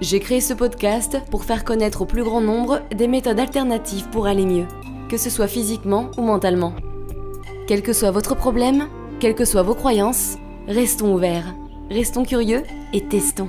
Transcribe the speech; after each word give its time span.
J'ai 0.00 0.20
créé 0.20 0.40
ce 0.40 0.54
podcast 0.54 1.18
pour 1.28 1.44
faire 1.44 1.64
connaître 1.64 2.02
au 2.02 2.04
plus 2.04 2.22
grand 2.22 2.40
nombre 2.40 2.82
des 2.94 3.08
méthodes 3.08 3.40
alternatives 3.40 4.08
pour 4.10 4.28
aller 4.28 4.46
mieux, 4.46 4.66
que 5.08 5.16
ce 5.16 5.28
soit 5.28 5.48
physiquement 5.48 6.12
ou 6.16 6.22
mentalement. 6.22 6.72
Quel 7.66 7.82
que 7.82 7.92
soit 7.92 8.12
votre 8.12 8.36
problème, 8.36 8.86
quelles 9.18 9.34
que 9.34 9.44
soient 9.44 9.64
vos 9.64 9.74
croyances, 9.74 10.36
restons 10.68 11.12
ouverts, 11.12 11.52
restons 11.90 12.24
curieux 12.24 12.62
et 12.92 13.08
testons. 13.08 13.48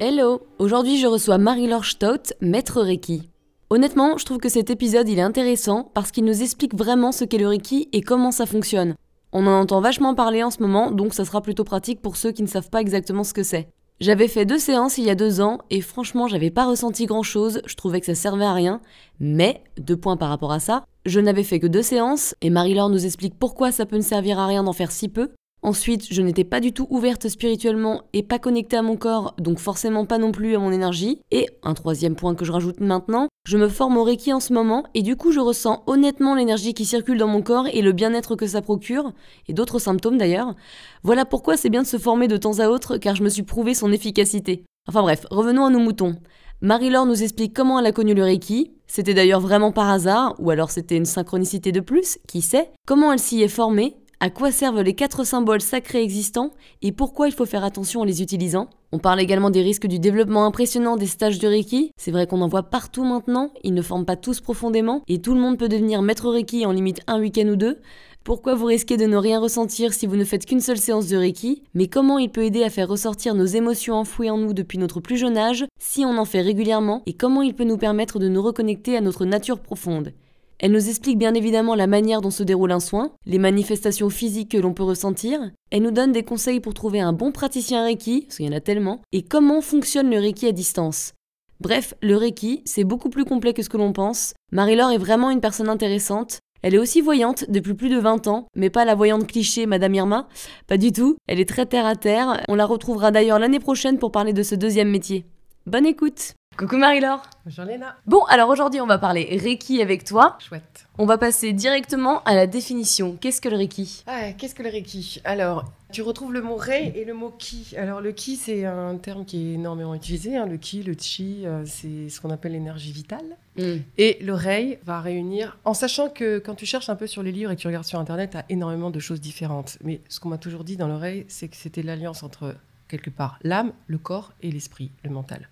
Hello, 0.00 0.40
aujourd'hui 0.58 0.98
je 0.98 1.06
reçois 1.06 1.38
Marie-Laure 1.38 1.84
Stout, 1.84 2.34
maître 2.40 2.82
Reiki. 2.82 3.30
Honnêtement, 3.70 4.18
je 4.18 4.24
trouve 4.24 4.38
que 4.38 4.48
cet 4.48 4.70
épisode 4.70 5.08
est 5.08 5.20
intéressant 5.20 5.92
parce 5.94 6.10
qu'il 6.10 6.24
nous 6.24 6.42
explique 6.42 6.74
vraiment 6.74 7.12
ce 7.12 7.24
qu'est 7.24 7.38
le 7.38 7.46
Reiki 7.46 7.88
et 7.92 8.00
comment 8.00 8.32
ça 8.32 8.46
fonctionne. 8.46 8.96
On 9.32 9.46
en 9.46 9.60
entend 9.60 9.80
vachement 9.80 10.14
parler 10.14 10.42
en 10.42 10.50
ce 10.50 10.62
moment, 10.62 10.90
donc 10.90 11.12
ça 11.12 11.24
sera 11.24 11.42
plutôt 11.42 11.64
pratique 11.64 12.00
pour 12.00 12.16
ceux 12.16 12.32
qui 12.32 12.42
ne 12.42 12.48
savent 12.48 12.70
pas 12.70 12.80
exactement 12.80 13.24
ce 13.24 13.34
que 13.34 13.42
c'est. 13.42 13.68
J'avais 14.00 14.28
fait 14.28 14.46
deux 14.46 14.58
séances 14.58 14.96
il 14.96 15.04
y 15.04 15.10
a 15.10 15.14
deux 15.14 15.40
ans 15.40 15.58
et 15.70 15.80
franchement 15.80 16.28
j'avais 16.28 16.50
pas 16.50 16.66
ressenti 16.66 17.06
grand 17.06 17.24
chose, 17.24 17.60
je 17.66 17.74
trouvais 17.74 18.00
que 18.00 18.06
ça 18.06 18.14
servait 18.14 18.44
à 18.44 18.52
rien, 18.52 18.80
mais, 19.18 19.62
deux 19.76 19.96
points 19.96 20.16
par 20.16 20.28
rapport 20.28 20.52
à 20.52 20.60
ça, 20.60 20.84
je 21.04 21.18
n'avais 21.18 21.42
fait 21.42 21.58
que 21.58 21.66
deux 21.66 21.82
séances 21.82 22.34
et 22.40 22.48
Marie-Laure 22.48 22.90
nous 22.90 23.04
explique 23.04 23.38
pourquoi 23.38 23.72
ça 23.72 23.86
peut 23.86 23.96
ne 23.96 24.02
servir 24.02 24.38
à 24.38 24.46
rien 24.46 24.62
d'en 24.62 24.72
faire 24.72 24.92
si 24.92 25.08
peu, 25.08 25.30
Ensuite, 25.62 26.06
je 26.12 26.22
n'étais 26.22 26.44
pas 26.44 26.60
du 26.60 26.72
tout 26.72 26.86
ouverte 26.88 27.28
spirituellement 27.28 28.02
et 28.12 28.22
pas 28.22 28.38
connectée 28.38 28.76
à 28.76 28.82
mon 28.82 28.96
corps, 28.96 29.34
donc 29.38 29.58
forcément 29.58 30.06
pas 30.06 30.18
non 30.18 30.30
plus 30.30 30.54
à 30.54 30.58
mon 30.58 30.70
énergie. 30.70 31.18
Et 31.30 31.48
un 31.62 31.74
troisième 31.74 32.14
point 32.14 32.34
que 32.34 32.44
je 32.44 32.52
rajoute 32.52 32.80
maintenant, 32.80 33.28
je 33.44 33.58
me 33.58 33.68
forme 33.68 33.96
au 33.96 34.04
Reiki 34.04 34.32
en 34.32 34.40
ce 34.40 34.52
moment 34.52 34.84
et 34.94 35.02
du 35.02 35.16
coup 35.16 35.32
je 35.32 35.40
ressens 35.40 35.82
honnêtement 35.86 36.36
l'énergie 36.36 36.74
qui 36.74 36.84
circule 36.84 37.18
dans 37.18 37.26
mon 37.26 37.42
corps 37.42 37.66
et 37.72 37.82
le 37.82 37.92
bien-être 37.92 38.36
que 38.36 38.46
ça 38.46 38.62
procure, 38.62 39.12
et 39.48 39.52
d'autres 39.52 39.78
symptômes 39.80 40.16
d'ailleurs. 40.16 40.54
Voilà 41.02 41.24
pourquoi 41.24 41.56
c'est 41.56 41.70
bien 41.70 41.82
de 41.82 41.86
se 41.88 41.98
former 41.98 42.28
de 42.28 42.36
temps 42.36 42.60
à 42.60 42.68
autre 42.68 42.96
car 42.96 43.16
je 43.16 43.24
me 43.24 43.28
suis 43.28 43.42
prouvé 43.42 43.74
son 43.74 43.90
efficacité. 43.90 44.64
Enfin 44.88 45.02
bref, 45.02 45.26
revenons 45.30 45.66
à 45.66 45.70
nos 45.70 45.80
moutons. 45.80 46.16
Marie-Laure 46.60 47.06
nous 47.06 47.22
explique 47.22 47.54
comment 47.54 47.78
elle 47.78 47.86
a 47.86 47.92
connu 47.92 48.14
le 48.14 48.22
Reiki. 48.24 48.72
C'était 48.86 49.14
d'ailleurs 49.14 49.40
vraiment 49.40 49.70
par 49.70 49.90
hasard, 49.90 50.34
ou 50.38 50.50
alors 50.50 50.70
c'était 50.70 50.96
une 50.96 51.04
synchronicité 51.04 51.72
de 51.72 51.80
plus, 51.80 52.18
qui 52.26 52.40
sait? 52.40 52.70
Comment 52.86 53.12
elle 53.12 53.18
s'y 53.18 53.42
est 53.42 53.48
formée, 53.48 53.96
à 54.20 54.30
quoi 54.30 54.50
servent 54.50 54.82
les 54.82 54.94
quatre 54.94 55.24
symboles 55.24 55.60
sacrés 55.60 56.02
existants 56.02 56.50
et 56.82 56.90
pourquoi 56.90 57.28
il 57.28 57.32
faut 57.32 57.46
faire 57.46 57.62
attention 57.62 58.00
en 58.00 58.04
les 58.04 58.20
utilisant? 58.20 58.68
On 58.90 58.98
parle 58.98 59.20
également 59.20 59.50
des 59.50 59.62
risques 59.62 59.86
du 59.86 60.00
développement 60.00 60.44
impressionnant 60.44 60.96
des 60.96 61.06
stages 61.06 61.38
de 61.38 61.46
Reiki. 61.46 61.92
C'est 61.96 62.10
vrai 62.10 62.26
qu'on 62.26 62.40
en 62.40 62.48
voit 62.48 62.64
partout 62.64 63.04
maintenant, 63.04 63.52
ils 63.62 63.74
ne 63.74 63.82
forment 63.82 64.04
pas 64.04 64.16
tous 64.16 64.40
profondément 64.40 65.02
et 65.06 65.20
tout 65.20 65.34
le 65.34 65.40
monde 65.40 65.56
peut 65.56 65.68
devenir 65.68 66.02
maître 66.02 66.28
Reiki 66.30 66.66
en 66.66 66.72
limite 66.72 67.00
un 67.06 67.20
week-end 67.20 67.46
ou 67.46 67.54
deux. 67.54 67.78
Pourquoi 68.24 68.56
vous 68.56 68.66
risquez 68.66 68.96
de 68.96 69.06
ne 69.06 69.16
rien 69.16 69.38
ressentir 69.38 69.94
si 69.94 70.06
vous 70.06 70.16
ne 70.16 70.24
faites 70.24 70.46
qu'une 70.46 70.60
seule 70.60 70.78
séance 70.78 71.06
de 71.06 71.16
Reiki? 71.16 71.62
Mais 71.74 71.86
comment 71.86 72.18
il 72.18 72.30
peut 72.30 72.44
aider 72.44 72.64
à 72.64 72.70
faire 72.70 72.88
ressortir 72.88 73.36
nos 73.36 73.46
émotions 73.46 73.94
enfouies 73.94 74.30
en 74.30 74.38
nous 74.38 74.52
depuis 74.52 74.78
notre 74.78 75.00
plus 75.00 75.16
jeune 75.16 75.38
âge 75.38 75.64
si 75.78 76.04
on 76.04 76.18
en 76.18 76.24
fait 76.24 76.42
régulièrement? 76.42 77.02
Et 77.06 77.12
comment 77.12 77.42
il 77.42 77.54
peut 77.54 77.64
nous 77.64 77.78
permettre 77.78 78.18
de 78.18 78.28
nous 78.28 78.42
reconnecter 78.42 78.96
à 78.96 79.00
notre 79.00 79.24
nature 79.24 79.60
profonde? 79.60 80.12
Elle 80.60 80.72
nous 80.72 80.88
explique 80.88 81.18
bien 81.18 81.34
évidemment 81.34 81.76
la 81.76 81.86
manière 81.86 82.20
dont 82.20 82.32
se 82.32 82.42
déroule 82.42 82.72
un 82.72 82.80
soin, 82.80 83.12
les 83.26 83.38
manifestations 83.38 84.10
physiques 84.10 84.50
que 84.50 84.58
l'on 84.58 84.74
peut 84.74 84.82
ressentir. 84.82 85.52
Elle 85.70 85.82
nous 85.82 85.92
donne 85.92 86.10
des 86.10 86.24
conseils 86.24 86.58
pour 86.58 86.74
trouver 86.74 87.00
un 87.00 87.12
bon 87.12 87.30
praticien 87.30 87.84
Reiki, 87.84 88.22
parce 88.22 88.38
qu'il 88.38 88.46
y 88.46 88.48
en 88.48 88.56
a 88.56 88.60
tellement, 88.60 89.00
et 89.12 89.22
comment 89.22 89.60
fonctionne 89.60 90.10
le 90.10 90.18
Reiki 90.18 90.48
à 90.48 90.52
distance. 90.52 91.14
Bref, 91.60 91.94
le 92.02 92.16
Reiki, 92.16 92.62
c'est 92.64 92.84
beaucoup 92.84 93.08
plus 93.08 93.24
complet 93.24 93.52
que 93.52 93.62
ce 93.62 93.68
que 93.68 93.76
l'on 93.76 93.92
pense. 93.92 94.34
Marie-Laure 94.50 94.90
est 94.90 94.98
vraiment 94.98 95.30
une 95.30 95.40
personne 95.40 95.68
intéressante. 95.68 96.38
Elle 96.62 96.74
est 96.74 96.78
aussi 96.78 97.00
voyante 97.00 97.44
depuis 97.48 97.74
plus 97.74 97.88
de 97.88 97.98
20 97.98 98.26
ans, 98.26 98.46
mais 98.56 98.70
pas 98.70 98.84
la 98.84 98.96
voyante 98.96 99.28
cliché 99.28 99.66
Madame 99.66 99.94
Irma, 99.94 100.28
pas 100.66 100.76
du 100.76 100.90
tout. 100.90 101.16
Elle 101.28 101.38
est 101.38 101.48
très 101.48 101.66
terre 101.66 101.86
à 101.86 101.94
terre. 101.94 102.42
On 102.48 102.56
la 102.56 102.66
retrouvera 102.66 103.12
d'ailleurs 103.12 103.38
l'année 103.38 103.60
prochaine 103.60 103.98
pour 103.98 104.10
parler 104.10 104.32
de 104.32 104.42
ce 104.42 104.56
deuxième 104.56 104.90
métier. 104.90 105.24
Bonne 105.68 105.84
écoute 105.84 106.32
Coucou 106.56 106.78
Marie-Laure 106.78 107.20
Bonjour 107.44 107.66
Léna 107.66 107.94
Bon, 108.06 108.24
alors 108.24 108.48
aujourd'hui 108.48 108.80
on 108.80 108.86
va 108.86 108.96
parler 108.96 109.38
Reiki 109.38 109.82
avec 109.82 110.02
toi. 110.02 110.38
Chouette. 110.40 110.88
On 110.96 111.04
va 111.04 111.18
passer 111.18 111.52
directement 111.52 112.22
à 112.22 112.34
la 112.34 112.46
définition. 112.46 113.18
Qu'est-ce 113.20 113.42
que 113.42 113.50
le 113.50 113.58
Reiki? 113.58 114.02
Ah, 114.06 114.32
Qu'est-ce 114.32 114.54
que 114.54 114.62
le 114.62 114.70
Reiki? 114.70 115.20
Alors, 115.24 115.70
tu 115.92 116.00
retrouves 116.00 116.32
le 116.32 116.40
mot 116.40 116.56
Rei 116.56 116.94
et 116.96 117.04
le 117.04 117.12
mot 117.12 117.34
Ki. 117.38 117.74
Alors 117.76 118.00
le 118.00 118.12
Ki 118.12 118.36
c'est 118.36 118.64
un 118.64 118.96
terme 118.96 119.26
qui 119.26 119.50
est 119.50 119.54
énormément 119.56 119.94
utilisé. 119.94 120.38
Hein. 120.38 120.46
Le 120.46 120.56
Ki, 120.56 120.82
le 120.82 120.94
Chi, 120.98 121.42
euh, 121.44 121.64
c'est 121.66 122.08
ce 122.08 122.18
qu'on 122.18 122.30
appelle 122.30 122.52
l'énergie 122.52 122.92
vitale. 122.92 123.36
Mm. 123.58 123.74
Et 123.98 124.16
le 124.22 124.32
Rei 124.32 124.80
va 124.86 125.02
réunir, 125.02 125.58
en 125.66 125.74
sachant 125.74 126.08
que 126.08 126.38
quand 126.38 126.54
tu 126.54 126.64
cherches 126.64 126.88
un 126.88 126.96
peu 126.96 127.06
sur 127.06 127.22
les 127.22 127.30
livres 127.30 127.50
et 127.50 127.56
que 127.56 127.60
tu 127.60 127.66
regardes 127.66 127.84
sur 127.84 127.98
Internet, 127.98 128.30
tu 128.30 128.36
as 128.38 128.46
énormément 128.48 128.90
de 128.90 129.00
choses 129.00 129.20
différentes. 129.20 129.76
Mais 129.84 130.00
ce 130.08 130.18
qu'on 130.18 130.30
m'a 130.30 130.38
toujours 130.38 130.64
dit 130.64 130.78
dans 130.78 130.88
le 130.88 130.96
Rei, 130.96 131.26
c'est 131.28 131.48
que 131.48 131.56
c'était 131.56 131.82
l'alliance 131.82 132.22
entre 132.22 132.54
quelque 132.88 133.10
part 133.10 133.38
l'âme, 133.42 133.72
le 133.86 133.98
corps 133.98 134.32
et 134.40 134.50
l'esprit, 134.50 134.90
le 135.04 135.10
mental. 135.10 135.50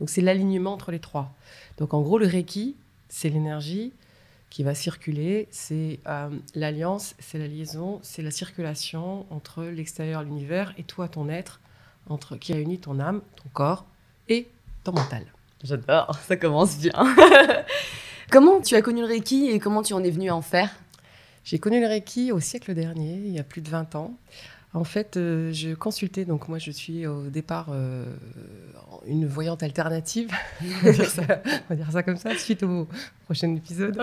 Donc 0.00 0.10
c'est 0.10 0.22
l'alignement 0.22 0.72
entre 0.72 0.90
les 0.90 0.98
trois. 0.98 1.32
Donc 1.78 1.94
en 1.94 2.00
gros, 2.00 2.18
le 2.18 2.26
Reiki, 2.26 2.74
c'est 3.08 3.28
l'énergie 3.28 3.92
qui 4.48 4.64
va 4.64 4.74
circuler, 4.74 5.46
c'est 5.52 6.00
euh, 6.08 6.28
l'alliance, 6.54 7.14
c'est 7.20 7.38
la 7.38 7.46
liaison, 7.46 8.00
c'est 8.02 8.22
la 8.22 8.32
circulation 8.32 9.24
entre 9.30 9.62
l'extérieur, 9.64 10.24
l'univers 10.24 10.74
et 10.76 10.82
toi, 10.82 11.06
ton 11.06 11.28
être, 11.28 11.60
entre, 12.08 12.36
qui 12.36 12.52
réunit 12.52 12.78
ton 12.78 12.98
âme, 12.98 13.20
ton 13.36 13.48
corps 13.52 13.86
et 14.28 14.48
ton 14.82 14.92
mental. 14.92 15.24
J'adore, 15.62 16.16
ça 16.26 16.36
commence 16.36 16.78
bien. 16.78 16.92
comment 18.30 18.60
tu 18.60 18.74
as 18.74 18.82
connu 18.82 19.02
le 19.02 19.06
Reiki 19.06 19.50
et 19.50 19.60
comment 19.60 19.82
tu 19.82 19.92
en 19.92 20.02
es 20.02 20.10
venu 20.10 20.30
à 20.30 20.34
en 20.34 20.42
faire? 20.42 20.74
J'ai 21.44 21.58
connu 21.58 21.80
le 21.80 21.86
Reiki 21.86 22.32
au 22.32 22.40
siècle 22.40 22.74
dernier, 22.74 23.14
il 23.14 23.30
y 23.30 23.38
a 23.38 23.44
plus 23.44 23.60
de 23.60 23.68
20 23.68 23.94
ans. 23.94 24.14
En 24.72 24.84
fait, 24.84 25.16
euh, 25.16 25.52
je 25.52 25.74
consultais, 25.74 26.24
donc 26.24 26.48
moi 26.48 26.58
je 26.58 26.70
suis 26.70 27.06
au 27.06 27.28
départ 27.28 27.68
euh, 27.70 28.04
une 29.06 29.26
voyante 29.26 29.62
alternative, 29.62 30.30
on, 30.62 30.86
va 30.86 30.92
dire 31.74 31.90
ça, 31.90 32.02
comme 32.02 32.16
ça, 32.16 32.36
suite 32.36 32.62
au 32.62 32.88
prochain 33.24 33.54
épisode. 33.54 34.00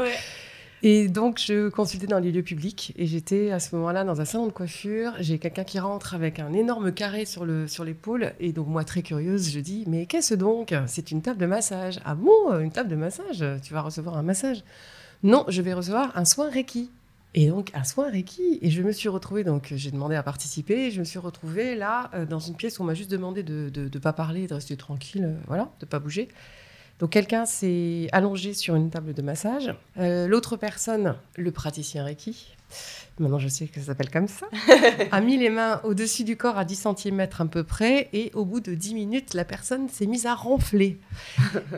Et 0.83 1.07
donc 1.07 1.39
je 1.39 1.69
consultais 1.69 2.05
dans 2.05 2.19
les 2.19 2.31
lieux 2.31 2.43
publics 2.43 2.93
et 2.97 3.07
j'étais 3.07 3.49
à 3.49 3.59
ce 3.59 3.75
moment-là 3.75 4.03
dans 4.03 4.21
un 4.21 4.25
salon 4.25 4.45
de 4.45 4.51
coiffure. 4.51 5.13
J'ai 5.19 5.39
quelqu'un 5.39 5.63
qui 5.63 5.79
rentre 5.79 6.13
avec 6.13 6.39
un 6.39 6.53
énorme 6.53 6.91
carré 6.91 7.25
sur 7.25 7.45
l'épaule 7.45 8.21
sur 8.21 8.31
et 8.39 8.51
donc 8.51 8.67
moi 8.67 8.83
très 8.83 9.01
curieuse, 9.01 9.49
je 9.49 9.59
dis 9.59 9.85
mais 9.87 10.05
qu'est-ce 10.05 10.35
donc? 10.35 10.75
C'est 10.85 11.09
une 11.09 11.23
table 11.23 11.39
de 11.39 11.47
massage. 11.47 11.99
Ah 12.05 12.13
bon, 12.13 12.59
une 12.59 12.71
table 12.71 12.89
de 12.89 12.95
massage? 12.95 13.43
Tu 13.63 13.73
vas 13.73 13.81
recevoir 13.81 14.17
un 14.17 14.23
massage? 14.23 14.63
Non, 15.23 15.45
je 15.47 15.63
vais 15.63 15.73
recevoir 15.73 16.15
un 16.15 16.25
soin 16.25 16.49
Reiki. 16.49 16.91
Et 17.37 17.49
donc, 17.49 17.69
un 17.75 17.83
soin 17.83 18.09
Reiki. 18.09 18.57
Et 18.63 18.71
je 18.71 18.81
me 18.81 18.91
suis 18.91 19.09
retrouvée, 19.09 19.43
donc 19.43 19.71
j'ai 19.75 19.91
demandé 19.91 20.15
à 20.15 20.23
participer. 20.23 20.87
Et 20.87 20.91
je 20.91 20.97
me 20.97 21.05
suis 21.05 21.19
retrouvée 21.19 21.75
là, 21.75 22.09
euh, 22.15 22.25
dans 22.25 22.39
une 22.39 22.55
pièce 22.55 22.79
où 22.79 22.81
on 22.81 22.85
m'a 22.85 22.95
juste 22.95 23.11
demandé 23.11 23.43
de 23.43 23.71
ne 23.75 23.99
pas 23.99 24.11
parler, 24.11 24.47
de 24.47 24.55
rester 24.55 24.75
tranquille, 24.75 25.23
euh, 25.23 25.35
voilà, 25.45 25.65
de 25.79 25.85
ne 25.85 25.87
pas 25.87 25.99
bouger. 25.99 26.29
Donc, 26.97 27.11
quelqu'un 27.11 27.45
s'est 27.45 28.07
allongé 28.11 28.55
sur 28.55 28.73
une 28.73 28.89
table 28.89 29.13
de 29.13 29.21
massage. 29.21 29.71
Euh, 29.99 30.27
l'autre 30.27 30.57
personne, 30.57 31.15
le 31.35 31.51
praticien 31.51 32.03
Reiki, 32.03 32.55
maintenant 33.19 33.37
je 33.37 33.47
sais 33.49 33.67
que 33.67 33.79
ça 33.79 33.85
s'appelle 33.85 34.09
comme 34.09 34.27
ça, 34.27 34.47
a 35.11 35.21
mis 35.21 35.37
les 35.37 35.51
mains 35.51 35.79
au-dessus 35.83 36.23
du 36.23 36.37
corps 36.37 36.57
à 36.57 36.65
10 36.65 36.87
cm 36.97 37.27
à 37.37 37.45
peu 37.45 37.63
près. 37.63 38.09
Et 38.13 38.31
au 38.33 38.45
bout 38.45 38.61
de 38.61 38.73
10 38.73 38.95
minutes, 38.95 39.35
la 39.35 39.45
personne 39.45 39.89
s'est 39.89 40.07
mise 40.07 40.25
à 40.25 40.33
ronfler. 40.33 40.99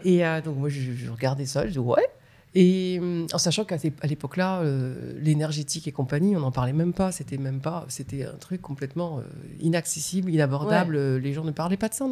et 0.06 0.22
donc, 0.46 0.56
moi, 0.56 0.70
je, 0.70 0.94
je 0.94 1.12
regardais 1.12 1.46
ça, 1.46 1.68
je 1.68 1.72
dis 1.72 1.80
ouais. 1.80 2.08
Et 2.56 2.98
hum, 3.00 3.28
en 3.32 3.38
sachant 3.38 3.64
qu'à 3.64 3.78
l'époque-là, 4.04 4.62
euh, 4.62 5.14
l'énergétique 5.22 5.88
et 5.88 5.92
compagnie, 5.92 6.36
on 6.36 6.40
n'en 6.40 6.52
parlait 6.52 6.74
même 6.74 6.94
pas. 6.94 7.12
C'était 7.12 7.38
même 7.38 7.60
pas, 7.60 7.86
c'était 7.90 8.26
un 8.26 8.38
truc 8.40 8.62
complètement 8.62 9.20
euh, 9.20 9.22
inaccessible, 9.60 10.32
inabordable. 10.32 10.96
Euh, 10.96 11.20
les 11.20 11.34
gens 11.34 11.44
ne 11.44 11.52
parlaient 11.52 11.78
pas 11.78 11.90
de 11.90 11.94
ça. 11.94 12.06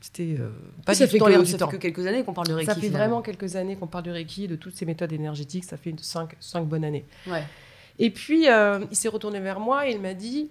c'était 0.00 0.36
pas 0.84 0.94
ça 0.94 1.06
fait 1.06 1.18
que, 1.18 1.44
ça 1.44 1.58
fait 1.58 1.76
que 1.76 1.76
quelques 1.76 2.06
années 2.06 2.22
qu'on 2.24 2.34
parle 2.34 2.48
de 2.48 2.54
Reiki. 2.54 2.66
Ça 2.66 2.74
fait 2.74 2.88
vraiment 2.88 3.22
quelques 3.22 3.56
années 3.56 3.76
qu'on 3.76 3.86
parle 3.86 4.04
de 4.04 4.10
Reiki, 4.10 4.48
de 4.48 4.56
toutes 4.56 4.76
ces 4.76 4.84
méthodes 4.84 5.12
énergétiques. 5.12 5.64
Ça 5.64 5.78
fait 5.78 5.94
cinq, 6.00 6.36
cinq 6.40 6.66
bonnes 6.66 6.84
années. 6.84 7.06
Ouais. 7.26 7.44
Et 7.98 8.10
puis, 8.10 8.46
il 8.48 8.96
s'est 8.96 9.08
retourné 9.08 9.40
vers 9.40 9.60
moi 9.60 9.88
et 9.88 9.92
il 9.92 10.00
m'a 10.00 10.14
dit 10.14 10.50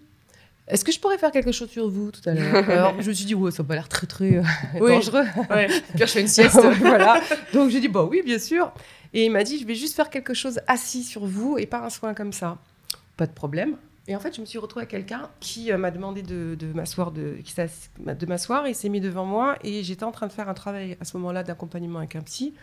est-ce 0.67 0.85
que 0.85 0.91
je 0.91 0.99
pourrais 0.99 1.17
faire 1.17 1.31
quelque 1.31 1.51
chose 1.51 1.69
sur 1.69 1.89
vous 1.89 2.11
tout 2.11 2.21
à 2.29 2.33
l'heure? 2.33 2.69
Alors, 2.69 3.01
je 3.01 3.09
me 3.09 3.13
suis 3.13 3.25
dit, 3.25 3.33
ouais, 3.33 3.49
ça 3.49 3.63
n'a 3.63 3.67
pas 3.67 3.73
l'air 3.73 3.89
très, 3.89 4.05
très 4.05 4.39
dangereux. 4.79 5.25
Ouais. 5.49 5.65
Puis 5.67 5.99
je 5.99 6.05
fais 6.05 6.21
une 6.21 6.27
sieste. 6.27 6.59
voilà. 6.79 7.19
Donc, 7.53 7.71
j'ai 7.71 7.79
dit, 7.79 7.87
bah 7.87 8.03
oui, 8.03 8.21
bien 8.23 8.37
sûr. 8.37 8.71
Et 9.13 9.25
il 9.25 9.31
m'a 9.31 9.43
dit, 9.43 9.57
je 9.59 9.65
vais 9.65 9.75
juste 9.75 9.95
faire 9.95 10.09
quelque 10.09 10.33
chose 10.33 10.59
assis 10.67 11.03
sur 11.03 11.25
vous 11.25 11.57
et 11.57 11.65
pas 11.65 11.79
un 11.83 11.89
soin 11.89 12.13
comme 12.13 12.33
ça. 12.33 12.57
Pas 13.17 13.25
de 13.27 13.31
problème. 13.33 13.75
Et 14.07 14.15
en 14.15 14.19
fait, 14.19 14.35
je 14.35 14.41
me 14.41 14.45
suis 14.45 14.57
retrouvée 14.57 14.81
avec 14.83 14.91
quelqu'un 14.91 15.29
qui 15.39 15.71
euh, 15.71 15.77
m'a 15.77 15.91
demandé 15.91 16.21
de, 16.23 16.55
de 16.59 16.73
m'asseoir, 16.73 17.11
de, 17.11 17.37
qui 17.43 17.51
s'ass- 17.53 17.89
de 17.99 18.25
m'asseoir. 18.25 18.67
Il 18.67 18.73
s'est 18.75 18.89
mis 18.89 19.01
devant 19.01 19.25
moi 19.25 19.57
et 19.63 19.83
j'étais 19.83 20.03
en 20.03 20.11
train 20.11 20.25
de 20.27 20.31
faire 20.31 20.49
un 20.49 20.53
travail 20.53 20.97
à 20.99 21.05
ce 21.05 21.15
moment-là 21.17 21.43
d'accompagnement 21.43 21.99
avec 21.99 22.15
un 22.15 22.21
psy 22.21 22.53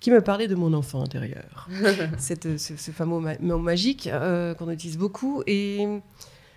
qui 0.00 0.10
me 0.10 0.20
parlait 0.20 0.48
de 0.48 0.54
mon 0.54 0.72
enfant 0.72 1.02
intérieur. 1.02 1.68
Cette- 2.18 2.58
ce, 2.58 2.76
ce 2.76 2.90
fameux 2.90 3.36
mot 3.40 3.58
magique 3.58 4.06
euh, 4.08 4.54
qu'on 4.54 4.70
utilise 4.70 4.96
beaucoup. 4.98 5.42
Et 5.46 5.86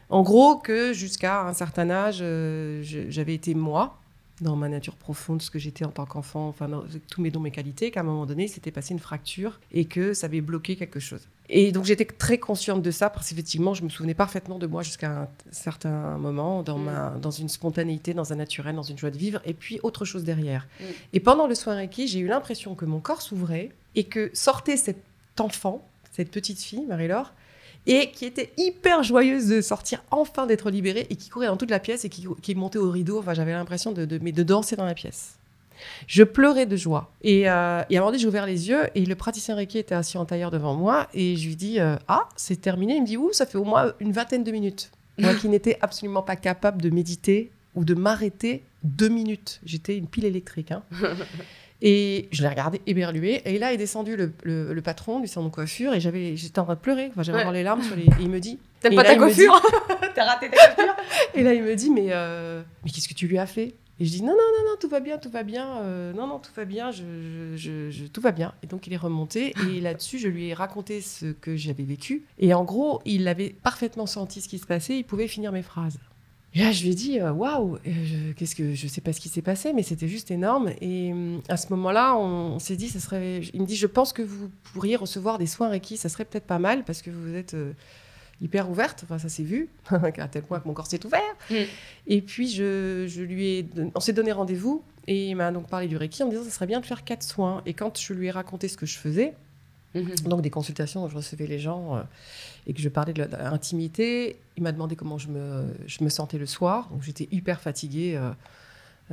en 0.09 0.21
gros, 0.23 0.55
que 0.57 0.93
jusqu'à 0.93 1.41
un 1.41 1.53
certain 1.53 1.89
âge, 1.91 2.19
euh, 2.21 2.81
j'avais 3.09 3.33
été 3.35 3.53
moi, 3.53 3.99
dans 4.41 4.55
ma 4.55 4.67
nature 4.67 4.95
profonde, 4.95 5.41
ce 5.41 5.51
que 5.51 5.59
j'étais 5.59 5.85
en 5.85 5.91
tant 5.91 6.05
qu'enfant, 6.05 6.47
enfin, 6.47 6.67
dans 6.67 6.83
tous 7.09 7.21
mes 7.21 7.31
dons, 7.31 7.39
mes 7.39 7.51
qualités, 7.51 7.91
qu'à 7.91 8.01
un 8.01 8.03
moment 8.03 8.25
donné, 8.25 8.45
il 8.45 8.49
s'était 8.49 8.71
passé 8.71 8.93
une 8.93 8.99
fracture 8.99 9.59
et 9.71 9.85
que 9.85 10.13
ça 10.13 10.25
avait 10.25 10.41
bloqué 10.41 10.75
quelque 10.75 10.99
chose. 10.99 11.27
Et 11.49 11.71
donc, 11.71 11.85
j'étais 11.85 12.05
très 12.05 12.37
consciente 12.37 12.81
de 12.81 12.91
ça 12.91 13.09
parce 13.09 13.29
qu'effectivement, 13.29 13.73
je 13.73 13.83
me 13.83 13.89
souvenais 13.89 14.13
parfaitement 14.13 14.57
de 14.57 14.65
moi 14.65 14.81
jusqu'à 14.81 15.23
un 15.23 15.27
certain 15.51 16.17
moment, 16.17 16.63
dans, 16.63 16.77
Mm. 16.77 16.83
ma, 16.83 17.09
dans 17.21 17.31
une 17.31 17.49
spontanéité, 17.49 18.13
dans 18.13 18.33
un 18.33 18.37
naturel, 18.37 18.75
dans 18.75 18.83
une 18.83 18.97
joie 18.97 19.11
de 19.11 19.17
vivre, 19.17 19.41
et 19.45 19.53
puis 19.53 19.79
autre 19.83 20.05
chose 20.05 20.23
derrière. 20.23 20.67
Mm. 20.79 20.83
Et 21.13 21.19
pendant 21.19 21.47
le 21.47 21.55
soin 21.55 21.75
Reiki, 21.75 22.07
j'ai 22.07 22.19
eu 22.19 22.27
l'impression 22.27 22.75
que 22.75 22.85
mon 22.85 22.99
corps 22.99 23.21
s'ouvrait 23.21 23.69
et 23.95 24.05
que 24.05 24.31
sortait 24.33 24.77
cet 24.77 24.97
enfant, 25.39 25.85
cette 26.11 26.31
petite 26.31 26.61
fille, 26.61 26.85
Marie-Laure, 26.87 27.33
et 27.87 28.11
qui 28.11 28.25
était 28.25 28.51
hyper 28.57 29.03
joyeuse 29.03 29.47
de 29.47 29.61
sortir, 29.61 30.03
enfin 30.11 30.45
d'être 30.45 30.69
libérée, 30.69 31.07
et 31.09 31.15
qui 31.15 31.29
courait 31.29 31.47
dans 31.47 31.57
toute 31.57 31.71
la 31.71 31.79
pièce 31.79 32.05
et 32.05 32.09
qui, 32.09 32.25
qui 32.41 32.55
montait 32.55 32.79
au 32.79 32.89
rideau. 32.89 33.19
Enfin, 33.19 33.33
j'avais 33.33 33.51
l'impression 33.51 33.91
de, 33.91 34.05
de, 34.05 34.19
mais 34.21 34.31
de 34.31 34.43
danser 34.43 34.75
dans 34.75 34.85
la 34.85 34.93
pièce. 34.93 35.37
Je 36.07 36.23
pleurais 36.23 36.65
de 36.65 36.77
joie. 36.77 37.11
Et, 37.23 37.49
euh, 37.49 37.81
et 37.89 37.97
à 37.97 37.99
un 37.99 38.01
moment 38.01 38.11
donné, 38.11 38.19
j'ai 38.19 38.27
ouvert 38.27 38.45
les 38.45 38.69
yeux 38.69 38.83
et 38.95 39.05
le 39.05 39.15
praticien 39.15 39.55
Reiki 39.55 39.79
était 39.79 39.95
assis 39.95 40.17
en 40.17 40.23
tailleur 40.25 40.49
devant 40.49 40.75
moi. 40.75 41.07
Et 41.13 41.35
je 41.35 41.45
lui 41.47 41.57
dis 41.57 41.79
euh, 41.79 41.97
Ah, 42.07 42.29
c'est 42.37 42.61
terminé. 42.61 42.95
Il 42.95 43.01
me 43.01 43.07
dit 43.07 43.17
Ouh, 43.17 43.33
ça 43.33 43.45
fait 43.45 43.57
au 43.57 43.65
moins 43.65 43.91
une 43.99 44.13
vingtaine 44.13 44.43
de 44.45 44.51
minutes. 44.51 44.91
Moi 45.19 45.33
qui 45.35 45.49
n'étais 45.49 45.77
absolument 45.81 46.21
pas 46.23 46.35
capable 46.37 46.81
de 46.81 46.89
méditer 46.89 47.51
ou 47.75 47.83
de 47.85 47.93
m'arrêter 47.95 48.63
deux 48.83 49.09
minutes. 49.09 49.59
J'étais 49.65 49.97
une 49.97 50.07
pile 50.07 50.25
électrique. 50.25 50.71
hein. 50.71 50.83
Et 51.85 52.29
je 52.31 52.41
l'ai 52.41 52.47
regardé 52.47 52.81
éberlué. 52.87 53.41
Et 53.45 53.59
là 53.59 53.73
est 53.73 53.77
descendu 53.77 54.15
le, 54.15 54.31
le- 54.43 54.73
le 54.73 54.81
patron 54.81 55.19
du 55.19 55.27
salon 55.27 55.47
de 55.47 55.51
coiffure 55.51 55.93
et 55.93 55.99
j'avais, 55.99 56.35
j'étais 56.37 56.59
en 56.59 56.63
train 56.63 56.75
de 56.75 56.79
pleurer. 56.79 57.09
Enfin, 57.11 57.23
j'avais 57.23 57.45
Ouais. 57.45 57.51
les 57.53 57.63
larmes 57.63 57.83
sur 57.83 57.95
les. 57.95 58.03
Et 58.03 58.09
il 58.21 58.29
me 58.29 58.39
dit. 58.39 58.57
T'aimes 58.79 58.95
pas 58.95 59.03
là, 59.03 59.09
ta 59.09 59.15
coiffure 59.17 59.61
T'as 60.15 60.23
raté 60.25 60.49
ta 60.49 60.57
coiffure 60.73 60.95
Et 61.35 61.43
là, 61.43 61.53
il 61.53 61.61
me 61.63 61.75
dit 61.75 61.89
Mais, 61.89 62.07
euh, 62.11 62.61
mais 62.85 62.89
qu'est-ce 62.89 63.07
que 63.09 63.13
tu 63.13 63.27
lui 63.27 63.37
as 63.37 63.45
fait? 63.45 63.75
Et 63.99 64.05
je 64.05 64.11
dis 64.11 64.21
Non, 64.23 64.31
non, 64.31 64.33
non, 64.35 64.71
non, 64.71 64.75
tout 64.79 64.87
va 64.89 65.01
bien, 65.01 65.17
tout 65.17 65.29
va 65.29 65.43
bien. 65.43 65.77
euh, 65.81 66.13
non, 66.13 66.25
non, 66.25 66.39
tout 66.39 66.51
va 66.55 66.63
bien, 66.65 66.91
je, 66.91 67.03
je- 67.03 67.57
je- 67.57 67.89
je- 67.91 68.05
tout 68.05 68.21
va 68.21 68.31
bien. 68.31 68.53
Et 68.63 68.67
donc, 68.67 68.87
il 68.87 68.93
est 68.93 68.97
remonté. 68.97 69.53
Et 69.69 69.81
là-dessus, 69.81 70.19
je 70.19 70.27
lui 70.29 70.47
ai 70.49 70.53
raconté 70.53 71.01
ce 71.01 71.27
que 71.33 71.55
j'avais 71.57 71.83
vécu. 71.83 72.23
Et 72.39 72.53
en 72.53 72.63
gros, 72.63 73.01
il 73.05 73.27
avait 73.27 73.49
parfaitement 73.61 74.05
senti 74.05 74.39
ce 74.41 74.47
qui 74.47 74.57
se 74.57 74.65
passait. 74.65 74.97
Il 74.97 75.03
pouvait 75.03 75.27
finir 75.27 75.51
mes 75.51 75.61
phrases. 75.63 75.99
Et 76.55 76.59
là, 76.59 76.71
je 76.71 76.83
lui 76.83 76.91
ai 76.91 76.93
dit, 76.95 77.19
euh, 77.19 77.31
waouh, 77.31 77.75
euh, 77.75 77.79
je- 77.85 78.31
qu'est-ce 78.33 78.55
que 78.55 78.75
je 78.75 78.87
sais 78.87 79.01
pas 79.01 79.11
ce 79.11 79.19
qui 79.19 79.29
s'est 79.29 79.41
passé, 79.41 79.73
mais 79.73 79.81
c'était 79.81 80.07
juste 80.07 80.29
énorme. 80.29 80.69
Et 80.81 81.11
hum, 81.11 81.41
à 81.49 81.57
ce 81.57 81.67
moment-là, 81.73 82.15
on, 82.15 82.53
on 82.55 82.59
s'est 82.59 82.75
dit, 82.75 82.89
ça 82.89 82.99
serait. 82.99 83.41
Il 83.53 83.61
me 83.61 83.65
dit, 83.65 83.75
je 83.75 83.87
pense 83.87 84.13
que 84.13 84.21
vous 84.21 84.49
pourriez 84.73 84.95
recevoir 84.95 85.39
des 85.39 85.47
soins 85.47 85.69
Reiki, 85.69 85.97
ça 85.97 86.09
serait 86.09 86.25
peut-être 86.25 86.45
pas 86.45 86.59
mal 86.59 86.83
parce 86.83 87.01
que 87.01 87.09
vous 87.09 87.33
êtes 87.33 87.55
euh, 87.55 87.71
hyper 88.41 88.69
ouverte. 88.69 89.01
Enfin, 89.03 89.17
ça 89.17 89.29
s'est 89.29 89.43
vu, 89.43 89.69
à 89.89 90.27
tel 90.27 90.43
point 90.43 90.59
que 90.59 90.67
mon 90.67 90.73
corps 90.75 90.85
s'est 90.87 91.03
ouvert. 91.05 91.21
Mm. 91.49 91.55
Et 92.07 92.21
puis, 92.21 92.47
je, 92.49 93.05
je 93.07 93.21
lui 93.23 93.47
ai, 93.57 93.63
don- 93.63 93.91
on 93.95 93.99
s'est 93.99 94.13
donné 94.13 94.31
rendez-vous 94.31 94.83
et 95.07 95.29
il 95.29 95.35
m'a 95.35 95.51
donc 95.51 95.67
parlé 95.67 95.87
du 95.87 95.97
Reiki 95.97 96.21
en 96.21 96.27
me 96.27 96.31
disant, 96.31 96.43
ça 96.43 96.51
serait 96.51 96.67
bien 96.67 96.79
de 96.79 96.85
faire 96.85 97.03
quatre 97.03 97.23
soins. 97.23 97.61
Et 97.65 97.73
quand 97.73 97.99
je 97.99 98.13
lui 98.13 98.27
ai 98.27 98.31
raconté 98.31 98.67
ce 98.67 98.77
que 98.77 98.85
je 98.85 98.97
faisais, 98.97 99.33
Mhm. 99.95 100.15
donc 100.25 100.41
des 100.41 100.49
consultations 100.49 101.03
où 101.05 101.09
je 101.09 101.15
recevais 101.15 101.45
les 101.47 101.59
gens 101.59 101.95
euh, 101.97 102.01
et 102.67 102.73
que 102.73 102.81
je 102.81 102.89
parlais 102.89 103.13
de 103.13 103.23
l'intimité. 103.23 104.37
Il 104.57 104.63
m'a 104.63 104.71
demandé 104.71 104.95
comment 104.95 105.17
je 105.17 105.27
me, 105.29 105.65
je 105.87 106.03
me 106.03 106.09
sentais 106.09 106.37
le 106.37 106.45
soir. 106.45 106.89
Donc 106.91 107.03
j'étais 107.03 107.27
hyper 107.31 107.61
fatiguée. 107.61 108.15
euh, 108.15 108.31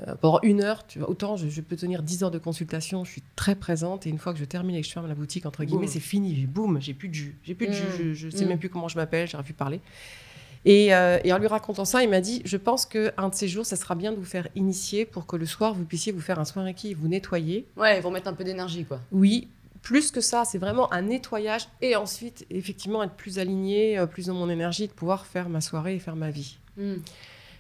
euh, 0.07 0.15
pendant 0.21 0.39
une 0.43 0.63
heure, 0.63 0.87
tu 0.87 1.01
vois, 1.01 1.11
autant 1.11 1.37
je, 1.37 1.49
je 1.49 1.61
peux 1.61 1.75
tenir 1.75 2.05
10 2.05 2.23
heures 2.23 2.31
de 2.31 2.39
consultation, 2.39 3.05
je 3.05 3.11
suis 3.11 3.23
très 3.35 3.57
présente. 3.57 4.07
Et 4.07 4.11
une 4.11 4.19
fois 4.19 4.33
que 4.33 4.39
je 4.39 4.45
termine 4.45 4.77
et 4.77 4.81
que 4.83 4.87
je 4.87 4.93
ferme 4.93 5.09
la 5.09 5.17
boutique, 5.17 5.47
entre 5.47 5.65
guillemets, 5.65 5.89
c'est 5.89 5.99
fini. 5.99 6.47
Boum, 6.47 6.81
j'ai 6.81 6.95
plus 6.95 7.09
de 7.09 7.15
jus. 7.15 7.37
J'ai 7.43 7.55
plus 7.57 7.67
de 7.67 7.73
jus, 7.73 7.83
Mm. 7.83 7.97
je, 7.99 8.15
je 8.15 8.29
sais 8.31 8.45
Mm. 8.45 8.49
même 8.49 8.59
plus 8.61 8.69
comment 8.71 8.87
je 8.89 8.97
m'appelle, 8.97 9.27
j'aurais 9.29 9.43
pu 9.43 9.53
parler. 9.53 9.81
Et, 10.65 10.95
euh, 10.95 11.19
et 11.25 11.33
en 11.33 11.39
lui 11.39 11.47
racontant 11.49 11.85
ça, 11.85 12.03
il 12.05 12.09
m'a 12.11 12.21
dit 12.21 12.43
Je 12.45 12.57
pense 12.57 12.87
qu'un 12.87 13.29
de 13.31 13.35
ces 13.35 13.49
jours, 13.49 13.67
ça 13.67 13.77
sera 13.77 13.95
bien 13.97 14.13
de 14.13 14.17
vous 14.17 14.25
faire 14.25 14.47
initier 14.55 15.07
pour 15.07 15.27
que 15.27 15.35
le 15.37 15.47
soir, 15.47 15.75
vous 15.75 15.85
puissiez 15.85 16.13
vous 16.13 16.21
faire 16.21 16.39
un 16.39 16.45
soin 16.45 16.63
Reiki 16.65 16.95
vous 16.95 17.09
nettoyer. 17.09 17.67
Ouais, 17.77 17.97
ils 17.99 18.03
vont 18.03 18.11
mettre 18.13 18.29
un 18.29 18.35
peu 18.35 18.45
d'énergie, 18.45 18.85
quoi. 18.85 19.01
Oui, 19.11 19.49
plus 19.83 20.11
que 20.11 20.21
ça, 20.21 20.45
c'est 20.45 20.59
vraiment 20.59 20.93
un 20.93 21.03
nettoyage 21.03 21.69
et 21.81 21.97
ensuite, 21.97 22.47
effectivement, 22.51 23.03
être 23.03 23.15
plus 23.15 23.39
aligné, 23.39 23.99
euh, 23.99 24.07
plus 24.07 24.27
dans 24.27 24.35
mon 24.35 24.51
énergie, 24.51 24.89
de 24.89 24.93
pouvoir 24.93 25.27
faire 25.27 25.49
ma 25.49 25.61
soirée 25.61 25.95
et 25.95 25.99
faire 25.99 26.17
ma 26.17 26.31
vie. 26.31 26.59
Mm. 26.77 26.97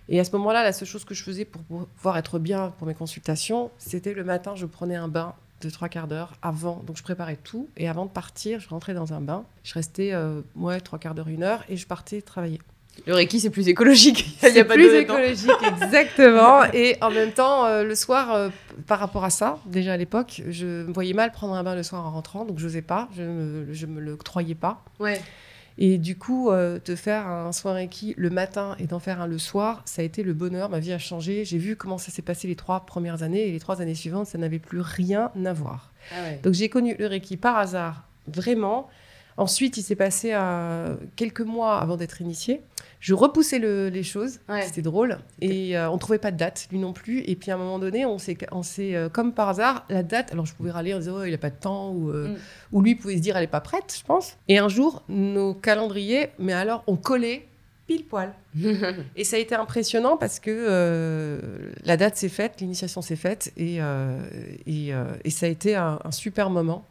Et 0.08 0.18
à 0.18 0.24
ce 0.24 0.32
moment-là, 0.32 0.64
la 0.64 0.72
seule 0.72 0.88
chose 0.88 1.04
que 1.04 1.14
je 1.14 1.22
faisais 1.22 1.44
pour 1.44 1.62
pouvoir 1.62 2.18
être 2.18 2.38
bien 2.38 2.74
pour 2.78 2.86
mes 2.86 2.94
consultations, 2.94 3.70
c'était 3.78 4.12
le 4.12 4.24
matin, 4.24 4.56
je 4.56 4.66
prenais 4.66 4.96
un 4.96 5.08
bain 5.08 5.34
de 5.60 5.70
trois 5.70 5.88
quarts 5.88 6.08
d'heure 6.08 6.32
avant. 6.42 6.82
Donc 6.86 6.96
je 6.96 7.02
préparais 7.02 7.36
tout 7.36 7.68
et 7.76 7.88
avant 7.88 8.06
de 8.06 8.10
partir, 8.10 8.60
je 8.60 8.68
rentrais 8.68 8.94
dans 8.94 9.12
un 9.12 9.20
bain. 9.20 9.44
Je 9.62 9.74
restais, 9.74 10.12
euh, 10.12 10.40
ouais, 10.56 10.80
trois 10.80 10.98
quarts 10.98 11.14
d'heure, 11.14 11.28
une 11.28 11.42
heure 11.42 11.64
et 11.68 11.76
je 11.76 11.86
partais 11.86 12.22
travailler. 12.22 12.60
Le 13.06 13.14
Reiki, 13.14 13.40
c'est 13.40 13.50
plus 13.50 13.68
écologique. 13.68 14.36
Il 14.42 14.46
y 14.46 14.48
a 14.48 14.52
C'est 14.52 14.64
pas 14.64 14.74
plus 14.74 14.94
écologique, 14.94 15.50
exactement. 15.82 16.64
Et 16.72 16.96
en 17.00 17.10
même 17.10 17.32
temps, 17.32 17.64
euh, 17.66 17.84
le 17.84 17.94
soir, 17.94 18.34
euh, 18.34 18.48
par 18.86 18.98
rapport 18.98 19.24
à 19.24 19.30
ça, 19.30 19.58
déjà 19.66 19.94
à 19.94 19.96
l'époque, 19.96 20.42
je 20.48 20.84
me 20.84 20.92
voyais 20.92 21.14
mal 21.14 21.32
prendre 21.32 21.54
un 21.54 21.62
bain 21.62 21.74
le 21.74 21.82
soir 21.82 22.06
en 22.06 22.10
rentrant, 22.10 22.44
donc 22.44 22.58
je 22.58 22.66
n'osais 22.66 22.82
pas, 22.82 23.08
je 23.16 23.22
me, 23.22 23.72
je 23.72 23.86
me 23.86 24.00
le 24.00 24.16
croyais 24.16 24.54
pas. 24.54 24.84
Ouais. 24.98 25.20
Et 25.78 25.96
du 25.96 26.16
coup, 26.16 26.50
euh, 26.50 26.78
de 26.84 26.94
faire 26.94 27.26
un 27.26 27.52
soin 27.52 27.72
Reiki 27.72 28.14
le 28.18 28.28
matin 28.28 28.76
et 28.78 28.86
d'en 28.86 28.98
faire 28.98 29.20
un 29.20 29.26
le 29.26 29.38
soir, 29.38 29.80
ça 29.86 30.02
a 30.02 30.04
été 30.04 30.22
le 30.22 30.34
bonheur. 30.34 30.68
Ma 30.68 30.78
vie 30.78 30.92
a 30.92 30.98
changé. 30.98 31.46
J'ai 31.46 31.56
vu 31.56 31.74
comment 31.74 31.96
ça 31.96 32.10
s'est 32.10 32.22
passé 32.22 32.48
les 32.48 32.56
trois 32.56 32.80
premières 32.80 33.22
années 33.22 33.48
et 33.48 33.52
les 33.52 33.60
trois 33.60 33.80
années 33.80 33.94
suivantes, 33.94 34.26
ça 34.26 34.36
n'avait 34.36 34.58
plus 34.58 34.80
rien 34.80 35.30
à 35.42 35.52
voir. 35.54 35.90
Ah 36.12 36.22
ouais. 36.22 36.40
Donc 36.42 36.52
j'ai 36.52 36.68
connu 36.68 36.96
le 36.98 37.06
Reiki 37.06 37.38
par 37.38 37.56
hasard, 37.56 38.04
vraiment. 38.26 38.90
Ensuite, 39.40 39.76
il 39.78 39.82
s'est 39.82 39.96
passé 39.96 40.30
euh, 40.34 40.94
quelques 41.16 41.40
mois 41.40 41.78
avant 41.80 41.96
d'être 41.96 42.20
initié. 42.20 42.60
Je 43.00 43.14
repoussais 43.14 43.58
le- 43.58 43.88
les 43.88 44.02
choses, 44.02 44.38
Ouais. 44.50 44.60
c'était 44.62 44.82
drôle. 44.82 45.18
Et 45.40 45.76
euh, 45.78 45.88
on 45.90 45.96
trouvait 45.96 46.18
pas 46.18 46.30
de 46.30 46.36
date, 46.36 46.68
lui 46.70 46.78
non 46.78 46.92
plus. 46.92 47.20
Et 47.26 47.34
puis 47.36 47.50
à 47.50 47.54
un 47.54 47.56
moment 47.56 47.78
donné, 47.78 48.04
on 48.04 48.18
s'est, 48.18 48.36
on 48.52 48.62
s'est 48.62 48.94
euh, 48.94 49.08
comme 49.08 49.32
par 49.32 49.48
hasard, 49.48 49.86
la 49.88 50.02
date. 50.02 50.30
Alors 50.32 50.44
je 50.44 50.54
pouvais 50.54 50.70
râler 50.70 50.92
en 50.92 50.98
disant 50.98 51.14
oh, 51.20 51.24
il 51.24 51.32
a 51.32 51.38
pas 51.38 51.48
de 51.50 51.56
temps, 51.56 51.90
ou, 51.92 52.10
euh, 52.10 52.28
Mm. 52.28 52.36
ou 52.72 52.82
lui 52.82 52.94
pouvait 52.96 53.16
se 53.16 53.22
dire 53.22 53.36
elle 53.38 53.44
est 53.44 53.46
pas 53.46 53.62
prête, 53.62 53.96
je 53.98 54.04
pense. 54.04 54.36
Et 54.48 54.58
un 54.58 54.68
jour, 54.68 55.02
nos 55.08 55.54
calendriers, 55.54 56.28
mais 56.38 56.52
alors 56.52 56.84
on 56.86 56.96
collait 56.96 57.46
pile 57.86 58.04
poil. 58.04 58.34
Et 59.16 59.24
ça 59.24 59.36
a 59.36 59.38
été 59.40 59.54
impressionnant 59.54 60.16
parce 60.18 60.38
que 60.38 60.50
euh, 60.50 61.40
la 61.84 61.96
date 61.96 62.16
s'est 62.16 62.28
faite, 62.28 62.60
l'initiation 62.60 63.00
s'est 63.02 63.16
faite 63.16 63.52
et, 63.56 63.78
euh, 63.80 64.20
et, 64.66 64.92
euh, 64.94 65.04
et 65.24 65.30
ça 65.30 65.46
a 65.46 65.48
été 65.48 65.74
un, 65.74 65.98
un 66.04 66.10
super 66.12 66.50
moment. 66.50 66.84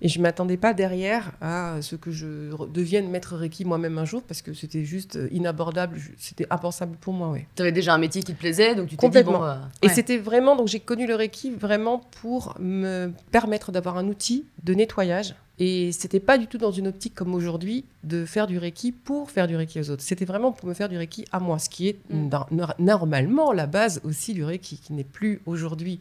Et 0.00 0.08
je 0.08 0.18
ne 0.18 0.22
m'attendais 0.22 0.56
pas 0.56 0.74
derrière 0.74 1.32
à 1.40 1.82
ce 1.82 1.96
que 1.96 2.12
je 2.12 2.54
devienne 2.72 3.08
maître 3.10 3.34
Reiki 3.36 3.64
moi-même 3.64 3.98
un 3.98 4.04
jour 4.04 4.22
parce 4.22 4.42
que 4.42 4.54
c'était 4.54 4.84
juste 4.84 5.16
euh, 5.16 5.28
inabordable, 5.32 5.98
c'était 6.18 6.46
impensable 6.50 6.96
pour 7.00 7.12
moi. 7.14 7.30
Ouais. 7.30 7.48
T'avais 7.56 7.72
déjà 7.72 7.94
un 7.94 7.98
métier 7.98 8.22
qui 8.22 8.32
te 8.32 8.38
plaisait, 8.38 8.76
donc 8.76 8.88
tu 8.88 8.96
t'es 8.96 9.08
dit, 9.08 9.22
bon... 9.24 9.42
euh, 9.42 9.56
Et 9.82 9.88
c'était 9.88 10.18
vraiment, 10.18 10.54
donc 10.54 10.68
j'ai 10.68 10.78
connu 10.78 11.06
le 11.08 11.16
Reiki 11.16 11.50
vraiment 11.50 12.00
pour 12.20 12.54
me 12.60 13.10
permettre 13.32 13.72
d'avoir 13.72 13.98
un 13.98 14.06
outil 14.06 14.44
de 14.62 14.74
nettoyage. 14.74 15.34
Et 15.60 15.90
c'était 15.90 16.20
pas 16.20 16.38
du 16.38 16.46
tout 16.46 16.58
dans 16.58 16.70
une 16.70 16.86
optique 16.86 17.16
comme 17.16 17.34
aujourd'hui 17.34 17.84
de 18.04 18.24
faire 18.24 18.46
du 18.46 18.58
Reiki 18.58 18.92
pour 18.92 19.28
faire 19.32 19.48
du 19.48 19.56
Reiki 19.56 19.80
aux 19.80 19.90
autres. 19.90 20.04
C'était 20.04 20.24
vraiment 20.24 20.52
pour 20.52 20.68
me 20.68 20.74
faire 20.74 20.88
du 20.88 20.96
Reiki 20.96 21.24
à 21.32 21.40
moi, 21.40 21.58
ce 21.58 21.68
qui 21.68 21.88
est 21.88 21.98
Mm. 22.10 22.28
nor- 22.28 22.46
nor- 22.52 22.74
normalement 22.78 23.52
la 23.52 23.66
base 23.66 24.00
aussi 24.04 24.32
du 24.34 24.44
Reiki, 24.44 24.76
qui 24.78 24.92
n'est 24.92 25.02
plus 25.02 25.40
aujourd'hui 25.46 25.98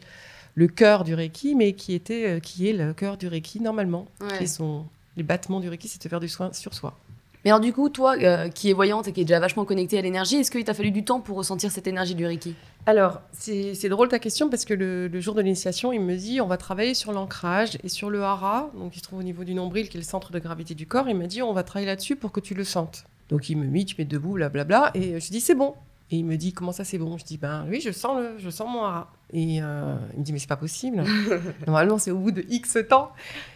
le 0.58 0.68
cœur 0.68 1.04
du 1.04 1.14
Reiki, 1.14 1.54
mais 1.54 1.74
qui 1.74 1.94
était, 1.94 2.26
euh, 2.28 2.40
qui 2.40 2.68
est 2.68 2.74
le 2.74 2.92
cœur 2.94 3.16
du 3.18 3.28
Reiki 3.28 3.60
normalement, 3.62 4.08
Ouais. 4.22 4.40
qui 4.40 4.48
sont 4.48 4.86
les 5.16 5.22
battements 5.22 5.60
du 5.60 5.70
Reiki, 5.70 5.88
c'est 5.88 6.02
de 6.04 6.10
faire 6.10 6.20
du 6.20 6.28
soin 6.28 6.52
sur 6.52 6.74
soi. 6.74 6.98
Mais 7.46 7.52
alors 7.52 7.60
du 7.62 7.72
coup, 7.72 7.90
toi, 7.90 8.16
euh, 8.20 8.50
qui 8.50 8.72
es 8.72 8.74
voyante 8.74 9.08
et 9.08 9.12
qui 9.14 9.22
est 9.22 9.24
déjà 9.24 9.40
vachement 9.40 9.66
connectée 9.66 10.00
à 10.00 10.02
l'énergie, 10.02 10.38
est-ce 10.38 10.50
qu'il 10.50 10.64
t'a 10.64 10.74
fallu 10.74 10.90
du 10.90 11.04
temps 11.06 11.20
pour 11.22 11.38
ressentir 11.38 11.70
cette 11.72 11.86
énergie 11.86 12.16
du 12.16 12.26
Reiki? 12.26 12.56
Alors, 12.88 13.22
c'est 13.32 13.88
drôle 13.90 14.08
ta 14.08 14.18
question 14.18 14.50
parce 14.50 14.66
que 14.66 14.74
le, 14.74 15.08
le 15.08 15.20
jour 15.22 15.36
de 15.36 15.42
l'initiation, 15.42 15.94
il 15.94 16.02
me 16.02 16.16
dit 16.16 16.42
on 16.42 16.48
va 16.48 16.58
travailler 16.58 16.96
sur 16.96 17.12
l'ancrage 17.12 17.78
et 17.84 17.90
sur 17.90 18.10
le 18.10 18.24
hara, 18.24 18.72
donc 18.76 18.96
il 18.96 19.00
se 19.00 19.04
trouve 19.04 19.20
au 19.20 19.24
niveau 19.24 19.44
du 19.44 19.54
nombril 19.54 19.90
qui 19.90 19.98
est 19.98 20.00
le 20.02 20.06
centre 20.06 20.32
de 20.32 20.40
gravité 20.40 20.74
du 20.74 20.88
corps. 20.88 21.08
Il 21.08 21.16
m'a 21.16 21.28
dit 21.28 21.44
on 21.44 21.54
va 21.54 21.62
travailler 21.64 21.86
là-dessus 21.88 22.16
pour 22.16 22.32
que 22.32 22.40
tu 22.40 22.56
le 22.56 22.64
sentes. 22.64 23.06
Donc 23.30 23.50
il 23.50 23.58
me 23.58 23.68
dit 23.68 23.86
tu 23.86 23.96
mets 24.00 24.06
debout, 24.06 24.34
blablabla, 24.34 24.92
et 24.96 25.20
je 25.20 25.30
dis 25.30 25.40
c'est 25.42 25.56
bon. 25.56 25.76
Et 26.10 26.18
il 26.18 26.26
me 26.26 26.38
dit 26.38 26.54
comment 26.54 26.72
ça 26.72 26.84
c'est 26.86 26.98
bon? 26.98 27.18
Je 27.18 27.26
dis 27.26 27.38
ben 27.38 27.66
oui, 27.70 27.82
je 27.82 27.92
sens, 27.92 28.18
le, 28.18 28.36
je 28.40 28.50
sens 28.50 28.68
mon 28.72 28.84
hara. 28.86 29.12
Et 29.34 29.62
euh, 29.62 29.96
il 30.14 30.20
me 30.20 30.24
dit 30.24 30.32
mais 30.34 30.40
c'est 30.40 30.48
pas 30.48 30.56
possible. 30.56 31.04
Normalement 31.68 31.98
c'est 31.98 32.12
au 32.12 32.18
bout 32.18 32.32
de 32.32 32.46
X 32.50 32.78
temps. 32.90 33.12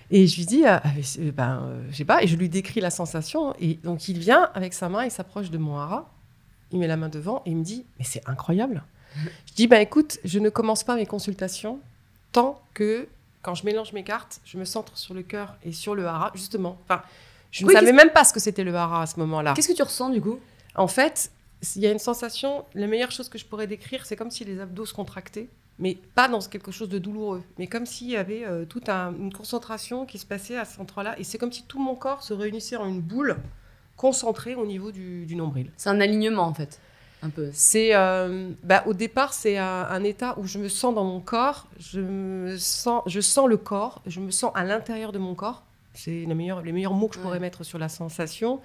Et 0.09 0.27
je 0.27 0.35
lui 0.37 0.45
dis 0.45 0.65
ah, 0.65 0.81
mais 0.95 1.03
c'est- 1.03 1.31
ben 1.31 1.61
euh, 1.63 1.81
je 1.91 1.95
sais 1.97 2.05
pas. 2.05 2.21
Et 2.23 2.27
je 2.27 2.35
lui 2.35 2.49
décris 2.49 2.81
la 2.81 2.89
sensation. 2.89 3.55
Et 3.59 3.75
donc 3.83 4.07
il 4.09 4.19
vient 4.19 4.49
avec 4.53 4.73
sa 4.73 4.89
main, 4.89 5.05
il 5.05 5.11
s'approche 5.11 5.49
de 5.49 5.57
mon 5.57 5.77
hara. 5.77 6.09
Il 6.73 6.79
met 6.79 6.87
la 6.87 6.97
main 6.97 7.09
devant 7.09 7.41
et 7.45 7.51
il 7.51 7.57
me 7.57 7.63
dit 7.63 7.85
mais 7.99 8.05
c'est 8.05 8.27
incroyable. 8.27 8.83
Je 9.47 9.53
dis, 9.55 9.67
bah 9.67 9.81
écoute, 9.81 10.19
je 10.23 10.39
ne 10.39 10.47
commence 10.49 10.85
pas 10.85 10.95
mes 10.95 11.05
consultations 11.05 11.79
tant 12.31 12.61
que, 12.73 13.09
quand 13.41 13.55
je 13.55 13.65
mélange 13.65 13.91
mes 13.91 14.03
cartes, 14.05 14.39
je 14.45 14.57
me 14.57 14.63
centre 14.63 14.97
sur 14.97 15.13
le 15.13 15.21
cœur 15.21 15.57
et 15.65 15.73
sur 15.73 15.95
le 15.95 16.07
hara, 16.07 16.31
justement. 16.33 16.77
Enfin, 16.85 17.01
Je 17.51 17.65
Oui, 17.65 17.73
ne 17.73 17.79
savais 17.79 17.91
même 17.91 18.11
pas 18.11 18.23
ce 18.23 18.31
que 18.31 18.39
c'était 18.39 18.63
le 18.63 18.73
hara 18.73 19.01
à 19.01 19.05
ce 19.05 19.19
moment-là. 19.19 19.53
Qu'est-ce 19.53 19.67
que 19.67 19.73
tu 19.75 19.83
ressens 19.83 20.11
du 20.11 20.21
coup? 20.21 20.39
En 20.75 20.87
fait, 20.87 21.29
il 21.75 21.81
y 21.81 21.87
a 21.87 21.91
une 21.91 21.99
sensation, 21.99 22.65
la 22.73 22.87
meilleure 22.87 23.11
chose 23.11 23.29
que 23.29 23.37
je 23.37 23.45
pourrais 23.45 23.67
décrire, 23.67 24.05
c'est 24.05 24.15
comme 24.15 24.31
si 24.31 24.43
les 24.45 24.59
abdos 24.59 24.85
se 24.85 24.93
contractaient, 24.93 25.47
mais 25.79 25.95
pas 26.15 26.27
dans 26.27 26.39
quelque 26.41 26.71
chose 26.71 26.89
de 26.89 26.97
douloureux, 26.99 27.43
mais 27.57 27.67
comme 27.67 27.85
s'il 27.85 28.09
y 28.09 28.17
avait 28.17 28.45
euh, 28.45 28.65
toute 28.65 28.89
un- 28.89 29.13
une 29.17 29.31
concentration 29.33 30.05
qui 30.05 30.17
se 30.17 30.25
passait 30.25 30.57
à 30.57 30.65
cet 30.65 30.79
endroit-là. 30.79 31.17
Et 31.19 31.23
c'est 31.23 31.37
comme 31.37 31.51
si 31.51 31.63
tout 31.63 31.79
mon 31.79 31.95
corps 31.95 32.23
se 32.23 32.33
réunissait 32.33 32.75
en 32.77 32.87
une 32.87 33.01
boule 33.01 33.37
concentrée 33.97 34.55
au 34.55 34.65
niveau 34.65 34.91
du, 34.91 35.25
du 35.25 35.35
nombril. 35.35 35.71
C'est 35.77 35.89
un 35.89 35.99
alignement 36.01 36.43
en 36.43 36.53
fait. 36.53 36.79
Un 37.23 37.29
peu. 37.29 37.51
C'est, 37.53 37.93
euh, 37.93 38.49
bah, 38.63 38.83
au 38.87 38.93
départ, 38.95 39.31
c'est 39.33 39.57
un, 39.59 39.83
un 39.87 40.03
état 40.03 40.33
où 40.39 40.47
je 40.47 40.57
me 40.57 40.67
sens 40.67 40.95
dans 40.95 41.03
mon 41.03 41.19
corps, 41.19 41.67
je, 41.79 41.99
me 42.01 42.57
sens, 42.57 43.03
je 43.05 43.21
sens 43.21 43.47
le 43.47 43.57
corps, 43.57 44.01
je 44.07 44.19
me 44.19 44.31
sens 44.31 44.51
à 44.55 44.63
l'intérieur 44.63 45.11
de 45.11 45.19
mon 45.19 45.35
corps. 45.35 45.61
C'est 45.93 46.25
la 46.27 46.33
meilleure, 46.33 46.63
les 46.63 46.71
meilleurs 46.71 46.93
mots 46.95 47.07
que 47.09 47.15
je 47.15 47.19
pourrais 47.19 47.33
Ouais. 47.33 47.39
mettre 47.39 47.63
sur 47.63 47.77
la 47.77 47.89
sensation. 47.89 48.59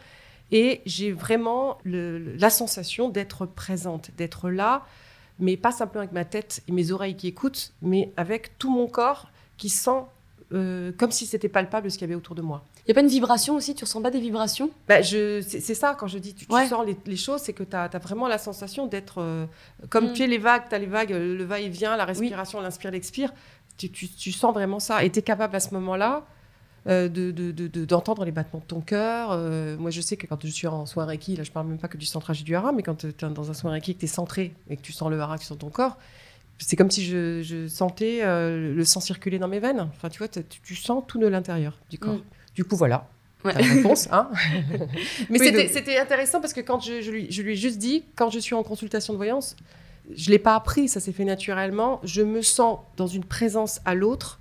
Et 0.53 0.81
j'ai 0.87 1.13
vraiment 1.13 1.79
le- 1.85 2.35
la 2.37 2.51
sensation 2.51 3.09
d'être 3.09 3.47
présente, 3.47 4.11
d'être 4.17 4.49
là, 4.51 4.85
mais 5.39 5.57
pas 5.57 5.73
simplement 5.73 6.01
avec 6.03 6.13
ma 6.13 6.25
tête 6.25 6.63
et 6.69 6.73
mes 6.73 6.93
oreilles 6.93 7.17
qui 7.17 7.27
écoutent, 7.29 7.73
mais 7.83 8.13
avec 8.17 8.57
tout 8.59 8.71
mon 8.71 8.87
corps 8.87 9.29
qui 9.57 9.69
sent 9.69 10.03
euh, 10.53 10.93
comme 10.97 11.11
si 11.11 11.27
c'était 11.27 11.49
palpable 11.49 11.91
ce 11.91 11.99
qu'il 11.99 12.07
y 12.07 12.11
avait 12.11 12.15
autour 12.15 12.37
de 12.37 12.41
moi. 12.43 12.63
Y 12.87 12.93
a 12.93 12.95
pas 12.95 13.01
une 13.01 13.09
vibration 13.09 13.57
aussi? 13.57 13.75
Tu 13.75 13.83
ressens 13.83 14.01
pas 14.01 14.13
des 14.13 14.21
vibrations? 14.21 14.71
Bah, 14.87 15.03
je, 15.03 15.41
c'est, 15.41 15.59
c'est 15.59 15.75
ça, 15.75 15.97
quand 15.99 16.07
je 16.07 16.19
dis 16.19 16.35
tu, 16.35 16.47
tu 16.47 16.53
Ouais. 16.55 16.69
sens 16.69 16.87
les, 16.87 16.97
les 17.05 17.17
choses, 17.17 17.41
c'est 17.41 17.53
que 17.53 17.65
tu 17.65 17.75
as, 17.75 17.89
vraiment 17.99 18.29
la 18.29 18.39
sensation 18.39 18.87
d'être. 18.87 19.21
euh, 19.21 19.45
comme 19.91 20.11
Mm. 20.11 20.13
tu 20.13 20.23
es 20.23 20.27
les 20.29 20.39
vagues, 20.39 20.63
tu 20.69 20.75
as 20.77 20.79
les 20.79 20.87
vagues, 20.87 21.13
euh, 21.13 21.37
le 21.37 21.43
va-et-vient, 21.43 21.97
la 21.97 22.05
respiration, 22.05 22.61
l'inspire, 22.61 22.93
l'expire. 22.93 23.35
Tu, 23.77 23.91
tu- 23.91 24.09
tu 24.09 24.31
sens 24.31 24.55
vraiment 24.55 24.79
ça. 24.79 25.03
Et 25.03 25.11
tu 25.11 25.19
es 25.19 25.23
capable 25.23 25.57
à 25.57 25.61
ce 25.61 25.75
moment-là 25.75 26.25
euh, 26.89 27.09
de, 27.09 27.31
de- 27.31 27.51
de- 27.53 27.67
de- 27.69 27.85
d'entendre 27.85 28.25
les 28.25 28.31
battements 28.33 28.61
de 28.61 28.65
ton 28.65 28.81
cœur. 28.81 29.31
Euh, 29.33 29.77
moi, 29.77 29.91
je 29.91 30.01
sais 30.01 30.17
que 30.17 30.27
quand 30.27 30.39
je 30.45 30.51
suis 30.51 30.67
en 30.67 30.87
soin 30.87 31.05
Reiki, 31.05 31.37
là, 31.37 31.43
je 31.43 31.51
parle 31.51 31.67
même 31.67 31.79
pas 31.79 31.89
que 31.89 31.97
du 31.97 32.07
centrage 32.07 32.45
du 32.45 32.55
hara, 32.55 32.73
mais 32.73 32.83
quand 32.83 32.95
tu 32.97 33.07
es 33.09 33.31
dans 33.31 33.51
un 33.51 33.55
soin 33.55 33.73
Reiki 33.73 33.91
et 33.91 33.95
que 33.95 34.01
tu 34.01 34.05
es 34.05 34.09
centré 34.09 34.55
et 34.71 34.77
que 34.77 34.83
tu 34.83 34.93
sens 34.93 35.11
le 35.11 35.21
hara 35.21 35.37
sur 35.39 35.59
ton 35.59 35.69
corps, 35.71 35.97
c'est 36.59 36.77
comme 36.77 36.91
si 36.91 37.05
je, 37.05 37.43
je 37.43 37.67
sentais 37.69 38.21
euh, 38.23 38.75
le 38.75 38.85
sang 38.85 39.01
circuler 39.01 39.39
dans 39.39 39.49
mes 39.49 39.59
veines. 39.59 39.81
Enfin, 39.97 40.09
tu 40.09 40.19
vois, 40.19 40.29
tu, 40.29 40.43
tu 40.63 40.75
sens 40.75 41.03
tout 41.07 41.19
de 41.19 41.27
l'intérieur 41.27 41.79
du 41.91 41.99
corps. 41.99 42.15
Mm. 42.15 42.23
Du 42.55 42.65
coup, 42.65 42.77
voilà. 42.77 43.09
Ouais. 43.45 43.53
Ta 43.53 43.59
réponse, 43.61 44.09
hein 44.11 44.31
Mais 45.31 45.39
Oui, 45.41 45.69
c'était, 45.71 45.99
intéressant 45.99 46.41
parce 46.41 46.53
que 46.53 46.61
quand 46.63 46.81
je, 46.81 47.03
je 47.03 47.11
lui, 47.11 47.27
je 47.31 47.43
lui 47.43 47.53
ai 47.53 47.57
juste 47.57 47.79
dit, 47.79 48.05
quand 48.17 48.31
je 48.31 48.39
suis 48.39 48.55
en 48.55 48.63
consultation 48.63 49.13
de 49.13 49.19
voyance, 49.19 49.57
je 50.15 50.31
l'ai 50.31 50.39
pas 50.39 50.55
appris, 50.55 50.89
ça 50.89 51.01
s'est 51.01 51.13
fait 51.13 51.25
naturellement. 51.25 52.01
Je 52.05 52.23
me 52.23 52.41
sens 52.43 52.79
dans 52.97 53.07
une 53.07 53.25
présence 53.25 53.81
à 53.85 53.95
l'autre 53.95 54.41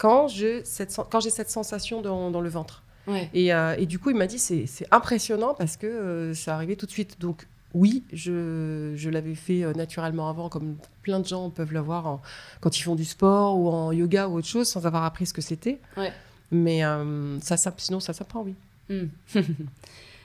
quand, 0.00 0.28
je, 0.28 0.62
cette, 0.64 0.98
quand 1.10 1.20
j'ai 1.20 1.28
cette 1.28 1.50
sensation 1.50 2.00
dans, 2.00 2.30
dans 2.30 2.40
le 2.40 2.48
ventre. 2.48 2.82
Ouais. 3.06 3.28
Et, 3.34 3.52
euh, 3.52 3.74
et 3.76 3.84
du 3.84 3.98
coup, 3.98 4.08
il 4.08 4.16
m'a 4.16 4.26
dit, 4.26 4.38
c'est, 4.38 4.64
c'est 4.64 4.86
impressionnant 4.90 5.52
parce 5.52 5.76
que 5.76 5.86
euh, 5.86 6.34
ça 6.34 6.54
arrivait 6.54 6.74
tout 6.76 6.86
de 6.86 6.90
suite. 6.90 7.20
Donc, 7.20 7.46
oui, 7.74 8.02
je, 8.10 8.94
je 8.96 9.10
l'avais 9.10 9.34
fait 9.34 9.62
euh, 9.62 9.74
naturellement 9.74 10.30
avant, 10.30 10.48
comme 10.48 10.76
plein 11.02 11.20
de 11.20 11.26
gens 11.26 11.50
peuvent 11.50 11.74
l'avoir 11.74 12.20
quand 12.62 12.78
ils 12.78 12.82
font 12.82 12.94
du 12.94 13.04
sport 13.04 13.58
ou 13.58 13.68
en 13.68 13.92
yoga 13.92 14.26
ou 14.28 14.38
autre 14.38 14.48
chose, 14.48 14.68
sans 14.68 14.86
avoir 14.86 15.04
appris 15.04 15.26
ce 15.26 15.34
que 15.34 15.42
c'était. 15.42 15.80
Ouais. 15.98 16.12
Mais 16.50 16.82
euh, 16.82 17.38
ça, 17.40 17.58
ça, 17.58 17.72
sinon, 17.76 18.00
ça 18.00 18.14
s'apprend, 18.14 18.42
oui. 18.42 18.54
Hmm. 18.88 19.08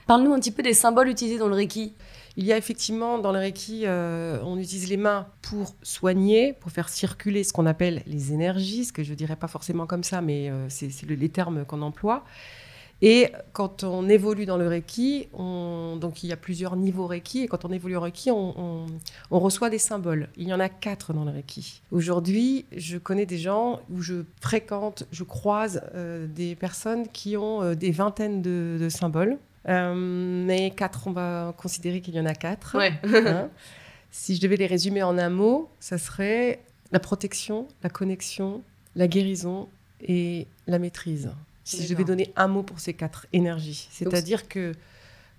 Parle-nous 0.06 0.32
un 0.32 0.40
petit 0.40 0.52
peu 0.52 0.62
des 0.62 0.72
symboles 0.72 1.08
utilisés 1.08 1.38
dans 1.38 1.48
le 1.48 1.54
Reiki. 1.54 1.92
Il 2.38 2.44
y 2.44 2.52
a 2.52 2.58
effectivement 2.58 3.18
dans 3.18 3.32
le 3.32 3.38
Reiki, 3.38 3.82
euh, 3.86 4.38
on 4.44 4.58
utilise 4.58 4.90
les 4.90 4.98
mains 4.98 5.26
pour 5.40 5.74
soigner, 5.82 6.52
pour 6.52 6.70
faire 6.70 6.90
circuler 6.90 7.44
ce 7.44 7.52
qu'on 7.54 7.64
appelle 7.66 8.02
les 8.06 8.32
énergies, 8.34 8.84
ce 8.84 8.92
que 8.92 9.02
je 9.02 9.14
dirais 9.14 9.36
pas 9.36 9.48
forcément 9.48 9.86
comme 9.86 10.04
ça, 10.04 10.20
mais 10.20 10.50
euh, 10.50 10.68
c'est 10.68 10.90
c'est 10.90 11.06
le- 11.06 11.14
les 11.14 11.30
termes 11.30 11.64
qu'on 11.64 11.80
emploie. 11.80 12.24
Et 13.02 13.28
quand 13.52 13.84
on 13.84 14.08
évolue 14.08 14.46
dans 14.46 14.56
le 14.56 14.68
Reiki, 14.68 15.28
on- 15.34 15.96
donc 15.98 16.22
il 16.24 16.28
y 16.28 16.32
a 16.32 16.36
plusieurs 16.36 16.76
niveaux 16.76 17.06
Reiki, 17.06 17.40
et 17.42 17.48
quand 17.48 17.64
on 17.66 17.72
évolue 17.72 17.96
en 17.96 18.00
Reiki, 18.02 18.30
on, 18.30 18.86
reçoit 19.30 19.68
des 19.70 19.78
symboles. 19.78 20.28
Il 20.36 20.48
y 20.48 20.52
en 20.54 20.60
a 20.60 20.68
quatre 20.70 21.12
dans 21.14 21.24
le 21.24 21.30
Reiki. 21.30 21.82
Aujourd'hui, 21.90 22.64
je 22.76 22.96
connais 22.98 23.26
des 23.26 23.38
gens 23.38 23.80
où 23.90 24.00
je 24.02 24.24
fréquente, 24.40 25.04
je 25.12 25.24
croise 25.24 25.82
euh, 25.94 26.26
des 26.26 26.54
personnes 26.54 27.06
qui 27.08 27.36
ont 27.36 27.74
des 27.74 27.90
vingtaines 27.92 28.40
de 28.42 28.88
symboles. 28.90 29.38
Euh, 29.68 29.94
mais 29.94 30.70
quatre, 30.70 31.06
on 31.06 31.12
va 31.12 31.54
considérer 31.56 32.00
qu'il 32.00 32.14
y 32.14 32.20
en 32.20 32.26
a 32.26 32.34
quatre. 32.34 32.76
Ouais. 32.76 32.92
Hein. 33.26 33.48
si 34.10 34.36
je 34.36 34.40
devais 34.40 34.56
les 34.56 34.66
résumer 34.66 35.02
en 35.02 35.18
un 35.18 35.30
mot, 35.30 35.68
ça 35.80 35.98
serait 35.98 36.60
la 36.92 37.00
protection, 37.00 37.66
la 37.82 37.90
connexion, 37.90 38.62
la 38.94 39.08
guérison 39.08 39.68
et 40.00 40.46
la 40.66 40.78
maîtrise. 40.78 41.30
Si 41.64 41.82
je 41.82 41.88
devais 41.88 42.04
donner 42.04 42.32
un 42.36 42.46
mot 42.46 42.62
pour 42.62 42.78
ces 42.78 42.94
quatre 42.94 43.26
énergies, 43.32 43.88
c'est-à-dire 43.90 44.48
que 44.48 44.72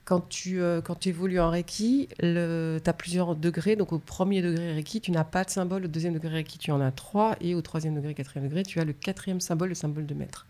quand 0.08 0.28
tu, 0.30 0.62
euh, 0.62 0.80
quand 0.82 0.96
tu 0.96 1.10
évolues 1.10 1.40
en 1.40 1.50
Reiki, 1.50 2.08
tu 2.20 2.26
as 2.28 2.94
plusieurs 2.98 3.36
degrés. 3.36 3.76
Donc 3.76 3.92
au 3.92 4.00
premier 4.00 4.42
degré 4.42 4.74
Reiki, 4.74 5.02
tu 5.02 5.12
n'as 5.12 5.26
pas 5.26 5.44
de 5.44 5.50
symbole. 5.50 5.86
Au 5.86 5.88
deuxième 5.88 6.14
degré 6.14 6.30
Reiki, 6.30 6.58
tu 6.58 6.72
en 6.72 6.80
as 6.80 6.92
trois. 6.92 7.36
Et 7.42 7.56
au 7.56 7.62
troisième 7.62 7.94
degré, 7.94 8.14
quatrième 8.14 8.48
degré, 8.48 8.64
tu 8.64 8.80
as 8.80 8.86
le 8.86 8.94
quatrième 8.94 9.42
symbole, 9.42 9.70
le 9.70 9.76
symbole 9.76 10.06
de 10.06 10.14
maître. 10.14 10.46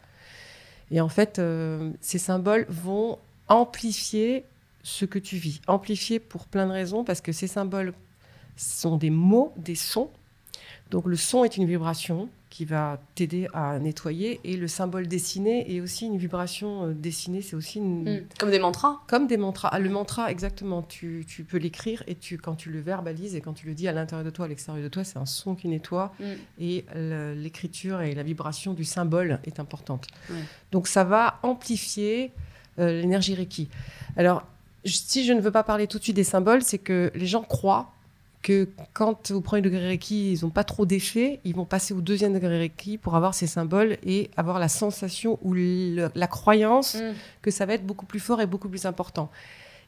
Et 0.92 1.02
en 1.02 1.10
fait, 1.10 1.40
euh, 1.40 1.92
ces 2.02 2.20
symboles 2.20 2.66
vont 2.70 3.18
amplifier 3.48 4.46
ce 4.84 5.06
que 5.06 5.20
tu 5.20 5.38
vis. 5.38 5.62
Amplifier 5.68 6.20
pour 6.20 6.46
plein 6.46 6.68
de 6.68 6.72
raisons, 6.72 7.04
parce 7.04 7.22
que 7.22 7.32
ces 7.32 7.48
symboles 7.48 7.94
sont 8.56 8.98
des 8.98 9.10
mots, 9.10 9.54
des 9.58 9.76
sons. 9.76 10.10
Donc 10.92 11.06
le 11.06 11.16
son 11.18 11.44
est 11.44 11.58
une 11.58 11.66
vibration 11.66 12.30
qui 12.50 12.64
va 12.64 13.00
t'aider 13.14 13.48
à 13.54 13.78
nettoyer, 13.78 14.40
et 14.46 14.56
le 14.56 14.68
symbole 14.70 15.08
dessiné 15.08 15.76
est 15.76 15.82
aussi 15.82 16.06
une 16.06 16.18
vibration 16.18 16.86
euh, 16.88 16.94
dessinée, 16.94 17.42
c'est 17.42 17.58
aussi 17.58 17.78
une, 17.80 18.22
Hmm. 18.22 18.24
Comme 18.40 18.50
des 18.52 18.58
mantras. 18.58 19.02
comme 19.08 19.28
des 19.28 19.36
mantras. 19.38 19.68
Ah, 19.72 19.80
le 19.80 19.90
mantra, 19.90 20.32
exactement, 20.32 20.82
tu, 20.82 21.26
tu 21.28 21.44
peux 21.44 21.58
l'écrire 21.58 22.02
et 22.08 22.16
tu, 22.16 22.38
quand 22.38 22.56
tu 22.56 22.72
le 22.72 22.80
verbalises 22.80 23.36
et 23.36 23.42
quand 23.42 23.54
tu 23.54 23.68
le 23.68 23.74
dis 23.76 23.88
à 23.90 23.92
l'intérieur 23.92 24.24
de 24.26 24.30
toi, 24.32 24.46
à 24.46 24.48
l'extérieur 24.48 24.82
de 24.82 24.88
toi, 24.90 25.04
c'est 25.04 25.20
un 25.20 25.26
son 25.26 25.56
qui 25.56 25.68
nettoie 25.68 26.14
Hmm. 26.20 26.24
et 26.60 26.86
l'écriture 27.36 28.02
et 28.02 28.16
la 28.16 28.24
vibration 28.24 28.74
du 28.74 28.86
symbole 28.86 29.40
est 29.44 29.60
importante. 29.60 30.08
Ouais. 30.30 30.38
Donc 30.72 30.88
ça 30.88 31.04
va 31.04 31.40
amplifier 31.44 32.32
l'énergie 32.78 33.36
Reiki. 33.36 33.68
Alors, 34.18 34.44
si 34.86 35.26
je 35.26 35.34
ne 35.34 35.42
veux 35.42 35.52
pas 35.52 35.64
parler 35.64 35.88
tout 35.88 35.98
de 35.98 36.04
suite 36.04 36.16
des 36.16 36.24
symboles, 36.24 36.62
c'est 36.64 36.78
que 36.78 37.12
les 37.16 37.26
gens 37.28 37.42
croient 37.44 37.92
que 38.44 38.70
quand 38.94 39.32
au 39.32 39.42
premier 39.42 39.62
degré 39.62 39.86
Reiki, 39.88 40.34
ils 40.34 40.44
n'ont 40.46 40.52
pas 40.52 40.64
trop 40.64 40.86
d'effet, 40.86 41.40
ils 41.44 41.56
vont 41.56 41.66
passer 41.66 41.94
au 41.94 42.00
deuxième 42.02 42.34
degré 42.34 42.58
Reiki 42.60 42.98
pour 42.98 43.16
avoir 43.16 43.34
ces 43.34 43.48
symboles 43.48 43.98
et 44.06 44.30
avoir 44.38 44.60
la 44.60 44.70
sensation 44.70 45.38
ou 45.42 45.54
le- 45.54 46.10
la 46.16 46.28
croyance 46.28 46.96
Hmm. 46.96 47.14
que 47.42 47.52
ça 47.52 47.66
va 47.66 47.74
être 47.74 47.86
beaucoup 47.86 48.06
plus 48.06 48.20
fort 48.22 48.40
et 48.40 48.46
beaucoup 48.46 48.70
plus 48.70 48.86
important. 48.86 49.30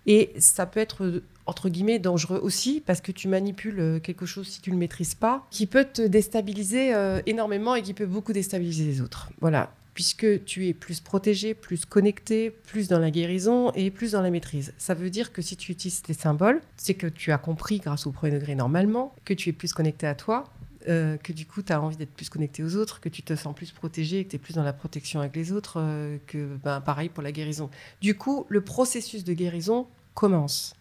Et 0.08 0.32
ça 0.40 0.66
peut 0.66 0.80
être, 0.80 1.22
entre 1.46 1.70
guillemets, 1.70 2.00
dangereux 2.00 2.40
aussi, 2.42 2.82
parce 2.86 3.00
que 3.02 3.12
tu 3.12 3.28
manipules 3.28 3.80
euh, 3.80 4.00
quelque 4.00 4.26
chose, 4.26 4.48
si 4.48 4.60
tu 4.62 4.72
ne 4.72 4.76
le 4.76 4.80
maîtrises 4.80 5.14
pas, 5.14 5.46
qui 5.52 5.66
peut 5.68 5.86
te 5.86 6.02
déstabiliser 6.02 6.94
euh, 6.96 7.22
énormément 7.28 7.76
et 7.76 7.82
qui 7.82 7.94
peut 7.94 8.06
beaucoup 8.08 8.34
déstabiliser 8.34 8.86
les 8.86 9.02
autres. 9.02 9.30
Voilà. 9.42 9.72
Puisque 9.94 10.46
tu 10.46 10.68
es 10.68 10.74
plus 10.74 11.00
protégé, 11.02 11.54
plus 11.54 11.86
connecté, 11.86 12.52
plus 12.52 12.88
dans 12.88 13.00
la 13.00 13.12
guérison 13.12 13.72
et 13.74 13.92
plus 13.92 14.14
dans 14.14 14.22
la 14.22 14.30
maîtrise. 14.30 14.74
Ça 14.78 14.94
veut 14.94 15.10
dire 15.10 15.34
que 15.34 15.42
si 15.42 15.58
tu 15.58 15.72
utilises 15.72 16.02
tes 16.02 16.14
symboles, 16.14 16.62
c'est 16.78 16.94
que 16.94 17.08
tu 17.08 17.32
as 17.32 17.38
compris 17.38 17.80
grâce 17.80 18.08
au 18.08 18.12
premier 18.12 18.34
degré 18.34 18.56
normalement, 18.56 19.14
que 19.26 19.34
tu 19.34 19.50
es 19.50 19.54
plus 19.54 19.74
connecté 19.74 20.08
à 20.08 20.16
toi, 20.16 20.46
euh, 20.88 21.18
que 21.18 21.34
du 21.34 21.46
coup, 21.46 21.62
tu 21.62 21.74
as 21.74 21.82
envie 21.82 21.98
d'être 21.98 22.14
plus 22.14 22.30
connecté 22.30 22.64
aux 22.64 22.76
autres, 22.76 23.02
que 23.02 23.10
tu 23.10 23.22
te 23.22 23.36
sens 23.36 23.54
plus 23.54 23.72
protégé, 23.72 24.24
que 24.24 24.30
tu 24.30 24.36
es 24.38 24.40
plus 24.40 24.54
dans 24.54 24.64
la 24.64 24.74
protection 24.74 25.20
avec 25.20 25.36
les 25.36 25.52
autres, 25.52 25.80
euh, 25.80 26.18
que 26.28 26.56
ben, 26.64 26.80
pareil 26.80 27.10
pour 27.10 27.22
la 27.22 27.32
guérison. 27.32 27.70
Du 28.02 28.16
coup, 28.16 28.46
le 28.48 28.62
processus 28.62 29.24
de 29.24 29.34
guérison 29.34 29.88
commence. 30.14 30.76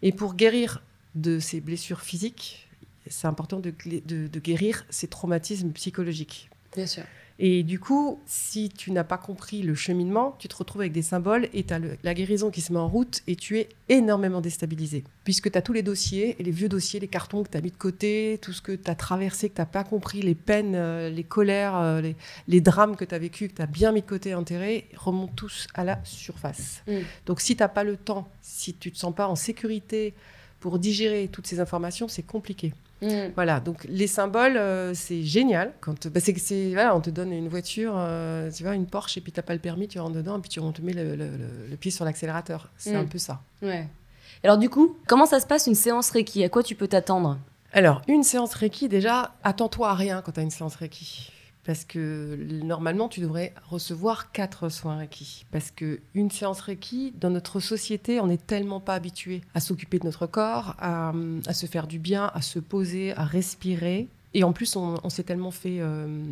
Et 0.00 0.12
pour 0.12 0.34
guérir 0.34 0.82
de 1.14 1.38
ces 1.38 1.60
blessures 1.60 2.00
physiques, 2.00 2.68
c'est 3.06 3.26
important 3.26 3.60
de, 3.60 3.72
guérir 4.38 4.84
ces 4.90 5.08
traumatismes 5.08 5.70
psychologiques. 5.72 6.48
Bien 6.74 6.86
sûr. 6.86 7.04
Et 7.44 7.64
du 7.64 7.80
coup, 7.80 8.20
si 8.24 8.68
tu 8.68 8.92
n'as 8.92 9.02
pas 9.02 9.18
compris 9.18 9.62
le 9.62 9.74
cheminement, 9.74 10.36
tu 10.38 10.46
te 10.46 10.54
retrouves 10.54 10.82
avec 10.82 10.92
des 10.92 11.02
symboles 11.02 11.48
et 11.52 11.64
tu 11.64 11.74
as 11.74 11.80
la 12.04 12.14
guérison 12.14 12.52
qui 12.52 12.60
se 12.60 12.72
met 12.72 12.78
en 12.78 12.86
route 12.86 13.20
et 13.26 13.34
tu 13.34 13.58
es 13.58 13.68
énormément 13.88 14.40
déstabilisé. 14.40 15.02
Puisque 15.24 15.50
tu 15.50 15.58
as 15.58 15.60
tous 15.60 15.72
les 15.72 15.82
dossiers, 15.82 16.36
et 16.38 16.44
les 16.44 16.52
vieux 16.52 16.68
dossiers, 16.68 17.00
les 17.00 17.08
cartons 17.08 17.42
que 17.42 17.50
tu 17.50 17.58
as 17.58 17.60
mis 17.60 17.72
de 17.72 17.76
côté, 17.76 18.38
tout 18.40 18.52
ce 18.52 18.62
que 18.62 18.70
tu 18.70 18.88
as 18.88 18.94
traversé, 18.94 19.48
que 19.48 19.56
tu 19.56 19.60
n'as 19.60 19.66
pas 19.66 19.82
compris, 19.82 20.22
les 20.22 20.36
peines, 20.36 20.76
euh, 20.76 21.10
les 21.10 21.24
colères, 21.24 21.76
euh, 21.76 22.00
les, 22.00 22.14
les 22.46 22.60
drames 22.60 22.94
que 22.94 23.04
tu 23.04 23.12
as 23.12 23.18
vécu, 23.18 23.48
que 23.48 23.54
tu 23.54 23.62
as 23.62 23.66
bien 23.66 23.90
mis 23.90 24.02
de 24.02 24.06
côté, 24.06 24.36
enterrés, 24.36 24.88
remontent 24.96 25.32
tous 25.34 25.66
à 25.74 25.82
la 25.82 25.98
surface. 26.04 26.84
Mm. 26.86 26.98
Donc 27.26 27.40
si 27.40 27.56
tu 27.56 27.62
n'as 27.64 27.68
pas 27.68 27.82
le 27.82 27.96
temps, 27.96 28.28
si 28.40 28.72
tu 28.72 28.90
ne 28.90 28.94
te 28.94 28.98
sens 29.00 29.12
pas 29.12 29.26
en 29.26 29.34
sécurité 29.34 30.14
pour 30.60 30.78
digérer 30.78 31.26
toutes 31.26 31.48
ces 31.48 31.58
informations, 31.58 32.06
c'est 32.06 32.22
compliqué. 32.22 32.72
Hmm. 33.02 33.32
Voilà, 33.34 33.58
donc 33.58 33.84
les 33.88 34.06
symboles, 34.06 34.56
euh, 34.56 34.94
c'est 34.94 35.22
génial. 35.24 35.72
Quand 35.80 36.06
bah, 36.06 36.20
c'est, 36.20 36.38
c'est- 36.38 36.72
voilà, 36.72 36.94
on 36.96 37.00
te 37.00 37.10
donne 37.10 37.32
une 37.32 37.48
voiture, 37.48 37.94
euh, 37.96 38.48
tu 38.50 38.62
vois, 38.62 38.74
une 38.76 38.86
Porsche, 38.86 39.18
et 39.18 39.20
puis 39.20 39.32
t'as 39.32 39.42
pas 39.42 39.54
le 39.54 39.58
permis, 39.58 39.88
tu 39.88 39.98
rentres 39.98 40.14
dedans, 40.14 40.38
et 40.38 40.40
puis 40.40 40.48
tu, 40.50 40.60
on 40.60 40.70
te 40.70 40.80
met 40.82 40.92
le, 40.92 41.16
le- 41.16 41.26
le- 41.26 41.66
le 41.70 41.76
pied 41.76 41.90
sur 41.90 42.04
l'accélérateur. 42.04 42.70
C'est 42.78 42.92
Mm. 42.94 42.96
un 43.00 43.04
peu 43.06 43.18
ça. 43.18 43.40
Ouais. 43.60 43.88
Alors 44.44 44.56
du 44.56 44.70
coup, 44.70 44.96
comment 45.08 45.26
ça 45.26 45.40
se 45.40 45.46
passe 45.46 45.66
une 45.66 45.74
séance 45.74 46.10
Reiki? 46.10 46.44
À 46.44 46.48
quoi 46.48 46.62
tu 46.62 46.74
peux 46.76 46.86
t'attendre? 46.88 47.38
Alors, 47.72 48.02
une 48.06 48.22
séance 48.22 48.54
Reiki, 48.54 48.88
déjà, 48.88 49.32
attends-toi 49.42 49.90
à 49.90 49.94
rien 49.94 50.22
quand 50.22 50.32
tu 50.32 50.40
as 50.40 50.42
une 50.44 50.50
séance 50.50 50.76
Reiki. 50.76 51.32
Parce 51.64 51.84
que 51.84 52.36
normalement, 52.64 53.08
tu 53.08 53.20
devrais 53.20 53.54
recevoir 53.68 54.32
quatre 54.32 54.68
soins 54.68 54.96
Reiki. 54.96 55.46
Parce 55.52 55.70
que 55.70 56.00
une 56.14 56.30
séance 56.30 56.60
Reiki, 56.60 57.12
dans 57.20 57.30
notre 57.30 57.60
société, 57.60 58.20
on 58.20 58.26
n'est 58.26 58.36
tellement 58.36 58.80
pas 58.80 58.94
habitué 58.94 59.42
à 59.54 59.60
s'occuper 59.60 59.98
de 59.98 60.04
notre 60.04 60.26
corps, 60.26 60.74
à, 60.78 61.12
à, 61.46 61.52
se 61.52 61.66
faire 61.66 61.86
du 61.86 61.98
bien, 61.98 62.30
à 62.34 62.42
se 62.42 62.58
poser, 62.58 63.12
à 63.16 63.24
respirer. 63.24 64.08
Et 64.34 64.44
en 64.44 64.52
plus, 64.52 64.76
on, 64.76 65.10
s'est 65.10 65.24
tellement 65.24 65.50
fait 65.50 65.78
euh, 65.80 66.24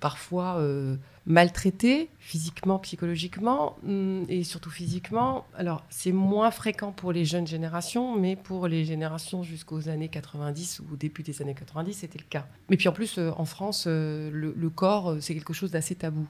parfois 0.00 0.56
euh, 0.58 0.96
maltraiter 1.24 2.10
physiquement, 2.18 2.78
psychologiquement 2.80 3.76
hum, 3.86 4.24
et 4.28 4.42
surtout 4.42 4.70
physiquement. 4.70 5.46
Alors, 5.54 5.84
c'est 5.88 6.10
moins 6.10 6.50
fréquent 6.50 6.90
pour 6.90 7.12
les 7.12 7.24
jeunes 7.24 7.46
générations, 7.46 8.18
mais 8.18 8.34
pour 8.34 8.66
les 8.66 8.84
générations 8.84 9.44
jusqu'aux 9.44 9.88
années 9.88 10.08
90 10.08 10.80
ou 10.80 10.94
au 10.94 10.96
début 10.96 11.22
des 11.22 11.40
années 11.40 11.54
90, 11.54 11.94
c'était 11.94 12.18
le 12.18 12.28
cas. 12.28 12.46
Mais 12.70 12.76
puis 12.76 12.88
en 12.88 12.92
plus, 12.92 13.18
euh, 13.18 13.30
en 13.36 13.44
France, 13.44 13.86
le, 13.86 14.70
corps, 14.74 15.16
c'est 15.20 15.34
quelque 15.34 15.52
chose 15.52 15.70
d'assez 15.70 15.94
tabou. 15.94 16.26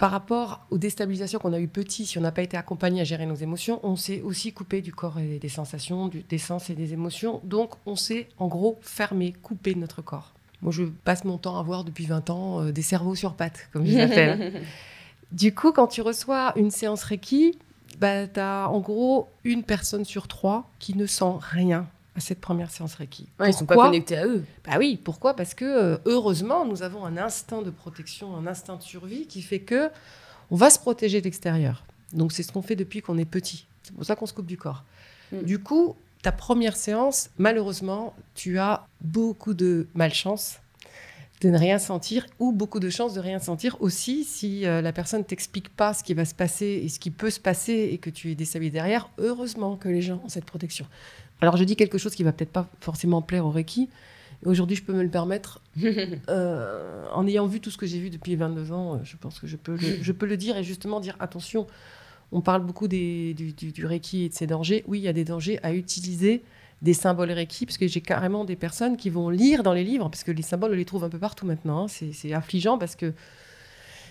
Par 0.00 0.12
rapport 0.12 0.64
aux 0.70 0.78
déstabilisations 0.78 1.38
qu'on 1.38 1.52
a 1.52 1.60
eues 1.60 1.68
petits, 1.68 2.06
si 2.06 2.16
on 2.16 2.22
n'a 2.22 2.32
pas 2.32 2.40
été 2.40 2.56
accompagné 2.56 3.02
à 3.02 3.04
gérer 3.04 3.26
nos 3.26 3.34
émotions, 3.34 3.80
on 3.82 3.96
s'est 3.96 4.22
aussi 4.22 4.50
coupé 4.50 4.80
du 4.80 4.94
corps 4.94 5.18
et 5.18 5.38
des 5.38 5.50
sensations, 5.50 6.08
des 6.08 6.38
sens 6.38 6.70
et 6.70 6.74
des 6.74 6.94
émotions. 6.94 7.42
Donc, 7.44 7.74
on 7.84 7.96
s'est 7.96 8.26
en 8.38 8.48
gros 8.48 8.78
fermé, 8.80 9.34
coupé 9.42 9.74
de 9.74 9.78
notre 9.78 10.00
corps. 10.00 10.32
Moi, 10.62 10.72
je 10.72 10.84
passe 10.84 11.26
mon 11.26 11.36
temps 11.36 11.58
à 11.58 11.62
voir 11.62 11.84
depuis 11.84 12.06
20 12.06 12.30
ans 12.30 12.62
euh, 12.62 12.72
des 12.72 12.80
cerveaux 12.80 13.14
sur 13.14 13.34
pattes, 13.34 13.68
comme 13.74 13.84
je 13.84 13.94
l'appelle. 13.94 14.62
du 15.32 15.54
coup, 15.54 15.70
quand 15.70 15.88
tu 15.88 16.00
reçois 16.00 16.54
une 16.56 16.70
séance 16.70 17.02
Reiki, 17.02 17.58
bah, 17.98 18.26
tu 18.26 18.40
as 18.40 18.70
en 18.70 18.80
gros 18.80 19.28
une 19.44 19.64
personne 19.64 20.06
sur 20.06 20.28
trois 20.28 20.70
qui 20.78 20.96
ne 20.96 21.04
sent 21.04 21.34
rien 21.40 21.86
à 22.20 22.22
cette 22.22 22.40
première 22.40 22.70
séance 22.70 22.96
Reiki. 22.96 23.26
Ouais, 23.40 23.48
ils 23.48 23.54
sont 23.54 23.64
pas 23.64 23.76
connectés 23.76 24.18
à 24.18 24.26
eux. 24.26 24.44
Bah 24.66 24.74
oui, 24.78 25.00
pourquoi? 25.02 25.34
Parce 25.34 25.54
que 25.54 25.64
euh, 25.64 25.96
heureusement, 26.04 26.66
nous 26.66 26.82
avons 26.82 27.06
un 27.06 27.16
instinct 27.16 27.62
de 27.62 27.70
protection, 27.70 28.36
un 28.36 28.46
instinct 28.46 28.76
de 28.76 28.82
survie 28.82 29.26
qui 29.26 29.40
fait 29.40 29.60
que 29.60 29.88
on 30.50 30.56
va 30.56 30.68
se 30.68 30.78
protéger 30.78 31.20
de 31.20 31.24
l'extérieur. 31.24 31.82
Donc 32.12 32.32
c'est 32.32 32.42
ce 32.42 32.52
qu'on 32.52 32.60
fait 32.60 32.76
depuis 32.76 33.00
qu'on 33.00 33.16
est 33.16 33.24
petit. 33.24 33.66
C'est 33.82 33.94
pour 33.94 34.04
ça 34.04 34.16
qu'on 34.16 34.26
se 34.26 34.34
coupe 34.34 34.46
du 34.46 34.58
corps. 34.58 34.84
Mm. 35.32 35.42
Du 35.44 35.58
coup, 35.60 35.96
ta 36.20 36.30
première 36.30 36.76
séance, 36.76 37.30
malheureusement, 37.38 38.14
tu 38.34 38.58
as 38.58 38.86
beaucoup 39.00 39.54
de 39.54 39.88
malchance 39.94 40.58
de 41.40 41.48
ne 41.48 41.56
rien 41.56 41.78
sentir 41.78 42.26
ou 42.38 42.52
beaucoup 42.52 42.80
de 42.80 42.90
chance 42.90 43.14
de 43.14 43.20
rien 43.20 43.38
sentir 43.38 43.78
aussi 43.80 44.24
si 44.24 44.66
euh, 44.66 44.82
la 44.82 44.92
personne 44.92 45.24
t'explique 45.24 45.70
pas 45.70 45.94
ce 45.94 46.04
qui 46.04 46.12
va 46.12 46.26
se 46.26 46.34
passer 46.34 46.82
et 46.84 46.90
ce 46.90 46.98
qui 46.98 47.10
peut 47.10 47.30
se 47.30 47.40
passer 47.40 47.88
et 47.92 47.96
que 47.96 48.10
tu 48.10 48.30
es 48.30 48.34
déstabilisé 48.34 48.72
derrière. 48.72 49.08
Heureusement 49.16 49.76
que 49.76 49.88
les 49.88 50.02
gens 50.02 50.20
ont 50.22 50.28
cette 50.28 50.44
protection. 50.44 50.86
Alors 51.40 51.56
je 51.56 51.64
dis 51.64 51.76
quelque 51.76 51.98
chose 51.98 52.14
qui 52.14 52.22
va 52.22 52.32
peut-être 52.32 52.52
pas 52.52 52.68
forcément 52.80 53.22
plaire 53.22 53.46
au 53.46 53.50
Reiki. 53.50 53.88
Aujourd'hui, 54.44 54.76
je 54.76 54.82
peux 54.82 54.94
me 54.94 55.02
le 55.02 55.10
permettre. 55.10 55.60
Euh, 56.28 57.06
en 57.12 57.26
ayant 57.26 57.46
vu 57.46 57.60
tout 57.60 57.70
ce 57.70 57.76
que 57.76 57.86
j'ai 57.86 57.98
vu 57.98 58.10
depuis 58.10 58.36
22 58.36 58.72
ans, 58.72 59.00
je 59.02 59.16
pense 59.16 59.40
que 59.40 59.46
je 59.46 59.56
peux, 59.56 59.76
le, 59.76 60.02
je 60.02 60.12
peux 60.12 60.26
le 60.26 60.36
dire 60.36 60.56
et 60.56 60.62
justement 60.64 61.00
dire 61.00 61.16
attention. 61.18 61.66
On 62.32 62.40
parle 62.40 62.62
beaucoup 62.64 62.86
des, 62.86 63.34
du, 63.34 63.52
du, 63.52 63.86
Reiki 63.86 64.24
et 64.24 64.28
de 64.28 64.34
ses 64.34 64.46
dangers. 64.46 64.84
Oui, 64.86 65.00
il 65.00 65.02
y 65.02 65.08
a 65.08 65.12
des 65.12 65.24
dangers 65.24 65.58
à 65.62 65.72
utiliser 65.72 66.42
des 66.82 66.94
symboles 66.94 67.32
Reiki, 67.32 67.66
parce 67.66 67.78
que 67.78 67.88
j'ai 67.88 68.00
carrément 68.00 68.44
des 68.44 68.56
personnes 68.56 68.96
qui 68.96 69.10
vont 69.10 69.28
lire 69.28 69.62
dans 69.62 69.72
les 69.72 69.84
livres, 69.84 70.08
parce 70.08 70.24
que 70.24 70.30
les 70.30 70.42
symboles, 70.42 70.72
on 70.72 70.76
les 70.76 70.84
trouve 70.84 71.04
un 71.04 71.10
peu 71.10 71.18
partout 71.18 71.46
maintenant. 71.46 71.84
Hein. 71.84 72.10
C'est 72.12 72.32
affligeant 72.32 72.78
parce 72.78 72.94
que 72.94 73.12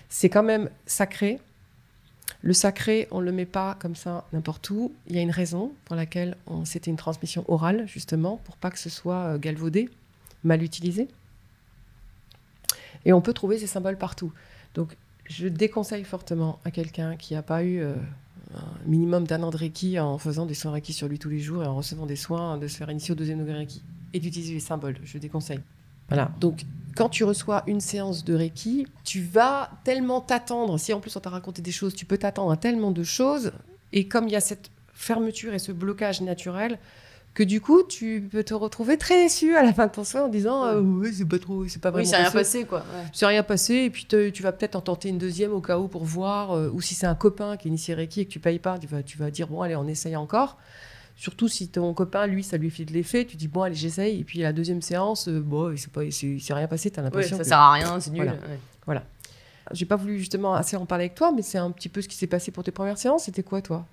c'est 0.08 0.28
quand 0.28 0.42
même 0.42 0.68
sacré. 0.86 1.38
Le 2.42 2.52
sacré, 2.54 3.06
on 3.10 3.20
ne 3.20 3.26
le 3.26 3.32
met 3.32 3.46
pas 3.46 3.76
comme 3.80 3.94
ça 3.94 4.24
n'importe 4.32 4.70
où. 4.70 4.92
Il 5.08 5.16
y 5.16 5.18
a 5.18 5.22
une 5.22 5.30
raison 5.30 5.72
pour 5.84 5.94
laquelle 5.94 6.36
c'était 6.64 6.90
une 6.90 6.96
transmission 6.96 7.44
orale, 7.48 7.86
justement, 7.86 8.38
pour 8.44 8.56
pas 8.56 8.70
que 8.70 8.78
ce 8.78 8.88
soit 8.88 9.34
euh, 9.34 9.38
galvaudé, 9.38 9.90
mal 10.42 10.62
utilisé. 10.62 11.08
Et 13.04 13.12
on 13.12 13.20
peut 13.20 13.34
trouver 13.34 13.58
ces 13.58 13.66
symboles 13.66 13.98
partout. 13.98 14.32
Donc, 14.74 14.96
je 15.28 15.48
déconseille 15.48 16.04
fortement 16.04 16.58
à 16.64 16.70
quelqu'un 16.70 17.16
qui 17.16 17.34
n'a 17.34 17.42
pas 17.42 17.62
eu 17.62 17.80
euh, 17.80 17.94
un 18.54 18.88
minimum 18.88 19.26
d'un 19.26 19.42
an 19.42 19.50
de 19.50 19.56
Reiki 19.56 19.98
en 20.00 20.16
faisant 20.18 20.46
des 20.46 20.54
soins 20.54 20.72
Reiki 20.72 20.92
sur 20.92 21.08
lui 21.08 21.18
tous 21.18 21.28
les 21.28 21.40
jours 21.40 21.62
et 21.62 21.66
en 21.66 21.76
recevant 21.76 22.06
des 22.06 22.16
soins 22.16 22.56
de 22.56 22.68
se 22.68 22.76
faire 22.78 22.90
initier 22.90 23.12
au 23.12 23.14
deuxième 23.14 23.38
degré 23.38 23.54
Reiki. 23.54 23.82
Et 24.12 24.18
d'utiliser 24.18 24.54
les 24.54 24.60
symboles, 24.60 24.96
je 25.04 25.18
déconseille. 25.18 25.60
Voilà. 26.08 26.32
Donc, 26.40 26.64
quand 26.96 27.08
tu 27.08 27.24
reçois 27.24 27.62
une 27.66 27.80
séance 27.80 28.24
de 28.24 28.34
Reiki, 28.34 28.86
tu 29.04 29.22
vas 29.22 29.70
tellement 29.84 30.20
t'attendre. 30.20 30.78
Si 30.78 30.92
en 30.92 31.00
plus 31.00 31.14
on 31.16 31.20
t'a 31.20 31.30
raconté 31.30 31.62
des 31.62 31.72
choses, 31.72 31.94
tu 31.94 32.04
peux 32.04 32.18
t'attendre 32.18 32.52
à 32.52 32.56
tellement 32.56 32.90
de 32.90 33.02
choses. 33.02 33.52
Et 33.92 34.08
comme 34.08 34.28
il 34.28 34.32
y 34.32 34.36
a 34.36 34.40
cette 34.40 34.70
fermeture 34.92 35.54
et 35.54 35.58
ce 35.58 35.72
blocage 35.72 36.20
naturel, 36.20 36.78
que 37.32 37.42
du 37.42 37.60
coup, 37.60 37.82
tu 37.84 38.28
peux 38.30 38.42
te 38.42 38.54
retrouver 38.54 38.98
très 38.98 39.22
déçu 39.22 39.54
à 39.56 39.62
la 39.62 39.72
fin 39.72 39.86
de 39.86 39.92
ton 39.92 40.04
soin 40.04 40.24
en 40.24 40.28
disant 40.28 40.64
euh, 40.64 40.80
oui, 40.80 41.14
c'est 41.14 41.24
pas 41.24 41.38
trop, 41.38 41.66
c'est 41.68 41.80
pas 41.80 41.90
vraiment. 41.90 42.04
Oui, 42.04 42.10
c'est 42.10 42.16
rien 42.16 42.30
passé 42.30 42.64
quoi. 42.64 42.84
C'est 43.12 43.26
rien 43.26 43.42
passé 43.42 43.74
et 43.74 43.90
puis 43.90 44.06
tu 44.06 44.42
vas 44.42 44.52
peut-être 44.52 44.74
en 44.74 44.80
tenter 44.80 45.10
une 45.10 45.18
deuxième 45.18 45.52
au 45.52 45.60
cas 45.60 45.78
où 45.78 45.86
pour 45.86 46.04
voir 46.04 46.52
euh, 46.52 46.70
ou 46.72 46.80
si 46.80 46.94
c'est 46.94 47.06
un 47.06 47.14
copain 47.14 47.56
qui 47.56 47.68
est 47.68 47.70
initié 47.70 47.94
Reiki 47.94 48.22
et 48.22 48.26
que 48.26 48.30
tu 48.30 48.40
payes 48.40 48.58
pas, 48.58 48.78
tu 48.78 48.88
vas, 48.88 49.02
tu 49.02 49.16
vas 49.16 49.30
dire 49.30 49.46
bon 49.46 49.62
allez 49.62 49.76
on 49.76 49.86
essaye 49.86 50.16
encore. 50.16 50.58
Surtout 51.20 51.48
si 51.48 51.68
ton 51.68 51.92
copain, 51.92 52.26
lui, 52.26 52.42
ça 52.42 52.56
lui 52.56 52.70
fait 52.70 52.86
de 52.86 52.94
l'effet, 52.94 53.26
tu 53.26 53.36
dis 53.36 53.46
bon, 53.46 53.60
allez, 53.60 53.74
j'essaye. 53.74 54.20
Et 54.20 54.24
puis 54.24 54.38
la 54.38 54.54
deuxième 54.54 54.80
séance, 54.80 55.28
euh, 55.28 55.38
bon, 55.38 55.70
il 55.70 56.12
s'est 56.12 56.54
rien 56.54 56.66
passé, 56.66 56.90
tu 56.90 56.98
as 56.98 57.02
l'impression. 57.02 57.36
ça 57.36 57.44
sert 57.44 57.58
à 57.58 57.72
rien, 57.72 58.00
c'est 58.00 58.10
nul. 58.10 58.22
Voilà. 58.22 58.38
voilà. 58.86 59.02
J'ai 59.72 59.84
pas 59.84 59.96
voulu 59.96 60.18
justement 60.18 60.54
assez 60.54 60.78
en 60.78 60.86
parler 60.86 61.04
avec 61.04 61.16
toi, 61.16 61.30
mais 61.30 61.42
c'est 61.42 61.58
un 61.58 61.70
petit 61.72 61.90
peu 61.90 62.00
ce 62.00 62.08
qui 62.08 62.16
s'est 62.16 62.26
passé 62.26 62.50
pour 62.52 62.64
tes 62.64 62.70
premières 62.70 62.96
séances. 62.96 63.24
C'était 63.24 63.42
quoi, 63.42 63.60
toi? 63.60 63.84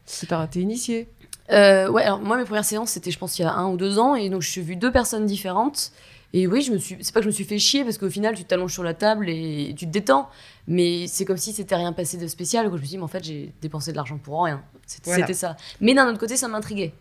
T'es 0.50 0.62
initié? 0.62 1.10
Euh, 1.52 1.90
Ouais, 1.92 2.04
alors 2.04 2.22
moi, 2.22 2.38
mes 2.38 2.46
premières 2.46 2.64
séances, 2.64 2.92
c'était, 2.92 3.12
je 3.12 3.20
pense, 3.20 3.38
il 3.38 3.42
y 3.42 3.46
a 3.46 3.52
un 3.54 3.68
ou 3.72 3.76
deux 3.76 4.00
ans. 4.00 4.16
Et 4.16 4.30
donc, 4.30 4.42
je 4.42 4.50
suis 4.50 4.62
vu 4.62 4.78
deux 4.78 4.94
personnes 4.94 5.26
différentes. 5.26 5.92
Et 6.32 6.48
oui, 6.48 6.62
je 6.62 6.72
me 6.72 6.78
suis, 6.78 6.96
c'est 7.02 7.14
pas 7.14 7.20
que 7.20 7.26
je 7.26 7.30
me 7.30 7.34
suis 7.34 7.44
fait 7.44 7.60
chier 7.60 7.84
parce 7.84 7.98
qu'au 7.98 8.10
final, 8.10 8.36
tu 8.36 8.46
t'allonges 8.46 8.72
sur 8.74 8.84
la 8.84 8.94
table 8.94 9.28
et 9.30 9.76
tu 9.78 9.86
te 9.86 9.92
détends. 9.92 10.30
Mais 10.66 11.08
c'est 11.08 11.26
comme 11.26 11.36
si 11.38 11.52
c'était 11.52 11.76
rien 11.76 11.92
passé 11.92 12.16
de 12.18 12.28
spécial. 12.28 12.68
Où 12.68 12.70
je 12.70 12.76
me 12.76 12.78
suis 12.80 12.88
dit, 12.92 12.98
mais 12.98 13.04
en 13.04 13.08
fait, 13.10 13.24
j'ai 13.26 13.54
dépensé 13.62 13.92
de 13.92 13.98
l'argent 13.98 14.18
pour 14.18 14.46
rien. 14.46 14.62
C'était 14.86 15.34
ça. 15.34 15.58
Mais 15.82 15.94
d'un 15.94 16.08
autre 16.08 16.20
côté, 16.20 16.38
ça 16.38 16.48
m'intriguait. 16.48 16.94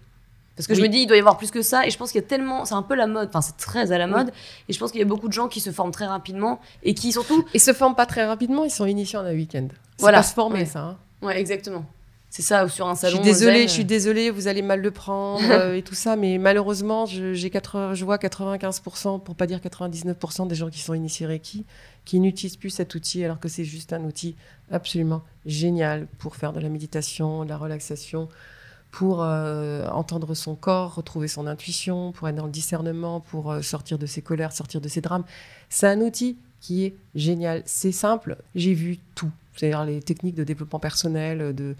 Parce 0.56 0.66
que 0.66 0.74
je 0.74 0.80
me 0.80 0.88
dis, 0.88 1.00
il 1.00 1.06
doit 1.06 1.16
y 1.16 1.20
avoir 1.20 1.36
plus 1.36 1.50
que 1.50 1.60
ça. 1.60 1.86
Et 1.86 1.90
je 1.90 1.98
pense 1.98 2.12
qu'il 2.12 2.20
y 2.20 2.24
a 2.24 2.26
tellement. 2.26 2.64
C'est 2.64 2.74
un 2.74 2.82
peu 2.82 2.94
la 2.94 3.06
mode. 3.06 3.28
Enfin, 3.28 3.42
c'est 3.42 3.56
très 3.58 3.92
à 3.92 3.98
la 3.98 4.06
mode. 4.06 4.32
Et 4.68 4.72
je 4.72 4.78
pense 4.78 4.90
qu'il 4.90 5.00
y 5.00 5.04
a 5.04 5.06
beaucoup 5.06 5.28
de 5.28 5.32
gens 5.32 5.48
qui 5.48 5.60
se 5.60 5.70
forment 5.70 5.92
très 5.92 6.06
rapidement. 6.06 6.60
Et 6.82 6.94
qui 6.94 7.12
surtout. 7.12 7.44
Ils 7.52 7.60
se 7.60 7.72
forment 7.72 7.94
pas 7.94 8.06
très 8.06 8.24
rapidement, 8.24 8.64
ils 8.64 8.70
sont 8.70 8.86
initiés 8.86 9.18
en 9.18 9.24
un 9.24 9.34
week-end. 9.34 9.68
Voilà. 9.98 10.18
Pas 10.18 10.22
se 10.24 10.34
former, 10.34 10.64
ça. 10.64 10.80
Hein. 10.80 10.96
Ouais, 11.22 11.38
exactement. 11.38 11.84
C'est 12.36 12.42
ça, 12.42 12.64
ou 12.64 12.68
sur 12.68 12.86
un 12.86 12.94
salon. 12.94 13.16
Je 13.16 13.22
suis 13.22 13.32
désolée, 13.32 13.62
je 13.62 13.72
suis 13.72 13.84
désolée, 13.84 14.30
vous 14.30 14.48
allez 14.48 14.60
mal 14.60 14.82
le 14.82 14.90
prendre 14.90 15.42
euh, 15.50 15.74
et 15.74 15.82
tout 15.82 15.94
ça, 15.94 16.16
mais 16.16 16.36
malheureusement, 16.38 17.06
je, 17.06 17.32
j'ai 17.32 17.50
je 17.50 18.04
vois 18.04 18.18
95%, 18.18 19.22
pour 19.22 19.34
pas 19.34 19.46
dire 19.46 19.58
99% 19.58 20.46
des 20.46 20.54
gens 20.54 20.68
qui 20.68 20.80
sont 20.80 20.92
initiés 20.92 21.26
Reiki, 21.26 21.64
qui 22.04 22.20
n'utilisent 22.20 22.58
plus 22.58 22.70
cet 22.70 22.94
outil, 22.94 23.24
alors 23.24 23.40
que 23.40 23.48
c'est 23.48 23.64
juste 23.64 23.94
un 23.94 24.04
outil 24.04 24.36
absolument 24.70 25.22
génial 25.46 26.08
pour 26.18 26.36
faire 26.36 26.52
de 26.52 26.60
la 26.60 26.68
méditation, 26.68 27.44
de 27.44 27.48
la 27.48 27.56
relaxation, 27.56 28.28
pour 28.90 29.22
euh, 29.22 29.86
entendre 29.88 30.34
son 30.34 30.54
corps, 30.54 30.94
retrouver 30.94 31.28
son 31.28 31.46
intuition, 31.46 32.12
pour 32.12 32.28
être 32.28 32.36
dans 32.36 32.46
le 32.46 32.52
discernement, 32.52 33.20
pour 33.20 33.50
euh, 33.50 33.62
sortir 33.62 33.98
de 33.98 34.06
ses 34.06 34.22
colères, 34.22 34.52
sortir 34.52 34.80
de 34.80 34.88
ses 34.88 35.00
drames. 35.00 35.24
C'est 35.68 35.86
un 35.86 36.00
outil 36.00 36.38
qui 36.60 36.84
est 36.84 36.96
génial. 37.14 37.62
C'est 37.66 37.92
simple, 37.92 38.38
j'ai 38.54 38.74
vu 38.74 38.98
tout. 39.14 39.30
C'est-à-dire 39.54 39.84
les 39.84 40.00
techniques 40.00 40.34
de 40.34 40.44
développement 40.44 40.78
personnel, 40.78 41.54
de, 41.54 41.74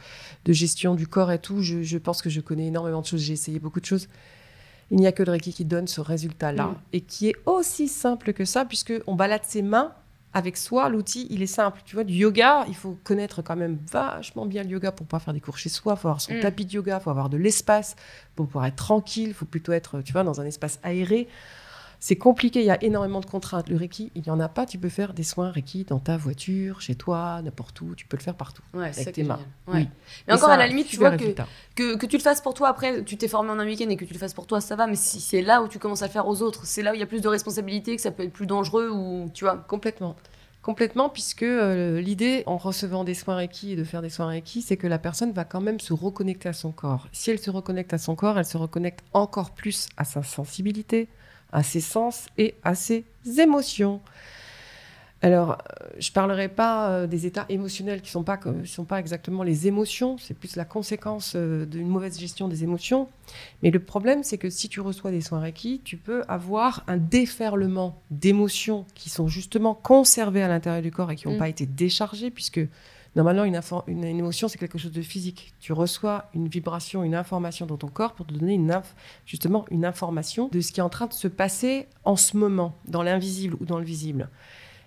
gestion 0.49 0.95
du 0.95 1.07
corps 1.07 1.33
et 1.33 1.39
tout. 1.39 1.63
Je, 1.63 1.99
pense 1.99 2.23
que 2.23 2.31
je 2.31 2.41
connais 2.41 2.67
énormément 2.67 3.03
de 3.03 3.07
choses, 3.07 3.21
j'ai 3.21 3.35
essayé 3.35 3.59
beaucoup 3.59 3.81
de 3.81 3.87
choses. 3.87 4.09
Il 4.91 4.99
n'y 4.99 5.07
a 5.07 5.13
que 5.13 5.23
le 5.23 5.33
Reiki 5.33 5.53
qui 5.53 5.65
donne 5.65 5.89
ce 5.89 6.01
résultat-là 6.01 6.67
mm. 6.67 6.77
et 6.93 7.01
qui 7.01 7.29
est 7.29 7.37
aussi 7.45 7.89
simple 7.89 8.33
que 8.33 8.45
ça, 8.45 8.65
puisqu'on 8.65 9.15
balade 9.15 9.43
ses 9.45 9.63
mains 9.63 9.93
avec 10.37 10.59
soi, 10.59 10.91
l'outil, 10.91 11.27
il 11.31 11.41
est 11.41 11.47
simple. 11.47 11.81
Tu 11.87 11.97
vois, 11.97 12.05
du 12.05 12.13
yoga, 12.13 12.67
il 12.69 12.75
faut 12.75 12.99
connaître 13.05 13.41
quand 13.41 13.57
même 13.57 13.79
vachement 13.91 14.45
bien 14.45 14.65
le 14.65 14.69
yoga 14.69 14.93
pour 14.93 15.07
pouvoir 15.07 15.23
faire 15.23 15.33
des 15.33 15.41
cours 15.41 15.57
chez 15.57 15.71
soi. 15.71 15.95
Il 15.97 15.99
faut 15.99 16.09
avoir 16.09 16.21
son 16.21 16.35
mm. 16.35 16.41
tapis 16.41 16.67
de 16.67 16.73
yoga, 16.73 16.99
il 17.01 17.03
faut 17.03 17.09
avoir 17.09 17.31
de 17.31 17.39
l'espace 17.39 17.97
pour 18.35 18.45
pouvoir 18.45 18.67
être 18.67 18.77
tranquille. 18.77 19.29
Il 19.29 19.35
faut 19.35 19.47
plutôt 19.47 19.73
être, 19.73 20.03
tu 20.03 20.13
vois, 20.13 20.25
dans 20.25 20.39
un 20.39 20.45
espace 20.45 20.79
aéré. 20.83 21.27
C'est 22.01 22.17
compliqué, 22.17 22.61
il 22.61 22.67
y 22.67 22.71
a 22.71 22.83
énormément 22.83 23.21
de 23.21 23.27
contraintes. 23.27 23.69
Le 23.69 23.77
Reiki, 23.77 24.13
il 24.15 24.23
n'y 24.23 24.31
en 24.31 24.41
a 24.41 24.49
pas. 24.49 24.67
Tu 24.67 24.79
peux 24.79 24.89
faire 24.89 25.15
des 25.15 25.23
soins 25.23 25.51
Reiki 25.51 25.85
dans 25.85 25.99
ta 25.99 26.17
voiture, 26.17 26.81
chez 26.81 26.95
toi, 26.95 27.41
n'importe 27.43 27.81
où. 27.81 27.95
Tu 27.95 28.07
peux 28.07 28.17
le 28.17 28.23
faire 28.23 28.35
partout. 28.35 28.63
avec 28.75 29.13
tes 29.13 29.25
mains. 29.25 29.41
Oui. 29.69 29.89
Mais 30.27 30.35
encore, 30.35 30.51
à 30.51 30.57
la 30.57 30.67
limite, 30.67 30.89
tu 30.89 30.97
vois 30.97 31.17
que, 31.17 31.35
que, 31.75 31.97
que, 31.97 32.07
tu 32.07 32.17
le 32.17 32.23
fasses 32.23 32.41
pour 32.41 32.55
toi. 32.55 32.69
Après, 32.69 33.03
tu 33.05 33.17
t'es 33.17 33.29
formé 33.29 33.51
en 33.51 33.59
un 33.59 33.67
week-end 33.67 33.89
et 33.89 33.97
que 33.97 34.05
tu 34.05 34.13
le 34.13 34.19
fasses 34.19 34.35
pour 34.35 34.47
toi, 34.47 34.61
ça 34.61 34.77
va. 34.77 34.87
Mais 34.87 34.97
si 34.97 35.21
c'est 35.21 35.43
là 35.43 35.63
où 35.63 35.69
tu 35.69 35.79
commences 35.79 36.03
à 36.03 36.07
le 36.07 36.13
faire 36.13 36.29
aux 36.29 36.43
autres, 36.43 36.67
c'est 36.67 36.83
là 36.83 36.93
où 36.93 36.95
il 36.95 37.01
y 37.01 37.05
a 37.05 37.07
plus 37.07 37.21
de 37.21 37.29
responsabilité, 37.29 37.97
que 37.97 38.03
ça 38.03 38.11
peut 38.11 38.25
être 38.25 38.33
plus 38.33 38.47
dangereux 38.47 38.91
ou 38.91 39.31
tu 39.33 39.45
vois. 39.45 39.57
Complètement. 39.57 40.17
Complètement, 40.67 41.09
puisque 41.09 41.45
euh, 41.45 42.01
l'idée 42.01 42.43
en 42.47 42.57
recevant 42.57 43.05
des 43.05 43.15
soins 43.15 43.37
Reiki 43.37 43.71
et 43.71 43.77
de 43.77 43.85
faire 43.85 44.03
des 44.03 44.11
soins 44.11 44.27
Reiki, 44.27 44.63
c'est 44.63 44.77
que 44.77 44.89
la 44.89 44.99
personne 44.99 45.31
va 45.31 45.45
quand 45.45 45.61
même 45.61 45.79
se 45.79 45.93
reconnecter 45.93 46.49
à 46.49 46.53
son 46.53 46.73
corps. 46.73 47.07
Si 47.13 47.31
elle 47.31 47.39
se 47.39 47.51
reconnecte 47.51 47.95
à 47.95 47.99
son 47.99 48.17
corps, 48.17 48.37
elle 48.37 48.45
se 48.45 48.57
reconnecte 48.57 49.05
encore 49.13 49.53
plus 49.53 49.89
à 49.97 50.03
sa 50.03 50.25
sensibilité, 50.25 51.07
à 51.53 51.63
ses 51.63 51.81
sens 51.81 52.27
et 52.39 52.55
à 52.65 52.75
ses 52.75 53.05
émotions. 53.39 54.01
Alors, 55.23 55.53
euh, 55.53 55.87
je 55.99 56.13
parlerai 56.13 56.49
pas 56.49 56.91
euh, 56.91 57.07
des 57.07 57.25
états 57.25 57.47
émotionnels 57.49 58.03
qui 58.03 58.11
sont 58.11 58.23
pas 58.23 58.39
sont 58.65 58.85
pas 58.85 59.01
exactement 59.01 59.43
les 59.43 59.67
émotions, 59.67 60.19
c'est 60.19 60.35
plus 60.35 60.57
la 60.57 60.67
conséquence 60.67 61.33
euh, 61.35 61.65
d'une 61.65 61.89
mauvaise 61.89 62.19
gestion 62.19 62.49
des 62.49 62.65
émotions. 62.65 63.09
Mais 63.63 63.71
le 63.71 63.81
problème, 63.81 64.23
c'est 64.23 64.37
que 64.37 64.51
si 64.51 64.69
tu 64.69 64.81
reçois 64.81 65.11
des 65.11 65.23
soins 65.23 65.41
Reiki, 65.41 65.81
tu 65.83 65.97
peux 65.97 66.23
avoir 66.29 66.85
un 66.87 66.99
déferlement 66.99 68.03
d'émotions 68.11 68.85
qui 68.95 69.09
sont 69.09 69.27
justement 69.27 69.75
conservées 69.75 70.43
à 70.43 70.49
l'intérieur 70.49 70.83
du 70.83 70.91
corps 70.91 71.11
et 71.11 71.17
qui 71.17 71.27
n'ont 71.27 71.37
Mm. 71.37 71.39
pas 71.39 71.49
été 71.49 71.65
déchargées, 71.65 72.31
puisque 72.31 72.61
normalement, 73.17 73.43
une, 73.45 73.57
infor- 73.57 73.83
une- 73.89 74.05
une 74.05 74.19
émotion, 74.19 74.47
c'est 74.47 74.59
quelque 74.59 74.79
chose 74.79 74.93
de 74.93 75.03
physique. 75.03 75.55
Tu 75.59 75.73
reçois 75.73 76.27
une 76.35 76.47
vibration, 76.47 77.03
une 77.03 77.15
information 77.17 77.67
dans 77.67 77.77
ton 77.77 77.89
corps 77.89 78.13
pour 78.13 78.27
te 78.27 78.33
donner 78.35 78.55
une 78.55 78.67
justement 79.25 79.65
une 79.73 79.85
information 79.85 80.49
de 80.53 80.61
ce 80.61 80.71
qui 80.71 80.79
est 80.81 80.83
en 80.85 80.89
train 80.89 81.07
de 81.07 81.13
se 81.15 81.27
passer 81.29 81.87
en 82.05 82.15
ce 82.17 82.37
moment, 82.37 82.77
dans 82.87 83.03
l'invisible 83.03 83.57
ou 83.61 83.65
dans 83.65 83.79
le 83.79 83.85
visible. 83.85 84.29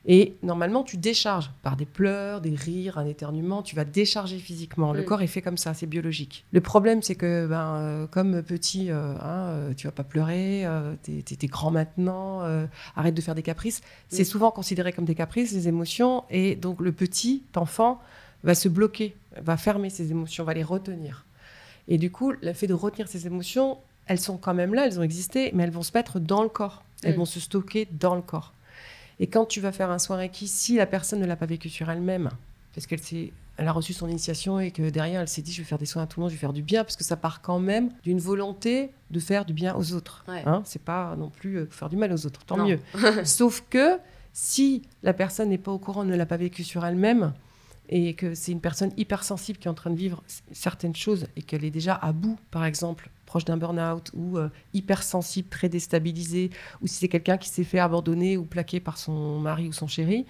Et 0.05 0.37
normalement, 0.43 0.83
tu 0.83 0.95
décharges 0.95 1.51
par 1.61 1.75
des 1.75 1.85
pleurs, 1.85 2.39
des 2.39 2.55
rires, 2.55 2.97
un 2.97 3.05
éternuement, 3.05 3.61
tu 3.61 3.75
vas 3.75 3.83
décharger 3.83 4.39
physiquement. 4.39 4.93
Le 4.93 5.01
Mm. 5.01 5.05
corps 5.05 5.21
est 5.21 5.27
fait 5.27 5.41
comme 5.41 5.57
ça, 5.57 5.73
c'est 5.73 5.87
biologique. 5.87 6.45
Le 6.53 6.61
problème, 6.61 7.01
c'est 7.01 7.15
que, 7.15 7.45
ben, 7.47 7.73
euh, 7.75 8.07
comme 8.07 8.41
petit, 8.41 8.91
euh, 8.91 9.13
hein, 9.19 9.49
euh, 9.49 9.73
tu 9.73 9.87
vas 9.87 9.91
pas 9.91 10.05
pleurer, 10.05 10.65
euh, 10.65 10.95
t'es, 11.03 11.21
t'es 11.21 11.47
grand 11.47 11.69
maintenant, 11.69 12.41
euh, 12.43 12.65
arrête 12.95 13.13
de 13.13 13.21
faire 13.21 13.35
des 13.35 13.43
caprices. 13.43 13.81
C'est 14.07 14.21
Mm. 14.21 14.25
souvent 14.25 14.51
considéré 14.51 14.93
comme 14.93 15.05
des 15.05 15.15
caprices, 15.15 15.53
des 15.53 15.67
émotions, 15.67 16.23
et 16.29 16.55
donc 16.55 16.79
le 16.79 16.91
petit 16.93 17.43
enfant 17.55 17.99
va 18.43 18.55
se 18.55 18.69
bloquer, 18.69 19.15
va 19.41 19.57
fermer 19.57 19.89
ses 19.89 20.11
émotions, 20.11 20.43
va 20.43 20.53
les 20.53 20.63
retenir. 20.63 21.25
Et 21.87 21.97
du 21.97 22.11
coup, 22.11 22.31
le 22.41 22.53
fait 22.53 22.67
de 22.67 22.73
retenir 22.73 23.07
ses 23.07 23.25
émotions, 23.27 23.77
elles 24.05 24.19
sont 24.19 24.37
quand 24.37 24.53
même 24.53 24.73
là, 24.73 24.85
elles 24.85 24.99
ont 24.99 25.03
existé, 25.03 25.51
mais 25.53 25.63
elles 25.63 25.71
vont 25.71 25.81
se 25.83 25.91
mettre 25.93 26.19
dans 26.19 26.43
le 26.43 26.49
corps. 26.49 26.83
Elles 27.03 27.13
Mm. 27.15 27.17
vont 27.17 27.25
se 27.25 27.39
stocker 27.39 27.87
dans 27.91 28.15
le 28.15 28.21
corps. 28.21 28.53
Et 29.19 29.27
quand 29.27 29.45
tu 29.45 29.59
vas 29.59 29.71
faire 29.71 29.89
un 29.91 29.99
soin 29.99 30.17
Reiki, 30.17 30.47
si 30.47 30.75
la 30.75 30.85
personne 30.85 31.19
ne 31.19 31.25
l'a 31.25 31.35
pas 31.35 31.45
vécu 31.45 31.69
sur 31.69 31.89
elle-même, 31.89 32.29
parce 32.73 32.87
qu'elle 32.87 32.99
s'est- 33.01 33.31
elle 33.57 33.67
a 33.67 33.71
reçu 33.73 33.91
son 33.91 34.07
initiation 34.07 34.59
et 34.59 34.71
que 34.71 34.89
derrière 34.89 35.19
elle 35.19 35.27
s'est 35.27 35.41
dit 35.41 35.51
je 35.51 35.61
vais 35.61 35.67
faire 35.67 35.77
des 35.77 35.85
soins 35.85 36.03
à 36.03 36.07
tout 36.07 36.19
le 36.19 36.23
monde, 36.23 36.29
je 36.29 36.35
vais 36.35 36.39
faire 36.39 36.53
du 36.53 36.61
bien, 36.61 36.83
parce 36.85 36.95
que 36.95 37.03
ça 37.03 37.17
part 37.17 37.41
quand 37.41 37.59
même 37.59 37.89
d'une 38.03 38.19
volonté 38.19 38.91
de 39.11 39.19
faire 39.19 39.43
du 39.43 39.53
bien 39.53 39.75
aux 39.75 39.93
autres. 39.93 40.23
Ouais. 40.29 40.43
Hein, 40.45 40.61
c'est 40.65 40.81
pas 40.81 41.15
non 41.17 41.29
plus 41.29 41.57
euh, 41.57 41.67
faire 41.69 41.89
du 41.89 41.97
mal 41.97 42.13
aux 42.13 42.25
autres, 42.25 42.45
tant 42.45 42.55
Non. 42.57 42.65
mieux. 42.67 42.79
Sauf 43.25 43.63
que 43.69 43.97
si 44.31 44.83
la 45.03 45.13
personne 45.13 45.49
n'est 45.49 45.57
pas 45.57 45.71
au 45.71 45.79
courant, 45.79 46.05
ne 46.05 46.15
l'a 46.15 46.25
pas 46.25 46.37
vécu 46.37 46.63
sur 46.63 46.85
elle-même, 46.85 47.33
et 47.89 48.13
que 48.13 48.35
c'est 48.35 48.51
une 48.51 48.61
personne 48.61 48.91
hypersensible 48.97 49.57
qui 49.57 49.67
est 49.67 49.71
en 49.71 49.75
train 49.75 49.89
de 49.89 49.97
vivre 49.97 50.23
certaines 50.51 50.95
choses 50.95 51.27
et 51.35 51.41
qu'elle 51.41 51.65
est 51.65 51.71
déjà 51.71 51.95
à 51.95 52.11
bout, 52.11 52.37
par 52.51 52.63
exemple, 52.63 53.09
proche 53.25 53.45
d'un 53.45 53.57
burn-out 53.57 54.11
ou 54.13 54.37
euh, 54.37 54.49
hypersensible, 54.73 55.49
très 55.49 55.69
déstabilisée, 55.69 56.51
ou 56.81 56.87
si 56.87 56.95
c'est 56.95 57.07
quelqu'un 57.07 57.37
qui 57.37 57.49
s'est 57.49 57.63
fait 57.63 57.79
abandonner 57.79 58.37
ou 58.37 58.45
plaquer 58.45 58.79
par 58.79 58.97
son 58.97 59.39
mari 59.39 59.67
ou 59.67 59.73
son 59.73 59.87
chéri, 59.87 60.27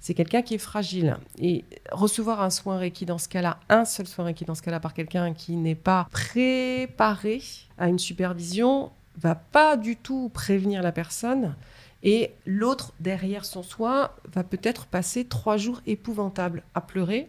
c'est 0.00 0.14
quelqu'un 0.14 0.42
qui 0.42 0.54
est 0.54 0.58
fragile. 0.58 1.16
Et 1.38 1.64
recevoir 1.92 2.42
un 2.42 2.50
soin 2.50 2.78
Reiki 2.78 3.06
dans 3.06 3.18
ce 3.18 3.28
cas-là, 3.28 3.60
un 3.68 3.84
seul 3.84 4.06
soin 4.06 4.24
Reiki 4.24 4.44
dans 4.44 4.54
ce 4.54 4.62
cas-là 4.62 4.80
par 4.80 4.92
quelqu'un 4.92 5.32
qui 5.32 5.56
n'est 5.56 5.74
pas 5.76 6.08
préparé 6.10 7.40
à 7.78 7.88
une 7.88 7.98
supervision, 7.98 8.90
va 9.16 9.34
pas 9.34 9.76
du 9.76 9.96
tout 9.96 10.28
prévenir 10.28 10.82
la 10.82 10.92
personne. 10.92 11.54
Et 12.02 12.30
l'autre, 12.44 12.92
derrière 13.00 13.44
son 13.44 13.62
soin, 13.62 14.10
va 14.32 14.44
peut-être 14.44 14.86
passer 14.86 15.24
trois 15.24 15.56
jours 15.56 15.80
épouvantables 15.86 16.62
à 16.74 16.80
pleurer, 16.80 17.28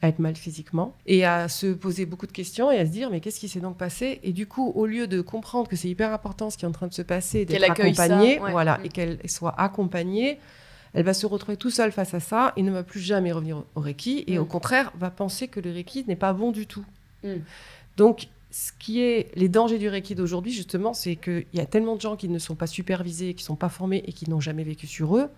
à 0.00 0.08
être 0.08 0.18
mal 0.18 0.36
physiquement, 0.36 0.94
et 1.06 1.24
à 1.24 1.48
se 1.48 1.66
poser 1.72 2.06
beaucoup 2.06 2.26
de 2.26 2.32
questions 2.32 2.70
et 2.70 2.78
à 2.78 2.86
se 2.86 2.90
dire 2.90 3.10
mais 3.10 3.20
qu'est-ce 3.20 3.40
qui 3.40 3.48
s'est 3.48 3.60
donc 3.60 3.76
passé? 3.78 4.20
Et 4.22 4.32
du 4.32 4.46
coup, 4.46 4.72
au 4.74 4.86
lieu 4.86 5.06
de 5.06 5.20
comprendre 5.20 5.68
que 5.68 5.76
c'est 5.76 5.88
hyper 5.88 6.12
important 6.12 6.50
ce 6.50 6.58
qui 6.58 6.64
est 6.64 6.68
en 6.68 6.72
train 6.72 6.88
de 6.88 6.92
se 6.94 7.02
passer, 7.02 7.44
d'être 7.44 7.64
ça, 7.64 7.72
accompagnée, 7.72 8.40
ouais. 8.40 8.50
voilà, 8.50 8.80
et 8.84 8.88
qu'elle 8.88 9.18
soit 9.28 9.54
accompagnée, 9.58 10.38
elle 10.94 11.04
va 11.04 11.14
se 11.14 11.24
retrouver 11.24 11.56
tout 11.56 11.70
seule 11.70 11.90
face 11.92 12.14
à 12.14 12.20
ça 12.20 12.52
et 12.56 12.62
ne 12.62 12.70
va 12.70 12.82
plus 12.82 13.00
jamais 13.00 13.32
revenir 13.32 13.62
au 13.74 13.80
Reiki, 13.80 14.24
et 14.26 14.38
Mm. 14.38 14.42
au 14.42 14.44
contraire, 14.44 14.92
va 14.98 15.10
penser 15.10 15.48
que 15.48 15.58
le 15.60 15.70
Reiki 15.72 16.04
n'est 16.06 16.16
pas 16.16 16.32
bon 16.32 16.52
du 16.52 16.66
tout. 16.66 16.84
Mm. 17.24 17.36
Donc, 17.96 18.26
ce 18.52 18.70
qui 18.78 19.00
est 19.00 19.30
les 19.34 19.48
dangers 19.48 19.78
du 19.78 19.88
Reiki 19.88 20.14
d'aujourd'hui, 20.14 20.52
justement, 20.52 20.92
c'est 20.92 21.16
qu'il 21.16 21.46
y 21.54 21.60
a 21.60 21.64
tellement 21.64 21.96
de 21.96 22.02
gens 22.02 22.16
qui 22.16 22.28
ne 22.28 22.38
sont 22.38 22.54
pas 22.54 22.66
supervisés, 22.66 23.32
qui 23.32 23.42
ne 23.42 23.46
sont 23.46 23.56
pas 23.56 23.70
formés 23.70 24.04
et 24.06 24.12
qui 24.12 24.28
n'ont 24.28 24.40
jamais 24.40 24.62
vécu 24.62 24.86
sur 24.86 25.16
eux, 25.16 25.30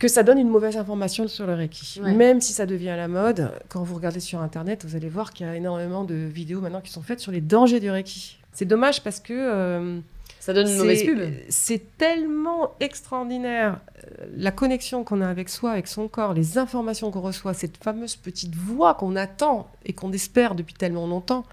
que 0.00 0.08
ça 0.08 0.24
donne 0.24 0.38
une 0.38 0.48
mauvaise 0.48 0.76
information 0.76 1.28
sur 1.28 1.46
le 1.46 1.54
Reiki. 1.54 2.00
Ouais. 2.02 2.12
Même 2.12 2.40
si 2.40 2.52
ça 2.52 2.66
devient 2.66 2.90
à 2.90 2.96
la 2.96 3.06
mode, 3.06 3.52
quand 3.68 3.82
vous 3.84 3.94
regardez 3.94 4.18
sur 4.18 4.40
Internet, 4.40 4.84
vous 4.84 4.96
allez 4.96 5.08
voir 5.08 5.32
qu'il 5.32 5.46
y 5.46 5.48
a 5.48 5.54
énormément 5.54 6.02
de 6.02 6.16
vidéos 6.16 6.60
maintenant 6.60 6.80
qui 6.80 6.90
sont 6.90 7.02
faites 7.02 7.20
sur 7.20 7.30
les 7.30 7.40
dangers 7.40 7.78
du 7.78 7.90
Reiki. 7.90 8.38
C'est 8.52 8.64
dommage 8.64 9.04
parce 9.04 9.20
que 9.20 9.32
euh, 9.32 10.00
Ça 10.46 10.52
donne 10.52 10.68
une 10.68 10.74
c'est- 10.74 10.78
mauvaise 10.78 11.02
pub. 11.04 11.18
C'est 11.48 11.96
tellement 11.98 12.74
extraordinaire 12.78 13.80
euh, 14.20 14.26
la 14.36 14.52
connexion 14.52 15.02
qu'on 15.02 15.20
a 15.20 15.26
avec 15.28 15.48
soi, 15.48 15.72
avec 15.72 15.88
son 15.88 16.06
corps, 16.06 16.34
les 16.34 16.56
informations 16.56 17.10
qu'on 17.10 17.20
reçoit, 17.20 17.52
cette 17.52 17.76
fameuse 17.82 18.14
petite 18.14 18.54
voix 18.54 18.94
qu'on 18.94 19.16
attend 19.16 19.68
et 19.84 19.92
qu'on 19.92 20.12
espère 20.12 20.54
depuis 20.54 20.74
tellement 20.74 21.08
longtemps. 21.08 21.44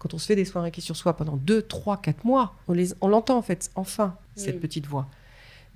Quand 0.00 0.14
on 0.14 0.18
se 0.18 0.26
fait 0.26 0.34
des 0.34 0.44
soins 0.44 0.62
Reiki 0.62 0.80
sur 0.80 0.96
soi 0.96 1.14
pendant 1.16 1.36
2, 1.36 1.62
3, 1.62 1.98
4 1.98 2.24
mois, 2.24 2.54
on 2.66 3.06
l'entend 3.08 3.36
en 3.36 3.42
fait, 3.42 3.70
enfin, 3.76 4.16
cette 4.34 4.60
petite 4.60 4.86
voix. 4.86 5.06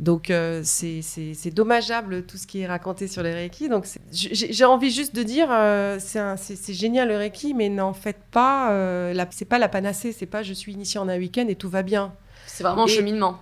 Donc 0.01 0.31
euh, 0.31 0.63
c'est- 0.65 1.51
dommageable 1.55 2.25
tout 2.27 2.37
ce 2.39 2.49
qui 2.49 2.63
est 2.63 2.67
raconté 2.67 3.07
sur 3.07 3.23
les 3.23 3.33
Reiki. 3.33 3.69
Donc 3.69 3.87
j'ai 4.11 4.65
envie 4.65 4.91
juste 4.91 5.15
de 5.15 5.23
dire, 5.23 5.47
euh, 5.53 5.99
c'est 6.01 6.75
génial 6.75 7.07
le 7.07 7.17
Reiki, 7.19 7.55
mais 7.55 7.69
n'en 7.69 7.93
faites 7.93 8.25
pas, 8.33 8.73
euh, 8.73 9.15
c'est 9.31 9.45
pas 9.45 9.61
la 9.61 9.69
panacée, 9.69 10.11
c'est 10.11 10.27
pas 10.27 10.43
je 10.43 10.53
suis 10.55 10.73
initié 10.73 10.99
en 10.99 11.09
un 11.09 11.19
week-end 11.19 11.47
et 11.49 11.55
tout 11.55 11.69
va 11.69 11.85
bien. 11.85 12.13
C'est 12.47 12.65
vraiment 12.65 12.85
un 12.85 12.87
cheminement. 12.87 13.39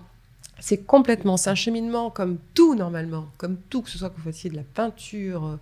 C'est 0.61 0.79
complètement, 0.79 1.37
c'est 1.37 1.51
un 1.51 1.57
cheminement 1.57 2.11
comme 2.11 2.39
tout 2.55 2.75
normalement, 2.75 3.27
comme 3.37 3.57
tout, 3.69 3.83
que 3.83 3.91
ce 3.91 3.99
soit 3.99 4.11
que 4.11 4.17
vous 4.17 4.31
fassiez 4.31 4.49
de 4.49 4.57
la 4.57 4.63
peinture, 4.63 5.45
euh, 5.45 5.57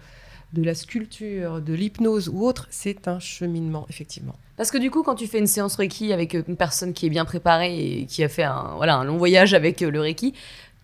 de 0.53 0.63
la 0.63 0.75
sculpture, 0.75 1.61
de 1.61 1.73
l'hypnose 1.73 2.29
ou 2.29 2.45
autre, 2.45 2.67
c'est 2.71 3.09
un 3.09 3.19
cheminement, 3.19 3.87
effectivement. 3.89 4.35
Parce 4.57 4.71
que 4.71 4.77
du 4.79 4.91
coup, 4.91 5.03
quand 5.03 5.15
tu 5.15 5.27
fais 5.27 5.39
une 5.39 5.47
séance 5.47 5.77
Reiki 5.77 6.13
avec 6.13 6.35
euh, 6.35 6.43
une 6.47 6.57
personne 6.57 6.93
qui 6.93 7.07
est 7.07 7.11
bien 7.11 7.25
préparée 7.25 8.01
et 8.01 8.07
qui 8.07 8.23
a 8.23 8.29
fait 8.29 8.43
un, 8.43 8.75
voilà, 8.77 8.97
un 8.97 9.05
long 9.05 9.17
voyage 9.17 9.55
avec 9.55 9.81
euh, 9.81 9.91
le 9.91 10.01
Reiki, 10.01 10.35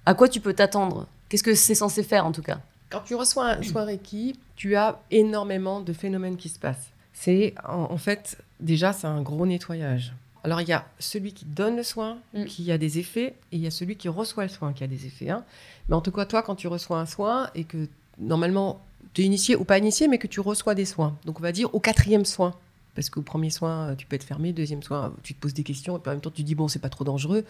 à 0.06 0.14
quoi 0.14 0.28
tu 0.28 0.40
peux 0.40 0.54
t'attendre? 0.54 1.06
Qu'est-ce 1.28 1.42
que 1.42 1.54
c'est 1.54 1.74
censé 1.74 2.02
faire 2.02 2.24
en 2.24 2.32
tout 2.32 2.42
cas? 2.42 2.60
Quand 2.88 3.00
tu 3.00 3.14
reçois 3.16 3.48
un 3.48 3.62
soin 3.62 3.84
Reiki, 3.84 4.38
tu 4.54 4.76
as 4.76 5.00
énormément 5.10 5.80
de 5.80 5.92
phénomènes 5.92 6.36
qui 6.36 6.48
se 6.48 6.58
passent. 6.58 6.88
C'est 7.12 7.54
en, 7.68 7.88
en 7.90 7.98
fait, 7.98 8.38
déjà, 8.60 8.92
c'est 8.92 9.08
un 9.08 9.20
gros 9.20 9.44
nettoyage. 9.44 10.14
Alors, 10.46 10.60
il 10.60 10.68
y 10.68 10.72
a 10.72 10.86
celui 11.00 11.32
qui 11.32 11.44
donne 11.44 11.74
le 11.76 11.82
soin, 11.82 12.18
Mm. 12.32 12.44
qui 12.44 12.70
a 12.70 12.78
des 12.78 13.00
effets, 13.00 13.34
et 13.50 13.56
il 13.56 13.60
y 13.60 13.66
a 13.66 13.70
celui 13.72 13.96
qui 13.96 14.08
reçoit 14.08 14.44
le 14.44 14.48
soin, 14.48 14.72
qui 14.72 14.84
a 14.84 14.86
des 14.86 15.04
effets. 15.04 15.28
hein. 15.28 15.44
Mais 15.88 15.96
en 15.96 16.00
tout 16.00 16.12
cas, 16.12 16.24
toi, 16.24 16.40
quand 16.42 16.54
tu 16.54 16.68
reçois 16.68 17.00
un 17.00 17.06
soin, 17.06 17.50
et 17.56 17.64
que 17.64 17.88
normalement, 18.20 18.80
tu 19.12 19.22
es 19.22 19.24
initié 19.24 19.56
ou 19.56 19.64
pas 19.64 19.76
initié, 19.76 20.06
mais 20.06 20.18
que 20.18 20.28
tu 20.28 20.38
reçois 20.38 20.76
des 20.76 20.84
soins. 20.84 21.16
Donc, 21.24 21.40
on 21.40 21.42
va 21.42 21.50
dire 21.50 21.74
au 21.74 21.80
quatrième 21.80 22.24
soin. 22.24 22.54
Parce 22.94 23.10
qu'au 23.10 23.22
premier 23.22 23.50
soin, 23.50 23.88
euh, 23.90 23.94
tu 23.96 24.06
peux 24.06 24.14
être 24.14 24.22
fermé. 24.24 24.52
Deuxième 24.52 24.82
soin, 24.84 25.12
tu 25.24 25.34
te 25.34 25.40
poses 25.40 25.52
des 25.52 25.64
questions. 25.64 25.96
Et 25.96 26.00
puis 26.00 26.08
en 26.10 26.12
même 26.14 26.20
temps, 26.20 26.30
tu 26.30 26.44
dis, 26.44 26.54
bon, 26.54 26.68
c'est 26.68 26.78
pas 26.78 26.88
trop 26.90 27.02
dangereux. 27.04 27.44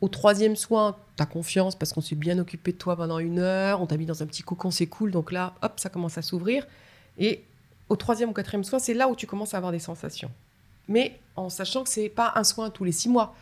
Au 0.00 0.08
troisième 0.08 0.56
soin, 0.56 0.96
tu 1.16 1.22
as 1.22 1.26
confiance 1.26 1.74
parce 1.76 1.92
qu'on 1.92 2.00
s'est 2.02 2.16
bien 2.16 2.38
occupé 2.38 2.72
de 2.72 2.76
toi 2.78 2.96
pendant 2.96 3.18
une 3.20 3.38
heure. 3.38 3.80
On 3.80 3.86
t'a 3.86 3.96
mis 3.96 4.06
dans 4.06 4.22
un 4.22 4.26
petit 4.26 4.42
cocon, 4.42 4.70
c'est 4.70 4.86
cool. 4.86 5.10
Donc 5.12 5.30
là, 5.32 5.54
hop, 5.62 5.74
ça 5.80 5.88
commence 5.88 6.18
à 6.18 6.22
s'ouvrir. 6.22 6.66
Et 7.16 7.44
au 7.88 7.96
troisième 7.96 8.30
ou 8.30 8.32
quatrième 8.32 8.64
soin, 8.64 8.78
c'est 8.78 8.94
là 8.94 9.08
où 9.08 9.14
tu 9.16 9.26
commences 9.26 9.54
à 9.54 9.56
avoir 9.56 9.72
des 9.72 9.78
sensations. 9.78 10.30
Mais 10.88 11.18
en 11.36 11.48
sachant 11.48 11.84
que 11.84 11.88
c'est 11.88 12.08
pas 12.08 12.32
un 12.34 12.44
soin 12.44 12.70
tous 12.70 12.84
les 12.84 12.92
six 12.92 13.08
mois. 13.08 13.34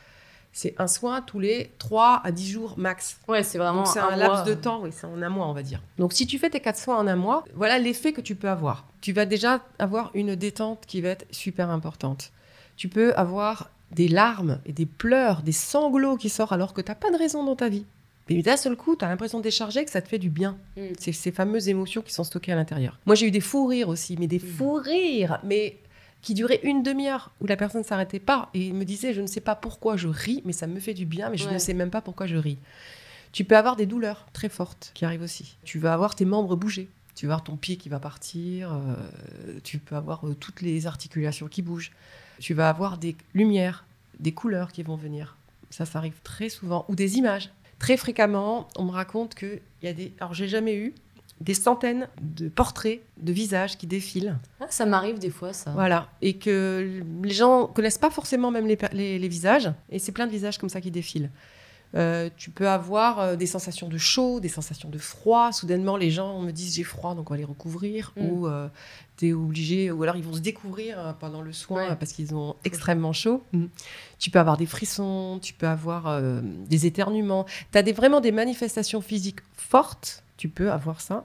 C'est 0.52 0.74
un 0.78 0.86
soin 0.86 1.20
tous 1.20 1.38
les 1.38 1.70
3 1.78 2.22
à 2.24 2.32
10 2.32 2.50
jours 2.50 2.74
max. 2.78 3.18
Ouais, 3.28 3.42
c'est 3.42 3.58
vraiment 3.58 3.84
c'est 3.84 3.98
un, 3.98 4.16
laps 4.16 4.44
de 4.44 4.54
temps, 4.54 4.80
oui, 4.82 4.88
c'est 4.90 5.06
en 5.06 5.20
un 5.20 5.28
mois, 5.28 5.46
on 5.46 5.52
va 5.52 5.62
dire. 5.62 5.82
Donc 5.98 6.14
si 6.14 6.26
tu 6.26 6.38
fais 6.38 6.48
tes 6.48 6.60
quatre 6.60 6.78
soins 6.78 6.96
en 6.96 7.06
un 7.06 7.16
mois, 7.16 7.44
voilà 7.54 7.78
l'effet 7.78 8.14
que 8.14 8.22
tu 8.22 8.36
peux 8.36 8.48
avoir. 8.48 8.86
Tu 9.02 9.12
vas 9.12 9.26
déjà 9.26 9.60
avoir 9.78 10.10
une 10.14 10.34
détente 10.34 10.84
qui 10.86 11.02
va 11.02 11.10
être 11.10 11.26
super 11.30 11.68
importante. 11.68 12.32
Tu 12.78 12.88
peux 12.88 13.12
avoir 13.16 13.68
des 13.90 14.08
larmes 14.08 14.58
et 14.64 14.72
des 14.72 14.86
pleurs, 14.86 15.42
des 15.42 15.52
sanglots 15.52 16.16
qui 16.16 16.30
sortent 16.30 16.52
alors 16.52 16.72
que 16.72 16.80
tu 16.80 16.90
n'as 16.90 16.94
pas 16.94 17.10
de 17.10 17.16
raison 17.18 17.44
dans 17.44 17.54
ta 17.56 17.68
vie. 17.68 17.84
Mais 18.30 18.40
d'un 18.42 18.56
seul 18.56 18.76
coup, 18.76 18.96
tu 18.96 19.04
as 19.04 19.08
l'impression 19.08 19.38
de 19.38 19.44
décharger 19.44 19.84
que 19.84 19.90
ça 19.90 20.00
te 20.00 20.08
fait 20.08 20.18
du 20.18 20.30
bien. 20.30 20.56
Mm. 20.78 20.80
C'est 20.98 21.12
ces 21.12 21.32
fameuses 21.32 21.68
émotions 21.68 22.00
qui 22.00 22.12
sont 22.14 22.24
stockées 22.24 22.52
à 22.52 22.56
l'intérieur. 22.56 22.98
Moi, 23.04 23.14
j'ai 23.14 23.26
eu 23.26 23.30
des 23.30 23.40
fous 23.40 23.66
rires 23.66 23.88
aussi, 23.90 24.16
mais 24.18 24.26
des 24.26 24.38
Mm. 24.38 24.56
fous 24.56 24.74
rires, 24.82 25.38
mais 25.44 25.76
qui 26.22 26.34
duraient 26.34 26.60
une 26.64 26.82
demi-heure, 26.82 27.30
où 27.40 27.46
la 27.46 27.56
personne 27.56 27.84
s'arrêtait 27.84 28.18
pas 28.20 28.50
et 28.54 28.72
me 28.72 28.84
disait, 28.84 29.12
je 29.14 29.20
ne 29.20 29.26
sais 29.26 29.40
pas 29.40 29.54
pourquoi 29.54 29.96
je 29.96 30.08
ris, 30.08 30.42
mais 30.44 30.52
ça 30.52 30.66
me 30.66 30.80
fait 30.80 30.94
du 30.94 31.06
bien, 31.06 31.30
mais 31.30 31.36
je 31.36 31.46
Ouais. 31.46 31.54
ne 31.54 31.58
sais 31.58 31.74
même 31.74 31.90
pas 31.90 32.00
pourquoi 32.00 32.26
je 32.26 32.36
ris. 32.36 32.58
Tu 33.32 33.44
peux 33.44 33.56
avoir 33.56 33.76
des 33.76 33.86
douleurs 33.86 34.26
très 34.32 34.48
fortes 34.48 34.90
qui 34.94 35.04
arrivent 35.04 35.22
aussi. 35.22 35.56
Tu 35.64 35.78
vas 35.78 35.92
avoir 35.92 36.14
tes 36.14 36.24
membres 36.24 36.56
bouger. 36.56 36.88
Tu 37.14 37.26
vas 37.26 37.34
avoir 37.34 37.44
ton 37.44 37.56
pied 37.56 37.76
qui 37.76 37.88
va 37.88 37.98
partir. 38.00 38.72
euh, 38.72 39.58
tu 39.62 39.78
peux 39.78 39.94
avoir 39.94 40.26
euh, 40.26 40.34
toutes 40.34 40.62
les 40.62 40.86
articulations 40.86 41.46
qui 41.46 41.62
bougent. 41.62 41.92
Tu 42.40 42.54
vas 42.54 42.68
avoir 42.68 42.98
des 42.98 43.14
lumières, 43.34 43.84
des 44.20 44.32
couleurs 44.32 44.72
qui 44.72 44.82
vont 44.82 44.96
venir. 44.96 45.36
Ça, 45.70 45.84
ça 45.84 45.98
arrive 45.98 46.18
très 46.22 46.48
souvent. 46.48 46.84
Ou 46.88 46.94
des 46.96 47.16
images. 47.18 47.50
Très 47.78 47.96
fréquemment, 47.96 48.68
on 48.76 48.84
me 48.84 48.90
raconte 48.90 49.34
qu'il 49.34 49.60
y 49.82 49.86
a 49.88 49.92
des... 49.92 50.12
Alors, 50.20 50.32
j'ai 50.34 50.48
jamais 50.48 50.74
eu 50.76 50.94
des 51.40 51.54
centaines 51.54 52.08
de 52.20 52.48
portraits 52.48 53.00
de 53.20 53.32
visages 53.32 53.76
qui 53.76 53.86
défilent. 53.86 54.38
Ah, 54.60 54.66
ça 54.70 54.86
m'arrive 54.86 55.18
des 55.18 55.30
fois, 55.30 55.52
ça. 55.52 55.70
Voilà. 55.72 56.08
Et 56.22 56.34
que 56.38 57.02
les 57.22 57.34
gens 57.34 57.66
connaissent 57.66 57.98
pas 57.98 58.10
forcément 58.10 58.50
même 58.50 58.66
les, 58.66 58.78
les- 58.92 59.18
les 59.18 59.28
visages. 59.28 59.70
Et 59.90 59.98
c'est 59.98 60.12
plein 60.12 60.26
de 60.26 60.32
visages 60.32 60.56
comme 60.58 60.68
ça 60.70 60.80
qui 60.80 60.90
défilent. 60.90 61.30
Euh, 61.94 62.28
tu 62.36 62.50
peux 62.50 62.68
avoir 62.68 63.20
euh, 63.20 63.36
des 63.36 63.46
sensations 63.46 63.88
de 63.88 63.96
chaud, 63.96 64.40
des 64.40 64.48
sensations 64.48 64.88
de 64.90 64.98
froid. 64.98 65.52
Soudainement, 65.52 65.96
les 65.96 66.10
gens 66.10 66.40
me 66.42 66.50
disent 66.50 66.74
j'ai 66.74 66.82
froid, 66.82 67.14
donc 67.14 67.30
on 67.30 67.34
va 67.34 67.38
les 67.38 67.44
recouvrir. 67.44 68.12
Mm. 68.16 68.26
Ou 68.26 68.48
euh, 68.48 68.68
tu 69.16 69.28
es 69.28 69.32
obligé, 69.32 69.90
ou 69.92 70.02
alors 70.02 70.16
ils 70.16 70.24
vont 70.24 70.32
se 70.34 70.40
découvrir 70.40 70.98
euh, 70.98 71.12
pendant 71.12 71.42
le 71.42 71.52
soin 71.52 71.90
Ouais. 71.90 71.96
parce 71.96 72.12
qu'ils 72.12 72.34
ont 72.34 72.56
extrêmement 72.64 73.12
chaud. 73.12 73.42
Mm. 73.52 73.66
Tu 74.18 74.30
peux 74.30 74.40
avoir 74.40 74.56
des 74.56 74.66
frissons, 74.66 75.38
tu 75.40 75.54
peux 75.54 75.68
avoir 75.68 76.08
euh, 76.08 76.40
des 76.42 76.86
éternuements. 76.86 77.46
Tu 77.72 77.78
as 77.78 77.82
des, 77.82 77.92
vraiment 77.92 78.20
des 78.20 78.32
manifestations 78.32 79.00
physiques 79.00 79.40
fortes. 79.54 80.22
Tu 80.36 80.48
peux 80.48 80.70
avoir 80.70 81.00
ça. 81.00 81.24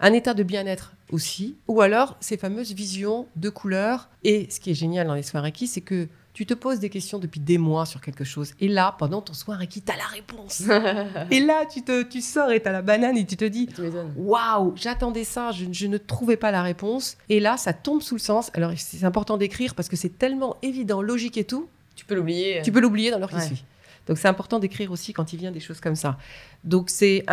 Un 0.00 0.12
état 0.12 0.34
de 0.34 0.42
bien-être 0.42 0.92
aussi. 1.10 1.56
Ou 1.68 1.80
alors 1.80 2.16
ces 2.20 2.36
fameuses 2.36 2.72
visions 2.72 3.26
de 3.36 3.50
couleurs. 3.50 4.08
Et 4.24 4.48
ce 4.50 4.58
qui 4.60 4.70
est 4.70 4.74
génial 4.74 5.06
dans 5.06 5.14
les 5.14 5.22
soins 5.22 5.40
Reiki, 5.40 5.66
c'est 5.66 5.80
que 5.80 6.08
tu 6.34 6.46
te 6.46 6.54
poses 6.54 6.78
des 6.78 6.88
questions 6.90 7.18
depuis 7.18 7.40
des 7.40 7.58
mois 7.58 7.84
sur 7.86 8.00
quelque 8.00 8.22
chose. 8.24 8.52
Et 8.60 8.68
là, 8.68 8.94
pendant 8.98 9.20
ton 9.22 9.32
soin 9.32 9.56
Reiki, 9.56 9.82
tu 9.82 9.90
as 9.92 9.96
la 9.96 10.04
réponse. 10.06 10.62
et 11.32 11.40
là, 11.40 11.66
tu, 11.66 11.82
te, 11.82 12.02
tu 12.02 12.20
sors 12.20 12.50
et 12.52 12.60
tu 12.62 12.68
as 12.68 12.72
la 12.72 12.82
banane 12.82 13.16
et 13.16 13.26
tu 13.26 13.36
te 13.36 13.44
dis. 13.44 13.68
Waouh, 14.16 14.72
j'attendais 14.76 15.24
ça, 15.24 15.50
je, 15.52 15.64
je 15.70 15.86
ne 15.86 15.98
trouvais 15.98 16.36
pas 16.36 16.50
la 16.52 16.62
réponse. 16.62 17.16
Et 17.28 17.40
là, 17.40 17.56
ça 17.56 17.72
tombe 17.72 18.02
sous 18.02 18.14
le 18.14 18.20
sens. 18.20 18.50
Alors, 18.54 18.72
c'est 18.76 19.04
important 19.04 19.36
d'écrire 19.36 19.74
parce 19.74 19.88
que 19.88 19.96
c'est 19.96 20.16
tellement 20.18 20.56
évident, 20.62 21.02
logique 21.02 21.36
et 21.38 21.44
tout, 21.44 21.68
Tu 21.96 22.04
peux 22.04 22.14
l'oublier. 22.14 22.60
tu 22.62 22.70
peux 22.70 22.80
l'oublier 22.80 23.10
dans 23.10 23.18
l'heure 23.18 23.30
qui 23.30 23.40
suit. 23.40 23.64
Donc, 24.08 24.18
c'est 24.18 24.28
important 24.28 24.58
d'écrire 24.58 24.90
aussi 24.90 25.12
quand 25.12 25.32
il 25.32 25.38
vient 25.38 25.52
des 25.52 25.60
choses 25.60 25.80
comme 25.80 25.94
ça. 25.94 26.18
Donc, 26.64 26.90
c'est 26.90 27.24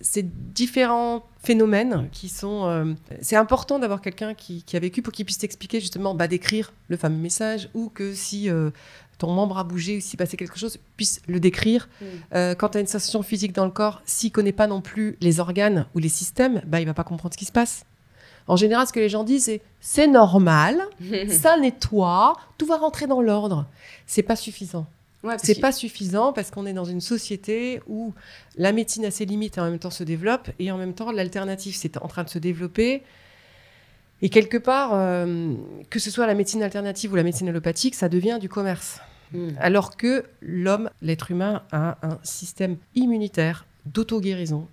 c'est 0.00 0.52
différents 0.52 1.24
phénomènes 1.42 2.08
qui 2.10 2.28
sont. 2.28 2.64
euh, 2.64 2.94
c'est 3.22 3.36
important 3.36 3.78
d'avoir 3.78 4.00
quelqu'un 4.00 4.34
qui, 4.34 4.62
qui 4.62 4.76
a 4.76 4.80
vécu 4.80 5.02
pour 5.02 5.12
qu'il 5.12 5.24
puisse 5.24 5.38
t'expliquer 5.38 5.80
justement, 5.80 6.14
bah, 6.14 6.26
d'écrire 6.26 6.72
le 6.88 6.96
fameux 6.96 7.18
message 7.18 7.68
ou 7.74 7.88
que 7.88 8.14
si. 8.14 8.50
euh, 8.50 8.70
ton 9.20 9.32
membre 9.32 9.58
a 9.58 9.64
bougé 9.64 9.98
ou 9.98 10.00
s'il 10.00 10.16
passait 10.16 10.38
quelque 10.38 10.58
chose, 10.58 10.78
puisse 10.96 11.20
le 11.28 11.38
décrire. 11.38 11.88
Mm. 12.00 12.04
Euh, 12.34 12.54
quand 12.54 12.70
tu 12.70 12.78
as 12.78 12.80
une 12.80 12.86
sensation 12.86 13.22
physique 13.22 13.52
dans 13.52 13.66
le 13.66 13.70
corps, 13.70 14.00
s'il 14.06 14.32
connaît 14.32 14.50
pas 14.52 14.66
non 14.66 14.80
plus 14.80 15.16
les 15.20 15.40
organes 15.40 15.86
ou 15.94 15.98
les 15.98 16.08
systèmes, 16.08 16.62
bah, 16.66 16.80
il 16.80 16.86
va 16.86 16.94
pas 16.94 17.04
comprendre 17.04 17.34
ce 17.34 17.38
qui 17.38 17.44
se 17.44 17.52
passe. 17.52 17.84
En 18.46 18.56
général, 18.56 18.86
ce 18.86 18.92
que 18.92 18.98
les 18.98 19.10
gens 19.10 19.22
disent, 19.22 19.44
c'est 19.44 19.60
c'est 19.80 20.06
normal, 20.06 20.80
ça 21.28 21.58
nettoie, 21.58 22.36
tout 22.58 22.66
va 22.66 22.78
rentrer 22.78 23.06
dans 23.06 23.20
l'ordre. 23.20 23.66
C'est 24.06 24.22
pas 24.22 24.36
suffisant. 24.36 24.86
Ouais, 25.22 25.36
C'est 25.42 25.54
que- 25.56 25.60
pas 25.60 25.72
suffisant 25.72 26.32
parce 26.32 26.50
qu'on 26.50 26.64
est 26.66 26.72
dans 26.72 26.84
une 26.86 27.00
société 27.02 27.82
où 27.86 28.14
la 28.56 28.72
médecine 28.72 29.04
a 29.04 29.10
ses 29.10 29.26
limites 29.26 29.58
et 29.58 29.60
en 29.60 29.64
même 29.70 29.78
temps 29.78 29.90
se 29.90 30.02
développe 30.04 30.48
et 30.58 30.70
en 30.72 30.78
même 30.78 30.94
temps 30.94 31.12
l'alternative 31.12 31.74
c'est 31.76 31.98
en 31.98 32.08
train 32.08 32.24
de 32.24 32.30
se 32.30 32.38
développer. 32.38 33.02
Et 34.22 34.28
quelque 34.28 34.56
part, 34.58 34.90
euh, 34.94 35.54
que 35.88 35.98
ce 35.98 36.10
soit 36.10 36.26
la 36.26 36.34
médecine 36.34 36.62
alternative 36.62 37.12
ou 37.12 37.16
la 37.16 37.22
médecine 37.22 37.48
allopathique, 37.48 37.94
ça 37.94 38.08
devient 38.08 38.38
du 38.40 38.48
commerce. 38.48 39.00
Mm. 39.32 39.48
Alors 39.58 39.96
que 39.96 40.24
l'homme, 40.42 40.90
l'être 41.02 41.30
humain, 41.30 41.62
a 41.72 41.96
un 42.02 42.18
système 42.22 42.76
immunitaire 42.94 43.64
d'auto-guérison. 43.86 44.68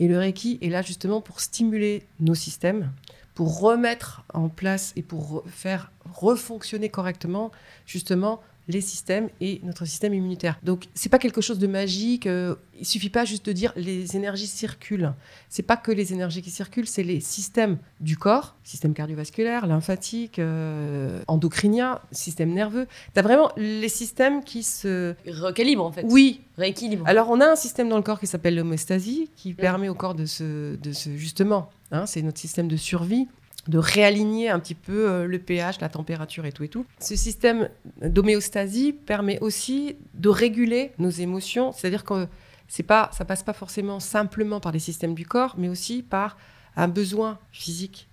Et 0.00 0.08
le 0.08 0.18
Reiki 0.18 0.58
est 0.62 0.68
là 0.68 0.82
justement 0.82 1.20
pour 1.20 1.40
stimuler 1.40 2.04
nos 2.20 2.34
systèmes, 2.34 2.90
pour 3.34 3.60
remettre 3.60 4.22
en 4.32 4.48
place 4.48 4.92
et 4.96 5.02
pour 5.02 5.42
re- 5.44 5.48
faire 5.48 5.90
refonctionner 6.12 6.88
correctement 6.88 7.50
justement 7.86 8.40
les 8.68 8.80
systèmes 8.80 9.28
et 9.40 9.60
notre 9.62 9.84
système 9.84 10.14
immunitaire. 10.14 10.58
Donc 10.62 10.86
c'est 10.94 11.08
pas 11.08 11.18
quelque 11.18 11.40
chose 11.40 11.58
de 11.58 11.66
magique. 11.66 12.26
euh, 12.26 12.54
il 12.80 12.86
suffit 12.86 13.10
pas 13.10 13.24
juste 13.24 13.46
de 13.46 13.52
dire 13.52 13.72
les 13.76 14.16
énergies 14.16 14.46
circulent. 14.46 15.12
C'est 15.48 15.62
pas 15.62 15.76
que 15.76 15.92
les 15.92 16.12
énergies 16.12 16.42
qui 16.42 16.50
circulent, 16.50 16.86
c'est 16.88 17.02
les 17.04 17.20
systèmes 17.20 17.78
du 18.00 18.16
corps, 18.16 18.56
système 18.64 18.94
cardiovasculaire, 18.94 19.66
lymphatique, 19.66 20.38
euh, 20.38 21.22
endocrinien, 21.28 22.00
système 22.10 22.52
nerveux. 22.52 22.86
Tu 23.12 23.20
as 23.20 23.22
vraiment 23.22 23.50
les 23.56 23.88
systèmes 23.88 24.42
qui 24.42 24.62
se 24.62 25.14
Recalibre 25.26 25.84
en 25.84 25.92
fait. 25.92 26.04
oui, 26.08 26.40
Rééquilibre. 26.56 27.06
alors, 27.06 27.28
on 27.30 27.40
a 27.40 27.46
un 27.46 27.56
système 27.56 27.88
dans 27.88 27.96
le 27.96 28.02
corps 28.02 28.20
qui 28.20 28.26
s'appelle 28.26 28.54
l'homéostasie, 28.54 29.30
qui 29.36 29.54
permet 29.54 29.88
au 29.88 29.94
corps 29.94 30.14
de 30.14 30.26
se, 30.26 30.76
de 30.76 30.92
se 30.92 31.16
justement, 31.16 31.70
hein, 31.90 32.06
c'est 32.06 32.22
notre 32.22 32.38
système 32.38 32.68
de 32.68 32.76
survie, 32.76 33.28
de 33.68 33.78
réaligner 33.78 34.50
un 34.50 34.58
petit 34.60 34.74
peu 34.74 35.08
euh, 35.10 35.26
le 35.26 35.38
pH, 35.38 35.80
la 35.80 35.88
température 35.88 36.44
et 36.46 36.52
tout 36.52 36.64
et 36.64 36.68
tout. 36.68 36.84
Ce 37.00 37.16
système 37.16 37.68
d'homéostasie 38.02 38.92
permet 38.92 39.38
aussi 39.40 39.96
de 40.14 40.28
réguler 40.28 40.92
nos 40.98 41.10
émotions, 41.10 41.72
c'est-à-dire 41.72 42.04
que 42.04 42.26
c'est 42.68 42.82
pas, 42.82 43.10
ça 43.12 43.24
passe 43.24 43.42
pas 43.42 43.52
forcément 43.52 44.00
simplement 44.00 44.60
par 44.60 44.72
les 44.72 44.78
systèmes 44.78 45.14
du 45.14 45.26
corps, 45.26 45.54
mais 45.58 45.68
aussi 45.68 46.02
par 46.02 46.36
un 46.76 46.88
besoin 46.88 47.38
physique, 47.52 48.08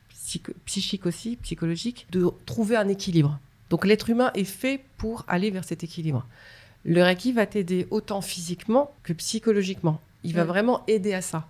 psychique 0.66 1.06
aussi, 1.06 1.36
psychologique, 1.38 2.08
de 2.12 2.30
trouver 2.46 2.76
un 2.76 2.88
équilibre. 2.88 3.40
Donc 3.70 3.86
l'être 3.86 4.10
humain 4.10 4.32
est 4.36 4.44
fait 4.44 4.82
pour 4.98 5.24
aller 5.28 5.50
vers 5.52 5.64
cet 5.64 5.84
équilibre. 5.84 6.26
Le 6.84 7.04
Reiki 7.04 7.32
va 7.32 7.46
t'aider 7.46 7.88
autant 7.92 8.22
physiquement 8.22 8.92
que 9.04 9.14
psychologiquement. 9.14 10.00
Il 10.24 10.34
va 10.36 10.44
Mm. 10.44 10.48
vraiment 10.48 10.84
aider 10.88 11.14
à 11.14 11.22
ça. 11.22 11.48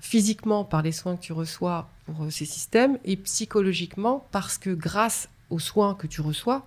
Physiquement 0.00 0.64
par 0.64 0.82
les 0.82 0.92
soins 0.92 1.16
que 1.16 1.22
tu 1.22 1.32
reçois 1.32 1.88
pour 2.06 2.24
euh, 2.24 2.30
ces 2.30 2.44
systèmes 2.44 2.98
et 3.04 3.16
psychologiquement 3.16 4.26
parce 4.30 4.58
que 4.58 4.70
grâce 4.70 5.28
aux 5.50 5.58
soins 5.58 5.94
que 5.94 6.06
tu 6.06 6.20
reçois, 6.20 6.66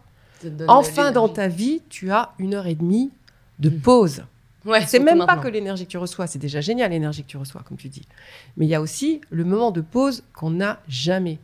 enfin 0.67 1.11
dans 1.11 1.29
ta 1.29 1.47
vie, 1.47 1.81
tu 1.89 2.11
as 2.11 2.33
une 2.39 2.53
heure 2.55 2.67
et 2.67 2.75
demie 2.75 3.11
de 3.59 3.69
Mm. 3.69 3.79
pause. 3.81 4.23
Ouais, 4.65 4.85
C'est 4.85 4.99
même 4.99 5.25
pas 5.25 5.37
que 5.37 5.47
l'énergie 5.47 5.85
que 5.85 5.91
tu 5.91 5.97
reçois, 5.97 6.27
c'est 6.27 6.37
déjà 6.39 6.61
génial 6.61 6.91
l'énergie 6.91 7.23
que 7.23 7.27
tu 7.29 7.37
reçois, 7.37 7.63
comme 7.67 7.77
tu 7.77 7.89
dis. 7.89 8.05
Mais 8.57 8.65
il 8.65 8.69
y 8.69 8.75
a 8.75 8.81
aussi 8.81 9.21
le 9.31 9.43
moment 9.43 9.71
de 9.71 9.81
pause 9.81 10.23
qu'on 10.35 10.51
n'a 10.51 10.79
jamais. 10.87 11.39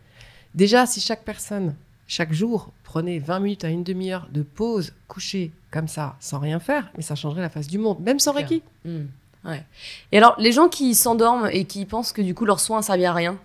Déjà, 0.53 0.85
si 0.85 0.99
chaque 1.01 1.23
personne, 1.23 1.75
chaque 2.07 2.31
jour, 2.33 2.71
prenait 2.83 3.17
20 3.19 3.39
minutes 3.39 3.63
à 3.65 3.69
une 3.69 3.83
demi-heure 3.83 4.27
de 4.31 4.43
pause, 4.43 4.93
couchée 5.07 5.51
comme 5.71 5.87
ça, 5.87 6.15
sans 6.19 6.39
rien 6.39 6.59
faire, 6.59 6.91
mais 6.95 7.01
ça 7.03 7.15
changerait 7.15 7.41
la 7.41 7.49
face 7.49 7.67
du 7.67 7.77
monde, 7.79 7.99
même 8.01 8.19
sans. 8.19 8.33
Reiki. 8.33 8.61
Mm. 8.85 9.05
Ouais. 9.45 9.63
Et 10.11 10.17
alors, 10.17 10.35
les 10.39 10.51
gens 10.51 10.67
qui 10.67 10.93
s'endorment 10.95 11.49
et 11.51 11.65
qui 11.65 11.85
pensent 11.85 12.11
que 12.11 12.21
du 12.21 12.33
coup 12.35 12.45
leur 12.45 12.59
soin 12.59 12.81
servi 12.81 13.05
à 13.05 13.13
rien. 13.13 13.37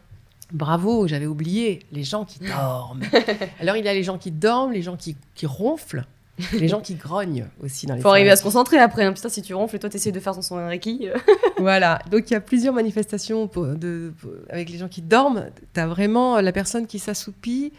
Bravo, 0.53 1.07
j'avais 1.07 1.27
oublié 1.27 1.81
les 1.93 2.05
gens 2.05 2.25
qui 2.27 2.39
dorment. 2.41 3.03
Alors 3.61 3.77
il 3.77 3.85
y 3.85 3.89
a 3.89 3.95
les 3.95 4.03
gens 4.03 4.19
qui 4.19 4.31
dorment, 4.31 4.73
les 4.73 4.83
gens 4.83 4.97
qui, 4.97 5.17
qui 5.35 5.47
ronflent, 5.47 6.05
les 6.53 6.69
gens 6.69 6.81
qui 6.81 6.95
grognent 6.97 7.47
aussi 7.63 7.87
dans 7.87 7.95
les 7.95 8.03
Faut 8.03 8.09
arriver 8.11 8.31
à 8.31 8.37
se 8.37 8.43
concentrer 8.43 8.79
après. 8.79 9.05
hein. 9.05 9.15
Putain, 9.15 9.31
si 9.31 9.41
tu 9.41 9.55
ronfles 9.55 9.79
toi 9.79 9.89
t'essayes 9.89 10.13
de 10.13 10.21
faire 10.21 10.35
son 10.35 10.43
soin 10.43 10.67
Reiki. 10.69 11.09
euh. 11.09 11.17
Voilà, 11.59 12.01
donc 12.11 12.29
il 12.31 12.35
y 12.35 12.37
a 12.37 12.41
plusieurs 12.41 12.75
manifestations 12.75 13.49
pour- 13.49 13.67
de, 13.67 14.13
pour- 14.21 14.33
avec 14.51 14.69
les 14.69 14.77
gens 14.77 14.89
qui 14.89 15.01
dorment. 15.01 15.47
Tu 15.73 15.81
as 15.81 15.87
vraiment 15.87 16.39
la 16.41 16.53
personne 16.53 16.87
qui 16.87 16.99
s'assoupit 16.99 17.73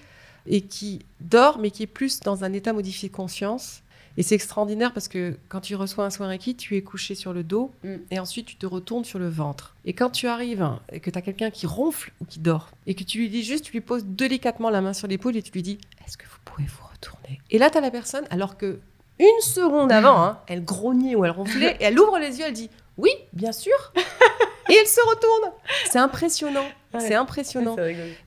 et 0.47 0.61
qui 0.61 1.05
dort, 1.21 1.59
mais 1.59 1.69
qui 1.69 1.83
est 1.83 1.87
plus 1.87 2.21
dans 2.21 2.43
un 2.43 2.53
état 2.53 2.73
modifié 2.73 3.07
de 3.09 3.13
conscience. 3.13 3.82
Et 4.15 4.23
c'est 4.23 4.35
extraordinaire 4.35 4.93
parce 4.93 5.07
que 5.07 5.37
quand 5.49 5.59
tu 5.61 5.75
reçois 5.75 6.05
un 6.05 6.09
soin 6.11 6.27
Reiki, 6.27 6.55
tu 6.55 6.77
es 6.77 6.81
couché 6.83 7.15
sur 7.15 7.33
le 7.33 7.43
dos 7.43 7.71
Mm. 7.83 7.95
et 8.11 8.19
ensuite 8.19 8.45
tu 8.45 8.55
te 8.57 8.65
retournes 8.65 9.05
sur 9.05 9.17
le 9.19 9.27
ventre. 9.27 9.75
Et 9.85 9.93
quand 9.93 10.09
tu 10.11 10.27
arrives 10.27 10.67
et 10.91 10.99
que 10.99 11.09
tu 11.09 11.17
as 11.17 11.21
quelqu'un 11.21 11.49
qui 11.49 11.65
ronfle 11.65 12.11
ou 12.21 12.25
qui 12.25 12.39
dort 12.39 12.69
et 12.85 12.93
que 12.93 13.03
tu 13.03 13.17
lui 13.17 13.29
dis 13.29 13.43
juste, 13.43 13.65
tu 13.65 13.71
lui 13.71 13.81
poses 13.81 14.05
délicatement 14.05 14.69
la 14.69 14.81
main 14.81 14.93
sur 14.93 15.07
l'épaule 15.07 15.35
et 15.37 15.41
tu 15.41 15.51
lui 15.51 15.63
dis 15.63 15.79
Est-ce 16.05 16.17
que 16.17 16.25
vous 16.25 16.37
pouvez 16.45 16.67
vous 16.67 16.85
retourner? 16.93 17.41
Et 17.49 17.57
là, 17.57 17.69
tu 17.71 17.77
as 17.77 17.81
la 17.81 17.89
personne, 17.91 18.25
alors 18.29 18.57
que 18.57 18.79
une 19.19 19.41
seconde 19.41 19.91
avant, 19.91 20.21
hein, 20.23 20.39
elle 20.47 20.63
grognait 20.63 21.15
ou 21.15 21.23
elle 21.25 21.31
ronflait 21.31 21.77
et 21.79 21.83
elle 21.85 21.99
ouvre 21.99 22.17
les 22.19 22.37
yeux, 22.39 22.45
elle 22.47 22.53
dit 22.53 22.69
Oui, 22.97 23.11
bien 23.33 23.51
sûr 23.51 23.73
Et 24.69 24.75
elle 24.79 24.87
se 24.87 25.01
retourne 25.09 25.51
C'est 25.89 25.99
impressionnant. 25.99 26.63
Ouais. 26.93 26.99
C'est 27.01 27.15
impressionnant. 27.15 27.75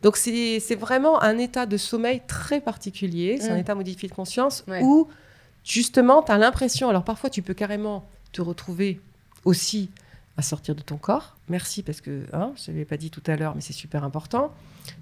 Donc 0.02 0.16
c'est 0.16 0.74
vraiment 0.78 1.22
un 1.22 1.38
état 1.38 1.64
de 1.66 1.76
sommeil 1.76 2.20
très 2.26 2.60
particulier, 2.60 3.38
c'est 3.40 3.50
un 3.50 3.56
Mm. 3.56 3.60
état 3.60 3.74
modifié 3.74 4.08
de 4.08 4.14
conscience 4.14 4.64
Ouais. 4.68 4.80
où 4.82 5.08
justement 5.66 6.22
tu 6.22 6.32
as 6.32 6.38
l'impression, 6.38 6.88
alors 6.88 7.04
parfois 7.04 7.28
tu 7.28 7.42
peux 7.42 7.54
carrément 7.54 8.08
te 8.32 8.40
retrouver 8.40 9.00
aussi 9.44 9.90
à 10.38 10.42
sortir 10.42 10.74
de 10.74 10.82
ton 10.82 10.96
corps, 10.96 11.36
merci 11.48 11.82
parce 11.82 12.00
que 12.00 12.24
hein, 12.32 12.52
je 12.56 12.70
ne 12.70 12.76
l'avais 12.76 12.84
pas 12.84 12.96
dit 12.96 13.10
tout 13.10 13.22
à 13.26 13.36
l'heure 13.36 13.54
mais 13.54 13.60
c'est 13.60 13.72
super 13.72 14.04
important, 14.04 14.52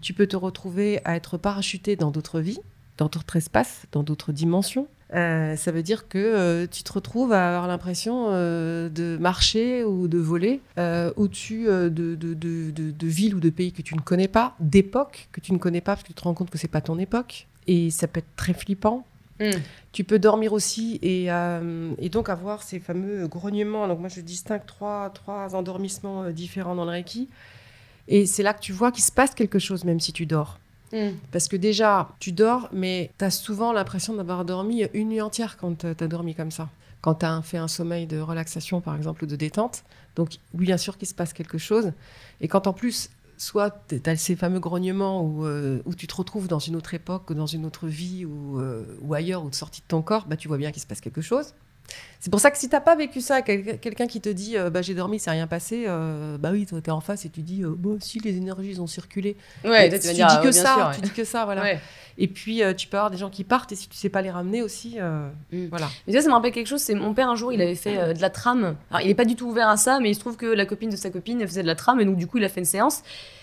tu 0.00 0.12
peux 0.14 0.26
te 0.26 0.36
retrouver 0.36 1.00
à 1.04 1.14
être 1.16 1.36
parachuté 1.38 1.96
dans 1.96 2.10
d'autres 2.10 2.40
vies, 2.40 2.60
dans 2.98 3.06
d'autres 3.06 3.36
espaces, 3.36 3.82
dans 3.92 4.02
d'autres 4.02 4.32
dimensions. 4.32 4.86
Euh, 5.12 5.54
ça 5.56 5.70
veut 5.70 5.82
dire 5.82 6.08
que 6.08 6.18
euh, 6.18 6.66
tu 6.68 6.82
te 6.82 6.92
retrouves 6.92 7.32
à 7.32 7.48
avoir 7.48 7.66
l'impression 7.68 8.28
euh, 8.30 8.88
de 8.88 9.16
marcher 9.20 9.84
ou 9.84 10.08
de 10.08 10.18
voler 10.18 10.60
au-dessus 11.16 11.66
de, 11.66 11.88
de, 11.88 12.14
de, 12.14 12.70
de- 12.70 12.90
de 12.90 13.06
villes 13.06 13.34
ou 13.34 13.40
de 13.40 13.50
pays 13.50 13.72
que 13.72 13.82
tu 13.82 13.94
ne 13.96 14.00
connais 14.00 14.28
pas, 14.28 14.54
d'époques 14.60 15.28
que 15.32 15.40
tu 15.40 15.52
ne 15.52 15.58
connais 15.58 15.80
pas 15.80 15.92
parce 15.94 16.02
que 16.04 16.08
tu 16.08 16.14
te 16.14 16.22
rends 16.22 16.34
compte 16.34 16.50
que 16.50 16.58
c'est 16.58 16.68
pas 16.68 16.80
ton 16.80 16.98
époque. 16.98 17.46
Et 17.66 17.90
ça 17.90 18.06
peut 18.08 18.18
être 18.18 18.36
très 18.36 18.54
flippant. 18.54 19.04
Mm. 19.40 19.50
Tu 19.92 20.04
peux 20.04 20.18
dormir 20.18 20.52
aussi 20.52 20.98
et, 21.02 21.30
euh, 21.30 21.92
et 21.98 22.08
donc 22.08 22.28
avoir 22.28 22.62
ces 22.62 22.78
fameux 22.78 23.26
grognements. 23.26 23.88
Donc 23.88 24.00
moi, 24.00 24.08
je 24.08 24.20
distingue 24.20 24.64
trois, 24.66 25.10
trois 25.10 25.54
endormissements 25.54 26.24
euh, 26.24 26.32
différents 26.32 26.74
dans 26.74 26.84
le 26.84 26.90
Reiki. 26.90 27.28
Et 28.06 28.26
c'est 28.26 28.42
là 28.42 28.52
que 28.54 28.60
tu 28.60 28.72
vois 28.72 28.92
qu'il 28.92 29.04
se 29.04 29.12
passe 29.12 29.34
quelque 29.34 29.58
chose 29.58 29.84
même 29.84 30.00
si 30.00 30.12
tu 30.12 30.26
dors. 30.26 30.58
Mm. 30.92 31.10
Parce 31.32 31.48
que 31.48 31.56
déjà, 31.56 32.08
tu 32.20 32.32
dors, 32.32 32.68
mais 32.72 33.10
tu 33.18 33.24
as 33.24 33.30
souvent 33.30 33.72
l'impression 33.72 34.14
d'avoir 34.14 34.44
dormi 34.44 34.84
une 34.94 35.08
nuit 35.08 35.20
entière 35.20 35.56
quand 35.56 35.78
tu 35.78 35.86
as 35.86 36.08
dormi 36.08 36.34
comme 36.34 36.50
ça. 36.50 36.68
Quand 37.00 37.16
tu 37.16 37.26
as 37.26 37.42
fait 37.42 37.58
un 37.58 37.68
sommeil 37.68 38.06
de 38.06 38.18
relaxation, 38.18 38.80
par 38.80 38.96
exemple, 38.96 39.24
ou 39.24 39.26
de 39.26 39.36
détente. 39.36 39.84
Donc, 40.16 40.36
oui, 40.54 40.66
bien 40.66 40.78
sûr 40.78 40.96
qu'il 40.96 41.08
se 41.08 41.14
passe 41.14 41.32
quelque 41.32 41.58
chose. 41.58 41.92
Et 42.40 42.48
quand 42.48 42.66
en 42.66 42.72
plus, 42.72 43.10
soit 43.36 43.86
tu 43.88 44.00
as 44.06 44.16
ces 44.16 44.36
fameux 44.36 44.60
grognements 44.60 45.22
où, 45.22 45.46
euh, 45.46 45.82
où 45.84 45.94
tu 45.94 46.06
te 46.06 46.14
retrouves 46.14 46.48
dans 46.48 46.58
une 46.58 46.76
autre 46.76 46.94
époque, 46.94 47.32
dans 47.32 47.46
une 47.46 47.66
autre 47.66 47.86
vie, 47.86 48.24
ou, 48.24 48.58
euh, 48.60 48.84
ou 49.02 49.14
ailleurs, 49.14 49.44
ou 49.44 49.50
de 49.50 49.54
sortie 49.54 49.80
de 49.80 49.86
ton 49.86 50.02
corps, 50.02 50.26
bah, 50.26 50.36
tu 50.36 50.48
vois 50.48 50.58
bien 50.58 50.72
qu'il 50.72 50.82
se 50.82 50.86
passe 50.86 51.00
quelque 51.00 51.20
chose. 51.20 51.54
C'est 52.20 52.30
pour 52.30 52.40
ça 52.40 52.50
que 52.50 52.56
si 52.56 52.70
t'as 52.70 52.80
pas 52.80 52.96
vécu 52.96 53.20
ça, 53.20 53.42
quel- 53.42 53.78
quelqu'un 53.80 54.06
qui 54.06 54.18
te 54.22 54.30
dit 54.30 54.56
euh, 54.56 54.70
bah 54.70 54.80
j'ai 54.80 54.94
dormi, 54.94 55.18
c'est 55.18 55.30
rien 55.30 55.46
passé, 55.46 55.84
euh, 55.86 56.38
bah 56.38 56.50
oui, 56.52 56.64
toi 56.64 56.80
t'es 56.80 56.90
en 56.90 57.00
face 57.00 57.26
et 57.26 57.28
tu 57.28 57.42
dis 57.42 57.62
euh, 57.62 57.74
bon 57.76 57.98
si 58.00 58.18
les 58.20 58.36
énergies 58.38 58.80
ont 58.80 58.86
circulé. 58.86 59.36
Ouais, 59.62 59.90
toi, 59.90 59.98
tu 59.98 60.08
dis 60.08 60.14
dire, 60.14 60.40
que 60.42 60.50
ça, 60.50 60.74
sûr, 60.74 60.86
ouais. 60.86 60.94
tu 60.94 61.00
dis 61.02 61.10
que 61.10 61.24
ça, 61.24 61.44
voilà. 61.44 61.60
Ouais. 61.60 61.80
Et 62.16 62.26
puis 62.28 62.62
tu 62.78 62.86
peux 62.88 62.96
avoir 62.96 63.10
des 63.10 63.18
gens 63.18 63.28
qui 63.28 63.44
partent 63.44 63.72
et 63.72 63.76
si 63.76 63.88
tu 63.88 63.96
sais 63.96 64.08
pas 64.08 64.22
les 64.22 64.30
ramener 64.30 64.62
aussi, 64.62 64.96
Mm. 65.52 65.66
voilà. 65.68 65.88
Mais 66.06 66.14
vois, 66.14 66.22
ça 66.22 66.28
me 66.28 66.32
rappelle 66.34 66.52
quelque 66.52 66.66
chose. 66.68 66.80
C'est 66.80 66.94
mon 66.94 67.12
père 67.12 67.28
un 67.28 67.34
jour, 67.36 67.52
il 67.52 67.60
avait 67.60 67.74
fait 67.74 68.14
de 68.14 68.20
la 68.22 68.30
trame. 68.30 68.76
Alors, 68.90 69.02
il 69.04 69.10
est 69.10 69.14
pas 69.14 69.26
du 69.26 69.36
tout 69.36 69.46
ouvert 69.46 69.68
à 69.68 69.76
ça, 69.76 69.98
mais 70.00 70.10
il 70.10 70.14
se 70.14 70.20
trouve 70.20 70.36
que 70.36 70.46
la 70.46 70.64
copine 70.64 70.88
de 70.88 70.96
sa 70.96 71.10
copine 71.10 71.40
elle 71.42 71.48
faisait 71.48 71.62
de 71.62 71.66
la 71.66 71.74
trame, 71.74 72.00
et 72.00 72.06
donc 72.06 72.16
du 72.16 72.26
coup, 72.26 72.38
il 72.38 72.44
a 72.44 72.48
fait 72.48 72.60
une 72.60 72.64
séance. 72.66 73.02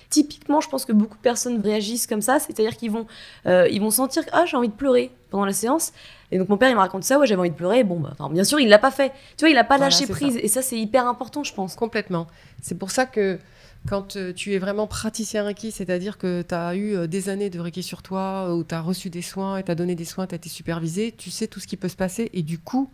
Typiquement, 0.09 0.59
je 0.59 0.67
pense 0.69 0.83
que 0.85 0.91
beaucoup 0.91 1.15
de 1.15 1.21
personnes 1.21 1.61
réagissent 1.61 2.07
comme 2.07 2.21
ça, 2.21 2.39
c'est-à-dire 2.39 2.75
qu'ils 2.75 2.91
vont, 2.91 3.05
euh, 3.45 3.67
ils 3.71 3.79
vont 3.79 3.91
sentir 3.91 4.23
ah 4.33 4.43
j'ai 4.45 4.57
envie 4.57 4.67
de 4.67 4.73
pleurer 4.73 5.11
pendant 5.29 5.45
la 5.45 5.53
séance. 5.53 5.93
Et 6.31 6.37
donc 6.37 6.49
mon 6.49 6.57
père 6.57 6.69
il 6.69 6.75
me 6.75 6.79
raconte 6.79 7.03
ça, 7.03 7.19
ouais 7.19 7.27
j'avais 7.27 7.39
envie 7.39 7.49
de 7.49 7.55
pleurer. 7.55 7.83
Bon 7.83 7.99
bah, 7.99 8.15
bien 8.31 8.43
sûr 8.43 8.59
il 8.59 8.69
l'a 8.69 8.79
pas 8.79 8.91
fait. 8.91 9.11
Tu 9.37 9.41
vois, 9.45 9.49
il 9.49 9.57
a 9.57 9.63
pas 9.63 9.77
Voilà, 9.77 9.89
lâché 9.89 10.07
prise, 10.07 10.37
et 10.37 10.47
ça 10.47 10.61
c'est 10.61 10.77
hyper 10.77 11.07
important, 11.07 11.43
je 11.43 11.53
pense. 11.53 11.75
Complètement. 11.75 12.27
C'est 12.61 12.77
pour 12.77 12.91
ça 12.91 13.05
que 13.05 13.39
quand 13.87 14.15
euh, 14.15 14.31
tu 14.31 14.53
es 14.53 14.59
vraiment 14.59 14.85
praticien 14.85 15.43
Reiki, 15.43 15.71
c'est-à-dire 15.71 16.17
que 16.17 16.43
tu 16.47 16.53
as 16.53 16.75
eu 16.75 16.95
euh, 16.95 17.07
des 17.07 17.29
années 17.29 17.49
de 17.49 17.59
Reiki 17.59 17.81
sur 17.81 18.03
toi, 18.03 18.53
où 18.53 18.63
tu 18.63 18.75
as 18.75 18.81
reçu 18.81 19.09
des 19.09 19.23
soins 19.23 19.57
et 19.57 19.63
tu 19.63 19.71
as 19.71 19.75
donné 19.75 19.95
des 19.95 20.05
soins, 20.05 20.27
tu 20.27 20.35
as 20.35 20.37
été 20.37 20.49
supervisé, 20.49 21.13
tu 21.17 21.31
sais 21.31 21.47
tout 21.47 21.59
ce 21.59 21.67
qui 21.67 21.77
peut 21.77 21.89
se 21.89 21.95
passer 21.95 22.29
et 22.33 22.43
du 22.43 22.59
coup, 22.59 22.91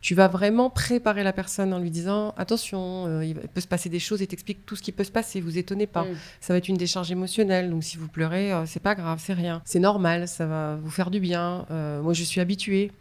tu 0.00 0.14
vas 0.14 0.28
vraiment 0.28 0.70
préparer 0.70 1.24
la 1.24 1.32
personne 1.32 1.72
en 1.74 1.78
lui 1.78 1.90
disant 1.90 2.32
attention, 2.36 3.06
euh, 3.06 3.24
il 3.24 3.34
peut 3.34 3.60
se 3.60 3.66
passer 3.66 3.88
des 3.88 3.98
choses 3.98 4.22
et 4.22 4.26
t'expliques 4.26 4.64
tout 4.64 4.76
ce 4.76 4.82
qui 4.82 4.92
peut 4.92 5.04
se 5.04 5.10
passer, 5.10 5.40
vous 5.40 5.58
étonnez 5.58 5.86
pas. 5.86 6.04
Mm. 6.04 6.16
Ça 6.40 6.52
va 6.52 6.58
être 6.58 6.68
une 6.68 6.76
décharge 6.76 7.10
émotionnelle, 7.10 7.70
donc 7.70 7.82
si 7.82 7.96
vous 7.96 8.08
pleurez, 8.08 8.52
euh, 8.52 8.64
c'est 8.66 8.82
pas 8.82 8.94
grave, 8.94 9.20
c'est 9.22 9.32
rien. 9.32 9.60
C'est 9.64 9.80
normal, 9.80 10.28
ça 10.28 10.46
va 10.46 10.76
vous 10.76 10.90
faire 10.90 11.10
du 11.10 11.18
bien. 11.20 11.66
Euh, 11.70 12.00
moi, 12.00 12.12
je 12.14 12.22
suis 12.22 12.40
habituée. 12.40 12.92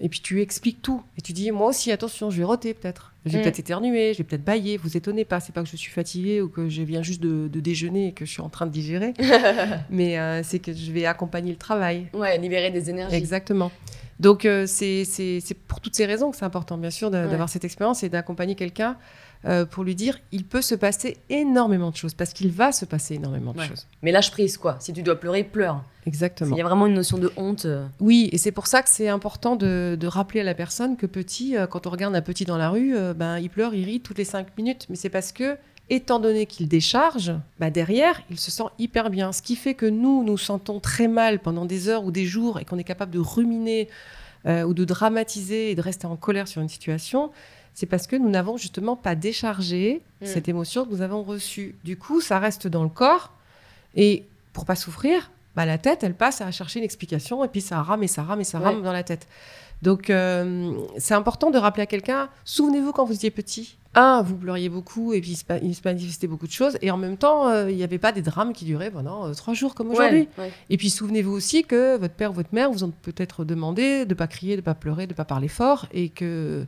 Et 0.00 0.08
puis 0.08 0.20
tu 0.20 0.40
expliques 0.40 0.80
tout. 0.80 1.02
Et 1.18 1.22
tu 1.22 1.32
dis, 1.32 1.50
moi 1.50 1.66
aussi, 1.70 1.90
attention, 1.90 2.30
je 2.30 2.38
vais 2.38 2.44
roter 2.44 2.72
peut-être. 2.72 3.12
Je 3.26 3.32
vais 3.32 3.38
Mm. 3.38 3.42
peut-être 3.42 3.58
éternuer, 3.58 4.12
je 4.14 4.18
vais 4.18 4.24
peut-être 4.24 4.44
bailler. 4.44 4.76
Vous 4.76 4.96
étonnez 4.96 5.24
pas. 5.24 5.40
C'est 5.40 5.52
pas 5.52 5.60
que 5.64 5.68
je 5.68 5.76
suis 5.76 5.90
fatiguée 5.90 6.40
ou 6.40 6.48
que 6.48 6.68
je 6.68 6.82
viens 6.82 7.02
juste 7.02 7.20
de, 7.20 7.48
de 7.48 7.58
déjeuner 7.60 8.06
et 8.06 8.12
que 8.12 8.24
je 8.24 8.30
suis 8.30 8.40
en 8.40 8.48
train 8.48 8.66
de 8.66 8.70
digérer. 8.70 9.12
mais 9.90 10.16
euh, 10.18 10.42
c'est 10.44 10.60
que 10.60 10.72
je 10.72 10.92
vais 10.92 11.04
accompagner 11.04 11.50
le 11.50 11.58
travail. 11.58 12.06
Ouais, 12.14 12.38
libérer 12.38 12.70
des 12.70 12.90
énergies. 12.90 13.16
Exactement. 13.16 13.72
Donc 14.20 14.44
euh, 14.44 14.66
c'est 14.66 15.04
pour 15.68 15.80
toutes 15.80 15.94
ces 15.94 16.06
raisons 16.06 16.30
que 16.30 16.36
c'est 16.36 16.44
important, 16.44 16.76
bien 16.78 16.90
sûr, 16.90 17.08
Ouais. 17.10 17.28
d'avoir 17.28 17.48
cette 17.48 17.64
expérience 17.64 18.02
et 18.02 18.08
d'accompagner 18.08 18.54
quelqu'un 18.56 18.96
euh, 19.44 19.64
pour 19.64 19.84
lui 19.84 19.94
dire, 19.94 20.18
il 20.32 20.44
peut 20.44 20.62
se 20.62 20.74
passer 20.74 21.16
énormément 21.30 21.90
de 21.92 21.96
choses 21.96 22.14
parce 22.14 22.32
qu'il 22.32 22.50
va 22.50 22.72
se 22.72 22.84
passer 22.84 23.14
énormément 23.14 23.52
de 23.52 23.58
Ouais. 23.60 23.68
choses. 23.68 23.86
Mais 24.02 24.10
lâche 24.10 24.32
prise 24.32 24.56
quoi. 24.58 24.76
Si 24.80 24.92
tu 24.92 25.02
dois 25.02 25.14
pleurer, 25.20 25.44
pleure. 25.44 25.84
Exactement. 26.06 26.56
Il 26.56 26.58
y 26.58 26.60
a 26.60 26.64
vraiment 26.64 26.86
une 26.86 26.94
notion 26.94 27.18
de 27.18 27.30
honte. 27.36 27.66
euh. 27.66 27.86
Oui, 28.00 28.28
et 28.32 28.38
c'est 28.38 28.50
pour 28.50 28.66
ça 28.66 28.82
que 28.82 28.88
c'est 28.88 29.08
important 29.08 29.54
de, 29.54 29.96
de 30.00 30.06
rappeler 30.08 30.40
à 30.40 30.44
la 30.44 30.54
personne 30.54 30.96
que 30.96 31.06
petit, 31.06 31.54
quand 31.70 31.86
on 31.86 31.90
regarde 31.90 32.16
un 32.16 32.22
petit 32.22 32.44
dans 32.44 32.56
la 32.56 32.70
rue, 32.70 32.94
ben, 33.14 33.38
il 33.38 33.48
pleure, 33.50 33.74
il 33.74 33.84
rit 33.84 34.00
toutes 34.00 34.18
les 34.18 34.24
cinq 34.24 34.48
minutes. 34.58 34.86
Mais 34.90 34.96
c'est 34.96 35.10
parce 35.10 35.30
que, 35.30 35.56
étant 35.90 36.18
donné 36.18 36.46
qu'il 36.46 36.68
décharge, 36.68 37.32
bah, 37.58 37.70
derrière, 37.70 38.20
il 38.30 38.38
se 38.38 38.50
sent 38.50 38.64
hyper 38.78 39.08
bien. 39.10 39.32
Ce 39.32 39.40
qui 39.42 39.56
fait 39.56 39.74
que 39.74 39.86
nous, 39.86 40.22
nous 40.24 40.36
sentons 40.38 40.80
très 40.80 41.08
mal 41.08 41.38
pendant 41.38 41.64
des 41.64 41.88
heures 41.88 42.04
ou 42.04 42.10
des 42.10 42.26
jours 42.26 42.58
et 42.60 42.64
qu'on 42.64 42.78
est 42.78 42.84
capable 42.84 43.10
de 43.12 43.18
ruminer 43.18 43.88
euh, 44.46 44.62
ou 44.64 44.74
de 44.74 44.84
dramatiser 44.84 45.70
et 45.70 45.74
de 45.74 45.80
rester 45.80 46.06
en 46.06 46.16
colère 46.16 46.46
sur 46.46 46.60
une 46.62 46.68
situation, 46.68 47.30
c'est 47.74 47.86
parce 47.86 48.06
que 48.06 48.16
nous 48.16 48.28
n'avons 48.28 48.56
justement 48.56 48.96
pas 48.96 49.14
déchargé 49.14 50.02
Mm. 50.20 50.26
cette 50.26 50.48
émotion 50.48 50.84
que 50.84 50.90
nous 50.90 51.00
avons 51.00 51.22
reçue. 51.22 51.76
Du 51.84 51.96
coup, 51.96 52.20
ça 52.20 52.40
reste 52.40 52.66
dans 52.66 52.82
le 52.82 52.88
corps 52.88 53.30
et 53.94 54.24
pour 54.52 54.64
pas 54.64 54.74
souffrir, 54.74 55.30
bah, 55.54 55.64
la 55.64 55.78
tête, 55.78 56.02
elle 56.02 56.14
passe 56.14 56.40
à 56.40 56.50
chercher 56.50 56.80
une 56.80 56.84
explication 56.84 57.44
et 57.44 57.48
puis 57.48 57.60
ça 57.60 57.80
rame 57.82 58.02
et 58.02 58.08
ça 58.08 58.22
rame 58.24 58.40
et 58.40 58.44
ça 58.44 58.58
Ouais. 58.58 58.64
rame 58.64 58.82
dans 58.82 58.92
la 58.92 59.04
tête. 59.04 59.28
Donc, 59.82 60.10
euh, 60.10 60.72
c'est 60.98 61.14
important 61.14 61.50
de 61.50 61.58
rappeler 61.58 61.84
à 61.84 61.86
quelqu'un, 61.86 62.28
souvenez-vous 62.44 62.92
quand 62.92 63.04
vous 63.04 63.14
étiez 63.14 63.30
petit, 63.30 63.76
un, 63.94 64.22
vous 64.22 64.36
pleuriez 64.36 64.68
beaucoup 64.68 65.12
et 65.12 65.20
puis 65.20 65.30
il 65.30 65.36
se, 65.36 65.44
pa- 65.44 65.58
il 65.58 65.74
se 65.74 65.80
manifestait 65.84 66.26
beaucoup 66.26 66.46
de 66.46 66.52
choses 66.52 66.76
et 66.82 66.90
en 66.90 66.96
même 66.96 67.16
temps, 67.16 67.48
euh, 67.48 67.70
il 67.70 67.76
n'y 67.76 67.82
avait 67.82 67.98
pas 67.98 68.12
des 68.12 68.20
drames 68.22 68.52
qui 68.52 68.64
duraient 68.64 68.90
pendant 68.90 69.26
euh, 69.28 69.32
trois 69.34 69.54
jours 69.54 69.74
comme 69.74 69.90
aujourd'hui. 69.90 70.28
Ouais, 70.36 70.44
ouais. 70.44 70.52
Et 70.68 70.76
puis 70.76 70.90
souvenez-vous 70.90 71.32
aussi 71.32 71.64
que 71.64 71.96
votre 71.96 72.14
père 72.14 72.30
ou 72.32 72.34
votre 72.34 72.52
mère 72.52 72.70
vous 72.70 72.84
ont 72.84 72.92
peut-être 73.02 73.44
demandé 73.44 74.04
de 74.04 74.14
pas 74.14 74.26
crier, 74.26 74.56
de 74.56 74.60
pas 74.62 74.74
pleurer, 74.74 75.06
de 75.06 75.14
pas 75.14 75.24
parler 75.24 75.48
fort, 75.48 75.86
et 75.92 76.08
que 76.10 76.66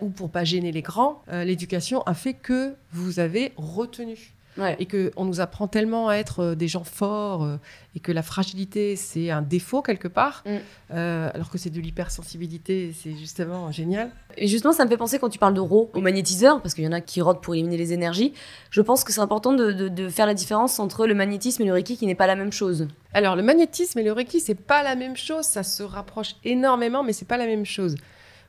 ou 0.00 0.08
pour 0.08 0.30
pas 0.30 0.44
gêner 0.44 0.72
les 0.72 0.82
grands, 0.82 1.22
euh, 1.30 1.44
l'éducation 1.44 2.02
a 2.02 2.14
fait 2.14 2.34
que 2.34 2.74
vous 2.92 3.20
avez 3.20 3.52
retenu 3.56 4.34
Ouais. 4.58 4.76
et 4.78 4.86
que 4.86 5.10
on 5.16 5.24
nous 5.26 5.40
apprend 5.40 5.68
tellement 5.68 6.08
à 6.08 6.14
être 6.14 6.40
euh, 6.40 6.54
des 6.54 6.66
gens 6.68 6.84
forts 6.84 7.44
euh, 7.44 7.56
et 7.94 8.00
que 8.00 8.10
la 8.10 8.22
fragilité 8.22 8.96
c'est 8.96 9.30
un 9.30 9.42
défaut 9.42 9.82
quelque 9.82 10.08
part, 10.08 10.42
Mm. 10.46 10.50
euh, 10.94 11.30
alors 11.34 11.50
que 11.50 11.58
c'est 11.58 11.68
de 11.70 11.80
l'hypersensibilité, 11.80 12.92
c'est 12.98 13.14
justement 13.16 13.70
génial. 13.70 14.10
Et 14.38 14.48
justement, 14.48 14.72
ça 14.72 14.84
me 14.84 14.90
fait 14.90 14.96
penser 14.96 15.18
quand 15.18 15.28
tu 15.28 15.38
parles 15.38 15.54
de 15.54 15.60
RAW 15.60 15.90
au 15.94 16.00
magnétiseur, 16.00 16.60
parce 16.62 16.74
qu'il 16.74 16.84
y 16.84 16.88
en 16.88 16.92
a 16.92 17.00
qui 17.00 17.20
rodent 17.20 17.40
pour 17.40 17.54
éliminer 17.54 17.76
les 17.76 17.92
énergies. 17.92 18.32
Je 18.70 18.80
pense 18.80 19.04
que 19.04 19.12
c'est 19.12 19.20
important 19.20 19.52
de, 19.52 19.72
de- 19.72 19.88
de 19.88 20.08
faire 20.08 20.26
la 20.26 20.34
différence 20.34 20.78
entre 20.78 21.06
le 21.06 21.14
magnétisme 21.14 21.62
et 21.62 21.66
le 21.66 21.72
Reiki, 21.72 21.96
qui 21.96 22.06
n'est 22.06 22.14
pas 22.14 22.26
la 22.26 22.36
même 22.36 22.52
chose. 22.52 22.88
Alors 23.12 23.34
le 23.36 23.42
magnétisme 23.42 23.98
et 23.98 24.02
le 24.02 24.12
reiki 24.12 24.40
c'est 24.40 24.54
pas 24.54 24.82
la 24.82 24.94
même 24.94 25.16
chose, 25.16 25.44
ça 25.46 25.62
se 25.62 25.82
rapproche 25.82 26.36
énormément, 26.44 27.02
mais 27.02 27.14
c'est 27.14 27.24
pas 27.28 27.38
la 27.38 27.46
même 27.46 27.64
chose. 27.64 27.94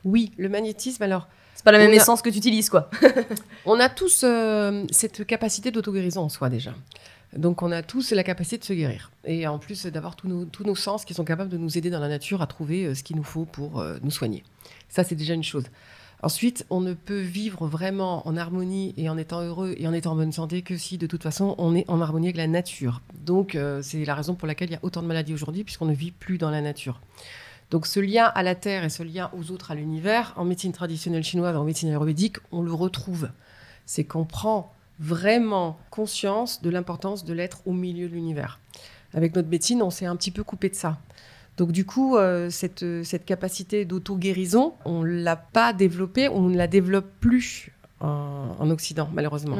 Oui, 0.03 0.31
le 0.37 0.49
magnétisme 0.49 1.03
alors. 1.03 1.27
C'est 1.57 1.63
pas 1.63 1.71
la 1.71 1.79
même 1.79 1.91
a- 1.91 1.95
essence 1.95 2.21
que 2.21 2.29
tu 2.29 2.37
utilises, 2.37 2.69
quoi. 2.69 2.89
On 3.65 3.79
a 3.79 3.89
tous 3.89 4.21
euh, 4.23 4.85
cette 4.91 5.25
capacité 5.25 5.71
d'auto-guérison 5.71 6.21
en 6.21 6.29
soi 6.29 6.49
déjà. 6.49 6.73
Donc 7.35 7.61
on 7.61 7.73
a 7.73 7.83
tous 7.83 8.11
la 8.13 8.23
capacité 8.23 8.57
de 8.57 8.63
se 8.63 8.71
guérir. 8.71 9.11
Et 9.25 9.45
en 9.47 9.59
plus 9.59 9.85
d'avoir 9.87 10.15
tous 10.15 10.29
nos, 10.29 10.45
tous 10.45 10.63
nos 10.63 10.75
sens 10.75 11.03
qui 11.03 11.13
sont 11.13 11.25
capables 11.25 11.49
de 11.49 11.57
nous 11.57 11.77
aider 11.77 11.89
dans 11.89 11.99
la 11.99 12.07
nature 12.07 12.41
à 12.41 12.47
trouver 12.47 12.85
euh, 12.85 12.95
ce 12.95 13.03
qu'il 13.03 13.17
nous 13.17 13.23
faut 13.23 13.43
pour 13.43 13.81
euh, 13.81 13.97
nous 14.01 14.11
soigner. 14.11 14.43
Ça 14.87 15.03
c'est 15.03 15.15
déjà 15.15 15.33
une 15.33 15.43
chose. 15.43 15.65
Ensuite, 16.23 16.65
on 16.69 16.79
ne 16.79 16.93
peut 16.93 17.19
vivre 17.19 17.67
vraiment 17.67 18.25
en 18.27 18.37
harmonie 18.37 18.93
et 18.97 19.09
en 19.09 19.17
étant 19.17 19.41
heureux 19.41 19.75
et 19.77 19.87
en 19.87 19.93
étant 19.93 20.13
en 20.13 20.15
bonne 20.15 20.31
santé 20.31 20.61
que 20.61 20.77
si 20.77 20.97
de 20.97 21.05
toute 21.05 21.21
façon 21.21 21.53
on 21.57 21.75
est 21.75 21.83
en 21.89 21.99
harmonie 22.01 22.27
avec 22.27 22.37
la 22.37 22.47
nature. 22.47 23.01
Donc 23.25 23.55
euh, 23.55 23.81
c'est 23.83 24.05
la 24.05 24.15
raison 24.15 24.33
pour 24.33 24.47
laquelle 24.47 24.69
il 24.69 24.73
y 24.73 24.77
a 24.77 24.79
autant 24.83 25.01
de 25.03 25.07
maladies 25.07 25.33
aujourd'hui 25.33 25.63
puisqu'on 25.65 25.85
ne 25.85 25.93
vit 25.93 26.11
plus 26.11 26.37
dans 26.37 26.49
la 26.49 26.61
nature. 26.61 27.01
Donc 27.69 27.85
ce 27.85 27.99
lien 27.99 28.25
à 28.25 28.43
la 28.43 28.55
terre 28.55 28.83
et 28.83 28.89
ce 28.89 29.03
lien 29.03 29.29
aux 29.37 29.51
autres, 29.51 29.71
à 29.71 29.75
l'univers, 29.75 30.33
en 30.37 30.45
médecine 30.45 30.71
traditionnelle 30.71 31.23
chinoise, 31.23 31.55
en 31.55 31.63
médecine 31.63 31.89
ayurvédique, 31.89 32.37
on 32.51 32.61
le 32.61 32.73
retrouve. 32.73 33.29
C'est 33.85 34.05
qu'on 34.05 34.25
prend 34.25 34.73
vraiment 34.99 35.77
conscience 35.89 36.61
de 36.61 36.69
l'importance 36.69 37.25
de 37.25 37.33
l'être 37.33 37.61
au 37.65 37.73
milieu 37.73 38.07
de 38.07 38.13
l'univers. 38.13 38.59
Avec 39.13 39.35
notre 39.35 39.49
médecine, 39.49 39.81
on 39.81 39.89
s'est 39.89 40.05
un 40.05 40.15
petit 40.15 40.31
peu 40.31 40.43
coupé 40.43 40.69
de 40.69 40.75
ça. 40.75 40.97
Donc 41.57 41.71
du 41.71 41.85
coup, 41.85 42.17
euh, 42.17 42.49
cette, 42.49 42.83
euh, 42.83 43.03
cette 43.03 43.25
capacité 43.25 43.83
d'auto-guérison, 43.83 44.73
on 44.85 45.01
ne 45.01 45.23
l'a 45.23 45.35
pas 45.35 45.73
développée, 45.73 46.29
on 46.29 46.43
ne 46.43 46.55
la 46.55 46.67
développe 46.67 47.07
plus 47.19 47.71
en, 47.99 48.55
en 48.59 48.69
Occident, 48.69 49.09
malheureusement. 49.11 49.57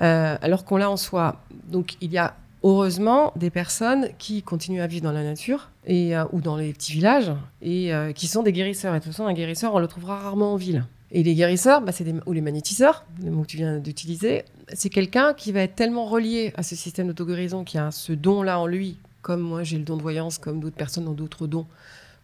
Euh, 0.00 0.36
alors 0.40 0.64
qu'on 0.64 0.76
l'a 0.78 0.90
en 0.90 0.96
soi. 0.96 1.42
Donc 1.68 1.96
il 2.00 2.12
y 2.12 2.18
a 2.18 2.34
heureusement 2.62 3.32
des 3.36 3.50
personnes 3.50 4.08
qui 4.18 4.42
continuent 4.42 4.82
à 4.82 4.86
vivre 4.86 5.02
dans 5.04 5.12
la 5.12 5.24
nature 5.24 5.70
et, 5.86 6.16
euh, 6.16 6.24
ou 6.32 6.40
dans 6.40 6.56
les 6.56 6.72
petits 6.72 6.92
villages 6.92 7.32
et 7.60 7.92
euh, 7.94 8.12
qui 8.12 8.26
sont 8.26 8.42
des 8.42 8.52
guérisseurs. 8.52 8.94
Et 8.94 8.98
de 8.98 9.04
toute 9.04 9.12
façon, 9.12 9.26
un 9.26 9.32
guérisseur, 9.34 9.74
on 9.74 9.78
le 9.78 9.88
trouvera 9.88 10.18
rarement 10.18 10.52
en 10.52 10.56
ville. 10.56 10.84
Et 11.10 11.22
les 11.22 11.34
guérisseurs, 11.34 11.82
bah, 11.82 11.92
c'est 11.92 12.04
des, 12.04 12.14
ou 12.24 12.32
les 12.32 12.40
magnétiseurs, 12.40 13.04
le 13.22 13.30
mot 13.30 13.42
que 13.42 13.48
tu 13.48 13.58
viens 13.58 13.78
d'utiliser, 13.78 14.44
c'est 14.72 14.88
quelqu'un 14.88 15.34
qui 15.34 15.52
va 15.52 15.60
être 15.60 15.74
tellement 15.74 16.06
relié 16.06 16.52
à 16.56 16.62
ce 16.62 16.74
système 16.74 17.08
d'auto-guérison, 17.08 17.64
qui 17.64 17.76
a 17.76 17.90
ce 17.90 18.12
don-là 18.12 18.58
en 18.58 18.66
lui, 18.66 18.96
comme 19.20 19.40
moi 19.40 19.62
j'ai 19.62 19.76
le 19.76 19.84
don 19.84 19.96
de 19.98 20.02
voyance, 20.02 20.38
comme 20.38 20.60
d'autres 20.60 20.76
personnes 20.76 21.06
ont 21.08 21.12
d'autres 21.12 21.46
dons, 21.46 21.66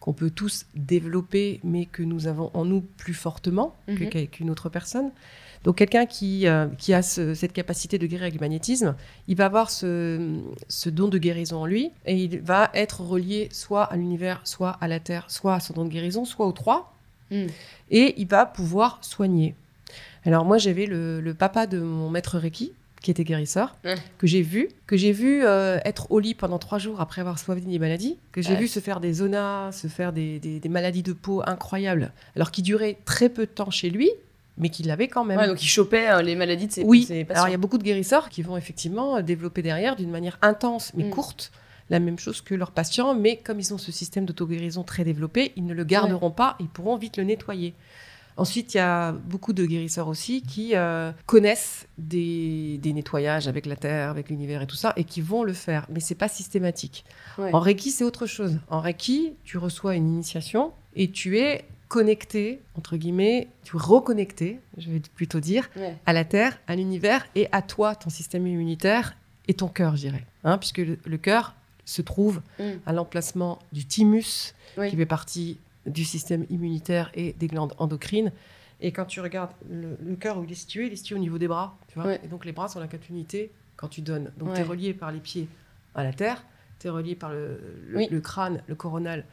qu'on 0.00 0.14
peut 0.14 0.30
tous 0.30 0.64
développer, 0.74 1.60
mais 1.64 1.84
que 1.84 2.02
nous 2.02 2.28
avons 2.28 2.50
en 2.54 2.64
nous 2.64 2.80
plus 2.80 3.12
fortement 3.14 3.74
que- 3.86 4.04
Mhm. 4.04 4.26
qu'une 4.28 4.48
autre 4.50 4.70
personne. 4.70 5.10
Donc 5.64 5.76
quelqu'un 5.76 6.06
qui, 6.06 6.46
euh, 6.46 6.66
qui 6.78 6.94
a 6.94 7.02
ce- 7.02 7.34
cette 7.34 7.52
capacité 7.52 7.98
de 7.98 8.06
guérir 8.06 8.22
avec 8.24 8.34
le 8.34 8.40
magnétisme, 8.40 8.94
il 9.26 9.36
va 9.36 9.46
avoir 9.46 9.70
ce, 9.70 10.38
ce 10.68 10.88
don 10.88 11.08
de 11.08 11.18
guérison 11.18 11.58
en 11.62 11.66
lui 11.66 11.90
et 12.06 12.16
il 12.16 12.40
va 12.40 12.70
être 12.74 13.00
relié 13.02 13.48
soit 13.52 13.84
à 13.84 13.96
l'univers, 13.96 14.40
soit 14.44 14.76
à 14.80 14.88
la 14.88 15.00
terre, 15.00 15.24
soit 15.28 15.54
à 15.54 15.60
son 15.60 15.74
don 15.74 15.84
de 15.84 15.90
guérison, 15.90 16.24
soit 16.24 16.46
aux 16.46 16.52
trois. 16.52 16.94
Mm. 17.30 17.46
Et 17.90 18.14
il 18.18 18.26
va 18.28 18.46
pouvoir 18.46 18.98
soigner. 19.02 19.54
Alors 20.24 20.44
moi 20.44 20.58
j'avais 20.58 20.86
le, 20.86 21.20
le 21.20 21.34
papa 21.34 21.66
de 21.66 21.78
mon 21.80 22.08
maître 22.10 22.38
Reiki 22.38 22.72
qui 23.00 23.12
était 23.12 23.22
guérisseur, 23.22 23.76
que 24.18 24.26
j'ai 24.26 24.42
vu, 24.42 24.68
que 24.88 24.96
j'ai 24.96 25.12
vu 25.12 25.44
euh, 25.44 25.78
être 25.84 26.10
au 26.10 26.18
lit 26.18 26.34
pendant 26.34 26.58
trois 26.58 26.78
jours 26.80 27.00
après 27.00 27.20
avoir 27.20 27.38
soigné 27.38 27.60
des 27.60 27.78
maladies, 27.78 28.16
que 28.32 28.42
j'ai 28.42 28.54
Ouais. 28.54 28.58
vu 28.60 28.66
se 28.68 28.80
faire 28.80 28.98
des 28.98 29.12
zonas, 29.12 29.70
se 29.70 29.86
faire 29.86 30.12
des, 30.12 30.40
des- 30.40 30.58
des 30.58 30.68
maladies 30.68 31.04
de 31.04 31.12
peau 31.12 31.40
incroyables, 31.46 32.10
alors 32.34 32.50
qui 32.50 32.60
duraient 32.60 32.96
très 33.04 33.28
peu 33.28 33.42
de 33.46 33.50
temps 33.52 33.70
chez 33.70 33.88
lui, 33.90 34.10
mais 34.58 34.68
qu'il 34.68 34.86
l'avait 34.86 35.08
quand 35.08 35.24
même. 35.24 35.38
Ouais, 35.38 35.46
donc 35.46 35.62
il 35.62 35.66
chopait 35.68 36.10
euh, 36.10 36.20
les 36.22 36.34
maladies 36.36 36.66
de 36.66 36.72
ses, 36.72 36.84
Oui, 36.84 37.06
patients. 37.06 37.26
alors 37.34 37.48
il 37.48 37.52
y 37.52 37.54
a 37.54 37.58
beaucoup 37.58 37.78
de 37.78 37.84
guérisseurs 37.84 38.28
qui 38.28 38.42
vont 38.42 38.56
effectivement 38.56 39.16
euh, 39.16 39.22
développer 39.22 39.62
derrière 39.62 39.96
d'une 39.96 40.10
manière 40.10 40.38
intense 40.42 40.92
mais 40.94 41.04
Mm. 41.04 41.10
courte 41.10 41.52
la 41.90 42.00
même 42.00 42.18
chose 42.18 42.42
que 42.42 42.54
leurs 42.54 42.72
patients, 42.72 43.14
mais 43.14 43.38
comme 43.38 43.60
ils 43.60 43.72
ont 43.72 43.78
ce 43.78 43.90
système 43.92 44.26
d'auto-guérison 44.26 44.82
très 44.82 45.04
développé, 45.04 45.52
ils 45.56 45.64
ne 45.64 45.72
le 45.72 45.84
garderont 45.84 46.30
pas, 46.30 46.56
ils 46.60 46.68
pourront 46.68 46.96
vite 46.96 47.16
le 47.16 47.24
nettoyer. 47.24 47.72
Ensuite, 48.36 48.74
il 48.74 48.76
y 48.76 48.80
a 48.80 49.12
beaucoup 49.12 49.52
de 49.52 49.64
guérisseurs 49.64 50.06
aussi 50.06 50.42
qui 50.42 50.76
euh, 50.76 51.10
connaissent 51.26 51.88
des, 51.96 52.78
des 52.78 52.92
nettoyages 52.92 53.48
avec 53.48 53.66
la 53.66 53.74
terre, 53.74 54.10
avec 54.10 54.28
l'univers 54.28 54.62
et 54.62 54.66
tout 54.66 54.76
ça, 54.76 54.92
et 54.96 55.04
qui 55.04 55.20
vont 55.22 55.42
le 55.42 55.52
faire, 55.54 55.86
mais 55.90 55.98
c'est 56.00 56.14
pas 56.14 56.28
systématique. 56.28 57.04
Ouais. 57.38 57.52
En 57.52 57.58
Reiki, 57.58 57.90
c'est 57.90 58.04
autre 58.04 58.26
chose. 58.26 58.58
En 58.68 58.80
Reiki, 58.80 59.32
tu 59.44 59.56
reçois 59.58 59.96
une 59.96 60.06
initiation 60.12 60.72
et 60.94 61.10
tu 61.10 61.38
es 61.38 61.64
connecter, 61.88 62.60
entre 62.76 62.96
guillemets, 62.96 63.48
tu 63.64 63.76
reconnecter, 63.76 64.60
je 64.76 64.90
vais 64.90 65.00
plutôt 65.14 65.40
dire, 65.40 65.68
à 66.06 66.12
la 66.12 66.24
Terre, 66.24 66.58
à 66.66 66.76
l'univers 66.76 67.26
et 67.34 67.48
à 67.52 67.62
toi, 67.62 67.94
ton 67.94 68.10
système 68.10 68.46
immunitaire 68.46 69.16
et 69.48 69.54
ton 69.54 69.68
cœur, 69.68 69.96
je 69.96 70.02
dirais. 70.02 70.26
Hein, 70.44 70.58
puisque 70.58 70.78
le, 70.78 71.16
cœur 71.16 71.54
se 71.84 72.02
trouve 72.02 72.42
mm. 72.58 72.64
à 72.86 72.92
l'emplacement 72.92 73.58
du 73.72 73.86
thymus, 73.86 74.54
qui 74.88 74.96
fait 74.96 75.06
partie 75.06 75.58
du 75.86 76.04
système 76.04 76.44
immunitaire 76.50 77.10
et 77.14 77.32
des 77.32 77.46
glandes 77.46 77.74
endocrines. 77.78 78.32
Et 78.80 78.92
quand 78.92 79.06
tu 79.06 79.20
regardes 79.20 79.50
le, 79.68 79.96
cœur 80.16 80.38
où 80.38 80.44
il 80.44 80.52
est 80.52 80.56
situé, 80.56 80.86
il 80.86 80.92
est 80.92 80.96
situé 80.96 81.16
au 81.16 81.18
niveau 81.18 81.38
des 81.38 81.48
bras. 81.48 81.76
Tu 81.88 81.98
vois 81.98 82.14
Et 82.14 82.28
donc 82.28 82.44
les 82.44 82.52
bras 82.52 82.68
sont 82.68 82.80
la 82.80 82.86
continuité 82.86 83.50
quand 83.76 83.88
tu 83.88 84.02
donnes. 84.02 84.30
Donc 84.38 84.54
tu 84.54 84.60
es 84.60 84.64
relié 84.64 84.94
par 84.94 85.10
les 85.10 85.20
pieds 85.20 85.48
à 85.94 86.04
la 86.04 86.12
terre, 86.12 86.44
tu 86.78 86.86
es 86.86 86.90
relié 86.90 87.16
par 87.16 87.32
le, 87.32 87.60
le, 87.88 88.20
crâne, 88.20 88.62
le 88.68 88.74
coronal 88.74 89.24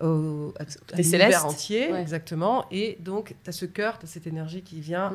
au, 0.00 0.52
à, 0.58 1.44
entier, 1.44 1.92
exactement. 1.94 2.66
Et 2.70 2.98
donc 3.00 3.34
tu 3.42 3.50
as 3.50 3.52
ce 3.52 3.66
cœur, 3.66 3.98
tu 3.98 4.04
as 4.04 4.08
cette 4.08 4.26
énergie 4.26 4.62
qui 4.62 4.80
vient 4.80 5.12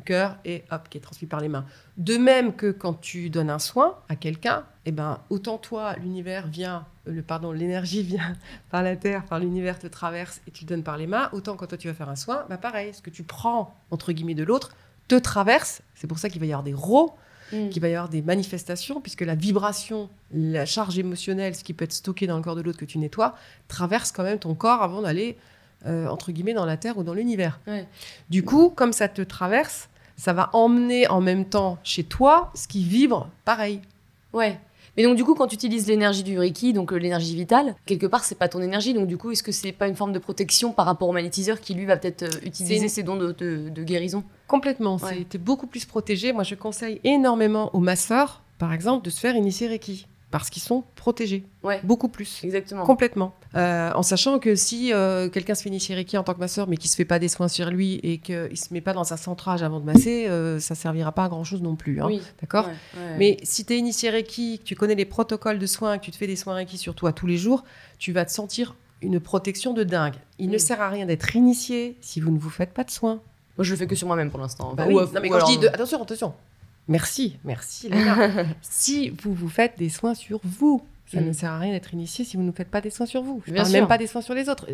cœur 0.00 0.36
et 0.44 0.64
hop, 0.70 0.88
qui 0.88 0.98
est 0.98 1.00
transmis 1.00 1.28
par 1.28 1.40
les 1.40 1.48
mains. 1.48 1.64
De 1.96 2.16
même 2.16 2.54
que 2.54 2.70
quand 2.70 2.94
tu 2.94 3.30
donnes 3.30 3.50
un 3.50 3.58
soin 3.58 3.98
à 4.08 4.16
quelqu'un, 4.16 4.64
eh 4.84 4.92
ben, 4.92 5.20
autant 5.30 5.58
toi, 5.58 5.94
l'univers 5.96 6.46
vient, 6.46 6.86
le, 7.06 7.22
pardon, 7.22 7.52
l'énergie 7.52 8.02
vient 8.02 8.36
par 8.70 8.82
la 8.82 8.96
terre, 8.96 9.24
par 9.24 9.38
l'univers 9.38 9.78
te 9.78 9.86
traverse 9.86 10.40
et 10.46 10.50
tu 10.50 10.64
donnes 10.64 10.82
par 10.82 10.96
les 10.96 11.06
mains, 11.06 11.28
autant 11.32 11.56
quand 11.56 11.66
toi 11.66 11.78
tu 11.78 11.88
vas 11.88 11.94
faire 11.94 12.08
un 12.08 12.16
soin, 12.16 12.44
bah 12.48 12.58
pareil, 12.58 12.94
ce 12.94 13.02
que 13.02 13.10
tu 13.10 13.22
prends, 13.22 13.74
entre 13.90 14.12
guillemets, 14.12 14.34
de 14.34 14.44
l'autre, 14.44 14.74
te 15.08 15.14
traverse. 15.14 15.82
C'est 15.94 16.06
pour 16.06 16.18
ça 16.18 16.28
qu'il 16.28 16.40
va 16.40 16.46
y 16.46 16.52
avoir 16.52 16.64
des 16.64 16.74
rots, 16.74 17.14
mm. 17.52 17.68
qu'il 17.70 17.82
va 17.82 17.88
y 17.88 17.94
avoir 17.94 18.08
des 18.08 18.22
manifestations, 18.22 19.00
puisque 19.00 19.22
la 19.22 19.34
vibration, 19.34 20.08
la 20.32 20.66
charge 20.66 20.98
émotionnelle, 20.98 21.54
ce 21.54 21.64
qui 21.64 21.74
peut 21.74 21.84
être 21.84 21.92
stocké 21.92 22.26
dans 22.26 22.36
le 22.36 22.42
corps 22.42 22.56
de 22.56 22.62
l'autre 22.62 22.78
que 22.78 22.84
tu 22.84 22.98
nettoies, 22.98 23.34
traverse 23.68 24.12
quand 24.12 24.24
même 24.24 24.38
ton 24.38 24.54
corps 24.54 24.82
avant 24.82 25.02
d'aller 25.02 25.36
euh, 25.84 26.08
entre 26.08 26.32
guillemets, 26.32 26.54
dans 26.54 26.64
la 26.64 26.76
Terre 26.76 26.98
ou 26.98 27.04
dans 27.04 27.14
l'univers. 27.14 27.60
Du 28.28 28.44
coup, 28.44 28.70
comme 28.70 28.92
ça 28.92 29.08
te 29.08 29.22
traverse, 29.22 29.88
ça 30.16 30.32
va 30.32 30.50
emmener 30.52 31.06
en 31.08 31.20
même 31.20 31.44
temps 31.44 31.78
chez 31.84 32.02
toi 32.02 32.50
ce 32.54 32.66
qui 32.66 32.82
vibre 32.82 33.28
pareil. 33.44 33.80
Ouais. 34.32 34.58
Mais 34.96 35.02
donc, 35.02 35.16
du 35.16 35.24
coup, 35.24 35.34
quand 35.34 35.46
tu 35.46 35.54
utilises 35.54 35.86
l'énergie 35.86 36.22
du 36.22 36.38
Reiki, 36.38 36.72
donc 36.72 36.92
euh, 36.92 36.96
l'énergie 36.96 37.34
vitale, 37.34 37.74
quelque 37.84 38.06
part, 38.06 38.24
c'est 38.24 38.34
pas 38.34 38.48
ton 38.48 38.62
énergie. 38.62 38.94
Donc, 38.94 39.06
du 39.06 39.18
coup, 39.18 39.30
est-ce 39.30 39.42
que 39.42 39.52
c'est 39.52 39.72
pas 39.72 39.88
une 39.88 39.96
forme 39.96 40.12
de 40.12 40.18
protection 40.18 40.72
par 40.72 40.86
rapport 40.86 41.08
au 41.08 41.12
magnétiseur 41.12 41.60
qui, 41.60 41.74
lui, 41.74 41.84
va 41.84 41.96
peut-être 41.96 42.22
euh, 42.22 42.46
utiliser 42.46 42.88
ses 42.88 43.02
dons 43.02 43.16
de, 43.16 43.82
guérison? 43.82 44.24
Complètement. 44.46 44.98
C'était 44.98 45.38
beaucoup 45.38 45.66
plus 45.66 45.84
protégé. 45.84 46.32
Moi, 46.32 46.44
je 46.44 46.54
conseille 46.54 47.00
énormément 47.04 47.74
aux 47.74 47.80
masseurs, 47.80 48.42
par 48.58 48.72
exemple, 48.72 49.04
de 49.04 49.10
se 49.10 49.20
faire 49.20 49.36
initier 49.36 49.68
Reiki 49.68 50.06
parce 50.30 50.50
qu'ils 50.50 50.62
sont 50.62 50.84
protégés. 50.96 51.44
Ouais. 51.62 51.80
Beaucoup 51.84 52.08
plus. 52.08 52.42
Exactement. 52.44 52.84
Complètement. 52.84 53.34
Euh, 53.56 53.90
en 53.94 54.02
sachant 54.02 54.38
que 54.38 54.54
si 54.54 54.92
euh, 54.92 55.30
quelqu'un 55.30 55.54
se 55.54 55.62
fait 55.62 55.70
initier 55.70 55.94
Reiki 55.94 56.18
en 56.18 56.22
tant 56.22 56.34
que 56.34 56.40
masseur, 56.40 56.68
mais 56.68 56.76
qui 56.76 56.88
se 56.88 56.96
fait 56.96 57.06
pas 57.06 57.18
des 57.18 57.28
soins 57.28 57.48
sur 57.48 57.70
lui 57.70 57.94
et 58.02 58.18
qu'il 58.18 58.56
se 58.56 58.72
met 58.72 58.82
pas 58.82 58.92
dans 58.92 59.04
sa 59.04 59.16
centrage 59.16 59.62
avant 59.62 59.80
de 59.80 59.84
masser, 59.84 60.26
euh, 60.28 60.60
ça 60.60 60.74
servira 60.74 61.12
pas 61.12 61.24
à 61.24 61.28
grand 61.28 61.44
chose 61.44 61.62
non 61.62 61.74
plus. 61.74 62.02
Hein. 62.02 62.06
Oui. 62.06 62.20
D'accord 62.40 62.68
Mais 63.18 63.38
si 63.44 63.64
tu 63.64 63.72
es 63.72 63.78
initié 63.78 64.10
Reiki, 64.10 64.58
que 64.58 64.64
tu 64.64 64.74
connais 64.74 64.94
les 64.94 65.06
protocoles 65.06 65.58
de 65.58 65.66
soins, 65.66 65.96
que 65.98 66.04
tu 66.04 66.10
te 66.10 66.16
fais 66.16 66.26
des 66.26 66.36
soins 66.36 66.54
Reiki 66.54 66.76
sur 66.76 66.94
toi 66.94 67.12
tous 67.12 67.26
les 67.26 67.38
jours, 67.38 67.64
tu 67.98 68.12
vas 68.12 68.24
te 68.26 68.30
sentir 68.30 68.74
une 69.00 69.20
protection 69.20 69.72
de 69.72 69.84
dingue. 69.84 70.16
Il 70.38 70.50
ne 70.50 70.58
sert 70.58 70.80
à 70.80 70.90
rien 70.90 71.06
d'être 71.06 71.34
initié 71.34 71.96
si 72.00 72.20
vous 72.20 72.30
ne 72.30 72.38
vous 72.38 72.50
faites 72.50 72.74
pas 72.74 72.84
de 72.84 72.90
soins. 72.90 73.20
Moi, 73.56 73.64
je 73.64 73.70
le 73.70 73.76
fais 73.76 73.86
que 73.86 73.94
sur 73.94 74.06
moi-même 74.06 74.30
pour 74.30 74.40
l'instant. 74.40 74.74
Bah 74.74 74.84
oui. 74.86 74.94
non, 74.94 75.20
mais 75.22 75.30
quand 75.30 75.40
je 75.40 75.52
dis 75.52 75.58
de... 75.58 75.68
attention, 75.68 76.02
attention. 76.02 76.34
Merci, 76.88 77.36
merci 77.44 77.90
si 78.62 79.10
vous 79.10 79.34
vous 79.34 79.48
faites 79.48 79.76
des 79.76 79.88
soins 79.88 80.14
sur 80.14 80.40
vous, 80.44 80.84
ça 81.06 81.20
ne 81.20 81.30
mm. 81.30 81.34
sert 81.34 81.52
à 81.52 81.58
rien 81.58 81.72
d'être 81.72 81.94
initié 81.94 82.24
si 82.24 82.36
vous 82.36 82.42
ne 82.42 82.50
faites 82.50 82.70
pas 82.70 82.80
des 82.80 82.90
soins 82.90 83.06
sur 83.06 83.22
vous. 83.22 83.42
Je 83.46 83.52
ne 83.52 83.56
parle 83.56 83.70
même 83.70 83.86
pas 83.86 83.98
des 83.98 84.08
soins 84.08 84.20
sur 84.22 84.34
les 84.34 84.48
autres. 84.48 84.66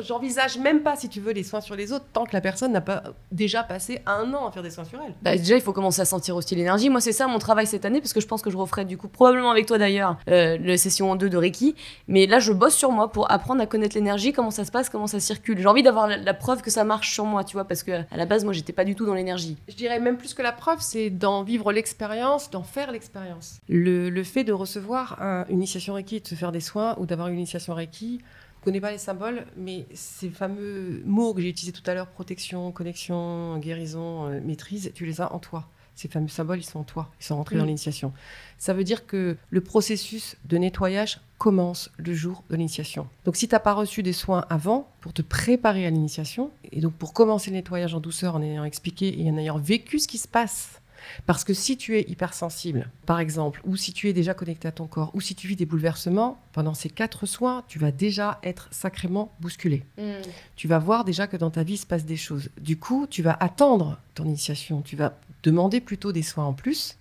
J'envisage 0.00 0.58
même 0.58 0.82
pas, 0.82 0.96
si 0.96 1.08
tu 1.08 1.20
veux, 1.20 1.32
les 1.32 1.42
soins 1.42 1.60
sur 1.60 1.74
les 1.74 1.92
autres 1.92 2.04
tant 2.12 2.24
que 2.24 2.32
la 2.32 2.40
personne 2.40 2.72
n'a 2.72 2.80
pas 2.80 3.02
déjà 3.32 3.64
passé 3.64 4.00
un 4.06 4.32
an 4.34 4.46
à 4.46 4.52
faire 4.52 4.62
des 4.62 4.70
soins 4.70 4.84
sur 4.84 5.00
elle. 5.04 5.14
Bah, 5.22 5.36
déjà, 5.36 5.56
il 5.56 5.60
faut 5.60 5.72
commencer 5.72 6.00
à 6.00 6.04
sentir 6.04 6.36
aussi 6.36 6.54
l'énergie. 6.54 6.88
Moi, 6.90 7.00
c'est 7.00 7.12
ça 7.12 7.26
mon 7.26 7.38
travail 7.38 7.66
cette 7.66 7.84
année, 7.84 8.00
parce 8.00 8.12
que 8.12 8.20
je 8.20 8.26
pense 8.26 8.42
que 8.42 8.50
je 8.50 8.56
referai 8.56 8.84
du 8.84 8.96
coup 8.96 9.08
probablement 9.08 9.50
avec 9.50 9.66
toi 9.66 9.78
d'ailleurs 9.78 10.16
euh, 10.28 10.58
la 10.60 10.76
session 10.76 11.10
en 11.10 11.16
deux 11.16 11.28
de 11.28 11.36
Reiki. 11.36 11.74
Mais 12.06 12.26
là, 12.26 12.38
je 12.38 12.52
bosse 12.52 12.74
sur 12.74 12.92
moi 12.92 13.10
pour 13.10 13.30
apprendre 13.30 13.60
à 13.60 13.66
connaître 13.66 13.96
l'énergie, 13.96 14.32
comment 14.32 14.52
ça 14.52 14.64
se 14.64 14.70
passe, 14.70 14.88
comment 14.88 15.08
ça 15.08 15.18
circule. 15.18 15.58
J'ai 15.58 15.66
envie 15.66 15.82
d'avoir 15.82 16.06
la, 16.06 16.34
preuve 16.34 16.62
que 16.62 16.70
ça 16.70 16.84
marche 16.84 17.12
sur 17.12 17.24
moi, 17.24 17.42
tu 17.42 17.54
vois, 17.54 17.64
parce 17.64 17.82
que 17.82 17.92
à 17.92 18.16
la 18.16 18.26
base, 18.26 18.44
moi, 18.44 18.52
j'étais 18.52 18.72
pas 18.72 18.84
du 18.84 18.94
tout 18.94 19.06
dans 19.06 19.14
l'énergie. 19.14 19.56
Je 19.68 19.74
dirais 19.74 19.98
même 19.98 20.18
plus 20.18 20.34
que 20.34 20.42
la 20.42 20.52
preuve, 20.52 20.78
c'est 20.80 21.10
d'en 21.10 21.42
vivre 21.42 21.72
l'expérience, 21.72 22.50
d'en 22.50 22.62
faire 22.62 22.92
l'expérience. 22.92 23.58
Le, 23.68 24.10
le 24.10 24.22
fait 24.22 24.44
de 24.44 24.52
recevoir 24.52 25.15
une 25.20 25.56
initiation 25.56 25.94
Reiki, 25.94 26.20
de 26.20 26.26
se 26.26 26.34
faire 26.34 26.52
des 26.52 26.60
soins 26.60 26.96
ou 26.98 27.06
d'avoir 27.06 27.28
une 27.28 27.36
initiation 27.36 27.74
Reiki, 27.74 28.20
je 28.60 28.64
connais 28.64 28.80
pas 28.80 28.90
les 28.90 28.98
symboles, 28.98 29.46
mais 29.56 29.86
ces 29.94 30.28
fameux 30.28 31.00
mots 31.04 31.32
que 31.34 31.40
j'ai 31.40 31.50
utilisés 31.50 31.72
tout 31.72 31.88
à 31.88 31.94
l'heure, 31.94 32.08
protection, 32.08 32.72
connexion, 32.72 33.58
guérison, 33.58 34.26
euh, 34.26 34.40
maîtrise, 34.40 34.90
tu 34.92 35.06
les 35.06 35.20
as 35.20 35.32
en 35.32 35.38
toi. 35.38 35.68
Ces 35.94 36.08
fameux 36.08 36.28
symboles, 36.28 36.58
ils 36.58 36.64
sont 36.64 36.80
en 36.80 36.84
toi, 36.84 37.10
ils 37.20 37.24
sont 37.24 37.36
rentrés 37.36 37.56
dans 37.56 37.64
l'initiation. 37.64 38.12
Ça 38.58 38.74
veut 38.74 38.84
dire 38.84 39.06
que 39.06 39.36
le 39.48 39.60
processus 39.62 40.36
de 40.44 40.58
nettoyage 40.58 41.20
commence 41.38 41.90
le 41.96 42.12
jour 42.12 42.42
de 42.50 42.56
l'initiation. 42.56 43.08
Donc 43.24 43.36
si 43.36 43.48
tu 43.48 43.54
n'as 43.54 43.60
pas 43.60 43.72
reçu 43.72 44.02
des 44.02 44.12
soins 44.12 44.44
avant, 44.50 44.90
pour 45.00 45.12
te 45.14 45.22
préparer 45.22 45.86
à 45.86 45.90
l'initiation, 45.90 46.50
et 46.70 46.80
donc 46.80 46.92
pour 46.94 47.14
commencer 47.14 47.50
le 47.50 47.56
nettoyage 47.56 47.94
en 47.94 48.00
douceur 48.00 48.34
en 48.34 48.42
ayant 48.42 48.64
expliqué 48.64 49.22
et 49.22 49.30
en 49.30 49.38
ayant 49.38 49.58
vécu 49.58 49.98
ce 49.98 50.08
qui 50.08 50.18
se 50.18 50.28
passe 50.28 50.82
parce 51.26 51.44
que 51.44 51.54
si 51.54 51.76
tu 51.76 51.96
es 51.96 52.02
hypersensible, 52.08 52.90
par 53.04 53.20
exemple, 53.20 53.60
ou 53.64 53.76
si 53.76 53.92
tu 53.92 54.08
es 54.08 54.12
déjà 54.12 54.34
connecté 54.34 54.68
à 54.68 54.72
ton 54.72 54.86
corps, 54.86 55.10
ou 55.14 55.20
si 55.20 55.34
tu 55.34 55.48
vis 55.48 55.56
des 55.56 55.66
bouleversements, 55.66 56.40
pendant 56.52 56.74
ces 56.74 56.88
quatre 56.88 57.26
soins, 57.26 57.64
tu 57.68 57.78
vas 57.78 57.90
déjà 57.90 58.38
être 58.42 58.68
sacrément 58.70 59.32
bousculé. 59.40 59.84
Mm. 59.98 60.22
Tu 60.56 60.68
vas 60.68 60.78
voir 60.78 61.04
déjà 61.04 61.26
que 61.26 61.36
dans 61.36 61.50
ta 61.50 61.62
vie 61.62 61.76
se 61.76 61.86
passe 61.86 62.04
des 62.04 62.16
choses. 62.16 62.50
Du 62.60 62.78
coup, 62.78 63.06
tu 63.08 63.22
vas 63.22 63.36
attendre 63.38 63.98
ton 64.14 64.24
initiation. 64.24 64.82
Tu 64.82 64.96
vas 64.96 65.14
demander 65.42 65.80
plutôt 65.80 66.12
des 66.12 66.22
soins 66.22 66.44
en 66.44 66.54
plus. 66.54 66.98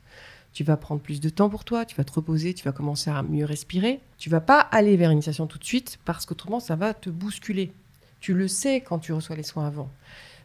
Tu 0.54 0.64
vas 0.64 0.78
prendre 0.78 1.02
plus 1.02 1.20
de 1.20 1.28
temps 1.28 1.50
pour 1.50 1.66
toi, 1.66 1.84
tu 1.84 1.98
vas 1.98 2.06
te 2.06 2.14
reposer, 2.14 2.54
tu 2.54 2.64
vas 2.64 2.72
commencer 2.72 3.12
à 3.12 3.24
mieux 3.24 3.44
respirer. 3.44 4.00
Tu 4.18 4.30
vas 4.30 4.40
pas 4.40 4.60
aller 4.60 4.96
vers 4.96 5.10
l'initiation 5.10 5.48
tout 5.48 5.58
de 5.58 5.66
suite 5.66 6.00
parce 6.06 6.26
qu'autrement 6.26 6.62
ça 6.62 6.78
va 6.78 6.94
te 6.94 7.10
bousculer. 7.10 7.74
Tu 8.22 8.34
le 8.34 8.48
sais 8.48 8.80
quand 8.80 9.00
tu 9.00 9.12
reçois 9.12 9.36
les 9.36 9.44
soins 9.44 9.68
avant. 9.68 9.90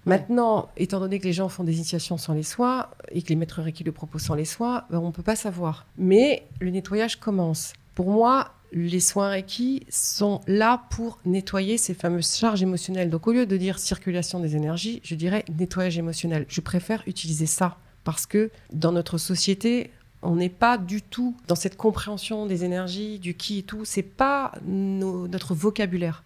Maintenant, 0.06 0.68
étant 0.76 1.00
donné 1.00 1.18
que 1.18 1.24
les 1.24 1.32
gens 1.32 1.48
font 1.48 1.64
des 1.64 1.76
initiations 1.76 2.16
sans 2.16 2.32
les 2.32 2.42
soins 2.42 2.86
et 3.10 3.22
que 3.22 3.28
les 3.28 3.36
maîtres 3.36 3.60
Reiki 3.60 3.84
le 3.84 3.92
proposent 3.92 4.22
sans 4.22 4.34
les 4.34 4.44
soins, 4.44 4.84
ben, 4.90 4.98
on 4.98 5.08
ne 5.08 5.12
peut 5.12 5.22
pas 5.22 5.36
savoir. 5.36 5.86
Mais 5.98 6.46
le 6.60 6.70
nettoyage 6.70 7.20
commence. 7.20 7.74
Pour 7.94 8.10
moi, 8.10 8.52
les 8.72 9.00
soins 9.00 9.28
Reiki 9.28 9.84
sont 9.88 10.40
là 10.46 10.84
pour 10.90 11.18
nettoyer 11.24 11.76
ces 11.76 11.94
fameuses 11.94 12.36
charges 12.36 12.62
émotionnelles. 12.62 13.10
Donc 13.10 13.26
au 13.26 13.32
lieu 13.32 13.46
de 13.46 13.56
dire 13.56 13.78
circulation 13.78 14.40
des 14.40 14.56
énergies, 14.56 15.00
je 15.04 15.14
dirais 15.14 15.44
nettoyage 15.58 15.98
émotionnel. 15.98 16.46
Je 16.48 16.60
préfère 16.60 17.02
utiliser 17.06 17.46
ça 17.46 17.76
parce 18.04 18.26
que 18.26 18.50
dans 18.72 18.92
notre 18.92 19.18
société, 19.18 19.90
on 20.22 20.36
n'est 20.36 20.48
pas 20.48 20.78
du 20.78 21.02
tout 21.02 21.34
dans 21.48 21.54
cette 21.54 21.76
compréhension 21.76 22.46
des 22.46 22.64
énergies, 22.64 23.18
du 23.18 23.34
qui 23.34 23.58
et 23.58 23.62
tout. 23.62 23.84
C'est 23.84 24.02
pas 24.02 24.52
notre 24.66 25.54
vocabulaire. 25.54 26.22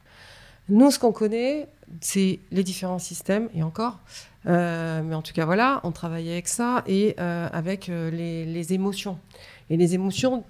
Nous, 0.68 0.90
ce 0.90 0.98
qu'on 0.98 1.12
connaît, 1.12 1.68
c'est 2.00 2.38
les 2.50 2.62
différents 2.62 2.98
systèmes, 2.98 3.48
et 3.54 3.62
encore. 3.62 3.98
Euh, 4.46 5.02
mais 5.02 5.14
en 5.14 5.22
tout 5.22 5.32
cas, 5.32 5.44
voilà, 5.44 5.80
on 5.84 5.92
travaille 5.92 6.30
avec 6.30 6.48
ça 6.48 6.84
et 6.86 7.14
euh, 7.18 7.48
avec 7.52 7.88
euh, 7.88 8.10
les, 8.10 8.72
émotions. 8.72 9.18
Et 9.70 9.76
les 9.76 9.94
émotions 9.94 10.44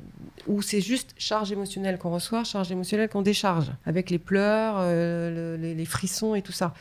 où 0.47 0.63
c'est 0.63 0.81
juste 0.81 1.15
charge 1.17 1.53
émotionnelle 1.53 1.99
qu'on 1.99 2.11
reçoit, 2.11 2.45
charge 2.45 2.73
émotionnelle 2.73 3.09
qu'on 3.09 3.23
décharge, 3.23 3.71
avec 3.87 4.11
les 4.11 4.19
pleurs, 4.19 4.83
les, 4.83 5.85
frissons 5.85 6.35
et 6.35 6.43
tout 6.43 6.53
ça. 6.53 6.75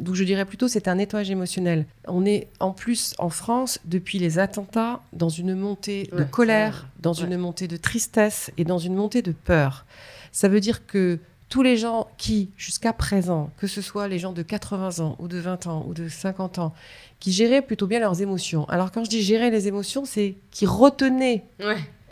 Donc 0.00 0.14
je 0.14 0.24
dirais 0.24 0.44
plutôt 0.44 0.68
c'est 0.68 0.88
un 0.88 0.96
nettoyage 0.96 1.30
émotionnel. 1.30 1.86
On 2.06 2.24
est 2.24 2.48
en 2.60 2.72
plus 2.72 3.14
en 3.18 3.28
France 3.28 3.80
depuis 3.84 4.18
les 4.18 4.38
attentats 4.38 5.00
dans 5.12 5.28
une 5.28 5.54
montée 5.54 6.10
de 6.12 6.24
colère, 6.24 6.86
dans 7.00 7.12
une 7.12 7.36
montée 7.36 7.68
de 7.68 7.76
tristesse 7.76 8.50
et 8.56 8.64
dans 8.64 8.78
une 8.78 8.94
montée 8.94 9.22
de 9.22 9.32
peur. 9.32 9.84
Ça 10.32 10.48
veut 10.48 10.60
dire 10.60 10.86
que 10.86 11.18
tous 11.48 11.62
les 11.62 11.76
gens 11.76 12.08
qui, 12.18 12.50
jusqu'à 12.56 12.92
présent, 12.92 13.50
que 13.56 13.66
ce 13.66 13.80
soit 13.80 14.08
les 14.08 14.18
gens 14.18 14.32
de 14.32 14.42
80 14.42 15.04
ans 15.04 15.16
ou 15.18 15.28
de 15.28 15.38
20 15.38 15.66
ans 15.66 15.84
ou 15.88 15.94
de 15.94 16.08
50 16.08 16.58
ans, 16.58 16.74
qui 17.20 17.32
géraient 17.32 17.62
plutôt 17.62 17.86
bien 17.86 18.00
leurs 18.00 18.20
émotions. 18.20 18.68
Alors 18.68 18.92
quand 18.92 19.04
je 19.04 19.10
dis 19.10 19.22
gérer 19.22 19.50
les 19.50 19.66
émotions, 19.66 20.04
c'est 20.04 20.36
qui 20.50 20.66
retenaient 20.66 21.44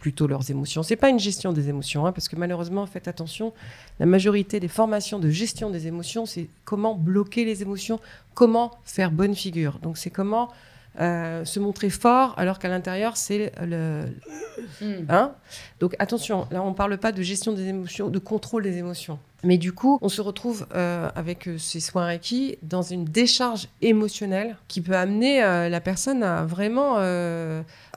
plutôt 0.00 0.26
leurs 0.26 0.50
émotions. 0.50 0.82
C'est 0.82 0.96
pas 0.96 1.08
une 1.08 1.18
gestion 1.18 1.52
des 1.52 1.68
émotions, 1.68 2.06
hein, 2.06 2.12
parce 2.12 2.28
que 2.28 2.36
malheureusement, 2.36 2.86
faites 2.86 3.08
attention, 3.08 3.52
la 3.98 4.06
majorité 4.06 4.60
des 4.60 4.68
formations 4.68 5.18
de 5.18 5.30
gestion 5.30 5.68
des 5.68 5.86
émotions, 5.86 6.26
c'est 6.26 6.48
comment 6.64 6.94
bloquer 6.94 7.44
les 7.44 7.62
émotions, 7.62 8.00
comment 8.34 8.70
faire 8.84 9.10
bonne 9.10 9.34
figure. 9.34 9.78
Donc 9.82 9.98
c'est 9.98 10.10
comment 10.10 10.48
euh, 11.00 11.44
se 11.44 11.60
montrer 11.60 11.90
fort 11.90 12.34
alors 12.36 12.58
qu'à 12.58 12.68
l'intérieur 12.68 13.16
c'est 13.16 13.52
le, 13.62 14.06
hmm. 14.80 15.06
hein 15.08 15.32
donc 15.80 15.94
attention 15.98 16.46
là 16.50 16.62
on 16.62 16.74
parle 16.74 16.96
pas 16.98 17.12
de 17.12 17.22
gestion 17.22 17.52
des 17.52 17.66
émotions 17.66 18.08
de 18.08 18.18
contrôle 18.18 18.62
des 18.62 18.78
émotions 18.78 19.18
mais 19.44 19.58
du 19.58 19.72
coup 19.72 19.98
on 20.02 20.08
se 20.08 20.20
retrouve 20.20 20.66
euh, 20.74 21.10
avec 21.14 21.48
euh, 21.48 21.58
ces 21.58 21.80
soins 21.80 22.06
Reiki 22.06 22.58
dans 22.62 22.82
une 22.82 23.04
décharge 23.04 23.68
émotionnelle 23.82 24.56
qui 24.68 24.80
peut 24.80 24.96
amener 24.96 25.40
la 25.40 25.80
personne 25.80 26.22
à 26.22 26.44
vraiment 26.44 26.96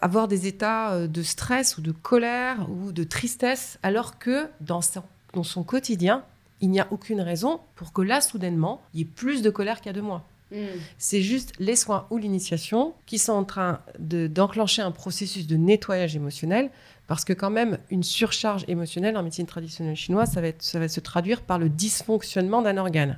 avoir 0.02 0.28
des 0.28 0.48
états 0.48 1.08
de 1.08 1.24
stress 1.24 1.78
ou 1.78 1.82
de 1.82 1.92
colère 1.92 2.68
ou 2.70 2.92
de 2.92 3.04
tristesse 3.04 3.80
alors 3.84 4.20
que 4.20 4.48
dans 4.62 4.82
son, 4.82 5.04
dans 5.34 5.44
son 5.44 5.64
quotidien 5.64 6.24
il 6.62 6.70
n'y 6.70 6.80
a 6.80 6.88
aucune 6.92 7.22
raison 7.22 7.60
pour 7.76 7.94
que 7.94 8.02
là, 8.02 8.22
soudainement, 8.22 8.82
il 8.94 9.00
y 9.00 9.04
ait 9.04 9.06
plus 9.06 9.42
de 9.42 9.50
colère 9.50 9.78
qu'il 9.78 9.88
y 9.88 9.90
a 9.90 9.94
deux 9.94 10.02
mois. 10.02 10.24
Hmm. 10.52 10.58
C'est 10.98 11.22
juste 11.22 11.54
les 11.60 11.76
soins 11.76 12.08
ou 12.10 12.18
l'initiation 12.18 12.94
qui 13.06 13.20
sont 13.20 13.34
en 13.34 13.44
train 13.44 13.80
de- 14.00 14.28
d'enclencher 14.28 14.82
un 14.82 14.92
processus 14.92 15.46
de 15.48 15.56
nettoyage 15.58 16.16
émotionnel. 16.16 16.70
Parce 17.08 17.26
que 17.26 17.34
quand 17.34 17.50
même, 17.50 17.80
une 17.90 18.04
surcharge 18.04 18.66
émotionnelle 18.68 19.18
en 19.18 19.24
médecine 19.24 19.48
traditionnelle 19.48 19.96
chinoise, 19.96 20.32
ça 20.32 20.42
va, 20.42 20.48
être- 20.48 20.62
ça 20.62 20.78
va 20.80 20.88
se 20.88 21.00
traduire 21.00 21.42
par 21.42 21.58
le 21.58 21.68
dysfonctionnement 21.70 22.62
d'un 22.62 22.78
organe 22.78 23.18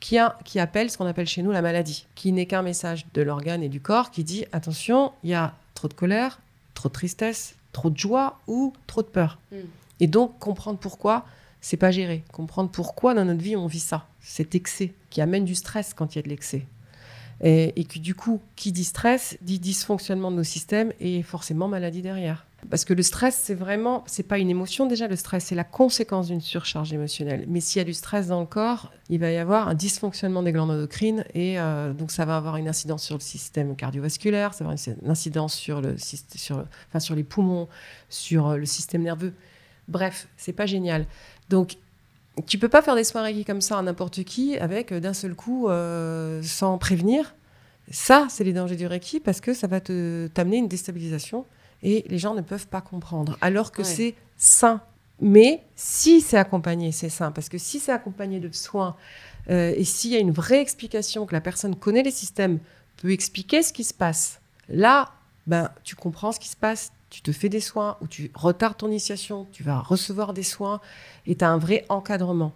qui, 0.00 0.18
a, 0.18 0.38
qui 0.44 0.58
appelle 0.60 0.90
ce 0.90 0.98
qu'on 0.98 1.06
appelle 1.06 1.26
chez 1.28 1.42
nous 1.42 1.50
la 1.52 1.62
maladie, 1.62 2.06
qui 2.14 2.32
n'est 2.32 2.46
qu'un 2.46 2.62
message 2.62 3.06
de 3.14 3.22
l'organe 3.22 3.62
et 3.62 3.68
du 3.68 3.80
corps 3.80 4.10
qui 4.10 4.24
dit 4.24 4.44
attention, 4.52 5.12
il 5.24 5.30
y 5.30 5.34
a 5.34 5.54
trop 5.74 5.88
de 5.88 5.94
colère, 5.94 6.40
trop 6.74 6.88
de 6.88 6.94
tristesse, 6.94 7.54
trop 7.72 7.88
de 7.88 7.96
joie 7.96 8.38
ou 8.48 8.72
trop 8.86 9.02
de 9.02 9.06
peur. 9.06 9.38
Mm. 9.50 9.56
Et 10.00 10.06
donc 10.08 10.38
comprendre 10.38 10.78
pourquoi 10.78 11.24
c'est 11.60 11.76
pas 11.76 11.90
géré, 11.92 12.24
comprendre 12.32 12.70
pourquoi 12.70 13.14
dans 13.14 13.24
notre 13.24 13.40
vie 13.40 13.56
on 13.56 13.66
vit 13.66 13.80
ça, 13.80 14.06
cet 14.22 14.54
excès 14.54 14.92
qui 15.10 15.20
amène 15.20 15.44
du 15.44 15.54
stress 15.54 15.94
quand 15.94 16.14
il 16.14 16.18
y 16.18 16.20
a 16.20 16.22
de 16.22 16.28
l'excès. 16.28 16.66
Et, 17.42 17.78
et 17.80 17.84
que 17.84 17.98
du 17.98 18.14
coup, 18.14 18.40
qui 18.56 18.72
dit 18.72 18.84
stress 18.84 19.36
dit 19.42 19.58
dysfonctionnement 19.58 20.30
de 20.30 20.36
nos 20.36 20.44
systèmes 20.44 20.92
et 21.00 21.22
forcément 21.22 21.68
maladie 21.68 22.02
derrière. 22.02 22.46
Parce 22.70 22.84
que 22.84 22.94
le 22.94 23.02
stress, 23.02 23.36
c'est 23.42 23.54
vraiment, 23.54 24.04
c'est 24.06 24.22
pas 24.22 24.38
une 24.38 24.48
émotion 24.48 24.86
déjà, 24.86 25.08
le 25.08 25.16
stress, 25.16 25.46
c'est 25.46 25.54
la 25.54 25.64
conséquence 25.64 26.28
d'une 26.28 26.40
surcharge 26.40 26.92
émotionnelle. 26.92 27.44
Mais 27.48 27.60
s'il 27.60 27.80
y 27.80 27.82
a 27.82 27.84
du 27.84 27.92
stress 27.92 28.28
dans 28.28 28.40
le 28.40 28.46
corps, 28.46 28.92
il 29.08 29.18
va 29.18 29.32
y 29.32 29.36
avoir 29.36 29.68
un 29.68 29.74
dysfonctionnement 29.74 30.42
des 30.42 30.52
glandes 30.52 30.70
endocrines 30.70 31.24
et 31.34 31.58
euh, 31.58 31.92
donc 31.92 32.12
ça 32.12 32.24
va 32.24 32.36
avoir 32.36 32.56
une 32.56 32.68
incidence 32.68 33.02
sur 33.02 33.16
le 33.16 33.20
système 33.20 33.74
cardiovasculaire, 33.74 34.54
ça 34.54 34.64
va 34.64 34.70
avoir 34.70 34.96
une 35.02 35.10
incidence 35.10 35.54
sur, 35.54 35.80
le, 35.80 35.96
sur, 35.98 36.64
enfin, 36.88 37.00
sur 37.00 37.16
les 37.16 37.24
poumons, 37.24 37.68
sur 38.08 38.48
euh, 38.48 38.56
le 38.56 38.66
système 38.66 39.02
nerveux. 39.02 39.34
Bref, 39.88 40.28
c'est 40.36 40.52
pas 40.52 40.66
génial. 40.66 41.06
Donc, 41.48 41.76
tu 42.46 42.58
peux 42.58 42.68
pas 42.68 42.82
faire 42.82 42.94
des 42.94 43.04
soins 43.04 43.22
Reiki 43.22 43.44
comme 43.44 43.60
ça 43.60 43.78
à 43.78 43.82
n'importe 43.82 44.24
qui 44.24 44.56
avec 44.58 44.92
euh, 44.92 45.00
d'un 45.00 45.12
seul 45.12 45.34
coup, 45.34 45.68
euh, 45.68 46.42
sans 46.42 46.78
prévenir. 46.78 47.34
Ça, 47.90 48.26
c'est 48.30 48.44
les 48.44 48.52
dangers 48.52 48.76
du 48.76 48.86
Reiki 48.86 49.20
parce 49.20 49.40
que 49.40 49.52
ça 49.54 49.66
va 49.66 49.80
te 49.80 50.28
t'amener 50.28 50.56
une 50.58 50.68
déstabilisation 50.68 51.44
et 51.82 52.04
les 52.08 52.18
gens 52.18 52.34
ne 52.34 52.40
peuvent 52.40 52.68
pas 52.68 52.80
comprendre. 52.80 53.36
Alors 53.40 53.72
que 53.72 53.82
Ouais. 53.82 53.88
c'est 53.88 54.14
sain. 54.36 54.80
Mais 55.20 55.62
si 55.76 56.20
c'est 56.20 56.38
accompagné, 56.38 56.90
c'est 56.90 57.08
sain. 57.08 57.32
Parce 57.32 57.48
que 57.48 57.58
si 57.58 57.78
c'est 57.80 57.92
accompagné 57.92 58.40
de 58.40 58.50
soins 58.52 58.96
euh, 59.50 59.72
et 59.76 59.84
s'il 59.84 60.10
y 60.10 60.16
a 60.16 60.18
une 60.18 60.30
vraie 60.32 60.60
explication, 60.60 61.26
que 61.26 61.34
la 61.34 61.40
personne 61.40 61.76
connaît 61.76 62.02
les 62.02 62.10
systèmes, 62.10 62.58
peut 62.96 63.10
expliquer 63.12 63.62
ce 63.62 63.72
qui 63.72 63.84
se 63.84 63.94
passe, 63.94 64.40
là, 64.68 65.10
ben, 65.46 65.70
tu 65.84 65.96
comprends 65.96 66.32
ce 66.32 66.40
qui 66.40 66.48
se 66.48 66.56
passe, 66.56 66.92
tu 67.12 67.20
te 67.20 67.30
fais 67.30 67.50
des 67.50 67.60
soins 67.60 67.98
ou 68.00 68.06
tu 68.06 68.30
retardes 68.32 68.78
ton 68.78 68.88
initiation, 68.88 69.46
tu 69.52 69.62
vas 69.62 69.80
recevoir 69.80 70.32
des 70.32 70.42
soins 70.42 70.80
et 71.26 71.36
tu 71.36 71.44
as 71.44 71.50
un 71.50 71.58
vrai 71.58 71.84
encadrement. 71.90 72.52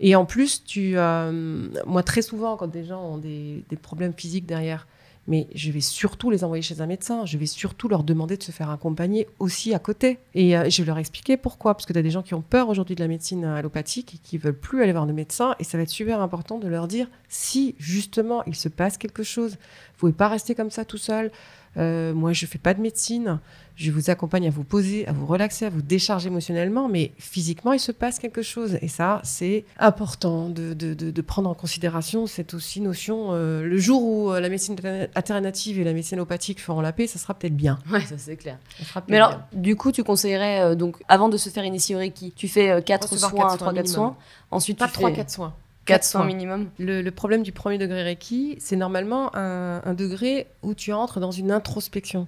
Et 0.00 0.14
en 0.14 0.26
plus, 0.26 0.62
tu, 0.64 0.98
euh, 0.98 1.68
moi, 1.86 2.02
très 2.02 2.20
souvent, 2.20 2.58
quand 2.58 2.66
des 2.66 2.84
gens 2.84 3.02
ont 3.02 3.16
des, 3.16 3.64
problèmes 3.80 4.12
physiques 4.12 4.44
derrière, 4.44 4.86
mais 5.28 5.48
je 5.54 5.72
vais 5.72 5.80
surtout 5.80 6.30
les 6.30 6.44
envoyer 6.44 6.60
chez 6.62 6.82
un 6.82 6.86
médecin. 6.86 7.24
Je 7.24 7.38
vais 7.38 7.46
surtout 7.46 7.88
leur 7.88 8.04
demander 8.04 8.36
de 8.36 8.42
se 8.42 8.52
faire 8.52 8.68
accompagner 8.68 9.26
aussi 9.38 9.72
à 9.72 9.78
côté. 9.78 10.18
Et 10.34 10.56
euh, 10.56 10.68
je 10.68 10.82
vais 10.82 10.86
leur 10.86 10.98
expliquer 10.98 11.38
pourquoi. 11.38 11.74
Parce 11.74 11.86
que 11.86 11.94
tu 11.94 11.98
as 11.98 12.02
des 12.02 12.10
gens 12.10 12.22
qui 12.22 12.34
ont 12.34 12.42
peur 12.42 12.68
aujourd'hui 12.68 12.94
de 12.94 13.00
la 13.00 13.08
médecine 13.08 13.46
allopathique 13.46 14.14
et 14.14 14.18
qui 14.18 14.36
veulent 14.36 14.58
plus 14.58 14.82
aller 14.82 14.92
voir 14.92 15.06
le 15.06 15.14
médecin. 15.14 15.56
Et 15.58 15.64
ça 15.64 15.78
va 15.78 15.84
être 15.84 15.88
super 15.88 16.20
important 16.20 16.58
de 16.58 16.68
leur 16.68 16.86
dire 16.86 17.08
si 17.28 17.74
justement 17.78 18.44
il 18.44 18.54
se 18.54 18.68
passe 18.68 18.98
quelque 18.98 19.22
chose. 19.22 19.52
Vous 19.52 19.98
pouvez 19.98 20.12
pas 20.12 20.28
rester 20.28 20.54
comme 20.54 20.70
ça 20.70 20.84
tout 20.84 20.98
seul. 20.98 21.32
Euh, 21.78 22.14
moi, 22.14 22.32
je 22.32 22.46
fais 22.46 22.58
pas 22.58 22.74
de 22.74 22.80
médecine. 22.80 23.38
Je 23.74 23.90
vous 23.90 24.08
accompagne 24.08 24.46
à 24.46 24.50
vous 24.50 24.64
poser, 24.64 25.06
à 25.06 25.12
vous 25.12 25.26
relaxer, 25.26 25.66
à 25.66 25.68
vous 25.68 25.82
décharger 25.82 26.28
émotionnellement, 26.28 26.88
mais 26.88 27.12
physiquement, 27.18 27.74
il 27.74 27.78
se 27.80 27.92
passe 27.92 28.18
quelque 28.18 28.40
chose. 28.40 28.78
Et 28.80 28.88
ça, 28.88 29.20
c'est 29.22 29.66
important 29.78 30.48
de, 30.48 30.72
de- 30.72 30.94
de- 30.94 31.10
de 31.10 31.20
prendre 31.20 31.50
en 31.50 31.54
considération 31.54 32.26
cette 32.26 32.54
aussi 32.54 32.80
notion. 32.80 33.28
euh, 33.34 33.62
le 33.64 33.76
jour 33.76 34.02
où 34.02 34.30
euh, 34.32 34.40
la 34.40 34.48
médecine 34.48 34.76
alternative 35.14 35.78
et 35.78 35.84
la 35.84 35.92
médecine 35.92 36.16
allopathique 36.18 36.60
feront 36.62 36.80
la 36.80 36.92
paix, 36.92 37.06
ça 37.06 37.18
sera 37.18 37.34
peut-être 37.34 37.56
bien. 37.56 37.78
Ouais, 37.92 38.00
ça 38.00 38.16
c'est 38.16 38.36
clair. 38.36 38.56
Ça 38.94 39.02
Mais 39.08 39.16
alors, 39.16 39.30
bien. 39.52 39.60
du 39.60 39.76
coup, 39.76 39.92
tu 39.92 40.02
conseillerais, 40.02 40.60
euh, 40.62 40.74
donc, 40.74 40.96
avant 41.08 41.28
de 41.28 41.36
se 41.36 41.50
faire 41.50 41.64
initier 41.64 41.94
au 41.94 41.98
Reiki, 41.98 42.32
tu 42.34 42.48
fais 42.48 42.82
4 42.82 43.10
Recevoir 43.10 43.30
soins, 43.30 43.40
quatre 43.40 43.56
3 43.56 43.58
soins 43.58 43.74
4 43.74 43.84
minimum. 43.84 43.94
soins. 43.94 44.16
Ensuite, 44.50 44.78
pas 44.78 44.86
tu 44.86 44.92
3 44.94 45.10
fais 45.10 45.16
4 45.16 45.30
soins. 45.30 45.54
4 45.86 46.00
Quatre 46.00 46.04
soins 46.04 46.20
soins. 46.20 46.26
minimum. 46.26 46.68
Le, 46.78 47.00
le 47.02 47.10
problème 47.10 47.42
du 47.42 47.52
premier 47.52 47.78
degré 47.78 48.02
Reiki, 48.02 48.56
c'est 48.60 48.76
normalement 48.76 49.34
un, 49.34 49.80
un 49.84 49.94
degré 49.94 50.46
où 50.62 50.74
tu 50.74 50.92
entres 50.92 51.20
dans 51.20 51.30
une 51.30 51.50
introspection. 51.50 52.26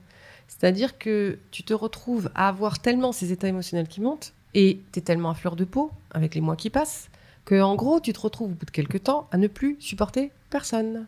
C'est-à-dire 0.49 0.97
que 0.99 1.39
tu 1.51 1.63
te 1.63 1.75
retrouves 1.75 2.31
à 2.35 2.49
avoir 2.49 2.79
tellement 2.79 3.13
ces 3.13 3.33
états 3.33 3.49
émotionnels 3.49 3.89
qui 3.89 4.01
montent 4.01 4.33
et 4.55 4.81
tu 4.93 4.99
es 5.01 5.03
tellement 5.03 5.31
à 5.31 5.35
fleur 5.35 5.57
de 5.57 5.65
peau 5.65 5.91
avec 6.13 6.35
les 6.35 6.41
mois 6.41 6.57
qui 6.57 6.71
passent 6.71 7.11
que 7.45 7.61
en 7.61 7.77
gros, 7.77 7.99
tu 7.99 8.13
te 8.13 8.21
retrouves 8.21 8.51
au 8.53 8.55
bout 8.55 8.67
de 8.67 8.71
quelques 8.71 9.05
temps 9.05 9.27
à 9.33 9.39
ne 9.39 9.47
plus 9.47 9.77
supporter 9.81 10.31
personne. 10.51 11.07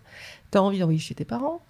Tu 0.50 0.58
as 0.58 0.62
envie 0.62 0.78
d'envoyer 0.78 0.98
chez 0.98 1.14
tes 1.14 1.24
parents, 1.26 1.60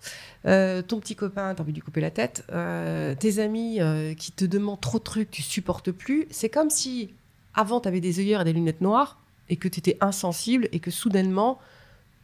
euh, 0.47 0.81
ton 0.81 1.01
petit 1.01 1.17
copain, 1.17 1.55
tu 1.55 1.61
as 1.61 1.63
envie 1.63 1.73
de 1.73 1.79
lui 1.79 1.83
couper 1.83 2.01
la 2.01 2.11
tête, 2.13 2.45
euh, 2.53 3.15
tes 3.17 3.41
amis 3.41 3.81
euh, 3.81 4.15
qui 4.15 4.31
te 4.33 4.45
demandent 4.45 4.81
trop 4.81 4.99
de 4.99 5.05
trucs, 5.05 5.31
tu 5.31 5.43
supportes 5.43 5.91
plus. 5.91 6.27
C'est 6.31 6.49
comme 6.49 6.71
si 6.71 7.13
avant, 7.55 7.81
tu 7.81 7.89
avais 7.89 8.01
des 8.01 8.21
œillères 8.21 8.43
et 8.43 8.45
des 8.45 8.53
lunettes 8.53 8.81
noires 8.81 9.19
et 9.51 9.57
que 9.57 9.69
tu 9.69 9.81
étais 9.81 9.99
insensible 10.01 10.69
et 10.73 10.81
que 10.81 10.91
soudainement, 10.91 11.59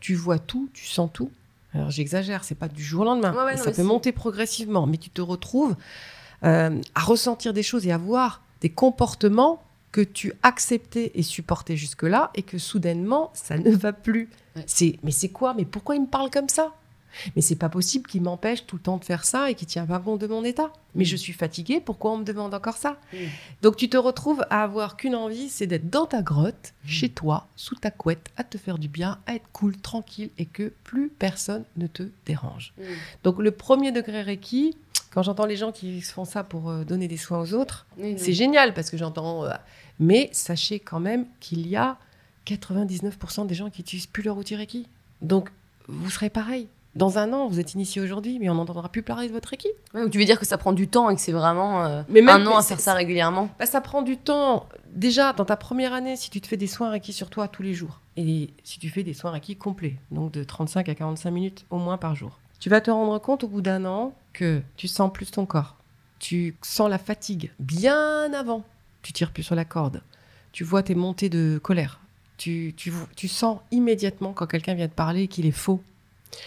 tu 0.00 0.14
vois 0.14 0.38
tout, 0.38 0.70
tu 0.72 0.86
sens 0.86 1.10
tout. 1.12 1.30
Alors 1.74 1.90
j'exagère, 1.90 2.44
c'est 2.44 2.54
pas 2.54 2.68
du 2.68 2.82
jour 2.82 3.02
au 3.02 3.04
lendemain. 3.04 3.32
Ouais, 3.32 3.44
ouais, 3.44 3.56
non, 3.56 3.62
ça 3.64 3.72
peut 3.72 3.82
monter 3.82 4.12
progressivement, 4.12 4.86
mais 4.86 4.96
tu 4.96 5.10
te 5.10 5.20
retrouves 5.20 5.76
euh, 6.44 6.80
à 6.94 7.00
ressentir 7.00 7.52
des 7.52 7.62
choses 7.62 7.86
et 7.86 7.92
à 7.92 7.98
voir 7.98 8.40
des 8.62 8.70
comportements 8.70 9.62
que 9.92 10.00
tu 10.00 10.32
acceptais 10.42 11.12
et 11.14 11.22
supportais 11.22 11.76
jusque-là 11.76 12.30
et 12.34 12.42
que 12.42 12.58
soudainement, 12.58 13.30
ça 13.34 13.58
ne 13.58 13.70
va 13.70 13.92
plus. 13.92 14.30
Ouais. 14.54 14.64
C'est, 14.66 14.98
mais 15.02 15.10
c'est 15.10 15.28
quoi? 15.28 15.54
Mais 15.54 15.64
pourquoi 15.64 15.96
il 15.96 16.02
me 16.02 16.06
parle 16.06 16.30
comme 16.30 16.48
ça? 16.48 16.72
Mais 17.34 17.42
c'est 17.42 17.56
pas 17.56 17.68
possible 17.68 18.06
qu'il 18.08 18.22
m'empêche 18.22 18.66
tout 18.66 18.76
le 18.76 18.82
temps 18.82 18.96
de 18.98 19.04
faire 19.04 19.24
ça 19.24 19.50
et 19.50 19.54
qu'il 19.54 19.66
tient 19.68 19.86
pas 19.86 19.98
compte 19.98 20.20
de 20.20 20.26
mon 20.26 20.44
état. 20.44 20.72
Mais 20.94 21.02
Mm. 21.04 21.06
je 21.06 21.16
suis 21.16 21.32
fatiguée, 21.32 21.80
pourquoi 21.80 22.12
on 22.12 22.18
me 22.18 22.24
demande 22.24 22.54
encore 22.54 22.76
ça? 22.76 22.98
Mm. 23.12 23.16
Donc 23.62 23.76
tu 23.76 23.88
te 23.88 23.96
retrouves 23.96 24.44
à 24.50 24.62
avoir 24.62 24.96
qu'une 24.96 25.14
envie, 25.14 25.48
c'est 25.48 25.66
d'être 25.66 25.90
dans 25.90 26.06
ta 26.06 26.22
grotte, 26.22 26.72
Mm. 26.84 26.88
chez 26.88 27.08
toi, 27.10 27.46
sous 27.56 27.74
ta 27.74 27.90
couette, 27.90 28.28
à 28.36 28.44
te 28.44 28.58
faire 28.58 28.78
du 28.78 28.88
bien, 28.88 29.18
à 29.26 29.34
être 29.34 29.46
cool, 29.52 29.76
tranquille 29.76 30.30
et 30.38 30.46
que 30.46 30.72
plus 30.84 31.08
personne 31.08 31.64
ne 31.76 31.86
te 31.86 32.04
dérange. 32.26 32.72
Donc 33.24 33.38
le 33.38 33.50
premier 33.50 33.92
degré 33.92 34.22
Reiki, 34.22 34.76
quand 35.12 35.22
j'entends 35.22 35.46
les 35.46 35.56
gens 35.56 35.72
qui 35.72 36.00
font 36.02 36.24
ça 36.26 36.44
pour 36.44 36.68
euh, 36.70 36.84
donner 36.84 37.08
des 37.08 37.16
soins 37.16 37.40
aux 37.40 37.54
autres, 37.54 37.86
c'est 38.18 38.32
génial 38.34 38.74
parce 38.74 38.90
que 38.90 38.96
j'entends. 38.96 39.44
euh, 39.44 39.50
mais 39.98 40.28
sachez 40.32 40.78
quand 40.78 41.00
même 41.00 41.24
qu'il 41.40 41.66
y 41.66 41.74
a 41.76 41.96
99% 42.46 43.46
des 43.46 43.54
gens 43.54 43.70
qui 43.70 43.80
utilisent 43.80 44.06
plus 44.06 44.22
leur 44.22 44.36
outil 44.36 44.54
Reiki. 44.56 44.86
Donc 45.22 45.48
vous 45.88 46.10
serez 46.10 46.30
pareil. 46.30 46.68
Dans 46.96 47.18
un 47.18 47.32
an, 47.34 47.46
vous 47.46 47.60
êtes 47.60 47.74
initié 47.74 48.00
aujourd'hui, 48.00 48.38
mais 48.38 48.48
on 48.48 48.54
n'entendra 48.54 48.88
plus 48.88 49.02
parler 49.02 49.28
de 49.28 49.32
votre 49.32 49.50
Reiki. 49.50 49.68
Ouais, 49.94 50.00
donc 50.02 50.10
tu 50.10 50.18
veux 50.18 50.24
dire 50.24 50.40
que 50.40 50.46
ça 50.46 50.56
prend 50.58 50.72
du 50.72 50.88
temps 50.88 51.10
et 51.10 51.14
que 51.14 51.20
c'est 51.20 51.30
vraiment 51.32 51.84
euh, 51.84 52.02
Mais 52.08 52.22
même- 52.22 52.42
un 52.42 52.46
an 52.46 52.56
à 52.56 52.62
faire 52.62 52.80
ça 52.80 52.94
régulièrement 52.94 53.50
Bah, 53.58 53.66
ça 53.66 53.80
prend 53.82 54.00
du 54.02 54.16
temps. 54.16 54.66
Déjà, 54.92 55.32
dans 55.34 55.44
ta 55.44 55.56
première 55.56 55.92
année, 55.92 56.16
si 56.16 56.30
tu 56.30 56.40
te 56.40 56.46
fais 56.46 56.56
des 56.56 56.66
soins 56.66 56.88
Reiki 56.90 57.12
sur 57.12 57.28
toi 57.28 57.48
tous 57.48 57.62
les 57.62 57.74
jours, 57.74 58.00
et 58.16 58.48
si 58.64 58.78
tu 58.78 58.88
fais 58.88 59.02
des 59.02 59.12
soins 59.12 59.30
Reiki 59.30 59.56
complets, 59.56 59.96
donc 60.10 60.32
de 60.32 60.42
35 60.42 60.88
à 60.88 60.94
45 60.94 61.30
minutes 61.30 61.66
au 61.70 61.76
moins 61.76 61.98
par 61.98 62.14
jour, 62.16 62.38
tu 62.60 62.70
vas 62.70 62.80
te 62.80 62.90
rendre 62.90 63.18
compte 63.18 63.44
au 63.44 63.48
bout 63.48 63.60
d'un 63.60 63.84
an 63.84 64.14
que 64.32 64.62
tu 64.78 64.88
sens 64.88 65.12
plus 65.12 65.30
ton 65.30 65.44
corps. 65.44 65.76
Tu 66.18 66.56
sens 66.62 66.88
la 66.88 66.96
fatigue 66.98 67.50
bien 67.60 68.32
avant. 68.32 68.64
Tu 69.02 69.12
tires 69.12 69.32
plus 69.32 69.42
sur 69.42 69.54
la 69.54 69.66
corde. 69.66 70.00
Tu 70.52 70.64
vois 70.64 70.82
tes 70.82 70.94
montées 70.94 71.28
de 71.28 71.60
colère. 71.62 72.00
Tu, 72.38 72.72
tu, 72.74 72.90
tu 73.16 73.28
sens 73.28 73.58
immédiatement 73.70 74.32
quand 74.32 74.46
quelqu'un 74.46 74.72
vient 74.72 74.88
te 74.88 74.94
parler 74.94 75.28
qu'il 75.28 75.44
est 75.44 75.50
faux. 75.50 75.82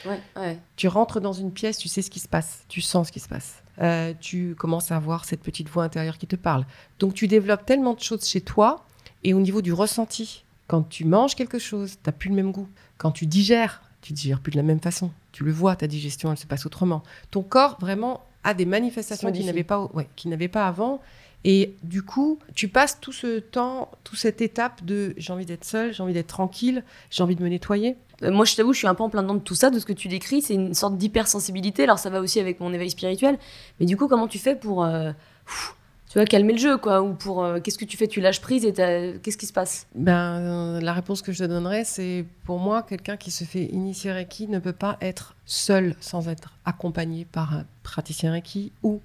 Ouais, 0.06 0.20
ouais. 0.36 0.60
Tu 0.76 0.88
rentres 0.88 1.22
dans 1.22 1.34
une 1.34 1.52
pièce, 1.52 1.78
tu 1.78 1.88
sais 1.88 2.02
ce 2.02 2.10
qui 2.10 2.20
se 2.20 2.28
passe, 2.28 2.64
tu 2.68 2.82
sens 2.82 3.08
ce 3.08 3.12
qui 3.12 3.20
se 3.20 3.28
passe. 3.28 3.64
Euh, 3.82 4.14
tu 4.20 4.56
commences 4.56 4.92
à 4.92 4.98
avoir 4.98 5.26
cette 5.26 5.42
petite 5.42 5.70
voix 5.70 5.84
intérieure 5.84 6.18
qui 6.18 6.28
te 6.28 6.36
parle. 6.36 6.66
Donc 7.00 7.14
tu 7.14 7.28
développes 7.28 7.66
tellement 7.66 7.94
de 7.94 8.02
choses 8.02 8.26
chez 8.26 8.42
toi 8.42 8.86
et 9.24 9.34
au 9.34 9.40
niveau 9.40 9.62
du 9.62 9.74
ressenti. 9.74 10.44
Quand 10.68 10.84
tu 10.88 11.06
manges 11.06 11.36
quelque 11.36 11.60
chose, 11.60 11.94
tu 11.94 11.98
n'as 12.06 12.12
plus 12.12 12.30
le 12.30 12.36
même 12.36 12.52
goût. 12.52 12.68
Quand 12.98 13.12
tu 13.12 13.26
digères, 13.26 13.82
tu 14.02 14.14
digères 14.14 14.40
plus 14.40 14.52
de 14.52 14.58
la 14.58 14.64
même 14.64 14.80
façon. 14.80 15.12
Tu 15.32 15.44
le 15.44 15.52
vois, 15.52 15.76
ta 15.76 15.88
digestion, 15.88 16.32
elle 16.32 16.38
se 16.38 16.46
passe 16.46 16.66
autrement. 16.66 17.04
Ton 17.32 17.42
corps 17.42 17.78
vraiment 17.80 18.26
a 18.44 18.54
des 18.54 18.66
manifestations 18.66 19.32
qu'il 19.32 19.46
n'avait 19.46 19.64
pas, 19.64 19.90
ouais, 19.94 20.08
n'avait 20.26 20.48
pas 20.48 20.68
avant. 20.68 21.02
Et 21.46 21.76
du 21.84 22.04
coup, 22.04 22.40
tu 22.54 22.68
passes 22.68 23.00
tout 23.00 23.14
ce 23.14 23.40
temps, 23.40 23.90
toute 24.04 24.20
cette 24.20 24.42
étape 24.42 24.84
de 24.84 25.14
j'ai 25.18 25.32
envie 25.32 25.46
d'être 25.46 25.64
seule, 25.64 25.94
j'ai 25.94 26.04
envie 26.04 26.14
d'être 26.14 26.28
tranquille, 26.28 26.84
j'ai 27.10 27.24
envie 27.24 27.36
de 27.36 27.44
me 27.44 27.48
nettoyer. 27.50 27.96
Euh, 28.24 28.32
Moi, 28.32 28.44
je 28.46 28.56
t'avoue, 28.56 28.74
je 28.74 28.80
suis 28.80 28.88
un 28.88 28.96
peu 28.96 29.04
en 29.04 29.10
plein 29.10 29.22
dedans 29.22 29.36
de 29.36 29.40
tout 29.40 29.56
ça, 29.56 29.70
de 29.70 29.80
ce 29.80 29.86
que 29.86 29.94
tu 29.94 30.10
décris. 30.10 30.42
C'est 30.42 30.56
une 30.56 30.74
sorte 30.74 30.98
d'hypersensibilité. 30.98 31.84
Alors, 31.84 32.00
ça 32.00 32.10
va 32.10 32.20
aussi 32.20 32.40
avec 32.40 32.60
mon 32.60 32.74
éveil 32.74 32.90
spirituel. 32.90 33.38
Mais 33.80 33.86
du 33.86 33.96
coup, 33.96 34.08
comment 34.08 34.28
tu 34.28 34.38
fais 34.38 34.56
pour, 34.56 34.84
euh, 34.84 35.12
pff, 35.46 35.76
tu 36.10 36.14
vois, 36.18 36.26
calmer 36.26 36.54
le 36.54 36.60
jeu, 36.60 36.78
quoi 36.78 37.02
Ou 37.02 37.14
pour, 37.14 37.44
euh, 37.44 37.60
qu'est-ce 37.62 37.78
que 37.78 37.86
tu 37.86 37.96
fais? 37.96 38.08
Tu 38.08 38.20
lâches 38.20 38.42
prise 38.42 38.66
et 38.66 38.74
qu'est-ce 38.74 39.38
qui 39.38 39.46
se 39.46 39.54
passe? 39.54 39.88
Ben, 39.96 40.80
la 40.82 40.92
réponse 40.92 41.22
que 41.22 41.32
je 41.32 41.44
te 41.44 41.48
donnerais, 41.48 41.86
c'est 41.86 42.26
pour 42.46 42.60
moi, 42.60 42.84
quelqu'un 42.84 43.16
qui 43.16 43.32
se 43.32 43.46
fait 43.46 43.66
initier 43.66 44.12
Reiki 44.12 44.48
ne 44.48 44.60
peut 44.60 44.74
pas 44.74 44.98
être 45.02 45.36
seul 45.46 45.96
sans 46.02 46.28
être 46.28 46.56
accompagné 46.66 47.26
par 47.32 47.54
un 47.54 47.66
praticien 47.84 48.32
Reiki 48.32 48.72
ou 48.84 49.02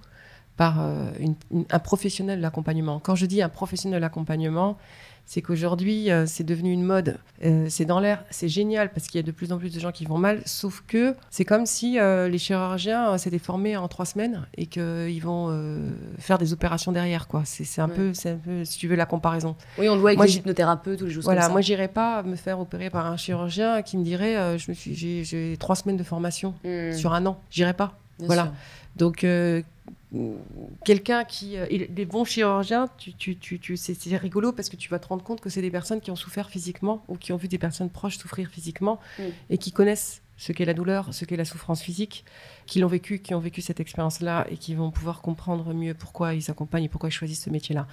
par 0.57 0.81
euh, 0.81 1.11
une- 1.19 1.35
une- 1.51 1.65
un 1.71 1.79
professionnel 1.79 2.39
de 2.39 2.43
l'accompagnement. 2.43 3.01
Quand 3.01 3.15
je 3.15 3.27
dis 3.27 3.43
un 3.43 3.49
professionnel 3.49 3.99
de 3.99 4.03
l'accompagnement, 4.03 4.77
c'est 5.27 5.41
qu'aujourd'hui, 5.41 6.11
euh, 6.11 6.27
c'est 6.27 6.45
devenu 6.45 6.71
une 6.71 6.83
mode. 6.85 7.17
Euh, 7.45 7.67
c'est 7.71 7.87
dans 7.87 7.99
l'air, 7.99 8.25
c'est 8.31 8.49
génial 8.49 8.93
parce 8.93 9.07
qu'il 9.07 9.19
y 9.19 9.25
a 9.25 9.27
de 9.27 9.33
plus 9.33 9.53
en 9.53 9.59
plus 9.59 9.73
de 9.75 9.81
gens 9.81 9.91
qui 9.91 10.05
vont 10.05 10.19
mal, 10.19 10.43
sauf 10.45 10.85
que 10.87 11.17
c'est 11.31 11.47
comme 11.47 11.65
si 11.65 11.93
les 11.99 12.39
chirurgiens 12.39 13.17
s'étaient 13.17 13.39
formés 13.39 13.75
en 13.77 13.89
trois 13.89 14.05
semaines 14.05 14.47
et 14.59 14.67
qu'ils 14.67 15.21
vont 15.23 15.49
faire 16.19 16.37
des 16.39 16.53
opérations 16.53 16.93
derrière. 16.93 17.27
quoi. 17.27 17.43
C'est 17.47 17.81
un, 17.81 17.89
Ouais. 17.89 17.95
peu, 17.95 18.15
c'est 18.15 18.31
un 18.33 18.37
peu, 18.37 18.65
si 18.67 18.79
tu 18.79 18.87
veux, 18.87 18.97
la 18.97 19.07
comparaison. 19.07 19.57
Oui, 19.79 19.89
on 19.89 19.95
le 19.95 20.01
voit 20.01 20.11
avec 20.11 20.19
Moi, 20.19 20.27
les 20.27 20.37
hypnothérapeutes 20.37 21.01
ou 21.01 21.07
les 21.07 21.13
choses 21.13 21.25
Voilà, 21.25 21.41
comme 21.41 21.49
ça. 21.49 21.53
moi, 21.53 21.61
j'irais 21.63 21.89
pas 21.89 22.23
me 22.23 22.37
faire 22.37 22.61
opérer 22.61 22.91
par 22.91 23.07
un 23.07 23.17
chirurgien 23.17 23.81
qui 23.83 23.97
me 23.97 24.05
dirait 24.05 24.57
j'ai, 24.59 25.57
trois 25.59 25.75
semaines 25.75 25.97
de 25.97 26.05
formation 26.05 26.55
Hmm, 26.65 26.93
sur 26.93 27.15
un 27.15 27.25
an. 27.27 27.41
J'irais 27.51 27.73
pas. 27.75 27.99
bien 28.19 28.27
voilà. 28.27 28.43
sûr. 28.45 28.53
Donc, 28.97 29.25
euh, 29.25 29.63
quelqu'un 30.85 31.25
qui. 31.25 31.57
euh, 31.57 31.67
les 31.69 32.05
bons 32.07 32.25
chirurgiens, 32.25 32.89
tu, 32.99 33.15
tu, 33.15 33.37
tu, 33.39 33.59
tu- 33.59 33.77
c'est, 33.77 33.95
rigolo 34.17 34.53
parce 34.53 34.69
que 34.69 34.77
tu 34.77 34.89
vas 34.89 34.99
te 34.99 35.09
rendre 35.09 35.25
compte 35.25 35.41
que 35.41 35.51
c'est 35.51 35.63
des 35.63 35.71
personnes 35.71 36.01
qui 36.01 36.11
ont 36.11 36.17
souffert 36.17 36.49
physiquement 36.51 37.05
ou 37.09 37.17
qui 37.17 37.33
ont 37.33 37.37
vu 37.37 37.49
des 37.49 37.59
personnes 37.59 37.91
proches 37.91 38.19
souffrir 38.19 38.49
physiquement 38.49 38.99
Mm. 39.19 39.23
et 39.51 39.59
qui 39.59 39.73
connaissent 39.73 40.23
ce 40.37 40.51
qu'est 40.53 40.65
la 40.65 40.75
douleur, 40.75 41.15
ce 41.15 41.25
qu'est 41.25 41.37
la 41.37 41.45
souffrance 41.45 41.81
physique, 41.81 42.25
qui 42.67 42.81
l'ont 42.81 42.89
vécu, 42.89 43.21
qui 43.21 43.35
ont 43.35 43.39
vécu 43.39 43.61
cette 43.63 43.79
expérience-là 43.79 44.47
et 44.51 44.57
qui 44.57 44.75
vont 44.75 44.91
pouvoir 44.91 45.21
comprendre 45.23 45.73
mieux 45.73 45.95
pourquoi 45.95 46.35
ils 46.35 46.43
s'accompagnent 46.43 46.85
et 46.85 46.89
pourquoi 46.89 47.09
ils 47.09 47.13
choisissent 47.13 47.45
ce 47.45 47.51
métier-là. 47.51 47.87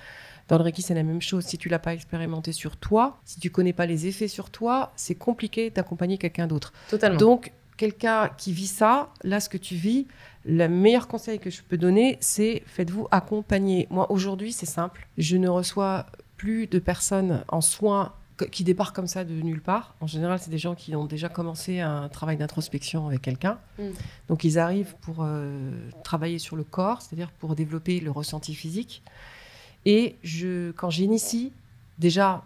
Dans 0.47 0.57
le 0.57 0.63
Reiki, 0.63 0.81
c'est 0.81 0.95
la 0.95 1.03
même 1.03 1.21
chose. 1.21 1.45
Si 1.45 1.59
tu 1.59 1.69
l'as 1.69 1.77
pas 1.79 1.93
expérimenté 1.93 2.51
sur 2.51 2.77
toi, 2.77 3.19
si 3.25 3.39
tu 3.39 3.51
connais 3.51 3.73
pas 3.73 3.85
les 3.85 4.07
effets 4.07 4.27
sur 4.27 4.49
toi, 4.49 4.91
c'est 4.95 5.13
compliqué 5.15 5.69
d'accompagner 5.69 6.17
quelqu'un 6.17 6.47
d'autre. 6.47 6.73
Totalement. 6.89 7.19
Donc, 7.19 7.51
quelqu'un 7.81 8.29
qui 8.37 8.53
vit 8.53 8.67
ça, 8.67 9.09
là, 9.23 9.39
ce 9.39 9.49
que 9.49 9.57
tu 9.57 9.73
vis, 9.73 10.05
le 10.45 10.67
meilleur 10.67 11.07
conseil 11.07 11.39
que 11.39 11.49
je 11.49 11.63
peux 11.63 11.77
donner, 11.77 12.19
c'est 12.19 12.61
faites-vous 12.67 13.07
accompagner. 13.09 13.87
Moi, 13.89 14.11
aujourd'hui, 14.11 14.51
c'est 14.51 14.67
simple. 14.67 15.07
Je 15.17 15.35
ne 15.35 15.49
reçois 15.49 16.05
plus 16.37 16.67
de 16.67 16.77
personnes 16.77 17.43
en 17.47 17.59
soins 17.59 18.13
qui 18.51 18.63
débarquent 18.63 18.95
comme 18.95 19.07
ça 19.07 19.23
de 19.23 19.33
nulle 19.33 19.61
part. 19.61 19.95
En 19.99 20.05
général, 20.05 20.37
c'est 20.37 20.51
des 20.51 20.59
gens 20.59 20.75
qui 20.75 20.95
ont 20.95 21.05
déjà 21.05 21.27
commencé 21.27 21.79
un 21.79 22.07
travail 22.07 22.37
d'introspection 22.37 23.07
avec 23.07 23.23
quelqu'un. 23.23 23.57
Mm. 23.79 23.83
Donc, 24.29 24.43
ils 24.43 24.59
arrivent 24.59 24.93
pour 25.01 25.23
euh, 25.23 25.71
travailler 26.03 26.37
sur 26.37 26.55
le 26.55 26.63
corps, 26.63 27.01
c'est-à-dire 27.01 27.31
pour 27.31 27.55
développer 27.55 27.99
le 27.99 28.11
ressenti 28.11 28.53
physique. 28.53 29.01
Et 29.85 30.17
je, 30.21 30.69
quand 30.73 30.91
j'initie, 30.91 31.51
déjà, 31.97 32.43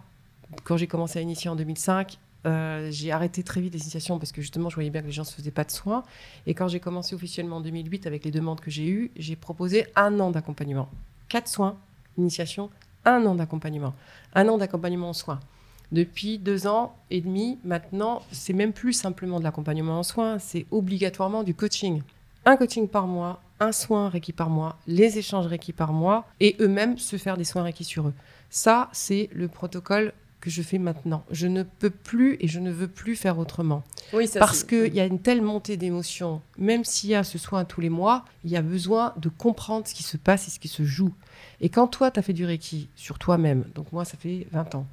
quand 0.64 0.78
j'ai 0.78 0.86
commencé 0.86 1.18
à 1.18 1.22
initier 1.22 1.50
en 1.50 1.56
2005, 1.56 2.18
euh, 2.46 2.88
j'ai 2.90 3.10
arrêté 3.10 3.42
très 3.42 3.60
vite 3.60 3.74
les 3.74 3.80
initiations 3.80 4.18
parce 4.18 4.32
que 4.32 4.40
justement, 4.40 4.70
je 4.70 4.76
voyais 4.76 4.90
bien 4.90 5.02
que 5.02 5.06
les 5.06 5.12
gens 5.12 5.22
ne 5.22 5.26
se 5.26 5.34
faisaient 5.34 5.50
pas 5.50 5.64
de 5.64 5.70
soins. 5.70 6.04
Et 6.46 6.54
quand 6.54 6.68
j'ai 6.68 6.80
commencé 6.80 7.14
officiellement 7.14 7.56
en 7.56 7.60
2008 7.60 8.06
avec 8.06 8.24
les 8.24 8.30
demandes 8.30 8.60
que 8.60 8.70
j'ai 8.70 8.88
eues, 8.88 9.10
j'ai 9.16 9.36
proposé 9.36 9.86
un 9.96 10.20
an 10.20 10.30
d'accompagnement. 10.30 10.88
Quatre 11.28 11.48
soins, 11.48 11.76
initiation, 12.16 12.70
un 13.04 13.24
an 13.26 13.34
d'accompagnement. 13.34 13.94
Un 14.34 14.48
an 14.48 14.58
d'accompagnement 14.58 15.10
en 15.10 15.12
soins. 15.12 15.40
Depuis 15.92 16.38
deux 16.38 16.66
ans 16.66 16.96
et 17.10 17.20
demi, 17.20 17.58
maintenant, 17.64 18.22
c'est 18.32 18.52
même 18.52 18.72
plus 18.72 18.92
simplement 18.92 19.38
de 19.38 19.44
l'accompagnement 19.44 20.00
en 20.00 20.02
soins, 20.02 20.38
c'est 20.38 20.66
obligatoirement 20.70 21.44
du 21.44 21.54
coaching. 21.54 22.02
Un 22.44 22.56
coaching 22.56 22.88
par 22.88 23.06
mois, 23.06 23.40
un 23.60 23.72
soin 23.72 24.08
Reiki 24.08 24.32
par 24.32 24.50
mois, 24.50 24.78
les 24.86 25.18
échanges 25.18 25.46
Reiki 25.46 25.72
par 25.72 25.92
mois, 25.92 26.26
et 26.40 26.56
eux-mêmes 26.60 26.98
se 26.98 27.16
faire 27.16 27.36
des 27.36 27.44
soins 27.44 27.62
Reiki 27.62 27.84
sur 27.84 28.08
eux. 28.08 28.14
Ça, 28.50 28.88
c'est 28.92 29.30
le 29.32 29.48
protocole 29.48 30.12
que 30.46 30.52
je 30.52 30.62
fais 30.62 30.78
maintenant. 30.78 31.24
Je 31.32 31.48
ne 31.48 31.64
peux 31.64 31.90
plus 31.90 32.36
et 32.38 32.46
je 32.46 32.60
ne 32.60 32.70
veux 32.70 32.86
plus 32.86 33.16
faire 33.16 33.36
autrement. 33.40 33.82
oui, 34.12 34.28
ça, 34.28 34.38
Parce 34.38 34.62
qu'il 34.62 34.94
y 34.94 35.00
a 35.00 35.04
une 35.04 35.18
telle 35.18 35.42
montée 35.42 35.76
d'émotions, 35.76 36.40
même 36.56 36.84
s'il 36.84 37.10
y 37.10 37.16
a 37.16 37.24
ce 37.24 37.36
soin 37.36 37.64
tous 37.64 37.80
les 37.80 37.88
mois, 37.90 38.24
il 38.44 38.52
y 38.52 38.56
a 38.56 38.62
besoin 38.62 39.12
de 39.16 39.28
comprendre 39.28 39.88
ce 39.88 39.94
qui 39.94 40.04
se 40.04 40.16
passe 40.16 40.46
et 40.46 40.52
ce 40.52 40.60
qui 40.60 40.68
se 40.68 40.84
joue. 40.84 41.12
Et 41.60 41.68
quand 41.68 41.88
toi, 41.88 42.12
tu 42.12 42.20
as 42.20 42.22
fait 42.22 42.32
du 42.32 42.44
Reiki 42.44 42.88
sur 42.94 43.18
toi-même, 43.18 43.64
donc 43.74 43.90
moi, 43.90 44.04
ça 44.04 44.16
fait 44.16 44.46
20 44.52 44.76
ans, 44.76 44.86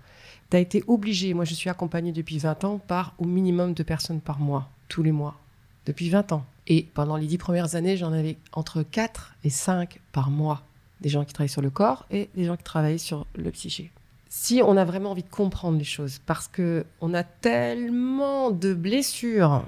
tu 0.50 0.58
as 0.58 0.60
été 0.60 0.84
obligé, 0.88 1.36
moi 1.36 1.46
je 1.46 1.54
suis 1.54 1.70
accompagnée 1.70 2.12
depuis 2.12 2.40
20 2.40 2.64
ans 2.64 2.80
par 2.80 3.14
au 3.20 3.26
minimum 3.26 3.76
deux 3.76 3.84
personnes 3.84 4.22
par 4.22 4.40
mois, 4.40 4.72
tous 4.88 5.04
les 5.04 5.12
mois, 5.12 5.40
depuis 5.86 6.10
20 6.10 6.32
ans. 6.32 6.46
Et 6.66 6.88
pendant 6.96 7.16
les 7.16 7.28
10 7.28 7.38
premières 7.38 7.76
années, 7.76 7.96
j'en 7.96 8.12
avais 8.12 8.38
entre 8.54 8.82
4 8.82 9.36
et 9.44 9.52
5 9.52 10.00
par 10.12 10.32
mois. 10.32 10.64
Des 11.02 11.10
gens 11.10 11.26
qui 11.26 11.34
travaillent 11.34 11.50
sur 11.50 11.62
le 11.62 11.70
corps 11.70 12.08
et 12.10 12.30
des 12.34 12.46
gens 12.46 12.58
qui 12.58 12.64
travaillent 12.64 12.98
sur 12.98 13.28
le 13.36 13.52
psyché 13.52 13.92
si 14.36 14.64
on 14.66 14.78
a 14.78 14.84
vraiment 14.84 15.12
envie 15.12 15.22
de 15.22 15.30
comprendre 15.30 15.78
les 15.78 15.84
choses, 15.84 16.18
parce 16.26 16.48
que 16.48 16.88
on 17.02 17.14
a 17.14 17.24
tellement 17.24 18.50
de 18.50 18.74
blessures 18.74 19.64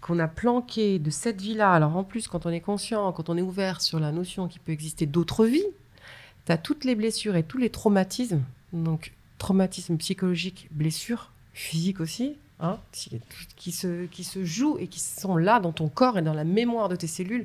qu'on 0.00 0.18
a 0.18 0.28
planquées 0.28 0.98
de 0.98 1.10
cette 1.10 1.42
vie-là. 1.42 1.74
Alors 1.74 1.94
en 1.94 2.02
plus, 2.02 2.26
quand 2.26 2.46
on 2.46 2.48
est 2.48 2.62
conscient, 2.62 3.12
quand 3.12 3.28
on 3.28 3.36
est 3.36 3.42
ouvert 3.42 3.82
sur 3.82 4.00
la 4.00 4.10
notion 4.10 4.48
qu'il 4.48 4.62
peut 4.62 4.72
exister 4.72 5.04
d'autres 5.04 5.44
vies, 5.44 5.66
tu 6.46 6.52
as 6.52 6.56
toutes 6.56 6.86
les 6.86 6.94
blessures 6.94 7.36
et 7.36 7.42
tous 7.42 7.58
les 7.58 7.68
traumatismes. 7.68 8.40
Donc 8.72 9.12
traumatisme 9.36 9.98
psychologique, 9.98 10.68
blessures 10.70 11.30
physiques 11.52 12.00
aussi, 12.00 12.36
hein, 12.60 12.78
qui 13.56 13.72
se, 13.72 14.06
qui 14.06 14.24
se 14.24 14.42
jouent 14.42 14.78
et 14.78 14.86
qui 14.86 15.00
sont 15.00 15.36
là 15.36 15.60
dans 15.60 15.72
ton 15.72 15.90
corps 15.90 16.16
et 16.16 16.22
dans 16.22 16.32
la 16.32 16.44
mémoire 16.44 16.88
de 16.88 16.96
tes 16.96 17.06
cellules. 17.06 17.44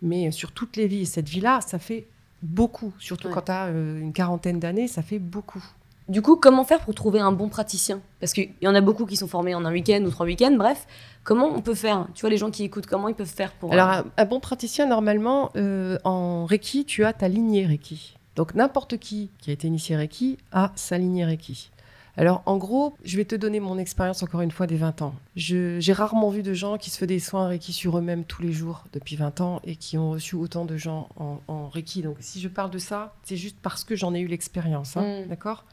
Mais 0.00 0.30
sur 0.30 0.52
toutes 0.52 0.76
les 0.76 0.86
vies, 0.86 1.02
et 1.02 1.06
cette 1.06 1.28
vie-là, 1.28 1.60
ça 1.60 1.80
fait 1.80 2.06
beaucoup. 2.42 2.92
Surtout 2.98 3.28
Ouais. 3.28 3.34
quand 3.34 3.42
tu 3.42 3.52
as 3.52 3.68
une 3.68 4.12
quarantaine 4.12 4.58
d'années, 4.60 4.88
ça 4.88 5.02
fait 5.02 5.18
beaucoup. 5.18 5.62
Du 6.08 6.20
coup, 6.20 6.36
comment 6.36 6.64
faire 6.64 6.80
pour 6.80 6.94
trouver 6.94 7.20
un 7.20 7.30
bon 7.32 7.48
praticien? 7.48 8.00
Parce 8.20 8.32
qu'il 8.32 8.50
y 8.60 8.66
en 8.68 8.74
a 8.74 8.80
beaucoup 8.80 9.06
qui 9.06 9.16
sont 9.16 9.28
formés 9.28 9.54
en 9.54 9.64
un 9.64 9.72
week-end 9.72 10.02
ou 10.04 10.10
trois 10.10 10.26
week-ends, 10.26 10.54
bref. 10.58 10.86
Comment 11.24 11.46
on 11.46 11.60
peut 11.62 11.74
faire? 11.76 12.06
Tu 12.14 12.22
vois, 12.22 12.30
les 12.30 12.36
gens 12.38 12.50
qui 12.50 12.64
écoutent, 12.64 12.86
comment 12.86 13.08
ils 13.08 13.14
peuvent 13.14 13.26
faire 13.26 13.52
pour. 13.52 13.72
Alors, 13.72 13.88
euh, 13.88 14.00
un, 14.18 14.22
un 14.22 14.24
bon 14.24 14.40
praticien, 14.40 14.86
normalement, 14.86 15.50
euh, 15.56 15.98
en 16.04 16.44
Reiki, 16.44 16.84
tu 16.84 17.04
as 17.04 17.12
ta 17.12 17.28
lignée 17.28 17.64
Reiki. 17.66 18.16
Donc, 18.34 18.54
n'importe 18.54 18.96
qui 18.98 19.30
qui 19.38 19.50
a 19.50 19.52
été 19.52 19.68
initié 19.68 19.94
Reiki 19.96 20.38
a 20.50 20.72
sa 20.74 20.98
lignée 20.98 21.24
Reiki. 21.24 21.70
Alors, 22.16 22.42
en 22.44 22.58
gros, 22.58 22.94
je 23.04 23.16
vais 23.16 23.24
te 23.24 23.34
donner 23.34 23.58
mon 23.58 23.78
expérience, 23.78 24.22
encore 24.22 24.42
une 24.42 24.50
fois, 24.50 24.66
des 24.66 24.76
20 24.76 25.00
ans. 25.02 25.14
J'ai 25.34 25.80
rarement 25.92 26.28
vu 26.28 26.42
de 26.42 26.52
gens 26.52 26.76
qui 26.76 26.90
se 26.90 26.98
font 26.98 27.06
des 27.06 27.18
soins 27.18 27.48
Reiki 27.48 27.72
sur 27.72 27.96
eux-mêmes 27.96 28.24
tous 28.24 28.42
les 28.42 28.52
jours 28.52 28.84
depuis 28.92 29.16
20 29.16 29.40
ans 29.40 29.60
et 29.64 29.76
qui 29.76 29.96
ont 29.96 30.10
reçu 30.10 30.34
autant 30.36 30.66
de 30.66 30.76
gens 30.76 31.08
en, 31.16 31.38
en 31.48 31.68
Reiki. 31.68 32.02
Donc, 32.02 32.16
si 32.20 32.40
je 32.40 32.48
parle 32.48 32.70
de 32.70 32.78
ça, 32.78 33.14
c'est 33.22 33.38
juste 33.38 33.56
parce 33.62 33.82
que 33.84 33.96
j'en 33.96 34.12
ai 34.14 34.20
eu 34.20 34.26
l'expérience. 34.26 34.96
hein, 34.98 35.22
Mm. 35.24 35.28
D'accord? 35.28 35.64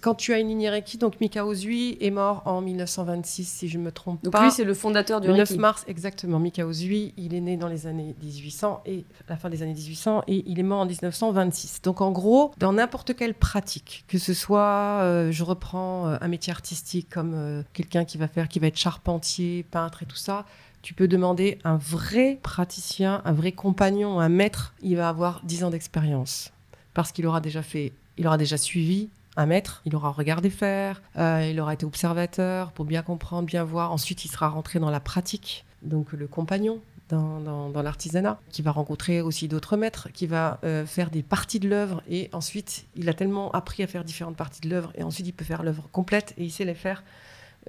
Quand 0.00 0.14
tu 0.14 0.32
as 0.32 0.38
une 0.38 0.48
lignée 0.48 0.70
Reiki, 0.70 0.96
donc 0.98 1.20
Mika 1.20 1.44
Ozui 1.44 1.98
est 2.00 2.10
mort 2.10 2.42
en 2.46 2.60
1926, 2.62 3.44
si 3.44 3.68
je 3.68 3.76
ne 3.78 3.84
me 3.84 3.92
trompe 3.92 4.22
Donc 4.24 4.32
pas. 4.32 4.42
lui, 4.44 4.50
c'est 4.50 4.64
le 4.64 4.72
fondateur 4.74 5.20
du 5.20 5.28
Le 5.28 5.34
9 5.34 5.48
Reiki. 5.48 5.60
mars, 5.60 5.84
exactement. 5.88 6.38
Mika 6.38 6.66
Ozui, 6.66 7.12
il 7.18 7.34
est 7.34 7.40
né 7.40 7.56
dans 7.56 7.68
les 7.68 7.86
années 7.86 8.14
1800 8.22 8.82
et 8.86 9.04
la 9.28 9.36
fin 9.36 9.50
des 9.50 9.62
années 9.62 9.74
1800 9.74 10.22
et 10.26 10.42
il 10.46 10.58
est 10.58 10.62
mort 10.62 10.80
en 10.80 10.86
1926. 10.86 11.82
Donc 11.82 12.00
en 12.00 12.12
gros, 12.12 12.52
dans 12.58 12.72
n'importe 12.72 13.14
quelle 13.14 13.34
pratique, 13.34 14.04
que 14.08 14.18
ce 14.18 14.32
soit, 14.32 15.00
euh, 15.02 15.30
je 15.32 15.44
reprends 15.44 16.08
euh, 16.08 16.16
un 16.20 16.28
métier 16.28 16.50
artistique 16.50 17.08
comme 17.10 17.34
euh, 17.34 17.62
quelqu'un 17.74 18.04
qui 18.04 18.16
va 18.16 18.26
faire, 18.28 18.48
qui 18.48 18.58
va 18.58 18.68
être 18.68 18.78
charpentier, 18.78 19.64
peintre 19.70 20.02
et 20.02 20.06
tout 20.06 20.16
ça, 20.16 20.46
tu 20.82 20.94
peux 20.94 21.08
demander 21.08 21.58
un 21.64 21.76
vrai 21.76 22.38
praticien, 22.42 23.20
un 23.26 23.32
vrai 23.32 23.52
compagnon, 23.52 24.18
un 24.18 24.30
maître. 24.30 24.72
Il 24.82 24.96
va 24.96 25.10
avoir 25.10 25.42
10 25.44 25.64
ans 25.64 25.70
d'expérience 25.70 26.52
parce 26.94 27.12
qu'il 27.12 27.26
aura 27.26 27.40
déjà 27.42 27.62
fait, 27.62 27.92
il 28.16 28.26
aura 28.26 28.38
déjà 28.38 28.56
suivi 28.56 29.10
un 29.36 29.46
maître, 29.46 29.82
il 29.84 29.94
aura 29.94 30.10
regardé 30.10 30.50
faire, 30.50 31.02
euh, 31.16 31.48
il 31.50 31.60
aura 31.60 31.74
été 31.74 31.86
observateur 31.86 32.72
pour 32.72 32.84
bien 32.84 33.02
comprendre, 33.02 33.46
bien 33.46 33.64
voir. 33.64 33.92
Ensuite, 33.92 34.24
il 34.24 34.28
sera 34.28 34.48
rentré 34.48 34.78
dans 34.78 34.90
la 34.90 35.00
pratique, 35.00 35.64
donc 35.82 36.12
le 36.12 36.26
compagnon 36.26 36.80
dans, 37.10 37.82
l'artisanat, 37.82 38.38
qui 38.50 38.62
va 38.62 38.70
rencontrer 38.70 39.20
aussi 39.20 39.48
d'autres 39.48 39.76
maîtres, 39.76 40.08
qui 40.12 40.26
va 40.26 40.58
euh, 40.64 40.86
faire 40.86 41.10
des 41.10 41.22
parties 41.22 41.60
de 41.60 41.68
l'œuvre. 41.68 42.02
Et 42.08 42.30
ensuite, 42.32 42.86
il 42.96 43.08
a 43.08 43.14
tellement 43.14 43.50
appris 43.52 43.82
à 43.82 43.86
faire 43.86 44.04
différentes 44.04 44.36
parties 44.36 44.60
de 44.60 44.68
l'œuvre, 44.68 44.92
et 44.94 45.02
ensuite, 45.02 45.26
il 45.26 45.32
peut 45.32 45.44
faire 45.44 45.62
l'œuvre 45.62 45.88
complète, 45.92 46.34
et 46.38 46.44
il 46.44 46.50
sait 46.50 46.64
les 46.64 46.74
faire. 46.74 47.02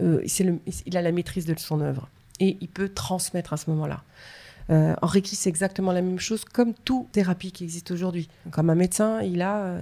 Euh, 0.02 0.24
il 0.86 0.98
a 0.98 1.02
la 1.02 1.12
maîtrise 1.12 1.46
de 1.46 1.58
son 1.58 1.82
œuvre, 1.82 2.10
et 2.40 2.58
il 2.62 2.68
peut 2.68 2.90
transmettre 2.90 3.54
à 3.54 3.58
ce 3.58 3.70
moment-là. 3.72 4.04
Euh, 4.70 4.96
en 5.02 5.08
Reiki, 5.08 5.36
c'est 5.36 5.50
exactement 5.50 5.92
la 5.92 6.02
même 6.02 6.20
chose, 6.20 6.46
comme 6.46 6.74
toute 6.74 7.12
thérapie 7.12 7.52
qui 7.52 7.64
existe 7.64 7.92
aujourd'hui. 7.92 8.30
Comme 8.52 8.70
un 8.70 8.76
médecin, 8.76 9.22
il 9.22 9.42
a 9.42 9.82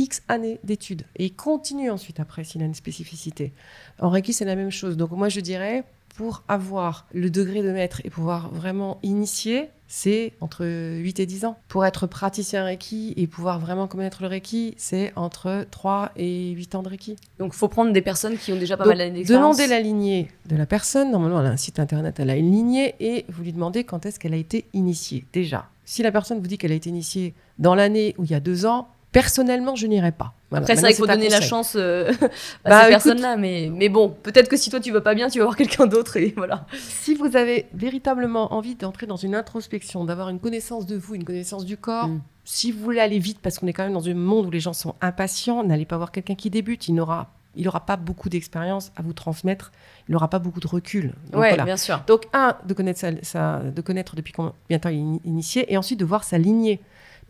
X 0.00 0.22
années 0.28 0.58
d'études 0.64 1.02
et 1.16 1.26
il 1.26 1.34
continue 1.34 1.90
ensuite 1.90 2.20
après 2.20 2.42
s'il 2.42 2.62
a 2.62 2.64
une 2.64 2.74
spécificité. 2.74 3.52
En 4.00 4.08
Reiki, 4.08 4.32
c'est 4.32 4.46
la 4.46 4.56
même 4.56 4.70
chose. 4.70 4.96
Donc 4.96 5.10
moi, 5.10 5.28
je 5.28 5.40
dirais, 5.40 5.84
pour 6.16 6.42
avoir 6.48 7.06
le 7.12 7.28
degré 7.28 7.62
de 7.62 7.70
maître 7.70 8.00
et 8.04 8.10
pouvoir 8.10 8.48
vraiment 8.48 8.98
initier, 9.02 9.68
c'est 9.88 10.32
entre 10.40 10.64
8 10.64 11.20
et 11.20 11.26
10 11.26 11.44
ans. 11.44 11.58
Pour 11.68 11.84
être 11.84 12.06
praticien 12.06 12.64
Reiki 12.64 13.12
et 13.18 13.26
pouvoir 13.26 13.58
vraiment 13.58 13.88
connaître 13.88 14.22
le 14.22 14.28
Reiki, 14.28 14.72
c'est 14.78 15.12
entre 15.16 15.66
3 15.70 16.12
et 16.16 16.52
8 16.52 16.76
ans 16.76 16.82
de 16.82 16.88
Reiki. 16.88 17.16
Donc, 17.38 17.52
faut 17.52 17.68
prendre 17.68 17.92
des 17.92 18.00
personnes 18.00 18.38
qui 18.38 18.52
ont 18.52 18.58
déjà 18.58 18.78
pas 18.78 18.84
Donc, 18.84 18.92
mal 18.92 18.98
d'années 18.98 19.18
d'expérience. 19.18 19.56
demandez 19.58 19.70
la 19.70 19.80
lignée 19.80 20.28
de 20.46 20.56
la 20.56 20.64
personne. 20.66 21.10
Normalement, 21.10 21.40
elle 21.40 21.46
a 21.46 21.50
un 21.50 21.56
site 21.58 21.78
internet, 21.78 22.20
elle 22.20 22.30
a 22.30 22.36
une 22.36 22.52
lignée 22.52 22.94
et 23.00 23.26
vous 23.28 23.42
lui 23.42 23.52
demandez 23.52 23.84
quand 23.84 24.06
est-ce 24.06 24.18
qu'elle 24.18 24.34
a 24.34 24.38
été 24.38 24.64
initiée. 24.72 25.26
Déjà, 25.34 25.68
si 25.84 26.02
la 26.02 26.10
personne 26.12 26.40
vous 26.40 26.46
dit 26.46 26.56
qu'elle 26.56 26.72
a 26.72 26.76
été 26.76 26.88
initiée 26.88 27.34
dans 27.58 27.74
l'année 27.74 28.14
où 28.16 28.24
il 28.24 28.30
y 28.30 28.34
a 28.34 28.40
deux 28.40 28.64
ans, 28.64 28.88
personnellement, 29.12 29.76
je 29.76 29.86
n'irai 29.86 30.12
pas. 30.12 30.34
Voilà. 30.50 30.64
Après, 30.64 30.74
c'est 30.74 30.82
vrai 30.82 30.90
qu'il 30.90 30.98
faut 30.98 31.06
donner 31.06 31.28
la 31.28 31.40
chance 31.40 31.74
euh, 31.76 32.12
à 32.64 32.70
Bah, 32.70 32.82
ces 32.84 32.88
personnes-là, 32.90 33.36
mais, 33.36 33.70
mais 33.72 33.88
bon, 33.88 34.14
peut-être 34.22 34.48
que 34.48 34.56
si 34.56 34.70
toi 34.70 34.80
tu 34.80 34.90
vas 34.92 35.00
pas 35.00 35.14
bien, 35.14 35.28
tu 35.28 35.38
vas 35.38 35.44
voir 35.44 35.56
quelqu'un 35.56 35.86
d'autre 35.86 36.16
et 36.16 36.34
voilà. 36.36 36.66
Si 36.72 37.14
vous 37.14 37.36
avez 37.36 37.66
véritablement 37.74 38.52
envie 38.54 38.74
d'entrer 38.74 39.06
dans 39.06 39.16
une 39.16 39.34
introspection, 39.34 40.04
d'avoir 40.04 40.28
une 40.28 40.40
connaissance 40.40 40.86
de 40.86 40.96
vous, 40.96 41.14
une 41.14 41.24
connaissance 41.24 41.64
du 41.64 41.76
corps, 41.76 42.08
Mm. 42.08 42.20
si 42.44 42.72
vous 42.72 42.82
voulez 42.82 43.00
aller 43.00 43.18
vite, 43.18 43.38
parce 43.42 43.58
qu'on 43.58 43.66
est 43.66 43.72
quand 43.72 43.84
même 43.84 43.92
dans 43.92 44.08
un 44.08 44.14
monde 44.14 44.46
où 44.46 44.50
les 44.50 44.60
gens 44.60 44.72
sont 44.72 44.94
impatients, 45.00 45.62
n'allez 45.64 45.84
pas 45.84 45.96
voir 45.96 46.12
quelqu'un 46.12 46.34
qui 46.34 46.50
débute. 46.50 46.88
Il 46.88 46.94
n'aura 46.94 47.30
il 47.56 47.64
n'aura 47.64 47.80
pas 47.84 47.96
beaucoup 47.96 48.28
d'expérience 48.28 48.92
à 48.96 49.02
vous 49.02 49.12
transmettre, 49.12 49.72
il 50.08 50.12
n'aura 50.12 50.28
pas 50.28 50.38
beaucoup 50.38 50.60
de 50.60 50.68
recul. 50.68 51.14
Oui, 51.32 51.48
bien 51.64 51.76
sûr. 51.76 52.00
Donc, 52.06 52.26
un, 52.32 52.56
de 52.64 52.74
connaître, 52.74 53.00
sa, 53.22 53.58
de 53.58 53.80
connaître 53.80 54.14
depuis 54.14 54.32
combien 54.32 54.52
de 54.70 54.76
temps 54.76 54.88
il 54.88 55.16
est 55.16 55.26
initié, 55.28 55.72
et 55.72 55.76
ensuite 55.76 55.98
de 55.98 56.04
voir 56.04 56.22
sa 56.24 56.38
lignée. 56.38 56.80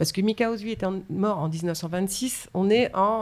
Parce 0.01 0.13
que 0.13 0.23
Mika 0.23 0.51
Ozui 0.51 0.71
était 0.71 0.87
mort 1.11 1.41
en 1.41 1.51
1926, 1.51 2.49
on 2.55 2.71
est 2.71 2.91
en 2.97 3.21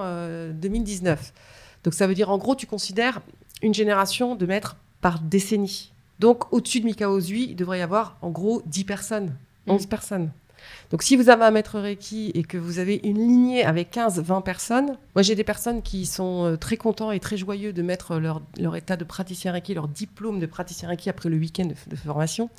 2019. 0.52 1.18
Euh, 1.18 1.38
Donc, 1.82 1.92
ça 1.92 2.06
veut 2.06 2.14
dire, 2.14 2.30
en 2.30 2.38
gros, 2.38 2.54
tu 2.54 2.68
considères 2.68 3.20
une 3.62 3.74
génération 3.74 4.36
de 4.36 4.46
maîtres 4.46 4.76
par 5.00 5.18
décennie. 5.18 5.90
Donc, 6.20 6.52
au-dessus 6.52 6.78
de 6.78 6.84
Mika 6.84 7.10
Ozui, 7.10 7.48
il 7.50 7.56
devrait 7.56 7.80
y 7.80 7.82
avoir, 7.82 8.16
en 8.22 8.30
gros, 8.30 8.62
10 8.66 8.84
personnes, 8.84 9.34
11 9.66 9.86
mm. 9.86 9.88
personnes. 9.88 10.30
Donc 10.90 11.02
si 11.02 11.16
vous 11.16 11.28
avez 11.28 11.44
un 11.44 11.50
maître 11.50 11.78
Reiki 11.78 12.30
et 12.34 12.42
que 12.42 12.58
vous 12.58 12.78
avez 12.78 13.00
une 13.04 13.18
lignée 13.18 13.64
avec 13.64 13.90
15, 13.90 14.20
20 14.20 14.40
personnes, 14.40 14.96
moi 15.14 15.22
j'ai 15.22 15.34
des 15.34 15.44
personnes 15.44 15.82
qui 15.82 16.06
sont 16.06 16.44
euh, 16.44 16.56
très 16.56 16.76
contents 16.76 17.10
et 17.10 17.20
très 17.20 17.36
joyeux 17.36 17.72
de 17.72 17.82
mettre 17.82 18.18
leur, 18.18 18.42
leur 18.58 18.76
état 18.76 18.96
de 18.96 19.04
praticien 19.04 19.52
Reiki, 19.52 19.74
leur 19.74 19.88
diplôme 19.88 20.40
de 20.40 20.46
praticien 20.46 20.88
Reiki 20.88 21.10
après 21.10 21.28
le 21.28 21.36
week-end 21.36 21.68
de, 21.86 21.96
formation, 21.96 22.50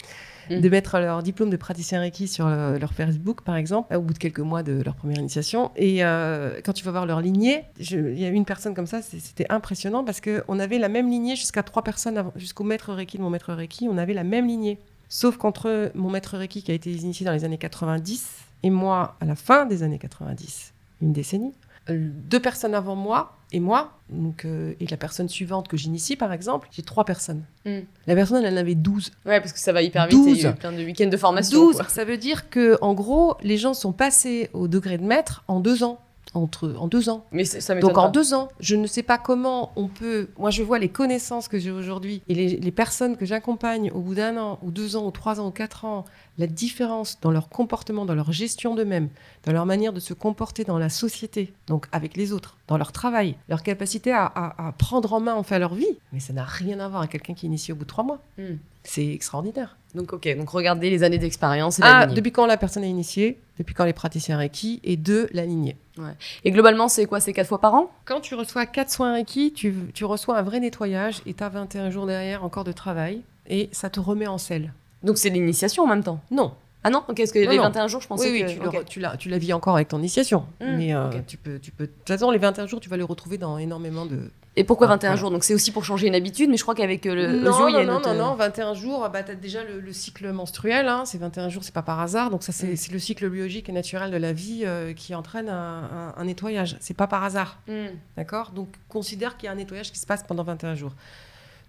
mm. 0.49 0.61
de 0.61 0.69
mettre 0.69 0.99
leur 0.99 1.23
diplôme 1.23 1.49
de 1.49 1.57
praticien 1.57 1.99
Reiki 1.99 2.27
sur 2.27 2.47
euh, 2.47 2.77
leur 2.79 2.93
Facebook 2.93 3.41
par 3.41 3.55
exemple, 3.55 3.95
au 3.95 4.01
bout 4.01 4.13
de 4.13 4.19
quelques 4.19 4.39
mois 4.39 4.63
de 4.63 4.81
leur 4.81 4.95
première 4.95 5.19
initiation. 5.19 5.71
Et 5.75 6.03
euh, 6.03 6.59
quand 6.63 6.73
tu 6.73 6.83
vas 6.83 6.91
voir 6.91 7.05
leur 7.05 7.21
lignée, 7.21 7.63
il 7.79 8.19
y 8.19 8.25
a 8.25 8.29
une 8.29 8.45
personne 8.45 8.73
comme 8.73 8.87
ça, 8.87 9.01
c'était 9.01 9.45
impressionnant 9.49 10.03
parce 10.03 10.21
qu'on 10.21 10.59
avait 10.59 10.79
la 10.79 10.89
même 10.89 11.09
lignée 11.09 11.35
jusqu'à 11.35 11.63
trois 11.63 11.83
personnes, 11.83 12.31
jusqu'au 12.35 12.63
maître 12.63 12.93
Reiki 12.93 13.17
de 13.17 13.23
mon 13.23 13.29
maître 13.29 13.53
Reiki, 13.53 13.87
on 13.89 13.97
avait 13.97 14.13
la 14.13 14.23
même 14.23 14.47
lignée. 14.47 14.79
Sauf 15.07 15.37
qu'entre 15.37 15.91
mon 15.95 16.09
maître 16.09 16.37
Reiki 16.37 16.61
qui 16.61 16.71
a 16.71 16.75
été 16.75 16.91
initié 16.91 17.25
dans 17.25 17.31
les 17.31 17.43
années 17.43 17.57
90 17.57 18.29
et 18.63 18.69
moi 18.69 19.15
à 19.19 19.25
la 19.25 19.35
fin 19.35 19.65
des 19.65 19.81
années 19.83 19.97
90, 19.97 20.73
une 21.01 21.13
décennie, 21.13 21.53
euh, 21.89 22.09
deux 22.29 22.39
personnes 22.39 22.75
avant 22.75 22.95
moi 22.95 23.38
et 23.51 23.59
moi, 23.59 23.99
donc, 24.09 24.45
euh, 24.45 24.73
et 24.79 24.85
la 24.87 24.97
personne 24.97 25.27
suivante 25.27 25.67
que 25.67 25.77
j'initie 25.77 26.15
par 26.15 26.31
exemple, 26.33 26.67
j'ai 26.71 26.83
trois 26.83 27.03
personnes. 27.03 27.43
Hmm. 27.65 27.79
La 28.05 28.15
personne, 28.15 28.43
elle 28.43 28.53
en 28.53 28.57
avait 28.57 28.75
12. 28.75 29.11
Ouais, 29.25 29.39
parce 29.39 29.53
que 29.53 29.59
ça 29.59 29.73
va 29.73 29.81
hyper 29.81 30.07
vite, 30.07 30.19
il 30.25 30.37
y 30.37 30.45
a 30.45 30.51
eu 30.51 30.55
plein 30.55 30.71
de 30.71 30.83
week-ends 30.83 31.07
de 31.07 31.17
formation. 31.17 31.59
12, 31.59 31.81
ça 31.87 32.05
veut 32.05 32.17
dire 32.17 32.49
que 32.49 32.77
en 32.81 32.93
gros, 32.93 33.37
les 33.41 33.57
gens 33.57 33.73
sont 33.73 33.91
passés 33.91 34.49
au 34.53 34.67
degré 34.67 34.97
de 34.97 35.03
maître 35.03 35.43
en 35.47 35.59
deux 35.59 35.83
ans 35.83 35.99
entre, 36.33 36.75
en 36.77 36.87
deux 36.87 37.09
ans. 37.09 37.25
Mais 37.31 37.43
ça 37.45 37.75
Donc 37.75 37.97
en 37.97 38.09
deux 38.09 38.33
ans, 38.33 38.49
je 38.59 38.75
ne 38.75 38.87
sais 38.87 39.03
pas 39.03 39.17
comment 39.17 39.71
on 39.75 39.87
peut. 39.87 40.29
Moi, 40.37 40.51
je 40.51 40.63
vois 40.63 40.79
les 40.79 40.89
connaissances 40.89 41.47
que 41.47 41.57
j'ai 41.57 41.71
aujourd'hui 41.71 42.21
et 42.27 42.35
les, 42.35 42.47
les, 42.57 42.71
personnes 42.71 43.17
que 43.17 43.25
j'accompagne 43.25 43.91
au 43.91 43.99
bout 43.99 44.15
d'un 44.15 44.37
an, 44.37 44.59
ou 44.61 44.71
deux 44.71 44.95
ans, 44.95 45.05
ou 45.05 45.11
trois 45.11 45.39
ans, 45.39 45.47
ou 45.47 45.51
quatre 45.51 45.85
ans, 45.85 46.05
la 46.39 46.47
différence 46.47 47.19
dans 47.21 47.31
leur 47.31 47.49
comportement, 47.49 48.05
dans 48.05 48.15
leur 48.15 48.31
gestion 48.31 48.73
d'eux-mêmes, 48.73 49.09
dans 49.45 49.51
leur 49.51 49.65
manière 49.65 49.93
de 49.93 49.99
se 49.99 50.13
comporter 50.13 50.63
dans 50.63 50.79
la 50.79 50.89
société, 50.89 51.53
donc 51.67 51.85
avec 51.91 52.15
les 52.15 52.31
autres, 52.31 52.57
dans 52.67 52.77
leur 52.77 52.91
travail, 52.91 53.35
leur 53.49 53.61
capacité 53.61 54.11
à, 54.11 54.25
à, 54.25 54.73
prendre 54.77 55.13
en 55.13 55.19
main 55.19 55.35
en 55.35 55.43
fait 55.43 55.59
leur 55.59 55.75
vie. 55.75 55.97
Mais 56.13 56.21
ça 56.21 56.33
n'a 56.33 56.45
rien 56.45 56.79
à 56.79 56.87
voir 56.87 57.01
avec 57.01 57.11
quelqu'un 57.11 57.33
qui 57.33 57.45
est 57.45 57.49
initié 57.49 57.73
au 57.73 57.77
bout 57.77 57.83
de 57.83 57.89
trois 57.89 58.05
mois. 58.05 58.19
Hmm. 58.37 58.55
C'est 58.83 59.05
extraordinaire. 59.05 59.75
Donc, 59.93 60.13
ok, 60.13 60.37
donc 60.37 60.49
regardez 60.49 60.89
les 60.89 61.03
années 61.03 61.17
d'expérience. 61.17 61.79
Ah, 61.83 62.05
depuis 62.05 62.31
quand 62.31 62.45
la 62.45 62.55
personne 62.55 62.83
est 62.83 62.89
initiée, 62.89 63.37
depuis 63.57 63.73
quand 63.73 63.85
les 63.85 63.93
praticiens 63.93 64.37
Reiki, 64.37 64.79
et 64.83 64.95
deux, 64.95 65.27
la 65.33 65.45
lignée. 65.45 65.75
Ouais. 65.97 66.13
Et 66.45 66.51
globalement, 66.51 66.87
c'est 66.87 67.05
quoi? 67.05 67.19
C'est 67.19 67.33
quatre 67.33 67.47
fois 67.47 67.59
par 67.59 67.73
an? 67.73 67.91
Quand 68.05 68.21
tu 68.21 68.35
reçois 68.35 68.65
quatre 68.65 68.91
soins 68.91 69.13
Reiki, 69.13 69.51
tu, 69.51 69.73
tu 69.93 70.05
reçois 70.05 70.37
un 70.37 70.43
vrai 70.43 70.61
nettoyage 70.61 71.21
et 71.25 71.33
tu 71.33 71.43
as 71.43 71.49
21 71.49 71.89
jours 71.89 72.05
derrière 72.05 72.45
encore 72.45 72.63
de 72.63 72.71
travail, 72.71 73.21
et 73.47 73.67
ça 73.73 73.89
te 73.89 73.99
remet 73.99 74.27
en 74.27 74.37
selle. 74.37 74.71
Donc 75.03 75.17
c'est 75.17 75.29
l'initiation 75.29 75.83
en 75.83 75.87
même 75.87 76.03
temps 76.03 76.19
Non. 76.31 76.53
Ah 76.83 76.89
non 76.89 77.03
Ok, 77.09 77.19
est-ce 77.19 77.33
que 77.33 77.39
les 77.39 77.57
21 77.57 77.87
jours, 77.87 78.01
je 78.01 78.07
pensais 78.07 78.31
oui, 78.31 78.41
que... 78.41 78.67
Oui, 78.67 78.83
tu, 78.87 78.99
la, 78.99 79.17
tu 79.17 79.27
la 79.27 79.37
vis 79.37 79.51
encore 79.51 79.75
avec 79.75 79.89
ton 79.89 79.99
initiation. 79.99 80.45
Mmh, 80.61 80.65
mais 80.77 80.95
euh, 80.95 81.09
tu, 81.27 81.35
peux, 81.35 81.59
tu 81.59 81.71
peux... 81.71 81.87
De 81.87 81.91
toute 81.91 82.07
façon, 82.07 82.31
les 82.31 82.37
21 82.37 82.67
jours, 82.67 82.79
tu 82.79 82.89
vas 82.89 82.95
les 82.95 83.03
retrouver 83.03 83.37
dans 83.37 83.57
énormément 83.57 84.05
de... 84.05 84.31
Et 84.55 84.63
pourquoi 84.63 84.87
21 84.87 85.15
jours? 85.15 85.29
Donc 85.29 85.43
c'est 85.43 85.53
aussi 85.53 85.71
pour 85.71 85.85
changer 85.85 86.07
une 86.07 86.15
habitude, 86.15 86.49
mais 86.49 86.57
je 86.57 86.63
crois 86.63 86.75
qu'avec 86.75 87.05
euh, 87.05 87.15
le, 87.15 87.39
non, 87.39 87.67
il 87.67 87.75
y 87.75 87.77
a 87.77 87.85
non, 87.85 88.01
non, 88.01 88.13
non, 88.13 88.35
21 88.35 88.73
jours, 88.73 89.07
bah, 89.09 89.23
tu 89.23 89.31
as 89.31 89.35
déjà 89.35 89.59
le, 89.63 89.93
cycle 89.93 90.31
menstruel, 90.31 90.87
hein, 90.87 91.03
c'est 91.05 91.17
21 91.17 91.49
jours, 91.49 91.63
c'est 91.63 91.73
pas 91.73 91.81
par 91.81 91.99
hasard, 91.99 92.29
donc 92.29 92.43
ça 92.43 92.51
c'est 92.51 92.67
mmh. 92.67 92.91
le 92.91 92.99
cycle 92.99 93.29
biologique 93.29 93.69
et 93.69 93.71
naturel 93.71 94.11
de 94.11 94.17
la 94.17 94.33
vie 94.33 94.63
euh, 94.65 94.91
qui 94.93 95.15
entraîne 95.15 95.47
un, 95.47 96.13
un, 96.17 96.25
nettoyage, 96.25 96.77
c'est 96.81 96.95
pas 96.95 97.07
par 97.07 97.23
hasard, 97.23 97.59
mmh. 97.67 97.73
d'accord? 98.17 98.51
Donc 98.51 98.67
considère 98.89 99.37
qu'il 99.37 99.47
y 99.47 99.49
a 99.49 99.53
un 99.53 99.55
nettoyage 99.55 99.91
qui 99.91 99.99
se 99.99 100.05
passe 100.05 100.23
pendant 100.23 100.43
21 100.43 100.75
jours. 100.75 100.93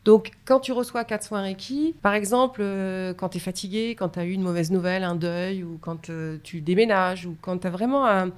Donc, 0.04 0.32
quand 0.46 0.60
tu 0.60 0.72
reçois 0.72 1.04
quatre 1.04 1.24
soins 1.24 1.42
Reiki, 1.42 1.94
par 2.00 2.14
exemple, 2.14 2.60
euh, 2.62 3.12
quand 3.12 3.30
tu 3.30 3.36
es 3.36 3.40
fatigué, 3.40 3.94
quand 3.98 4.10
tu 4.10 4.18
as 4.18 4.24
eu 4.24 4.32
une 4.32 4.42
mauvaise 4.42 4.70
nouvelle, 4.70 5.04
un 5.04 5.14
deuil, 5.14 5.62
ou 5.62 5.78
quand 5.80 6.08
euh, 6.08 6.38
tu 6.42 6.60
déménages, 6.62 7.26
ou 7.26 7.36
quand 7.40 7.58
tu 7.58 7.66
as 7.66 7.70
vraiment 7.70 8.06
un, 8.06 8.30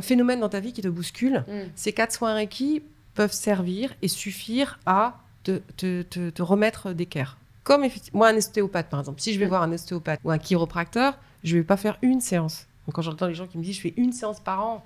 phénomène 0.00 0.40
dans 0.40 0.48
ta 0.48 0.58
vie 0.58 0.72
qui 0.72 0.82
te 0.82 0.88
bouscule, 0.88 1.44
mm. 1.46 1.70
ces 1.76 1.92
quatre 1.92 2.12
soins 2.12 2.34
Reiki 2.34 2.82
peuvent 3.14 3.32
servir 3.32 3.94
et 4.02 4.08
suffire 4.08 4.80
à 4.84 5.20
te, 5.44 6.42
remettre 6.42 6.92
d'équerre. 6.92 7.36
Comme 7.62 7.86
moi, 8.12 8.28
un 8.28 8.36
ostéopathe, 8.36 8.90
par 8.90 8.98
exemple. 8.98 9.20
Si 9.20 9.32
je 9.32 9.38
vais 9.38 9.46
mm. 9.46 9.50
voir 9.50 9.62
un 9.62 9.72
ostéopathe 9.72 10.20
ou 10.24 10.32
un 10.32 10.38
chiropracteur, 10.38 11.16
je 11.44 11.54
ne 11.54 11.60
vais 11.60 11.66
pas 11.66 11.76
faire 11.76 11.98
une 12.02 12.20
séance. 12.20 12.66
Donc, 12.86 12.96
quand 12.96 13.02
j'entends 13.02 13.28
les 13.28 13.34
gens 13.34 13.46
qui 13.46 13.58
me 13.58 13.62
disent 13.62 13.76
je 13.76 13.80
fais 13.80 13.94
une 13.96 14.12
séance 14.12 14.40
par 14.40 14.66
an, 14.66 14.84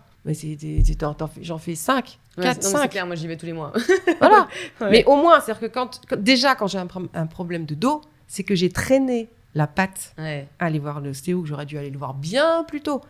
j'en 1.42 1.58
fais 1.58 1.74
5, 1.74 2.18
4, 2.40 2.62
5. 2.62 2.90
Clair, 2.90 3.06
moi 3.06 3.14
j'y 3.14 3.26
vais 3.26 3.36
tous 3.36 3.46
les 3.46 3.52
mois. 3.52 3.72
voilà. 4.20 4.48
Mais 4.80 5.04
au 5.04 5.16
moins, 5.16 5.40
c'est-à-dire 5.40 5.68
que 5.68 5.74
quand, 5.74 6.00
déjà, 6.16 6.54
quand 6.54 6.66
j'ai 6.66 6.78
un, 6.78 7.26
problème 7.26 7.64
de 7.64 7.74
dos, 7.74 8.02
c'est 8.26 8.44
que 8.44 8.54
j'ai 8.54 8.70
traîné 8.70 9.28
la 9.54 9.66
patte 9.66 10.14
à 10.18 10.64
aller 10.64 10.78
voir 10.78 11.00
l'ostéo, 11.00 11.42
que 11.42 11.48
j'aurais 11.48 11.66
dû 11.66 11.78
aller 11.78 11.90
le 11.90 11.98
voir 11.98 12.14
bien 12.14 12.64
plus 12.64 12.80
tôt. 12.80 13.02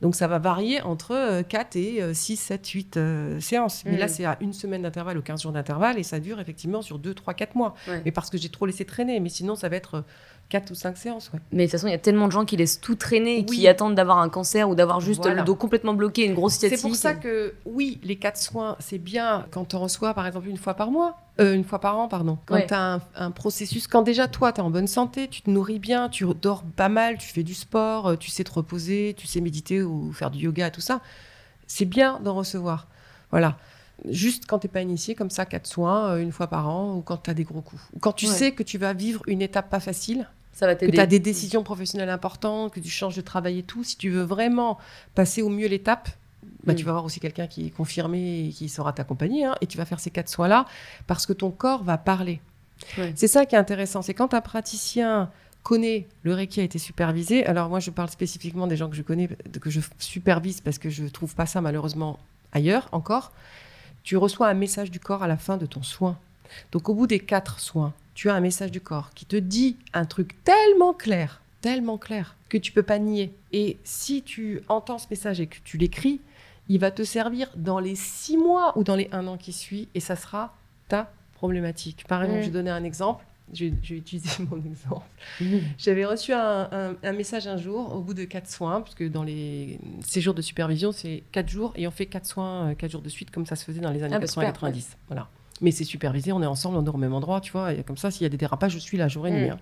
Donc 0.00 0.16
ça 0.16 0.26
va 0.26 0.38
varier 0.38 0.82
entre 0.82 1.42
4 1.42 1.76
euh, 1.76 2.10
et 2.10 2.14
6, 2.14 2.36
7, 2.36 2.68
8 2.68 2.98
séances. 3.40 3.84
Mais 3.86 3.96
là, 3.96 4.06
mm. 4.06 4.08
c'est 4.08 4.24
à 4.24 4.36
une 4.40 4.52
semaine 4.52 4.82
d'intervalle 4.82 5.16
ou 5.16 5.22
15 5.22 5.42
jours 5.42 5.52
d'intervalle 5.52 5.98
et 5.98 6.02
ça 6.02 6.18
dure 6.18 6.40
effectivement 6.40 6.82
sur 6.82 6.98
2, 6.98 7.14
3, 7.14 7.34
4 7.34 7.54
mois. 7.54 7.74
Mais 8.04 8.10
parce 8.10 8.28
que 8.28 8.36
j'ai 8.36 8.48
trop 8.48 8.66
laissé 8.66 8.84
traîner. 8.84 9.20
Mais 9.20 9.28
sinon, 9.28 9.54
ça 9.54 9.68
va 9.68 9.76
être 9.76 10.04
4 10.48 10.70
ou 10.70 10.74
5 10.74 10.96
séances. 10.96 11.30
Ouais. 11.32 11.40
Mais 11.52 11.64
de 11.64 11.70
toute 11.70 11.72
façon, 11.72 11.88
il 11.88 11.92
y 11.92 11.94
a 11.94 11.98
tellement 11.98 12.26
de 12.26 12.32
gens 12.32 12.44
qui 12.44 12.56
laissent 12.56 12.80
tout 12.80 12.94
traîner 12.94 13.38
et 13.38 13.44
qui 13.44 13.66
attendent 13.66 13.94
d'avoir 13.94 14.18
un 14.18 14.28
cancer 14.28 14.68
ou 14.68 14.74
d'avoir 14.74 15.00
juste 15.00 15.26
le 15.26 15.42
dos 15.42 15.54
complètement 15.54 15.94
bloqué, 15.94 16.24
une 16.24 16.34
grosse 16.34 16.54
sciatique. 16.54 16.78
C'est 16.78 16.88
pour 16.88 16.96
ça 16.96 17.14
que, 17.14 17.54
oui, 17.64 17.98
les 18.02 18.16
4 18.16 18.36
soins, 18.36 18.76
c'est 18.78 18.98
bien 18.98 19.46
quand 19.50 19.74
on 19.74 19.80
reçoit, 19.80 20.14
par 20.14 20.26
exemple, 20.26 20.48
une 20.48 20.56
fois 20.56 20.74
par 20.74 20.90
mois. 20.90 21.18
Euh, 21.40 21.54
une 21.54 21.64
fois 21.64 21.80
par 21.80 21.98
an, 21.98 22.06
pardon. 22.06 22.38
Quand 22.46 22.60
tu 22.60 22.74
as 22.74 23.00
un, 23.16 23.30
processus, 23.32 23.88
quand 23.88 24.02
déjà 24.02 24.28
toi, 24.28 24.52
tu 24.52 24.60
es 24.60 24.62
en 24.62 24.70
bonne 24.70 24.86
santé, 24.86 25.26
tu 25.26 25.42
te 25.42 25.50
nourris 25.50 25.80
bien, 25.80 26.08
tu 26.08 26.24
dors 26.40 26.62
pas 26.62 26.88
mal, 26.88 27.18
tu 27.18 27.28
fais 27.28 27.42
du 27.42 27.54
sport, 27.54 28.06
euh, 28.06 28.16
tu 28.16 28.30
sais 28.30 28.44
te 28.44 28.52
reposer, 28.52 29.14
tu 29.16 29.26
sais 29.26 29.40
méditer 29.40 29.82
ou 29.82 30.12
faire 30.12 30.30
du 30.30 30.44
yoga, 30.44 30.70
tout 30.70 30.80
ça, 30.80 31.00
c'est 31.66 31.86
bien 31.86 32.20
d'en 32.20 32.34
recevoir. 32.34 32.86
Voilà. 33.32 33.58
Juste 34.08 34.46
quand 34.46 34.58
tu 34.58 34.66
n'es 34.66 34.72
pas 34.72 34.82
initié, 34.82 35.14
comme 35.14 35.30
ça, 35.30 35.46
quatre 35.46 35.66
soins, 35.66 36.10
euh, 36.10 36.18
une 36.18 36.32
fois 36.32 36.48
par 36.48 36.68
an, 36.68 36.96
ou 36.96 37.00
quand 37.00 37.18
tu 37.18 37.30
as 37.30 37.34
des 37.34 37.44
gros 37.44 37.60
coups. 37.60 37.82
Ou 37.94 37.98
quand 38.00 38.12
tu 38.12 38.26
sais 38.26 38.52
que 38.52 38.62
tu 38.62 38.78
vas 38.78 38.92
vivre 38.92 39.22
une 39.26 39.40
étape 39.40 39.70
pas 39.70 39.80
facile, 39.80 40.28
ça 40.52 40.66
va 40.66 40.74
que 40.74 40.86
tu 40.86 41.00
as 41.00 41.06
des 41.06 41.18
décisions 41.18 41.62
professionnelles 41.62 42.10
importantes, 42.10 42.72
que 42.72 42.80
tu 42.80 42.90
changes 42.90 43.16
de 43.16 43.22
travail 43.22 43.58
et 43.58 43.62
tout, 43.62 43.82
si 43.82 43.96
tu 43.96 44.10
veux 44.10 44.22
vraiment 44.22 44.78
passer 45.14 45.42
au 45.42 45.48
mieux 45.48 45.66
l'étape, 45.66 46.08
bah, 46.64 46.72
mm. 46.72 46.76
tu 46.76 46.84
vas 46.84 46.90
avoir 46.90 47.04
aussi 47.04 47.18
quelqu'un 47.20 47.46
qui 47.46 47.66
est 47.66 47.70
confirmé 47.70 48.46
et 48.46 48.48
qui 48.50 48.68
saura 48.68 48.92
t'accompagner, 48.92 49.44
hein, 49.44 49.54
et 49.60 49.66
tu 49.66 49.78
vas 49.78 49.84
faire 49.84 50.00
ces 50.00 50.10
quatre 50.10 50.28
soins-là, 50.28 50.66
parce 51.06 51.26
que 51.26 51.32
ton 51.32 51.50
corps 51.50 51.82
va 51.82 51.98
parler. 51.98 52.40
C'est 53.14 53.28
ça 53.28 53.46
qui 53.46 53.54
est 53.54 53.58
intéressant, 53.58 54.02
c'est 54.02 54.14
quand 54.14 54.34
un 54.34 54.40
praticien 54.40 55.30
connaît 55.62 56.06
le 56.22 56.34
Reiki 56.34 56.60
a 56.60 56.62
été 56.62 56.78
supervisé. 56.78 57.44
Alors 57.46 57.68
moi, 57.68 57.80
je 57.80 57.90
parle 57.90 58.10
spécifiquement 58.10 58.66
des 58.66 58.76
gens 58.76 58.90
que 58.90 58.96
je 58.96 59.02
connais, 59.02 59.28
que 59.60 59.70
je 59.70 59.80
supervise 59.98 60.60
parce 60.60 60.78
que 60.78 60.90
je 60.90 61.06
trouve 61.06 61.34
pas 61.34 61.46
ça 61.46 61.60
malheureusement 61.60 62.18
ailleurs 62.52 62.88
encore 62.92 63.32
tu 64.04 64.16
reçois 64.16 64.48
un 64.48 64.54
message 64.54 64.90
du 64.90 65.00
corps 65.00 65.22
à 65.22 65.26
la 65.26 65.36
fin 65.36 65.56
de 65.56 65.66
ton 65.66 65.82
soin. 65.82 66.18
Donc 66.70 66.88
au 66.88 66.94
bout 66.94 67.06
des 67.06 67.18
quatre 67.18 67.58
soins, 67.58 67.92
tu 68.14 68.30
as 68.30 68.34
un 68.34 68.40
message 68.40 68.70
du 68.70 68.80
corps 68.80 69.10
qui 69.14 69.24
te 69.24 69.34
dit 69.34 69.76
un 69.92 70.04
truc 70.04 70.44
tellement 70.44 70.92
clair, 70.92 71.40
tellement 71.60 71.98
clair, 71.98 72.36
que 72.48 72.58
tu 72.58 72.70
peux 72.70 72.82
pas 72.82 72.98
nier. 72.98 73.34
Et 73.52 73.78
si 73.82 74.22
tu 74.22 74.60
entends 74.68 74.98
ce 74.98 75.06
message 75.10 75.40
et 75.40 75.46
que 75.46 75.56
tu 75.64 75.78
l'écris, 75.78 76.20
il 76.68 76.78
va 76.78 76.90
te 76.90 77.02
servir 77.02 77.50
dans 77.56 77.78
les 77.78 77.94
six 77.94 78.36
mois 78.36 78.78
ou 78.78 78.84
dans 78.84 78.94
les 78.94 79.08
un 79.10 79.26
an 79.26 79.36
qui 79.36 79.52
suit, 79.52 79.88
et 79.94 80.00
ça 80.00 80.16
sera 80.16 80.54
ta 80.88 81.10
problématique. 81.34 82.04
Par 82.06 82.22
exemple, 82.22 82.40
je 82.40 82.46
vais 82.46 82.52
donner 82.52 82.70
un 82.70 82.84
exemple. 82.84 83.24
Je, 83.52 83.66
vais 83.66 83.96
utiliser 83.96 84.28
mon 84.50 84.56
exemple. 84.64 85.06
Mhm. 85.40 85.60
J'avais 85.78 86.04
reçu 86.04 86.32
un, 86.32 86.96
message 87.12 87.46
un 87.46 87.56
jour 87.56 87.94
au 87.94 88.00
bout 88.00 88.14
de 88.14 88.24
quatre 88.24 88.50
soins, 88.50 88.80
parce 88.80 88.94
que 88.94 89.04
dans 89.04 89.22
les 89.22 89.78
séjours 90.04 90.34
de 90.34 90.42
supervision, 90.42 90.92
c'est 90.92 91.22
quatre 91.32 91.48
jours, 91.48 91.72
et 91.76 91.86
on 91.86 91.90
fait 91.90 92.06
quatre 92.06 92.26
soins 92.26 92.70
euh, 92.70 92.74
quatre 92.74 92.90
jours 92.90 93.02
de 93.02 93.08
suite, 93.08 93.30
comme 93.30 93.46
ça 93.46 93.56
se 93.56 93.64
faisait 93.64 93.80
dans 93.80 93.90
les 93.90 94.02
années 94.02 94.18
80 94.18 94.46
90. 94.46 94.96
Voilà. 95.08 95.28
Mais 95.60 95.70
c'est 95.70 95.84
supervisé, 95.84 96.32
on 96.32 96.42
est 96.42 96.46
ensemble, 96.46 96.76
on 96.76 96.82
dort 96.82 96.96
au 96.96 96.98
même 96.98 97.14
endroit, 97.14 97.40
tu 97.40 97.52
vois, 97.52 97.72
et 97.72 97.82
comme 97.84 97.96
ça, 97.96 98.10
s'il 98.10 98.22
y 98.22 98.26
a 98.26 98.28
des 98.28 98.36
dérapages, 98.36 98.72
je 98.72 98.78
suis 98.78 98.96
là 98.96 99.08
jour 99.08 99.26
et 99.26 99.30
nuit. 99.30 99.50
Hein. 99.50 99.58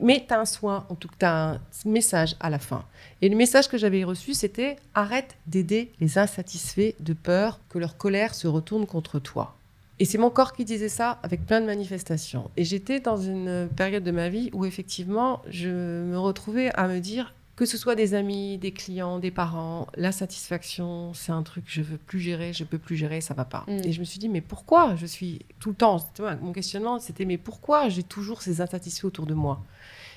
Mais 0.00 0.24
tu 0.26 0.32
as 0.32 0.40
un 0.40 0.44
soin, 0.44 0.86
en 0.88 0.94
tout 0.94 1.08
cas, 1.08 1.16
tu 1.18 1.26
as 1.26 1.50
un 1.50 1.60
message 1.84 2.36
à 2.40 2.50
la 2.50 2.58
fin. 2.58 2.84
Et 3.20 3.28
le 3.28 3.36
message 3.36 3.68
que 3.68 3.76
j'avais 3.76 4.04
reçu, 4.04 4.32
c'était 4.32 4.76
arrête 4.94 5.36
d'aider 5.46 5.92
les 6.00 6.18
insatisfaits 6.18 6.94
de 7.00 7.12
peur 7.12 7.60
que 7.68 7.78
leur 7.78 7.96
colère 7.96 8.34
se 8.34 8.46
retourne 8.46 8.86
contre 8.86 9.18
toi. 9.18 9.56
Et 9.98 10.04
c'est 10.04 10.18
mon 10.18 10.30
corps 10.30 10.52
qui 10.52 10.64
disait 10.64 10.88
ça 10.88 11.18
avec 11.22 11.46
plein 11.46 11.60
de 11.60 11.66
manifestations. 11.66 12.50
Et 12.56 12.64
j'étais 12.64 13.00
dans 13.00 13.16
une 13.16 13.68
période 13.76 14.02
de 14.02 14.10
ma 14.10 14.28
vie 14.28 14.50
où 14.52 14.64
effectivement, 14.64 15.42
je 15.48 15.68
me 15.68 16.18
retrouvais 16.18 16.70
à 16.74 16.88
me 16.88 16.98
dire, 16.98 17.34
que 17.54 17.66
ce 17.66 17.76
soit 17.76 17.94
des 17.94 18.14
amis, 18.14 18.58
des 18.58 18.72
clients, 18.72 19.18
des 19.18 19.30
parents, 19.30 19.86
la 19.94 20.10
satisfaction, 20.10 21.12
c'est 21.14 21.32
un 21.32 21.42
truc 21.42 21.66
que 21.66 21.70
je 21.70 21.82
veux 21.82 21.98
plus 21.98 22.18
gérer, 22.18 22.52
je 22.52 22.64
peux 22.64 22.78
plus 22.78 22.96
gérer, 22.96 23.20
ça 23.20 23.34
va 23.34 23.44
pas. 23.44 23.64
Mm. 23.68 23.80
Et 23.84 23.92
je 23.92 24.00
me 24.00 24.04
suis 24.04 24.18
dit, 24.18 24.28
mais 24.28 24.40
pourquoi 24.40 24.96
je 24.96 25.06
suis 25.06 25.40
tout 25.60 25.70
le 25.70 25.74
temps 25.74 25.98
Mon 26.40 26.52
questionnement, 26.52 26.98
c'était, 26.98 27.24
mais 27.26 27.38
pourquoi 27.38 27.88
j'ai 27.88 28.02
toujours 28.02 28.42
ces 28.42 28.60
insatisfaits 28.60 29.04
autour 29.04 29.26
de 29.26 29.34
moi? 29.34 29.62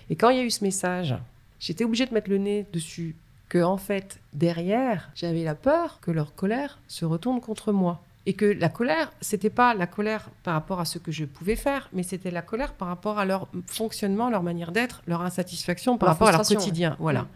Et 0.10 0.16
quand 0.16 0.30
il 0.30 0.38
y 0.38 0.40
a 0.40 0.44
eu 0.44 0.52
ce 0.52 0.64
message, 0.64 1.16
j'étais 1.60 1.84
obligée 1.84 2.06
de 2.06 2.14
mettre 2.14 2.30
le 2.30 2.38
nez 2.38 2.66
dessus, 2.72 3.16
que 3.50 3.62
en 3.62 3.78
fait, 3.78 4.20
derrière, 4.34 5.12
j'avais 5.14 5.44
la 5.44 5.56
peur 5.56 6.00
que 6.00 6.12
leur 6.12 6.36
colère 6.36 6.80
se 6.88 7.06
retourne 7.06 7.42
contre 7.42 7.72
moi. 7.72 8.02
Et 8.28 8.34
que 8.34 8.46
la 8.46 8.70
colère, 8.70 9.12
c'était 9.22 9.52
pas 9.52 9.74
la 9.74 9.86
colère 9.86 10.30
par 10.44 10.56
rapport 10.56 10.80
à 10.80 10.86
ce 10.86 10.98
que 10.98 11.12
je 11.12 11.26
pouvais 11.26 11.56
faire, 11.56 11.90
mais 11.94 12.02
c'était 12.02 12.32
la 12.32 12.42
colère 12.42 12.74
par 12.74 12.88
rapport 12.88 13.20
à 13.20 13.26
leur 13.26 13.48
fonctionnement, 13.68 14.30
leur 14.30 14.42
manière 14.42 14.72
d'être, 14.72 15.04
leur 15.06 15.22
insatisfaction 15.22 15.98
par 15.98 16.08
Leur 16.08 16.16
rapport 16.16 16.28
à 16.30 16.32
leur 16.32 16.42
quotidien. 16.42 16.96
Voilà. 17.00 17.28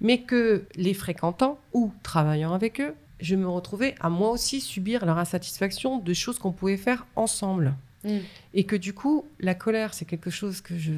Mais 0.00 0.22
que 0.22 0.64
les 0.74 0.92
fréquentant 0.92 1.60
ou 1.72 1.92
travaillant 2.02 2.52
avec 2.52 2.80
eux, 2.80 2.94
je 3.20 3.36
me 3.36 3.48
retrouvais 3.48 3.94
à 4.00 4.08
moi 4.08 4.30
aussi 4.30 4.60
subir 4.60 5.06
leur 5.06 5.18
insatisfaction 5.18 5.98
de 5.98 6.14
choses 6.14 6.38
qu'on 6.38 6.52
pouvait 6.52 6.76
faire 6.76 7.06
ensemble. 7.14 7.74
Mm. 8.04 8.18
Et 8.54 8.64
que 8.64 8.76
du 8.76 8.92
coup, 8.92 9.26
la 9.40 9.54
colère, 9.54 9.94
c'est 9.94 10.04
quelque 10.04 10.30
chose 10.30 10.60
que 10.60 10.76
je. 10.76 10.92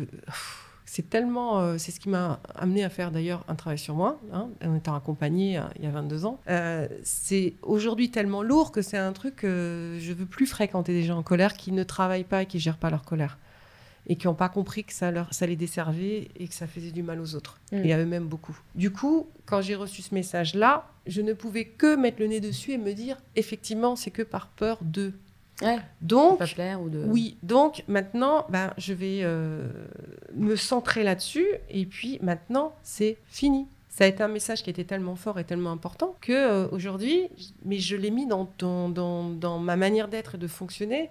C'est 0.87 1.11
tellement. 1.11 1.61
euh, 1.61 1.79
c'est 1.79 1.91
ce 1.91 1.99
qui 2.01 2.09
m'a 2.09 2.41
amené 2.55 2.85
à 2.85 2.89
faire 2.89 3.11
d'ailleurs 3.11 3.45
un 3.49 3.57
travail 3.57 3.79
sur 3.79 3.95
moi, 3.95 4.21
hein, 4.33 4.49
en 4.65 4.77
étant 4.77 4.95
accompagnée 4.95 5.59
euh, 5.59 5.63
il 5.79 5.85
y 5.85 5.89
a 5.89 5.91
22 5.91 6.25
ans. 6.25 6.41
Euh, 6.49 6.87
c'est 7.03 7.55
aujourd'hui 7.63 8.11
tellement 8.11 8.43
lourd 8.43 8.71
que 8.71 8.83
c'est 8.83 8.97
un 8.97 9.13
truc 9.13 9.37
que 9.37 9.99
je 10.01 10.13
veux 10.13 10.27
plus 10.27 10.47
fréquenter 10.47 10.93
des 10.93 11.03
gens 11.03 11.19
en 11.19 11.23
colère 11.25 11.55
qui 11.55 11.73
ne 11.73 11.83
travaillent 11.83 12.25
pas 12.25 12.43
et 12.43 12.47
qui 12.47 12.61
gèrent 12.61 12.79
pas 12.79 12.89
leur 12.91 13.05
colère. 13.05 13.37
Et 14.09 14.15
qui 14.15 14.29
n'ont 14.29 14.35
pas 14.35 14.49
compris 14.49 14.85
que 14.85 14.93
ça, 14.93 15.11
leur, 15.11 15.35
ça 15.35 15.47
les 15.47 15.57
desservait 15.57 16.29
et 16.39 16.47
que 16.47 16.55
ça 16.55 16.69
faisait 16.69 16.93
du 16.93 17.03
mal 17.03 17.21
aux 17.21 17.35
autres. 17.35 17.59
Mm. 17.73 17.85
Et 17.85 17.93
à 17.93 17.99
eux-mêmes 17.99 18.29
beaucoup. 18.29 18.57
Du 18.77 18.93
coup, 18.93 19.27
quand 19.47 19.61
j'ai 19.61 19.75
reçu 19.75 20.01
ce 20.01 20.15
message-là, 20.15 20.89
je 21.09 21.21
ne 21.23 21.33
pouvais 21.33 21.65
que 21.65 21.97
mettre 21.97 22.21
le 22.21 22.29
nez 22.29 22.39
dessus 22.39 22.71
et 22.71 22.79
me 22.79 22.93
dire 22.93 23.17
effectivement, 23.35 23.97
c'est 23.97 24.13
que 24.13 24.23
par 24.23 24.47
peur 24.47 24.79
d'eux. 24.83 25.13
Ouais. 25.63 25.79
Donc, 26.03 26.39
Pas 26.39 26.47
plaire 26.47 26.83
ou 26.83 26.89
de. 26.89 26.99
oui, 27.07 27.37
donc 27.43 27.83
maintenant, 27.89 28.47
ben, 28.51 28.73
je 28.77 28.93
vais 28.93 29.21
euh, 29.23 29.67
me 30.35 30.57
centrer 30.57 31.03
là-dessus. 31.03 31.47
Et 31.71 31.87
puis 31.87 32.19
maintenant, 32.23 32.75
c'est 32.83 33.17
fini. 33.29 33.67
Ça 33.89 34.05
a 34.05 34.07
été 34.09 34.23
un 34.23 34.29
message 34.29 34.63
qui 34.63 34.69
était 34.69 34.85
tellement 34.85 35.17
fort 35.17 35.39
et 35.39 35.45
tellement 35.45 35.73
important 35.73 36.15
que 36.21 36.33
euh, 36.33 36.69
aujourd'hui, 36.71 37.29
mais 37.65 37.79
je 37.79 37.97
l'ai 37.97 38.11
mis 38.11 38.27
dans, 38.27 38.51
dans, 38.59 38.91
dans, 38.91 39.31
dans 39.31 39.59
ma 39.59 39.77
manière 39.77 40.09
d'être 40.09 40.35
et 40.35 40.39
de 40.39 40.47
fonctionner. 40.47 41.09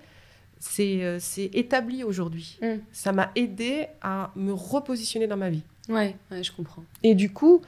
C'est 0.60 1.04
euh, 1.04 1.20
établi 1.54 2.04
aujourd'hui. 2.04 2.60
Mm. 2.62 2.76
Ça 2.92 3.12
m'a 3.12 3.32
aidé 3.36 3.88
à 4.02 4.32
me 4.36 4.54
repositionner 4.54 5.26
dans 5.26 5.38
ma 5.38 5.50
vie. 5.50 5.64
Ouais, 5.90 6.16
ouais, 6.30 6.44
je 6.44 6.52
comprends. 6.52 6.84
Et 7.02 7.16
du 7.16 7.32
coup, 7.32 7.62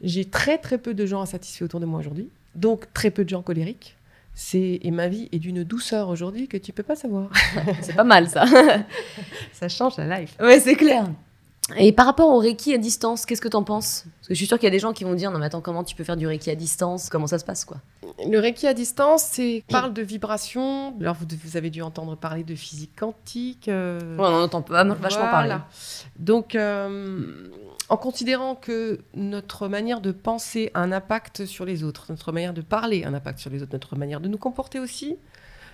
j'ai 0.00 0.24
très 0.24 0.58
très 0.58 0.78
peu 0.78 0.94
de 0.94 1.06
gens 1.06 1.22
insatisfaits 1.22 1.64
autour 1.64 1.80
de 1.80 1.86
moi 1.86 1.98
aujourd'hui. 1.98 2.28
Donc 2.54 2.92
très 2.92 3.10
peu 3.10 3.24
de 3.24 3.28
gens 3.28 3.42
colériques. 3.42 3.96
C'est 4.34 4.78
et 4.82 4.90
ma 4.90 5.08
vie 5.08 5.28
est 5.32 5.38
d'une 5.38 5.62
douceur 5.64 6.08
aujourd'hui 6.08 6.48
que 6.48 6.56
tu 6.56 6.72
peux 6.72 6.82
pas 6.82 6.96
savoir. 6.96 7.28
C'est 7.82 7.94
pas 7.94 8.04
mal 8.04 8.28
ça. 8.28 8.44
Ça 9.52 9.68
change 9.68 9.96
la 9.98 10.20
life. 10.20 10.34
ouais, 10.40 10.58
c'est 10.60 10.74
clair. 10.74 11.06
Et 11.76 11.92
par 11.92 12.06
rapport 12.06 12.28
au 12.28 12.38
Reiki 12.38 12.74
à 12.74 12.78
distance, 12.78 13.24
qu'est-ce 13.24 13.40
que 13.40 13.48
t'en 13.48 13.62
penses? 13.62 14.04
Parce 14.18 14.28
que 14.28 14.34
je 14.34 14.38
suis 14.38 14.46
sûre 14.46 14.58
qu'il 14.58 14.66
y 14.66 14.68
a 14.68 14.70
des 14.72 14.80
gens 14.80 14.92
qui 14.92 15.04
vont 15.04 15.14
dire 15.14 15.30
non 15.30 15.38
mais 15.38 15.46
attends 15.46 15.60
comment 15.60 15.84
tu 15.84 15.94
peux 15.94 16.02
faire 16.02 16.16
du 16.16 16.26
Reiki 16.26 16.50
à 16.50 16.54
distance? 16.56 17.08
Comment 17.08 17.26
ça 17.28 17.38
se 17.38 17.44
passe 17.44 17.64
quoi? 17.64 17.76
Le 18.28 18.38
Reiki 18.40 18.66
à 18.66 18.74
distance, 18.74 19.22
c'est 19.30 19.62
parle 19.70 19.92
de 19.92 20.02
vibration. 20.02 20.94
Alors 21.00 21.14
vous, 21.14 21.26
vous 21.44 21.56
avez 21.56 21.70
dû 21.70 21.80
entendre 21.82 22.16
parler 22.16 22.42
de 22.42 22.54
physique 22.56 22.90
quantique. 22.98 23.68
euh, 23.68 24.00
Ouais, 24.16 24.24
On 24.24 24.34
en 24.34 24.42
entend 24.42 24.62
pas 24.62 24.82
vachement 24.84 25.28
parler. 25.30 25.48
Voilà. 25.50 25.66
Donc, 26.18 26.54
euh, 26.54 27.48
en 27.88 27.96
considérant 27.96 28.54
que 28.54 29.00
notre 29.14 29.68
manière 29.68 30.00
de 30.00 30.12
penser 30.12 30.70
a 30.74 30.80
un 30.80 30.92
impact 30.92 31.44
sur 31.46 31.64
les 31.64 31.82
autres, 31.84 32.06
notre 32.08 32.32
manière 32.32 32.54
de 32.54 32.62
parler 32.62 33.04
a 33.04 33.08
un 33.08 33.14
impact 33.14 33.38
sur 33.38 33.50
les 33.50 33.62
autres, 33.62 33.72
notre 33.72 33.96
manière 33.96 34.20
de 34.20 34.28
nous 34.28 34.38
comporter 34.38 34.78
aussi, 34.80 35.16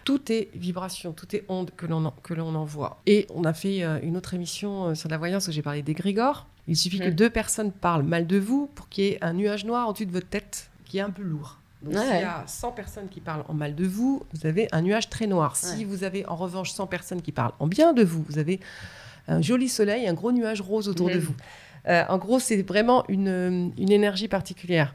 tout 0.04 0.32
est 0.32 0.48
vibration, 0.54 1.12
tout 1.12 1.36
est 1.36 1.44
onde 1.48 1.70
que 1.76 1.86
l'on 1.86 2.06
en- 2.06 2.14
que 2.22 2.34
l'on 2.34 2.54
envoie. 2.54 3.00
Et 3.06 3.26
on 3.34 3.44
a 3.44 3.52
fait 3.52 3.82
euh, 3.84 3.98
une 4.02 4.16
autre 4.16 4.34
émission 4.34 4.88
euh, 4.88 4.94
sur 4.94 5.08
la 5.08 5.18
voyance 5.18 5.48
où 5.48 5.52
j'ai 5.52 5.62
parlé 5.62 5.82
d'égrégore. 5.82 6.46
Il 6.66 6.76
suffit 6.76 6.98
que 6.98 7.08
Mm. 7.10 7.14
deux 7.14 7.30
personnes 7.30 7.72
parlent 7.72 8.02
mal 8.04 8.26
de 8.26 8.38
vous 8.38 8.68
pour 8.74 8.88
qu'il 8.88 9.04
y 9.04 9.08
ait 9.08 9.18
un 9.24 9.32
nuage 9.34 9.64
noir 9.64 9.88
au-dessus 9.88 10.06
de 10.06 10.12
votre 10.12 10.28
tête 10.28 10.70
qui 10.86 10.98
est 10.98 11.02
un 11.02 11.10
peu 11.10 11.22
lourd. 11.22 11.58
Donc, 11.82 11.94
Ouais. 11.94 12.00
s'il 12.00 12.10
y 12.20 12.24
a 12.24 12.42
100 12.46 12.72
personnes 12.72 13.08
qui 13.08 13.20
parlent 13.20 13.44
en 13.48 13.54
mal 13.54 13.74
de 13.76 13.86
vous, 13.86 14.24
vous 14.32 14.46
avez 14.46 14.66
un 14.72 14.82
nuage 14.82 15.08
très 15.10 15.26
noir. 15.26 15.54
Si 15.56 15.78
Ouais. 15.78 15.84
vous 15.84 16.02
avez 16.04 16.26
en 16.26 16.34
revanche 16.36 16.70
100 16.72 16.86
personnes 16.88 17.22
qui 17.22 17.30
parlent 17.32 17.52
en 17.60 17.66
bien 17.68 17.92
de 17.92 18.02
vous, 18.02 18.24
vous 18.28 18.38
avez 18.38 18.58
un 19.28 19.42
joli 19.42 19.68
soleil, 19.68 20.08
un 20.08 20.14
gros 20.14 20.32
nuage 20.32 20.60
rose 20.62 20.88
autour 20.88 21.08
de 21.08 21.14
Mhm. 21.14 21.20
vous. 21.20 21.34
Euh, 21.86 22.04
en 22.08 22.18
gros, 22.18 22.38
c'est 22.38 22.62
vraiment 22.62 23.04
une, 23.08 23.72
une 23.78 23.92
énergie 23.92 24.28
particulière. 24.28 24.94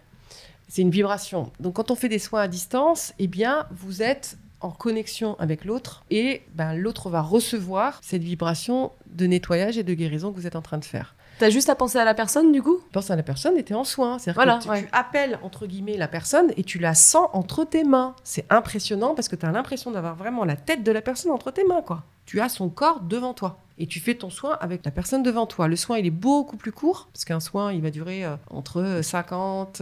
C'est 0.68 0.82
une 0.82 0.90
vibration. 0.90 1.52
Donc, 1.60 1.76
quand 1.76 1.92
on 1.92 1.96
fait 1.96 2.10
des 2.10 2.20
soins 2.20 2.42
à 2.42 2.48
distance, 2.48 3.14
eh 3.20 3.28
bien, 3.28 3.68
vous 3.72 4.02
êtes 4.02 4.38
en 4.64 4.72
connexion 4.72 5.36
avec 5.40 5.66
l'autre 5.66 6.04
et 6.10 6.42
ben, 6.56 6.74
l'autre 6.74 7.10
va 7.10 7.22
recevoir 7.22 8.00
cette 8.02 8.24
vibration 8.24 8.92
de 9.08 9.28
nettoyage 9.28 9.78
et 9.78 9.84
de 9.84 9.94
guérison 9.94 10.32
que 10.32 10.38
vous 10.38 10.48
êtes 10.48 10.56
en 10.56 10.62
train 10.62 10.78
de 10.78 10.86
faire. 10.86 11.16
T'as 11.40 11.50
juste 11.50 11.70
à 11.70 11.76
penser 11.76 11.98
à 11.98 12.06
la 12.06 12.14
personne 12.14 12.52
du 12.52 12.62
coup? 12.62 12.78
Pense 12.92 13.10
à 13.12 13.16
la 13.16 13.24
personne 13.24 13.58
et 13.58 13.64
t'es 13.64 13.74
en 13.74 13.84
soin. 13.84 14.20
C'est-à-dire 14.20 14.36
Voilà, 14.36 14.58
que 14.60 14.64
tu, 14.64 14.70
ouais. 14.70 14.84
tu 14.84 14.90
appelles, 14.92 15.40
entre 15.44 15.66
guillemets, 15.66 15.98
la 15.98 16.08
personne 16.08 16.52
et 16.58 16.64
tu 16.64 16.80
la 16.80 16.94
sens 16.94 17.28
entre 17.34 17.66
tes 17.66 17.84
mains. 17.84 18.16
C'est 18.24 18.46
impressionnant 18.52 19.16
parce 19.16 19.28
que 19.28 19.36
tu 19.36 19.46
as 19.46 19.52
l'impression 19.52 19.92
d'avoir 19.92 20.16
vraiment 20.16 20.46
la 20.46 20.56
tête 20.56 20.84
de 20.84 20.92
la 20.92 21.02
personne 21.02 21.32
entre 21.32 21.52
tes 21.52 21.64
mains, 21.66 21.82
quoi. 21.82 22.04
Tu 22.26 22.40
as 22.40 22.50
son 22.50 22.70
corps 22.70 23.02
devant 23.02 23.34
toi. 23.34 23.58
Et 23.80 23.88
tu 23.88 24.00
fais 24.00 24.14
ton 24.14 24.30
soin 24.30 24.56
avec 24.62 24.86
la 24.86 24.92
personne 24.92 25.24
devant 25.24 25.48
toi. 25.48 25.68
Le 25.68 25.76
soin, 25.76 25.98
il 25.98 26.06
est 26.06 26.12
beaucoup 26.12 26.56
plus 26.58 26.72
court, 26.72 27.10
parce 27.12 27.26
qu'un 27.26 27.40
soin, 27.40 27.74
il 27.74 27.82
va 27.82 27.90
durer 27.90 28.24
euh, 28.24 28.36
entre 28.52 29.00
50, 29.02 29.82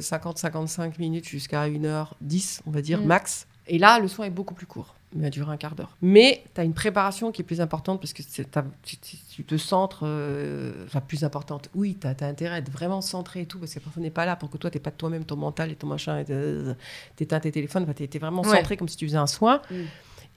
50-55 0.00 0.98
minutes 0.98 1.26
jusqu'à 1.28 1.68
1h10, 1.68 2.60
on 2.66 2.70
va 2.70 2.82
dire, 2.82 3.00
Mm. 3.00 3.04
max. 3.06 3.46
Et 3.68 3.78
là, 3.78 3.98
le 4.00 4.08
soin 4.08 4.26
est 4.26 4.30
beaucoup 4.30 4.54
plus 4.54 4.66
court. 4.66 4.94
Il 5.14 5.22
va 5.22 5.30
durer 5.30 5.50
un 5.50 5.56
quart 5.56 5.74
d'heure. 5.74 5.96
Mais 6.02 6.44
tu 6.54 6.60
as 6.60 6.64
une 6.64 6.74
préparation 6.74 7.32
qui 7.32 7.40
est 7.42 7.44
plus 7.44 7.60
importante 7.60 8.00
parce 8.00 8.12
que 8.12 8.22
tu, 8.22 9.44
te 9.44 9.56
centres. 9.56 10.00
euh, 10.04 10.84
Enfin, 10.86 11.00
plus 11.00 11.24
importante. 11.24 11.70
Oui, 11.74 11.96
tu 11.98 12.06
as, 12.06 12.10
intérêt 12.26 12.56
à 12.56 12.58
être 12.58 12.70
vraiment 12.70 13.00
centré 13.00 13.42
et 13.42 13.46
tout 13.46 13.58
parce 13.58 13.72
que 13.72 13.78
la 13.78 13.84
personne 13.84 14.02
n'est 14.02 14.10
pas 14.10 14.26
là 14.26 14.36
pour 14.36 14.50
que 14.50 14.58
toi, 14.58 14.70
tu 14.70 14.78
pas 14.80 14.90
de 14.90 14.96
toi-même 14.96 15.24
ton 15.24 15.36
mental 15.36 15.70
et 15.70 15.76
ton 15.76 15.86
machin. 15.86 16.22
Tu 16.24 17.22
éteins 17.22 17.40
tes 17.40 17.52
téléphones. 17.52 17.86
Tu 17.94 18.04
es, 18.04 18.18
vraiment 18.18 18.42
Ouais. 18.42 18.56
centré 18.56 18.76
comme 18.76 18.88
si 18.88 18.96
tu 18.96 19.06
faisais 19.06 19.16
un 19.16 19.26
soin. 19.26 19.62
Mm. 19.70 19.74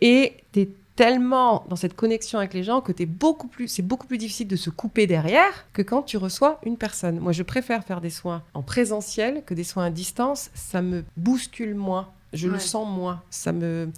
Et 0.01 0.37
tu 0.53 0.61
es 0.61 0.69
tellement 0.95 1.65
dans 1.69 1.75
cette 1.75 1.95
connexion 1.95 2.39
avec 2.39 2.53
les 2.53 2.63
gens 2.63 2.81
que 2.81 2.91
beaucoup 3.05 3.47
plus, 3.47 3.67
c'est 3.67 3.81
beaucoup 3.81 4.07
plus 4.07 4.17
difficile 4.17 4.47
de 4.47 4.55
se 4.55 4.69
couper 4.69 5.07
derrière 5.07 5.65
que 5.73 5.81
quand 5.81 6.03
tu 6.03 6.17
reçois 6.17 6.59
une 6.65 6.77
personne. 6.77 7.19
Moi, 7.19 7.31
je 7.31 7.43
préfère 7.43 7.83
faire 7.83 8.01
des 8.01 8.09
soins 8.09 8.43
en 8.53 8.61
présentiel 8.61 9.43
que 9.45 9.53
des 9.53 9.63
soins 9.63 9.85
à 9.85 9.89
distance. 9.89 10.49
Ça 10.53 10.81
me 10.81 11.03
bouscule 11.17 11.75
moins. 11.75 12.09
Je 12.33 12.47
le 12.47 12.59
sens 12.59 12.87
moins. 12.87 13.21
Ça 13.29 13.51
me, 13.51 13.91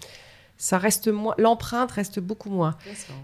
ça 0.63 0.77
reste 0.77 1.09
moins. 1.09 1.35
L'empreinte 1.37 1.91
reste 1.91 2.21
beaucoup 2.21 2.49
moins. 2.49 2.77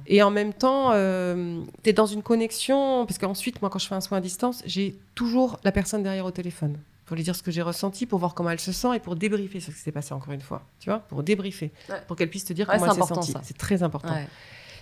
Et 0.08 0.22
en 0.22 0.30
même 0.30 0.52
temps, 0.52 0.92
tu 0.92 1.90
es 1.90 1.94
dans 1.94 2.06
une 2.06 2.22
connexion. 2.22 3.06
Parce 3.06 3.18
qu'ensuite, 3.18 3.62
moi, 3.62 3.70
quand 3.70 3.80
je 3.80 3.88
fais 3.88 3.96
un 3.96 4.02
soin 4.02 4.18
à 4.18 4.22
distance, 4.22 4.62
j'ai 4.66 5.00
toujours 5.16 5.58
la 5.64 5.72
personne 5.72 6.04
derrière 6.04 6.26
au 6.26 6.32
téléphone. 6.32 6.78
Pour 7.06 7.16
lui 7.16 7.24
dire 7.24 7.38
ce 7.38 7.42
que 7.42 7.50
j'ai 7.50 7.62
ressenti, 7.62 8.06
pour 8.06 8.20
voir 8.20 8.34
comment 8.34 8.50
elle 8.50 8.60
se 8.60 8.74
sent 8.74 8.90
et 8.94 9.00
pour 9.00 9.16
débriefer 9.16 9.62
ce 9.62 9.72
qui 9.72 9.78
s'est 9.78 9.94
passé 9.94 10.14
encore 10.14 10.34
une 10.34 10.42
fois. 10.42 10.64
Tu 10.82 10.90
vois 10.90 11.00
Pour 11.00 11.24
débriefer. 11.24 11.72
Ouais. 11.88 11.96
Pour 12.08 12.18
qu'elle 12.18 12.30
puisse 12.30 12.44
te 12.44 12.52
dire 12.52 12.68
Ouais, 12.68 12.76
comment 12.78 12.88
elle 12.88 12.98
s'est 12.98 13.02
important, 13.02 13.22
sentie. 13.22 13.48
C'est 13.48 13.58
très 13.58 13.84
important. 13.84 14.14
Ouais. 14.14 14.28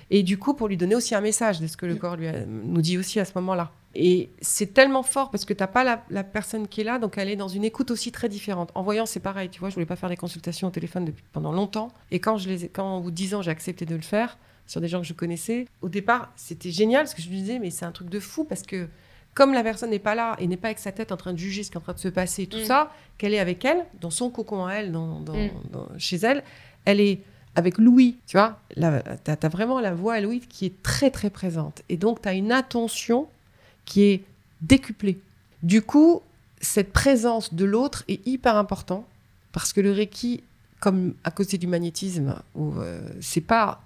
Et 0.09 0.23
du 0.23 0.37
coup, 0.37 0.53
pour 0.53 0.67
lui 0.67 0.77
donner 0.77 0.95
aussi 0.95 1.15
un 1.15 1.21
message 1.21 1.59
de 1.59 1.67
ce 1.67 1.75
que 1.77 1.85
le 1.85 1.95
corps 1.95 2.15
lui 2.15 2.27
a- 2.27 2.45
nous 2.45 2.81
dit 2.81 2.97
aussi 2.97 3.19
à 3.19 3.25
ce 3.25 3.33
moment-là. 3.35 3.71
Et 3.95 4.29
c'est 4.41 4.73
tellement 4.73 5.03
fort 5.03 5.31
parce 5.31 5.43
que 5.43 5.53
tu 5.53 5.61
n'as 5.61 5.67
pas 5.67 5.83
la, 5.83 6.03
la 6.09 6.23
personne 6.23 6.67
qui 6.67 6.81
est 6.81 6.83
là, 6.83 6.99
donc 6.99 7.17
elle 7.17 7.29
est 7.29 7.35
dans 7.35 7.47
une 7.47 7.63
écoute 7.65 7.91
aussi 7.91 8.11
très 8.11 8.29
différente. 8.29 8.69
En 8.75 8.83
voyant, 8.83 9.05
c'est 9.05 9.19
pareil, 9.19 9.49
tu 9.49 9.59
vois, 9.59 9.69
je 9.69 9.73
voulais 9.73 9.85
pas 9.87 9.95
faire 9.95 10.09
des 10.09 10.15
consultations 10.17 10.67
au 10.67 10.71
téléphone 10.71 11.03
depuis, 11.05 11.23
pendant 11.33 11.51
longtemps. 11.51 11.89
Et 12.11 12.19
quand, 12.19 12.37
je 12.37 12.47
les, 12.47 12.65
ai- 12.65 12.69
quand 12.69 12.97
au 12.97 13.01
bout 13.01 13.11
de 13.11 13.15
10 13.15 13.35
ans, 13.35 13.41
j'ai 13.41 13.51
accepté 13.51 13.85
de 13.85 13.95
le 13.95 14.01
faire 14.01 14.37
sur 14.67 14.81
des 14.81 14.87
gens 14.87 15.01
que 15.01 15.07
je 15.07 15.13
connaissais, 15.13 15.65
au 15.81 15.89
départ, 15.89 16.31
c'était 16.35 16.71
génial 16.71 17.03
parce 17.03 17.13
que 17.15 17.21
je 17.21 17.29
me 17.29 17.33
disais, 17.35 17.57
mais 17.59 17.69
c'est 17.69 17.85
un 17.85 17.91
truc 17.91 18.09
de 18.09 18.19
fou 18.19 18.43
parce 18.43 18.63
que 18.63 18.87
comme 19.33 19.53
la 19.53 19.63
personne 19.63 19.89
n'est 19.91 19.99
pas 19.99 20.15
là 20.15 20.35
et 20.39 20.47
n'est 20.47 20.57
pas 20.57 20.67
avec 20.69 20.79
sa 20.79 20.91
tête 20.91 21.11
en 21.11 21.17
train 21.17 21.31
de 21.33 21.37
juger 21.37 21.63
ce 21.63 21.69
qui 21.71 21.75
est 21.75 21.79
en 21.79 21.81
train 21.81 21.93
de 21.93 21.99
se 21.99 22.07
passer 22.07 22.43
et 22.43 22.47
tout 22.47 22.57
Mm. 22.59 22.65
ça, 22.65 22.91
qu'elle 23.17 23.33
est 23.33 23.39
avec 23.39 23.63
elle, 23.65 23.85
dans 24.01 24.09
son 24.09 24.29
cocon 24.29 24.65
à 24.65 24.73
elle, 24.75 24.91
dans, 24.91 25.19
dans- 25.21 25.33
Mm. 25.35 25.49
dans- 25.71 25.87
chez 25.97 26.17
elle, 26.17 26.43
elle 26.85 26.99
est 26.99 27.21
avec 27.57 27.79
Louis, 27.79 28.17
tu 28.27 28.37
vois, 28.37 28.59
tu 28.75 28.81
as, 28.83 29.49
vraiment 29.49 29.79
la 29.79 29.91
voix 29.91 30.13
à 30.13 30.21
Louis 30.21 30.41
qui 30.41 30.67
est 30.67 30.83
très 30.83 31.09
très 31.09 31.31
présente. 31.31 31.81
Et 31.89 31.97
donc, 31.97 32.21
tu 32.21 32.29
as 32.29 32.33
une 32.33 32.51
attention 32.51 33.27
qui 33.83 34.03
est 34.03 34.23
décuplée. 34.61 35.19
Du 35.63 35.81
coup, 35.81 36.21
cette 36.61 36.93
présence 36.93 37.55
de 37.55 37.65
l'autre 37.65 38.03
est 38.07 38.25
hyper 38.27 38.57
important 38.57 39.07
parce 39.53 39.73
que 39.73 39.81
le 39.81 39.91
Reiki, 39.91 40.43
comme 40.79 41.15
à 41.23 41.31
côté 41.31 41.57
du 41.57 41.65
magnétisme, 41.65 42.35
euh, 42.59 43.01
c'est 43.21 43.41
pas 43.41 43.81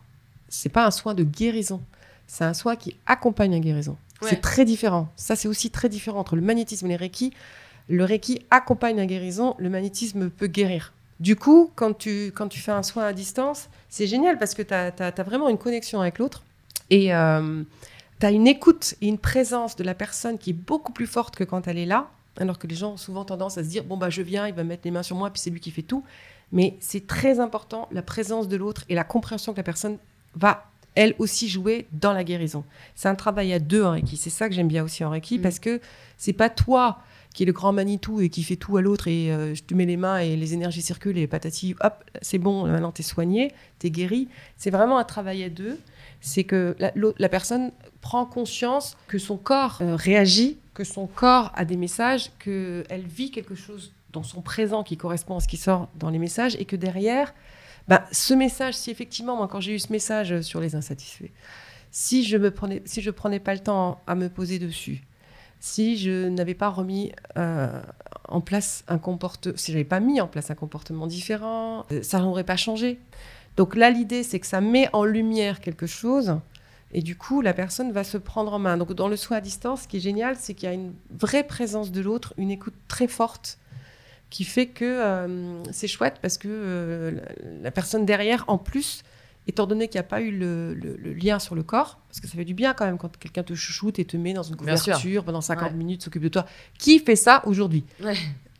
c'est 0.49 0.67
pas 0.67 0.85
un 0.85 0.91
soin 0.91 1.13
de 1.13 1.23
guérison, 1.23 1.81
c'est 2.27 2.43
un 2.43 2.53
soin 2.53 2.75
qui 2.75 2.97
accompagne 3.05 3.51
la 3.51 3.59
guérison. 3.59 3.95
Ouais. 4.21 4.31
C'est 4.31 4.41
très 4.41 4.65
différent. 4.65 5.07
Ça, 5.15 5.37
c'est 5.37 5.47
aussi 5.47 5.71
très 5.71 5.87
différent 5.87 6.19
entre 6.19 6.35
le 6.35 6.41
magnétisme 6.41 6.87
et 6.87 6.89
les 6.89 6.95
Reiki. 6.97 7.31
Le 7.87 8.03
Reiki 8.03 8.41
accompagne 8.51 8.97
la 8.97 9.05
guérison, 9.05 9.55
le 9.59 9.69
magnétisme 9.69 10.29
peut 10.29 10.47
guérir. 10.47 10.91
Du 11.21 11.35
coup, 11.35 11.69
quand 11.75 11.95
tu, 11.95 12.31
quand 12.33 12.47
tu 12.47 12.59
fais 12.59 12.71
un 12.71 12.81
soin 12.81 13.05
à 13.05 13.13
distance, 13.13 13.69
c'est 13.89 14.07
génial 14.07 14.39
parce 14.39 14.55
que 14.55 14.63
tu 14.63 14.73
as, 14.73 15.23
vraiment 15.23 15.49
une 15.49 15.59
connexion 15.59 16.01
avec 16.01 16.17
l'autre. 16.17 16.43
Et 16.89 17.13
euh, 17.13 17.61
tu 18.19 18.25
as 18.25 18.31
une 18.31 18.47
écoute 18.47 18.95
et 19.01 19.07
une 19.07 19.19
présence 19.19 19.75
de 19.75 19.83
la 19.83 19.93
personne 19.93 20.39
qui 20.39 20.49
est 20.49 20.53
beaucoup 20.53 20.91
plus 20.91 21.05
forte 21.05 21.35
que 21.35 21.43
quand 21.43 21.67
elle 21.67 21.77
est 21.77 21.85
là, 21.85 22.09
alors 22.37 22.57
que 22.57 22.65
les 22.65 22.73
gens 22.73 22.93
ont 22.93 22.97
souvent 22.97 23.23
tendance 23.23 23.59
à 23.59 23.63
se 23.63 23.69
dire, 23.69 23.83
bon, 23.83 23.97
bah, 23.97 24.09
je 24.09 24.23
viens, 24.23 24.47
il 24.47 24.55
va 24.55 24.63
mettre 24.63 24.81
les 24.83 24.89
mains 24.89 25.03
sur 25.03 25.15
moi, 25.15 25.29
puis 25.29 25.39
c'est 25.39 25.51
lui 25.51 25.59
qui 25.59 25.69
fait 25.69 25.83
tout. 25.83 26.03
Mais 26.51 26.75
c'est 26.79 27.05
très 27.05 27.39
important, 27.39 27.87
la 27.91 28.01
présence 28.01 28.47
de 28.47 28.57
l'autre 28.57 28.83
et 28.89 28.95
la 28.95 29.03
compréhension 29.03 29.53
que 29.53 29.57
la 29.57 29.63
personne 29.63 29.99
va, 30.33 30.65
elle 30.95 31.13
aussi, 31.19 31.47
jouer 31.49 31.85
dans 31.91 32.13
la 32.13 32.23
guérison. 32.23 32.63
C'est 32.95 33.09
un 33.09 33.15
travail 33.15 33.53
à 33.53 33.59
deux 33.59 33.83
en 33.83 33.91
Reiki. 33.91 34.17
C'est 34.17 34.31
ça 34.31 34.49
que 34.49 34.55
j'aime 34.55 34.67
bien 34.67 34.83
aussi 34.83 35.05
en 35.05 35.11
Reiki, 35.11 35.37
mm. 35.37 35.41
parce 35.43 35.59
que 35.59 35.79
c'est 36.17 36.33
pas 36.33 36.49
toi 36.49 36.97
qui 37.33 37.43
est 37.43 37.45
le 37.45 37.53
grand 37.53 37.71
Manitou 37.71 38.21
et 38.21 38.29
qui 38.29 38.43
fait 38.43 38.55
tout 38.55 38.77
à 38.77 38.81
l'autre 38.81 39.07
et 39.07 39.31
euh, 39.31 39.55
je 39.55 39.63
te 39.63 39.73
mets 39.73 39.85
les 39.85 39.97
mains 39.97 40.19
et 40.19 40.35
les 40.35 40.53
énergies 40.53 40.81
circulent 40.81 41.17
et 41.17 41.27
patati, 41.27 41.75
hop, 41.81 42.03
c'est 42.21 42.37
bon, 42.37 42.67
maintenant 42.67 42.91
t'es 42.91 43.03
soigné, 43.03 43.53
t'es 43.79 43.89
guéri. 43.89 44.27
C'est 44.57 44.69
vraiment 44.69 44.97
un 44.97 45.03
travail 45.03 45.43
à 45.43 45.49
deux. 45.49 45.79
C'est 46.19 46.43
que 46.43 46.75
la, 46.79 47.29
personne 47.29 47.71
prend 48.01 48.25
conscience 48.25 48.95
que 49.07 49.17
son 49.17 49.37
corps 49.37 49.79
euh, 49.81 49.95
réagit, 49.95 50.59
que 50.73 50.83
son 50.83 51.07
corps 51.07 51.51
a 51.55 51.65
des 51.65 51.77
messages, 51.77 52.31
qu'elle 52.37 53.05
vit 53.07 53.31
quelque 53.31 53.55
chose 53.55 53.91
dans 54.11 54.23
son 54.23 54.41
présent 54.41 54.83
qui 54.83 54.97
correspond 54.97 55.37
à 55.37 55.39
ce 55.39 55.47
qui 55.47 55.57
sort 55.57 55.87
dans 55.95 56.09
les 56.09 56.19
messages 56.19 56.55
et 56.59 56.65
que 56.65 56.75
derrière, 56.75 57.33
ben, 57.87 58.03
ce 58.11 58.33
message, 58.33 58.75
si 58.75 58.91
effectivement, 58.91 59.35
moi, 59.35 59.47
quand 59.47 59.61
j'ai 59.61 59.73
eu 59.73 59.79
ce 59.79 59.91
message 59.91 60.41
sur 60.41 60.59
les 60.59 60.75
insatisfaits, 60.75 61.31
si 61.91 62.23
je 62.23 62.37
me 62.37 62.51
prenais, 62.51 62.81
si 62.85 63.01
prenais 63.11 63.39
pas 63.39 63.53
le 63.53 63.61
temps 63.61 63.99
à 64.05 64.15
me 64.15 64.29
poser 64.29 64.59
dessus, 64.59 65.01
si 65.61 65.95
je 65.95 66.27
n'avais 66.27 66.55
pas 66.55 66.69
remis 66.69 67.13
euh, 67.37 67.81
en 68.27 68.41
place 68.41 68.83
un 68.87 68.97
comportement, 68.97 69.53
si 69.55 69.71
j'avais 69.71 69.85
pas 69.85 69.99
mis 69.99 70.19
en 70.19 70.27
place 70.27 70.49
un 70.49 70.55
comportement 70.55 71.05
différent, 71.05 71.85
euh, 71.91 72.01
ça 72.01 72.19
n'aurait 72.19 72.43
pas 72.43 72.57
changé. 72.57 72.99
Donc 73.57 73.75
là, 73.75 73.91
l'idée, 73.91 74.23
c'est 74.23 74.39
que 74.39 74.47
ça 74.47 74.59
met 74.59 74.89
en 74.91 75.05
lumière 75.05 75.61
quelque 75.61 75.85
chose. 75.85 76.37
Et 76.93 77.01
du 77.01 77.15
coup, 77.15 77.41
la 77.41 77.53
personne 77.53 77.91
va 77.91 78.03
se 78.03 78.17
prendre 78.17 78.53
en 78.53 78.59
main. 78.59 78.75
Donc, 78.75 78.91
dans 78.93 79.07
le 79.07 79.15
soin 79.15 79.37
à 79.37 79.41
distance, 79.41 79.83
ce 79.83 79.87
qui 79.87 79.97
est 79.97 80.01
génial, 80.01 80.35
c'est 80.35 80.55
qu'il 80.55 80.67
y 80.67 80.71
a 80.71 80.73
une 80.73 80.93
vraie 81.11 81.43
présence 81.43 81.91
de 81.91 82.01
l'autre, 82.01 82.33
une 82.37 82.49
écoute 82.49 82.73
très 82.87 83.07
forte, 83.07 83.59
qui 84.31 84.45
fait 84.45 84.67
que 84.67 84.85
euh, 84.85 85.63
c'est 85.71 85.87
chouette 85.87 86.15
parce 86.21 86.37
que 86.39 87.21
la 87.61 87.71
personne 87.71 88.05
derrière, 88.05 88.45
en 88.47 88.57
plus, 88.57 89.03
étant 89.47 89.65
donné 89.65 89.87
qu'il 89.87 89.99
n'y 89.99 90.05
a 90.05 90.07
pas 90.07 90.21
eu 90.21 90.31
le, 90.31 90.73
lien 91.13 91.39
sur 91.39 91.55
le 91.55 91.63
corps, 91.63 91.99
parce 92.07 92.19
que 92.19 92.27
ça 92.27 92.35
fait 92.35 92.45
du 92.45 92.53
bien 92.53 92.73
quand 92.73 92.85
même 92.85 92.97
quand 92.97 93.15
quelqu'un 93.17 93.43
te 93.43 93.53
chouchoute 93.53 93.99
et 93.99 94.05
te 94.05 94.17
met 94.17 94.33
dans 94.33 94.43
une 94.43 94.55
couverture 94.55 95.23
pendant 95.23 95.41
50 95.41 95.73
minutes, 95.73 96.03
s'occupe 96.03 96.23
de 96.23 96.29
toi. 96.29 96.45
Qui 96.77 96.99
fait 96.99 97.15
ça 97.15 97.41
aujourd'hui? 97.45 97.83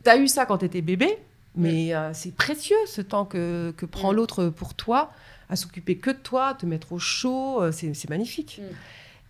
Tu 0.04 0.10
as 0.10 0.16
eu 0.16 0.26
ça 0.26 0.46
quand 0.46 0.58
tu 0.58 0.64
étais 0.64 0.82
bébé, 0.82 1.16
mais 1.54 1.94
euh, 1.94 2.10
c'est 2.12 2.34
précieux 2.34 2.76
ce 2.86 3.00
temps 3.00 3.24
que, 3.24 3.72
que 3.76 3.86
prend 3.86 4.12
l'autre 4.12 4.46
pour 4.48 4.74
toi, 4.74 5.12
à 5.48 5.56
s'occuper 5.56 5.96
que 5.96 6.10
de 6.10 6.16
toi, 6.16 6.54
te 6.54 6.66
mettre 6.66 6.92
au 6.92 6.98
chaud, 6.98 7.62
euh, 7.62 7.72
c'est 7.72 8.10
magnifique. 8.10 8.60
Mm. 8.60 8.74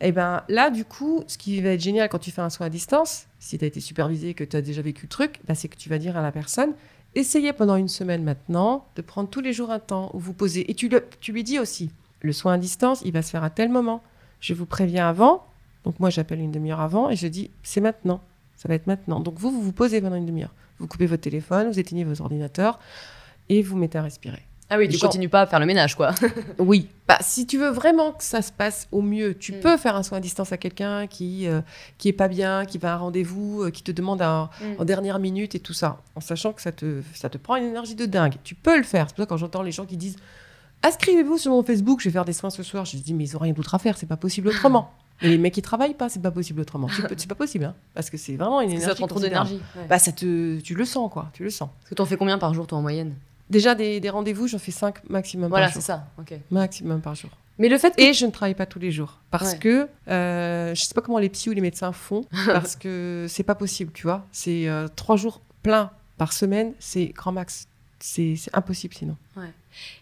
Et 0.02 0.08
eh 0.08 0.12
ben 0.12 0.42
là, 0.48 0.70
du 0.70 0.84
coup, 0.84 1.22
ce 1.28 1.38
qui 1.38 1.60
va 1.60 1.70
être 1.70 1.80
génial 1.80 2.08
quand 2.08 2.18
tu 2.18 2.32
fais 2.32 2.40
un 2.40 2.50
soin 2.50 2.66
à 2.66 2.70
distance, 2.70 3.26
si 3.38 3.56
tu 3.56 3.64
as 3.64 3.68
été 3.68 3.78
supervisé, 3.78 4.34
que 4.34 4.42
tu 4.42 4.56
as 4.56 4.60
déjà 4.60 4.82
vécu 4.82 5.02
le 5.04 5.08
truc, 5.08 5.38
ben, 5.46 5.54
c'est 5.54 5.68
que 5.68 5.76
tu 5.76 5.88
vas 5.88 5.98
dire 5.98 6.16
à 6.16 6.22
la 6.22 6.32
personne 6.32 6.72
Essayez 7.14 7.52
pendant 7.52 7.76
une 7.76 7.88
semaine 7.88 8.24
maintenant 8.24 8.86
de 8.96 9.02
prendre 9.02 9.28
tous 9.28 9.40
les 9.40 9.52
jours 9.52 9.70
un 9.70 9.78
temps 9.78 10.10
où 10.14 10.18
vous 10.18 10.32
posez. 10.32 10.70
Et 10.70 10.74
tu, 10.74 10.90
tu 11.20 11.32
lui 11.32 11.44
dis 11.44 11.58
aussi, 11.58 11.90
le 12.20 12.32
soin 12.32 12.54
à 12.54 12.58
distance, 12.58 13.02
il 13.04 13.12
va 13.12 13.22
se 13.22 13.30
faire 13.30 13.44
à 13.44 13.50
tel 13.50 13.68
moment. 13.68 14.02
Je 14.40 14.54
vous 14.54 14.66
préviens 14.66 15.08
avant. 15.08 15.46
Donc 15.84 16.00
moi, 16.00 16.10
j'appelle 16.10 16.40
une 16.40 16.52
demi-heure 16.52 16.80
avant 16.80 17.10
et 17.10 17.16
je 17.16 17.26
dis, 17.26 17.50
c'est 17.62 17.80
maintenant. 17.80 18.20
Ça 18.56 18.68
va 18.68 18.74
être 18.74 18.86
maintenant. 18.86 19.20
Donc 19.20 19.38
vous, 19.38 19.50
vous 19.50 19.62
vous 19.62 19.72
posez 19.72 20.00
pendant 20.00 20.16
une 20.16 20.26
demi-heure. 20.26 20.54
Vous 20.78 20.86
coupez 20.86 21.06
votre 21.06 21.22
téléphone, 21.22 21.68
vous 21.68 21.78
éteignez 21.78 22.04
vos 22.04 22.22
ordinateurs 22.22 22.78
et 23.48 23.62
vous 23.62 23.76
mettez 23.76 23.98
à 23.98 24.02
respirer. 24.02 24.42
Ah 24.70 24.78
oui, 24.78 24.88
tu 24.88 24.96
Genre... 24.96 25.10
continues 25.10 25.28
pas 25.28 25.42
à 25.42 25.46
faire 25.46 25.60
le 25.60 25.66
ménage, 25.66 25.96
quoi. 25.96 26.12
oui. 26.58 26.88
Bah, 27.06 27.18
si 27.20 27.46
tu 27.46 27.58
veux 27.58 27.68
vraiment 27.68 28.12
que 28.12 28.24
ça 28.24 28.40
se 28.40 28.50
passe 28.50 28.88
au 28.90 29.02
mieux, 29.02 29.34
tu 29.34 29.52
mm. 29.52 29.60
peux 29.60 29.76
faire 29.76 29.96
un 29.96 30.02
soin 30.02 30.18
à 30.18 30.20
distance 30.20 30.52
à 30.52 30.56
quelqu'un 30.56 31.06
qui 31.06 31.46
euh, 31.46 31.60
qui 31.98 32.08
est 32.08 32.14
pas 32.14 32.28
bien, 32.28 32.64
qui 32.64 32.78
va 32.78 32.92
à 32.92 32.94
un 32.94 32.98
rendez-vous, 32.98 33.64
euh, 33.64 33.70
qui 33.70 33.82
te 33.82 33.92
demande 33.92 34.22
un, 34.22 34.48
mm. 34.60 34.80
en 34.80 34.84
dernière 34.84 35.18
minute 35.18 35.54
et 35.54 35.60
tout 35.60 35.74
ça, 35.74 36.00
en 36.14 36.20
sachant 36.20 36.52
que 36.52 36.62
ça 36.62 36.72
te 36.72 37.02
ça 37.14 37.28
te 37.28 37.38
prend 37.38 37.56
une 37.56 37.64
énergie 37.64 37.94
de 37.94 38.06
dingue. 38.06 38.34
Tu 38.44 38.54
peux 38.54 38.76
le 38.76 38.82
faire. 38.82 39.08
C'est 39.08 39.16
pour 39.16 39.24
ça 39.24 39.26
quand 39.26 39.36
j'entends 39.36 39.62
les 39.62 39.72
gens 39.72 39.84
qui 39.84 39.96
disent 39.96 40.16
inscrivez-vous 40.82 41.38
sur 41.38 41.52
mon 41.52 41.62
Facebook, 41.62 42.00
je 42.00 42.08
vais 42.08 42.12
faire 42.12 42.24
des 42.24 42.32
soins 42.32 42.50
ce 42.50 42.62
soir. 42.62 42.84
Je 42.84 42.96
dis 42.96 43.14
mais 43.14 43.24
ils 43.24 43.36
ont 43.36 43.40
rien 43.40 43.52
d'autre 43.52 43.74
à 43.74 43.78
faire, 43.78 43.98
c'est 43.98 44.06
pas 44.06 44.16
possible 44.16 44.48
autrement. 44.48 44.90
Et 45.20 45.28
les 45.28 45.38
mecs 45.38 45.54
qui 45.54 45.62
travaillent 45.62 45.94
pas, 45.94 46.08
c'est 46.08 46.22
pas 46.22 46.32
possible 46.32 46.60
autrement. 46.60 46.88
C'est 47.16 47.28
pas 47.28 47.34
possible, 47.36 47.64
hein, 47.66 47.74
parce 47.94 48.10
que 48.10 48.16
c'est 48.16 48.34
vraiment 48.34 48.60
une 48.60 48.70
énergie. 48.70 48.86
ça 48.86 48.94
prend 48.94 49.06
trop 49.06 49.20
d'énergie. 49.20 49.60
Bah 49.88 49.98
ça 49.98 50.10
te, 50.10 50.58
tu 50.60 50.74
le 50.74 50.84
sens 50.84 51.10
quoi, 51.12 51.30
tu 51.32 51.44
le 51.44 51.50
sens. 51.50 51.68
Parce 51.80 51.90
que 51.90 51.94
t'en 51.94 52.06
fais 52.06 52.16
combien 52.16 52.38
par 52.38 52.54
jour 52.54 52.66
toi 52.66 52.78
en 52.78 52.82
moyenne? 52.82 53.14
Déjà, 53.52 53.74
des, 53.74 54.00
rendez-vous, 54.08 54.48
j'en 54.48 54.58
fais 54.58 54.72
5 54.72 55.10
maximum 55.10 55.50
voilà, 55.50 55.66
par 55.66 55.74
jour. 55.74 55.82
Voilà, 55.82 56.06
c'est 56.16 56.32
ça. 56.32 56.40
Maximum 56.50 57.02
par 57.02 57.14
jour. 57.14 57.30
Mais 57.58 57.68
le 57.68 57.76
fait 57.76 57.92
Et 57.98 58.14
je 58.14 58.24
ne 58.24 58.30
travaille 58.30 58.54
pas 58.54 58.64
tous 58.64 58.78
les 58.78 58.90
jours. 58.90 59.18
Parce 59.30 59.54
que 59.54 59.86
euh, 60.08 60.66
je 60.68 60.70
ne 60.70 60.74
sais 60.74 60.94
pas 60.94 61.02
comment 61.02 61.18
les 61.18 61.28
psy 61.28 61.50
ou 61.50 61.52
les 61.52 61.60
médecins 61.60 61.92
font, 61.92 62.24
parce 62.46 62.76
que 62.76 63.26
c'est 63.28 63.42
pas 63.42 63.54
possible, 63.54 63.92
tu 63.92 64.04
vois. 64.04 64.26
C'est 64.32 64.68
euh, 64.68 64.88
trois 64.96 65.16
jours 65.16 65.42
pleins 65.62 65.90
par 66.16 66.32
semaine, 66.32 66.72
c'est 66.78 67.06
grand 67.08 67.32
max. 67.32 67.68
C'est 67.98 68.36
impossible 68.52 68.94
sinon. 68.94 69.16
Ouais. 69.36 69.52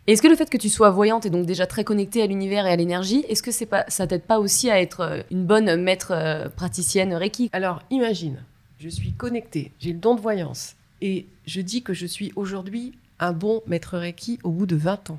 Est-ce 0.07 0.23
que 0.23 0.29
le 0.29 0.37
fait 0.37 0.49
que 0.49 0.57
tu 0.57 0.71
sois 0.71 0.91
voyante 0.91 1.27
et 1.27 1.31
donc 1.31 1.45
déjà 1.45 1.67
très 1.67 1.85
connectée 1.85 2.23
à 2.23 2.27
l'univers 2.27 2.67
et 2.67 2.71
à 2.71 2.77
l'énergie, 2.77 3.27
est-ce 3.29 3.43
que 3.43 3.51
c'est 3.51 3.67
pas, 3.67 3.85
ça 3.89 4.07
t'aide 4.07 4.23
pas 4.23 4.39
aussi 4.39 4.71
à 4.71 4.81
être 4.81 5.01
euh, 5.01 5.23
une 5.31 5.45
bonne 5.45 5.77
maître 5.83 6.51
praticienne 6.57 7.13
Reiki? 7.13 7.51
Alors 7.53 7.83
imagine, 7.91 8.43
je 8.79 8.89
suis 8.89 9.13
connectée, 9.13 9.73
j'ai 9.81 9.93
le 9.93 9.99
don 9.99 10.15
de 10.15 10.21
voyance 10.21 10.77
et 11.03 11.27
je 11.47 11.61
dis 11.61 11.83
que 11.83 11.93
je 11.93 12.07
suis 12.07 12.33
aujourd'hui 12.37 12.95
un 13.21 13.33
bon 13.33 13.63
maître 13.67 13.97
Reiki 13.97 14.39
au 14.43 14.51
bout 14.51 14.67
de 14.67 14.77
20 14.77 15.11
ans. 15.11 15.19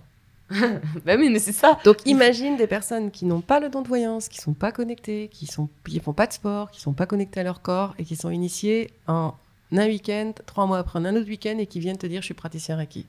bah 1.06 1.16
oui, 1.18 1.30
mais 1.30 1.40
c'est 1.40 1.54
ça. 1.54 1.80
Donc 1.86 2.06
imagine 2.06 2.58
des 2.58 2.68
personnes 2.68 3.10
qui 3.10 3.26
n'ont 3.26 3.40
pas 3.40 3.62
le 3.62 3.70
don 3.70 3.82
de 3.82 3.88
voyance, 3.88 4.28
qui 4.28 4.40
sont 4.40 4.54
pas 4.54 4.74
connectées, 4.74 5.30
qui 5.32 5.46
sont 5.46 5.70
qui 5.88 6.00
font 6.02 6.14
pas 6.14 6.28
de 6.28 6.34
sport, 6.34 6.72
qui 6.72 6.82
sont 6.82 6.94
pas 6.94 7.06
connectées 7.06 7.40
à 7.40 7.44
leur 7.44 7.62
corps 7.62 7.96
et 7.98 8.04
qui 8.04 8.18
sont 8.18 8.30
initiées 8.30 8.92
en 9.08 9.34
un 9.72 9.88
week-end, 9.88 10.34
trois 10.46 10.66
mois 10.66 10.80
après 10.80 11.00
un 11.00 11.16
autre 11.16 11.30
week-end 11.30 11.58
et 11.58 11.66
qui 11.66 11.80
viennent 11.80 11.98
te 11.98 12.08
dire 12.08 12.22
je 12.22 12.26
suis 12.26 12.34
praticien 12.34 12.76
Reiki. 12.76 13.06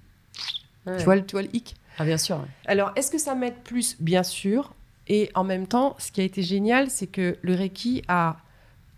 Tu, 0.86 1.05
vois, 1.05 1.20
tu 1.20 1.32
vois 1.32 1.43
le 1.43 1.55
hic? 1.55 1.74
Ah 1.99 2.05
bien 2.05 2.18
sûr. 2.18 2.45
Alors 2.66 2.93
est-ce 2.95 3.11
que 3.11 3.18
ça 3.18 3.34
m'aide 3.34 3.57
plus? 3.64 3.97
Bien 3.99 4.22
sûr. 4.22 4.72
Et 5.09 5.30
en 5.34 5.43
même 5.43 5.66
temps, 5.66 5.97
ce 5.99 6.12
qui 6.12 6.20
a 6.20 6.24
été 6.24 6.43
génial, 6.43 6.90
c'est 6.90 7.09
que 7.09 7.36
le 7.43 7.55
Reiki 7.55 8.03
a 8.07 8.36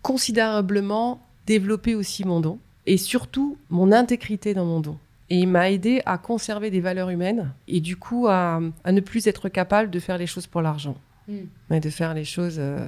considérablement 0.03 1.19
développé 1.47 1.95
aussi 1.95 2.25
mon 2.25 2.39
don 2.39 2.59
et 2.85 2.97
surtout 2.97 3.57
mon 3.69 3.91
intégrité 3.91 4.53
dans 4.53 4.65
mon 4.65 4.79
don. 4.79 4.99
Et 5.29 5.39
il 5.39 5.47
m'a 5.47 5.71
aidé 5.71 6.01
à 6.05 6.17
conserver 6.17 6.69
des 6.69 6.81
valeurs 6.81 7.09
humaines 7.09 7.51
et 7.67 7.79
du 7.79 7.97
coup 7.97 8.27
à, 8.27 8.59
ne 8.85 8.99
plus 8.99 9.25
être 9.27 9.49
capable 9.49 9.89
de 9.89 9.99
faire 9.99 10.17
les 10.17 10.27
choses 10.27 10.47
pour 10.47 10.61
l'argent. 10.61 10.95
Hmm. 11.27 11.45
Mais 11.71 11.79
de 11.79 11.89
faire 11.89 12.13
les 12.13 12.25
choses 12.25 12.57
euh, 12.59 12.87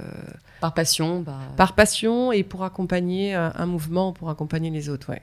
par 0.60 0.72
passion. 0.72 1.24
Par... 1.56 1.74
passion 1.74 2.30
et 2.30 2.44
pour 2.44 2.62
accompagner 2.62 3.34
un, 3.34 3.66
mouvement, 3.66 4.12
pour 4.12 4.30
accompagner 4.30 4.70
les 4.70 4.88
autres. 4.88 5.10
Ouais. 5.10 5.22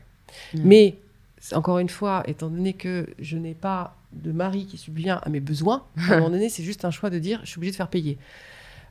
Hmm. 0.54 0.62
Mais 0.66 0.96
encore 1.54 1.80
une 1.80 1.90
fois, 1.90 2.24
étant 2.28 2.50
donné 2.50 2.74
que 2.74 3.08
je 3.20 3.38
n'ai 3.38 3.54
pas 3.54 3.96
de 4.12 4.32
mari 4.32 4.66
qui 4.66 4.78
subvient 4.78 5.20
à 5.22 5.30
mes 5.30 5.40
besoins, 5.40 5.84
à 6.10 6.14
un 6.14 6.18
moment 6.18 6.32
donné, 6.32 6.50
c'est 6.50 6.64
juste 6.64 6.84
un 6.84 6.92
choix 6.92 7.10
de 7.10 7.20
dire 7.20 7.40
je 7.44 7.50
suis 7.50 7.60
obligée 7.60 7.72
de 7.72 7.78
faire 7.78 7.90
payer. 7.90 8.18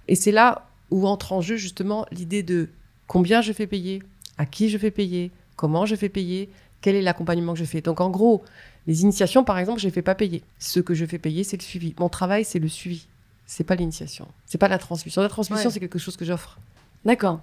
Et 0.09 0.15
c'est 0.15 0.33
là 0.33 0.67
où 0.91 1.07
entre 1.07 1.33
en 1.33 1.41
jeu 1.41 1.57
justement 1.57 2.07
l'idée 2.11 2.43
de 2.43 2.69
combien 3.07 3.41
je 3.41 3.53
fais 3.53 3.67
payer, 3.67 4.03
à 4.39 4.47
qui 4.47 4.69
je 4.69 4.79
fais 4.79 4.91
payer, 4.91 5.31
comment 5.57 5.87
je 5.87 5.97
fais 5.97 6.09
payer, 6.09 6.51
quel 6.85 6.97
est 6.97 7.01
l'accompagnement 7.01 7.55
que 7.55 7.59
je 7.59 7.65
fais. 7.65 7.81
Donc 7.81 8.03
en 8.03 8.11
gros, 8.11 8.45
les 8.87 9.05
initiations, 9.05 9.43
par 9.43 9.59
exemple, 9.59 9.81
je 9.81 9.87
ne 9.87 9.89
les 9.91 9.95
fais 9.95 10.03
pas 10.03 10.15
payer. 10.15 10.43
Ce 10.59 10.81
que 10.81 10.93
je 10.93 11.07
fais 11.07 11.17
payer, 11.17 11.43
c'est 11.43 11.57
le 11.57 11.63
suivi. 11.63 11.95
Mon 11.99 12.11
travail, 12.11 12.45
c'est 12.45 12.59
le 12.59 12.69
suivi. 12.69 13.07
C'est 13.47 13.65
pas 13.65 13.75
l'initiation. 13.75 14.29
C'est 14.45 14.59
pas 14.59 14.69
la 14.69 14.77
transmission. 14.77 15.23
La 15.23 15.31
transmission, 15.31 15.71
c'est 15.71 15.81
quelque 15.81 15.99
chose 15.99 16.19
que 16.19 16.27
j'offre. 16.27 16.59
D'accord. 17.07 17.41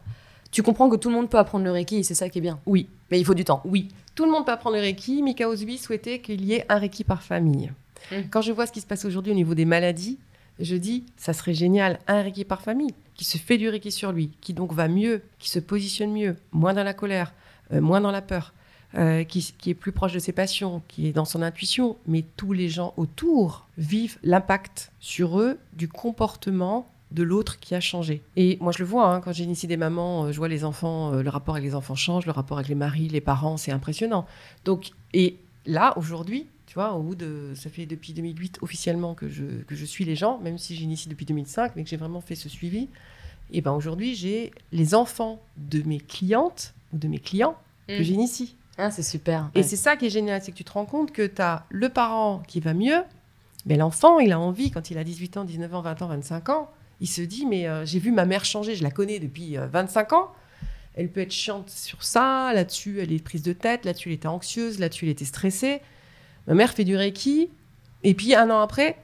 Tu 0.51 0.61
comprends 0.61 0.89
que 0.89 0.95
tout 0.95 1.09
le 1.09 1.15
monde 1.15 1.27
peut 1.27 1.39
apprendre 1.39 1.65
le 1.65 1.71
Reiki, 1.71 2.03
c'est 2.03 2.13
ça 2.13 2.29
qui 2.29 2.37
est 2.37 2.41
bien. 2.41 2.59
Oui. 2.67 2.87
Mais 3.09 3.19
il 3.19 3.25
faut 3.25 3.33
du 3.33 3.43
temps. 3.43 3.63
Oui. 3.65 3.87
Tout 4.13 4.25
le 4.25 4.31
monde 4.31 4.45
peut 4.45 4.51
apprendre 4.51 4.75
le 4.75 4.81
Reiki. 4.83 5.23
Mika 5.23 5.49
Osby 5.49 5.79
souhaitait 5.79 6.19
qu'il 6.19 6.45
y 6.45 6.53
ait 6.53 6.67
un 6.69 6.77
Reiki 6.77 7.03
par 7.03 7.23
famille. 7.23 7.71
Mmh. 8.11 8.15
Quand 8.29 8.41
je 8.41 8.51
vois 8.51 8.67
ce 8.67 8.71
qui 8.71 8.81
se 8.81 8.85
passe 8.85 9.05
aujourd'hui 9.05 9.31
au 9.31 9.35
niveau 9.35 9.55
des 9.55 9.65
maladies, 9.65 10.19
je 10.59 10.75
dis, 10.75 11.03
ça 11.17 11.33
serait 11.33 11.55
génial, 11.55 11.97
un 12.05 12.21
Reiki 12.21 12.45
par 12.45 12.61
famille, 12.61 12.93
qui 13.15 13.25
se 13.25 13.39
fait 13.39 13.57
du 13.57 13.69
Reiki 13.69 13.91
sur 13.91 14.11
lui, 14.11 14.29
qui 14.39 14.53
donc 14.53 14.71
va 14.71 14.87
mieux, 14.87 15.23
qui 15.39 15.49
se 15.49 15.57
positionne 15.57 16.11
mieux, 16.11 16.35
moins 16.51 16.75
dans 16.75 16.83
la 16.83 16.93
colère, 16.93 17.33
euh, 17.73 17.81
moins 17.81 18.01
dans 18.01 18.11
la 18.11 18.21
peur, 18.21 18.53
euh, 18.97 19.23
qui, 19.23 19.53
est 19.67 19.73
plus 19.73 19.93
proche 19.93 20.11
de 20.11 20.19
ses 20.19 20.33
passions, 20.33 20.81
qui 20.89 21.07
est 21.07 21.13
dans 21.13 21.23
son 21.23 21.41
intuition, 21.41 21.95
mais 22.07 22.25
tous 22.35 22.51
les 22.51 22.67
gens 22.67 22.93
autour 22.97 23.67
vivent 23.77 24.17
l'impact 24.21 24.91
sur 24.99 25.39
eux 25.39 25.59
du 25.73 25.87
comportement 25.87 26.87
de 27.11 27.23
l'autre 27.23 27.59
qui 27.59 27.73
a 27.73 27.79
changé. 27.79 28.21
Et 28.35 28.57
moi, 28.59 28.73
je 28.73 28.79
le 28.79 28.85
vois, 28.85 29.07
hein, 29.07 29.21
quand 29.21 29.31
j'initie 29.31 29.67
des 29.67 29.77
mamans, 29.77 30.25
euh, 30.25 30.31
je 30.31 30.37
vois 30.37 30.49
les 30.49 30.65
enfants, 30.65 31.13
euh, 31.13 31.23
le 31.23 31.29
rapport 31.29 31.55
avec 31.55 31.65
les 31.65 31.75
enfants 31.75 31.95
change, 31.95 32.25
le 32.25 32.33
rapport 32.33 32.57
avec 32.57 32.67
les 32.67 32.75
maris, 32.75 33.07
les 33.07 33.21
parents, 33.21 33.57
c'est 33.57 33.71
impressionnant. 33.71 34.25
Donc, 34.65 34.91
et 35.13 35.37
là, 35.65 35.97
aujourd'hui, 35.97 36.47
tu 36.65 36.73
vois, 36.75 36.93
au 36.93 37.01
bout 37.01 37.15
de, 37.15 37.53
ça 37.55 37.69
fait 37.69 37.85
depuis 37.85 38.13
2008 38.13 38.59
officiellement 38.61 39.13
que 39.13 39.29
je, 39.29 39.43
que 39.67 39.75
je 39.75 39.85
suis 39.85 40.03
les 40.03 40.15
gens, 40.15 40.37
même 40.39 40.57
si 40.57 40.75
j'initie 40.75 41.09
depuis 41.09 41.25
2005, 41.25 41.73
mais 41.75 41.83
que 41.83 41.89
j'ai 41.89 41.97
vraiment 41.97 42.21
fait 42.21 42.35
ce 42.35 42.49
suivi. 42.49 42.87
Et 43.51 43.61
ben 43.61 43.71
aujourd'hui, 43.71 44.15
j'ai 44.15 44.51
les 44.71 44.95
enfants 44.95 45.41
de 45.57 45.81
mes 45.83 45.99
clientes 45.99 46.73
ou 46.93 46.97
de 46.97 47.07
mes 47.07 47.19
clients 47.19 47.55
que 47.87 47.99
mmh. 47.99 48.03
j'initie. 48.03 48.55
Ah, 48.81 48.89
c'est 48.89 49.03
super. 49.03 49.51
Et 49.53 49.61
c'est 49.61 49.75
ça 49.75 49.95
qui 49.95 50.07
est 50.07 50.09
génial, 50.09 50.41
c'est 50.41 50.51
que 50.51 50.57
tu 50.57 50.63
te 50.63 50.71
rends 50.71 50.87
compte 50.87 51.11
que 51.11 51.27
tu 51.27 51.39
as 51.39 51.65
le 51.69 51.89
parent 51.89 52.41
qui 52.47 52.59
va 52.59 52.73
mieux, 52.73 53.03
mais 53.67 53.77
l'enfant, 53.77 54.17
il 54.17 54.31
a 54.31 54.39
envie, 54.39 54.71
quand 54.71 54.89
il 54.89 54.97
a 54.97 55.03
18 55.03 55.37
ans, 55.37 55.43
19 55.43 55.75
ans, 55.75 55.81
20 55.81 56.01
ans, 56.01 56.07
25 56.07 56.49
ans, 56.49 56.71
il 56.99 57.07
se 57.07 57.21
dit 57.21 57.45
mais 57.45 57.67
euh, 57.67 57.85
j'ai 57.85 57.99
vu 57.99 58.11
ma 58.11 58.25
mère 58.25 58.43
changer, 58.43 58.73
je 58.73 58.81
la 58.81 58.89
connais 58.89 59.19
depuis 59.19 59.55
euh, 59.55 59.67
25 59.67 60.13
ans. 60.13 60.31
Elle 60.95 61.09
peut 61.11 61.21
être 61.21 61.31
chiante 61.31 61.69
sur 61.69 62.03
ça, 62.03 62.53
là-dessus 62.53 62.99
elle 63.01 63.11
est 63.11 63.23
prise 63.23 63.43
de 63.43 63.53
tête, 63.53 63.85
là-dessus 63.85 64.09
elle 64.09 64.15
était 64.15 64.27
anxieuse, 64.27 64.79
là-dessus 64.79 65.05
elle 65.05 65.11
était 65.11 65.25
stressée. 65.25 65.81
Ma 66.47 66.55
mère 66.55 66.73
fait 66.73 66.83
du 66.83 66.95
reiki 66.95 67.49
et 68.03 68.15
puis 68.15 68.33
un 68.33 68.49
an 68.49 68.61
après, 68.61 68.97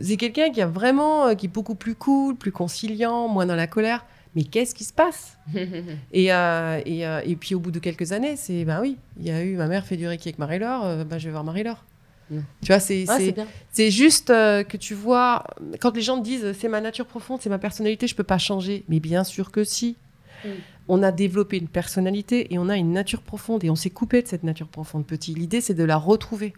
c'est 0.00 0.16
quelqu'un 0.16 0.50
qui 0.50 0.60
a 0.60 0.66
vraiment 0.66 1.28
euh, 1.28 1.34
qui 1.34 1.46
est 1.46 1.48
beaucoup 1.48 1.76
plus 1.76 1.94
cool, 1.94 2.34
plus 2.34 2.50
conciliant, 2.50 3.28
moins 3.28 3.46
dans 3.46 3.54
la 3.54 3.68
colère. 3.68 4.04
Mais 4.34 4.44
qu'est-ce 4.44 4.74
qui 4.74 4.84
se 4.84 4.92
passe 4.92 5.36
et, 6.12 6.32
euh, 6.32 6.80
et, 6.86 7.06
euh, 7.06 7.20
et 7.24 7.36
puis 7.36 7.54
au 7.54 7.60
bout 7.60 7.70
de 7.70 7.78
quelques 7.78 8.12
années, 8.12 8.36
c'est 8.36 8.64
ben 8.64 8.80
oui, 8.80 8.96
il 9.18 9.26
y 9.26 9.30
a 9.30 9.42
eu 9.42 9.56
ma 9.56 9.66
mère 9.66 9.84
fait 9.84 9.96
du 9.96 10.06
reiki 10.06 10.28
avec 10.28 10.38
Marie-Laure, 10.38 10.84
euh, 10.84 11.04
ben 11.04 11.18
je 11.18 11.26
vais 11.26 11.32
voir 11.32 11.44
Marie-Laure. 11.44 11.84
Mm. 12.30 12.38
Tu 12.62 12.66
vois, 12.68 12.80
c'est 12.80 13.08
Ouais, 13.10 13.34
c'est 13.72 13.90
juste 13.90 14.28
que 14.28 14.76
tu 14.76 14.94
vois, 14.94 15.44
quand 15.80 15.94
les 15.94 16.02
gens 16.02 16.18
te 16.18 16.24
disent 16.24 16.52
c'est 16.58 16.68
ma 16.68 16.80
nature 16.80 17.06
profonde, 17.06 17.40
c'est 17.42 17.50
ma 17.50 17.58
personnalité, 17.58 18.06
je 18.06 18.14
peux 18.14 18.24
pas 18.24 18.38
changer. 18.38 18.84
Mais 18.88 19.00
bien 19.00 19.24
sûr 19.24 19.50
que 19.50 19.64
si. 19.64 19.96
Mm. 20.44 20.48
On 20.88 21.04
a 21.04 21.12
développé 21.12 21.58
une 21.58 21.68
personnalité 21.68 22.52
et 22.52 22.58
on 22.58 22.68
a 22.68 22.76
une 22.76 22.92
nature 22.92 23.22
profonde 23.22 23.62
et 23.62 23.70
on 23.70 23.76
s'est 23.76 23.88
coupé 23.88 24.20
de 24.20 24.26
cette 24.26 24.42
nature 24.42 24.66
profonde 24.66 25.06
petit. 25.06 25.32
L'idée, 25.32 25.60
c'est 25.60 25.74
de 25.74 25.84
la 25.84 25.96
retrouver. 25.96 26.54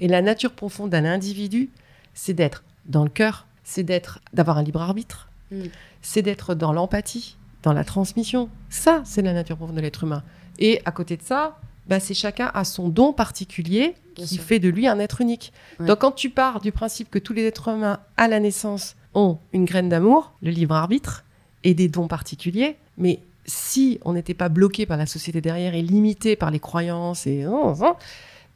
Et 0.00 0.08
la 0.08 0.20
nature 0.20 0.50
profonde 0.52 0.90
d'un 0.90 1.04
individu, 1.04 1.70
c'est 2.12 2.34
d'être 2.34 2.64
dans 2.86 3.04
le 3.04 3.08
cœur, 3.08 3.46
c'est 3.62 3.84
d'être, 3.84 4.18
d'avoir 4.32 4.58
un 4.58 4.64
libre 4.64 4.82
arbitre, 4.82 5.28
Mm. 5.50 5.62
C'est 6.02 6.22
d'être 6.22 6.54
dans 6.54 6.72
l'empathie, 6.72 7.36
dans 7.62 7.72
la 7.72 7.84
transmission. 7.84 8.48
Ça, 8.70 9.02
c'est 9.04 9.22
la 9.22 9.32
nature 9.32 9.56
profonde 9.56 9.76
de 9.76 9.80
l'être 9.80 10.04
humain. 10.04 10.22
Et 10.58 10.80
à 10.84 10.90
côté 10.92 11.16
de 11.16 11.22
ça, 11.22 11.58
bah, 11.88 12.00
c'est 12.00 12.14
chacun 12.14 12.50
a 12.54 12.64
son 12.64 12.88
don 12.88 13.12
particulier 13.12 13.94
Bien 14.16 14.24
qui 14.26 14.34
sûr. 14.36 14.44
fait 14.44 14.58
de 14.58 14.68
lui 14.68 14.86
un 14.86 14.98
être 14.98 15.20
unique. 15.20 15.52
Ouais. 15.80 15.86
Donc 15.86 16.00
quand 16.00 16.12
tu 16.12 16.30
pars 16.30 16.60
du 16.60 16.72
principe 16.72 17.10
que 17.10 17.18
tous 17.18 17.32
les 17.32 17.44
êtres 17.44 17.68
humains 17.68 18.00
à 18.16 18.28
la 18.28 18.40
naissance 18.40 18.94
ont 19.14 19.38
une 19.52 19.64
graine 19.64 19.88
d'amour, 19.88 20.32
le 20.42 20.50
libre 20.50 20.74
arbitre 20.74 21.24
et 21.64 21.74
des 21.74 21.88
dons 21.88 22.08
particuliers, 22.08 22.76
mais 22.98 23.20
si 23.46 23.98
on 24.04 24.12
n'était 24.12 24.34
pas 24.34 24.48
bloqué 24.50 24.84
par 24.84 24.96
la 24.98 25.06
société 25.06 25.40
derrière 25.40 25.74
et 25.74 25.80
limité 25.82 26.36
par 26.36 26.50
les 26.50 26.60
croyances 26.60 27.26
et 27.26 27.46
oh, 27.46 27.74
oh, 27.80 27.96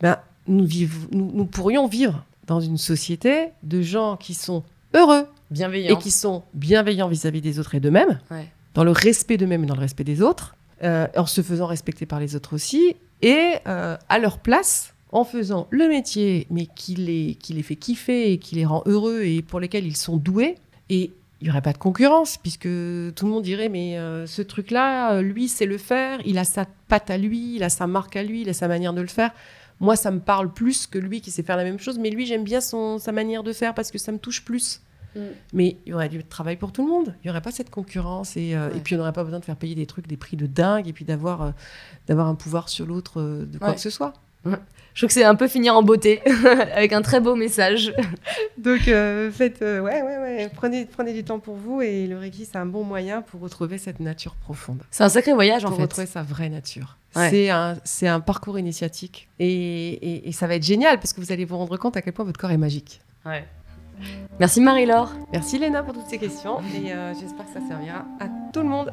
ben, 0.01 0.19
nous, 0.47 0.67
viv- 0.67 1.09
nous, 1.11 1.31
nous 1.33 1.47
pourrions 1.47 1.87
vivre 1.87 2.25
dans 2.47 2.61
une 2.61 2.77
société 2.77 3.49
de 3.63 3.81
gens 3.81 4.17
qui 4.17 4.35
sont 4.35 4.63
heureux 4.95 5.27
Et 5.93 5.97
qui 5.99 6.11
sont 6.11 6.43
bienveillants 6.55 7.09
vis-à-vis 7.09 7.41
des 7.41 7.59
autres 7.59 7.75
et 7.75 7.81
d'eux-mêmes, 7.81 8.19
Ouais. 8.31 8.47
dans 8.75 8.85
le 8.85 8.91
respect 8.91 9.37
d'eux-mêmes 9.37 9.65
et 9.65 9.67
dans 9.67 9.75
le 9.75 9.81
respect 9.81 10.05
des 10.05 10.23
autres, 10.23 10.57
euh, 10.83 11.07
en 11.17 11.27
se 11.27 11.43
faisant 11.43 11.67
respecter 11.67 12.07
par 12.07 12.19
les 12.21 12.35
autres 12.37 12.55
aussi, 12.55 12.97
et 13.21 13.55
euh, 13.67 13.97
à 14.09 14.19
leur 14.19 14.39
place, 14.39 14.95
en 15.13 15.25
faisant 15.25 15.67
le 15.71 15.89
métier, 15.89 16.47
mais 16.51 16.67
qui 16.67 16.95
les, 16.95 17.35
qui 17.35 17.53
les 17.53 17.63
fait 17.63 17.77
kiffer 17.77 18.33
et 18.33 18.39
qui 18.39 18.55
les 18.55 18.65
rend 18.65 18.83
heureux 18.87 19.23
et 19.23 19.43
pour 19.43 19.61
lesquels 19.61 19.87
ils 19.87 19.97
sont 19.97 20.17
doués. 20.17 20.57
Et 20.89 21.11
il 21.41 21.45
n'y 21.45 21.51
aurait 21.51 21.61
pas 21.61 21.73
de 21.73 21.79
concurrence, 21.79 22.39
puisque 22.39 22.63
tout 22.63 23.27
le 23.27 23.31
monde 23.31 23.43
dirait, 23.43 23.69
mais 23.69 23.99
euh, 23.99 24.27
ce 24.27 24.43
truc-là, 24.43 25.21
lui, 25.23 25.49
sait 25.49 25.67
le 25.67 25.77
faire, 25.77 26.21
il 26.25 26.39
a 26.39 26.45
sa 26.45 26.67
patte 26.89 27.11
à 27.11 27.19
lui, 27.19 27.57
il 27.57 27.63
a 27.63 27.69
sa 27.69 27.87
marque 27.87 28.17
à 28.17 28.23
lui, 28.23 28.43
il 28.43 28.49
a 28.49 28.55
sa 28.55 28.69
manière 28.69 28.93
de 28.95 29.01
le 29.03 29.07
faire. 29.09 29.33
Moi, 29.81 29.97
ça 29.97 30.11
me 30.11 30.21
parle 30.21 30.53
plus 30.53 30.87
que 30.87 30.99
lui 30.99 31.21
qui 31.21 31.31
sait 31.31 31.43
faire 31.43 31.57
la 31.57 31.65
même 31.65 31.79
chose, 31.79 31.99
mais 31.99 32.11
lui, 32.11 32.25
j'aime 32.27 32.45
bien 32.45 32.61
son, 32.61 32.99
sa 32.99 33.11
manière 33.13 33.43
de 33.43 33.53
faire 33.53 33.75
parce 33.75 33.91
que 33.91 33.99
ça 33.99 34.13
me 34.13 34.19
touche 34.19 34.45
plus. 34.45 34.81
Mm. 35.15 35.21
Mais 35.53 35.77
il 35.87 35.91
y 35.91 35.93
aurait 35.95 36.09
du 36.09 36.23
travail 36.25 36.57
pour 36.57 36.73
tout 36.73 36.85
le 36.85 36.91
monde. 36.91 37.15
Il 37.23 37.27
n'y 37.27 37.31
aurait 37.31 37.41
pas 37.43 37.51
cette 37.53 37.71
concurrence. 37.71 38.37
Et, 38.37 38.55
euh, 38.55 38.69
Ouais. 38.71 38.77
et 38.79 38.81
puis, 38.81 38.95
on 38.95 38.99
n'aurait 38.99 39.13
pas 39.13 39.25
besoin 39.25 39.41
de 39.41 39.45
faire 39.45 39.57
payer 39.57 39.75
des 39.75 39.87
trucs, 39.87 40.07
des 40.07 40.17
prix 40.17 40.37
de 40.37 40.47
dingue, 40.47 40.89
et 40.89 40.93
puis 40.93 41.05
d'avoir 41.05 41.43
euh, 41.43 41.51
d'avoir 42.07 42.27
un 42.29 42.35
pouvoir 42.35 42.69
sur 42.69 42.87
l'autre 42.87 43.21
euh, 43.21 43.45
de 43.47 43.59
quoi 43.59 43.69
Ouais. 43.69 43.75
que 43.75 43.81
ce 43.81 43.91
soit. 43.91 44.13
Je 44.45 44.51
trouve 45.01 45.07
que 45.09 45.13
c'est 45.15 45.23
un 45.25 45.37
peu 45.37 45.47
finir 45.49 45.77
en 45.77 45.83
beauté, 45.85 46.21
avec 46.75 46.93
un 46.93 47.01
très 47.01 47.21
beau 47.21 47.37
message. 47.37 47.95
Donc, 48.59 48.89
euh, 48.89 49.31
faites, 49.31 49.63
euh, 49.63 49.81
ouais, 49.81 50.03
ouais, 50.03 50.19
ouais. 50.19 50.51
Prenez, 50.55 50.85
prenez 50.85 51.13
du 51.15 51.23
temps 51.25 51.39
pour 51.39 51.55
vous. 51.55 51.81
Et 51.81 52.07
le 52.09 52.19
Reiki, 52.19 52.45
c'est 52.45 52.57
un 52.59 52.67
bon 52.67 52.83
moyen 52.85 53.23
pour 53.23 53.41
retrouver 53.41 53.79
cette 53.79 54.01
nature 54.01 54.35
profonde. 54.35 54.83
C'est 54.91 55.05
un 55.05 55.09
sacré 55.09 55.33
voyage 55.33 55.65
en 55.65 55.69
pour 55.69 55.77
fait. 55.77 55.83
retrouver 55.85 56.07
sa 56.07 56.23
vraie 56.23 56.49
nature. 56.51 56.99
Ouais. 57.15 57.31
C'est 57.31 57.51
un, 57.51 57.77
c'est 57.85 58.09
un 58.09 58.19
parcours 58.21 58.59
initiatique. 58.59 59.29
Et, 59.39 59.47
et- 59.93 60.29
et 60.29 60.33
ça 60.33 60.47
va 60.49 60.57
être 60.57 60.65
génial 60.65 60.99
parce 60.99 61.13
que 61.13 61.21
vous 61.21 61.31
allez 61.33 61.45
vous 61.45 61.57
rendre 61.57 61.77
compte 61.77 61.97
à 61.97 62.03
quel 62.03 62.13
point 62.13 62.25
votre 62.25 62.41
corps 62.41 62.51
est 62.51 62.57
magique. 62.59 63.01
Ouais. 63.25 63.45
Merci 64.41 64.61
Marie-Laure. 64.61 65.13
Merci 65.33 65.59
Léna 65.59 65.83
pour 65.83 65.95
toutes 65.95 66.09
ces 66.09 66.19
questions. 66.19 66.59
Et 66.75 66.93
euh, 66.93 67.15
j'espère 67.15 67.47
que 67.47 67.53
ça 67.53 67.61
servira 67.69 68.05
à 68.21 68.29
tout 68.53 68.61
le 68.61 68.69
monde. 68.69 68.93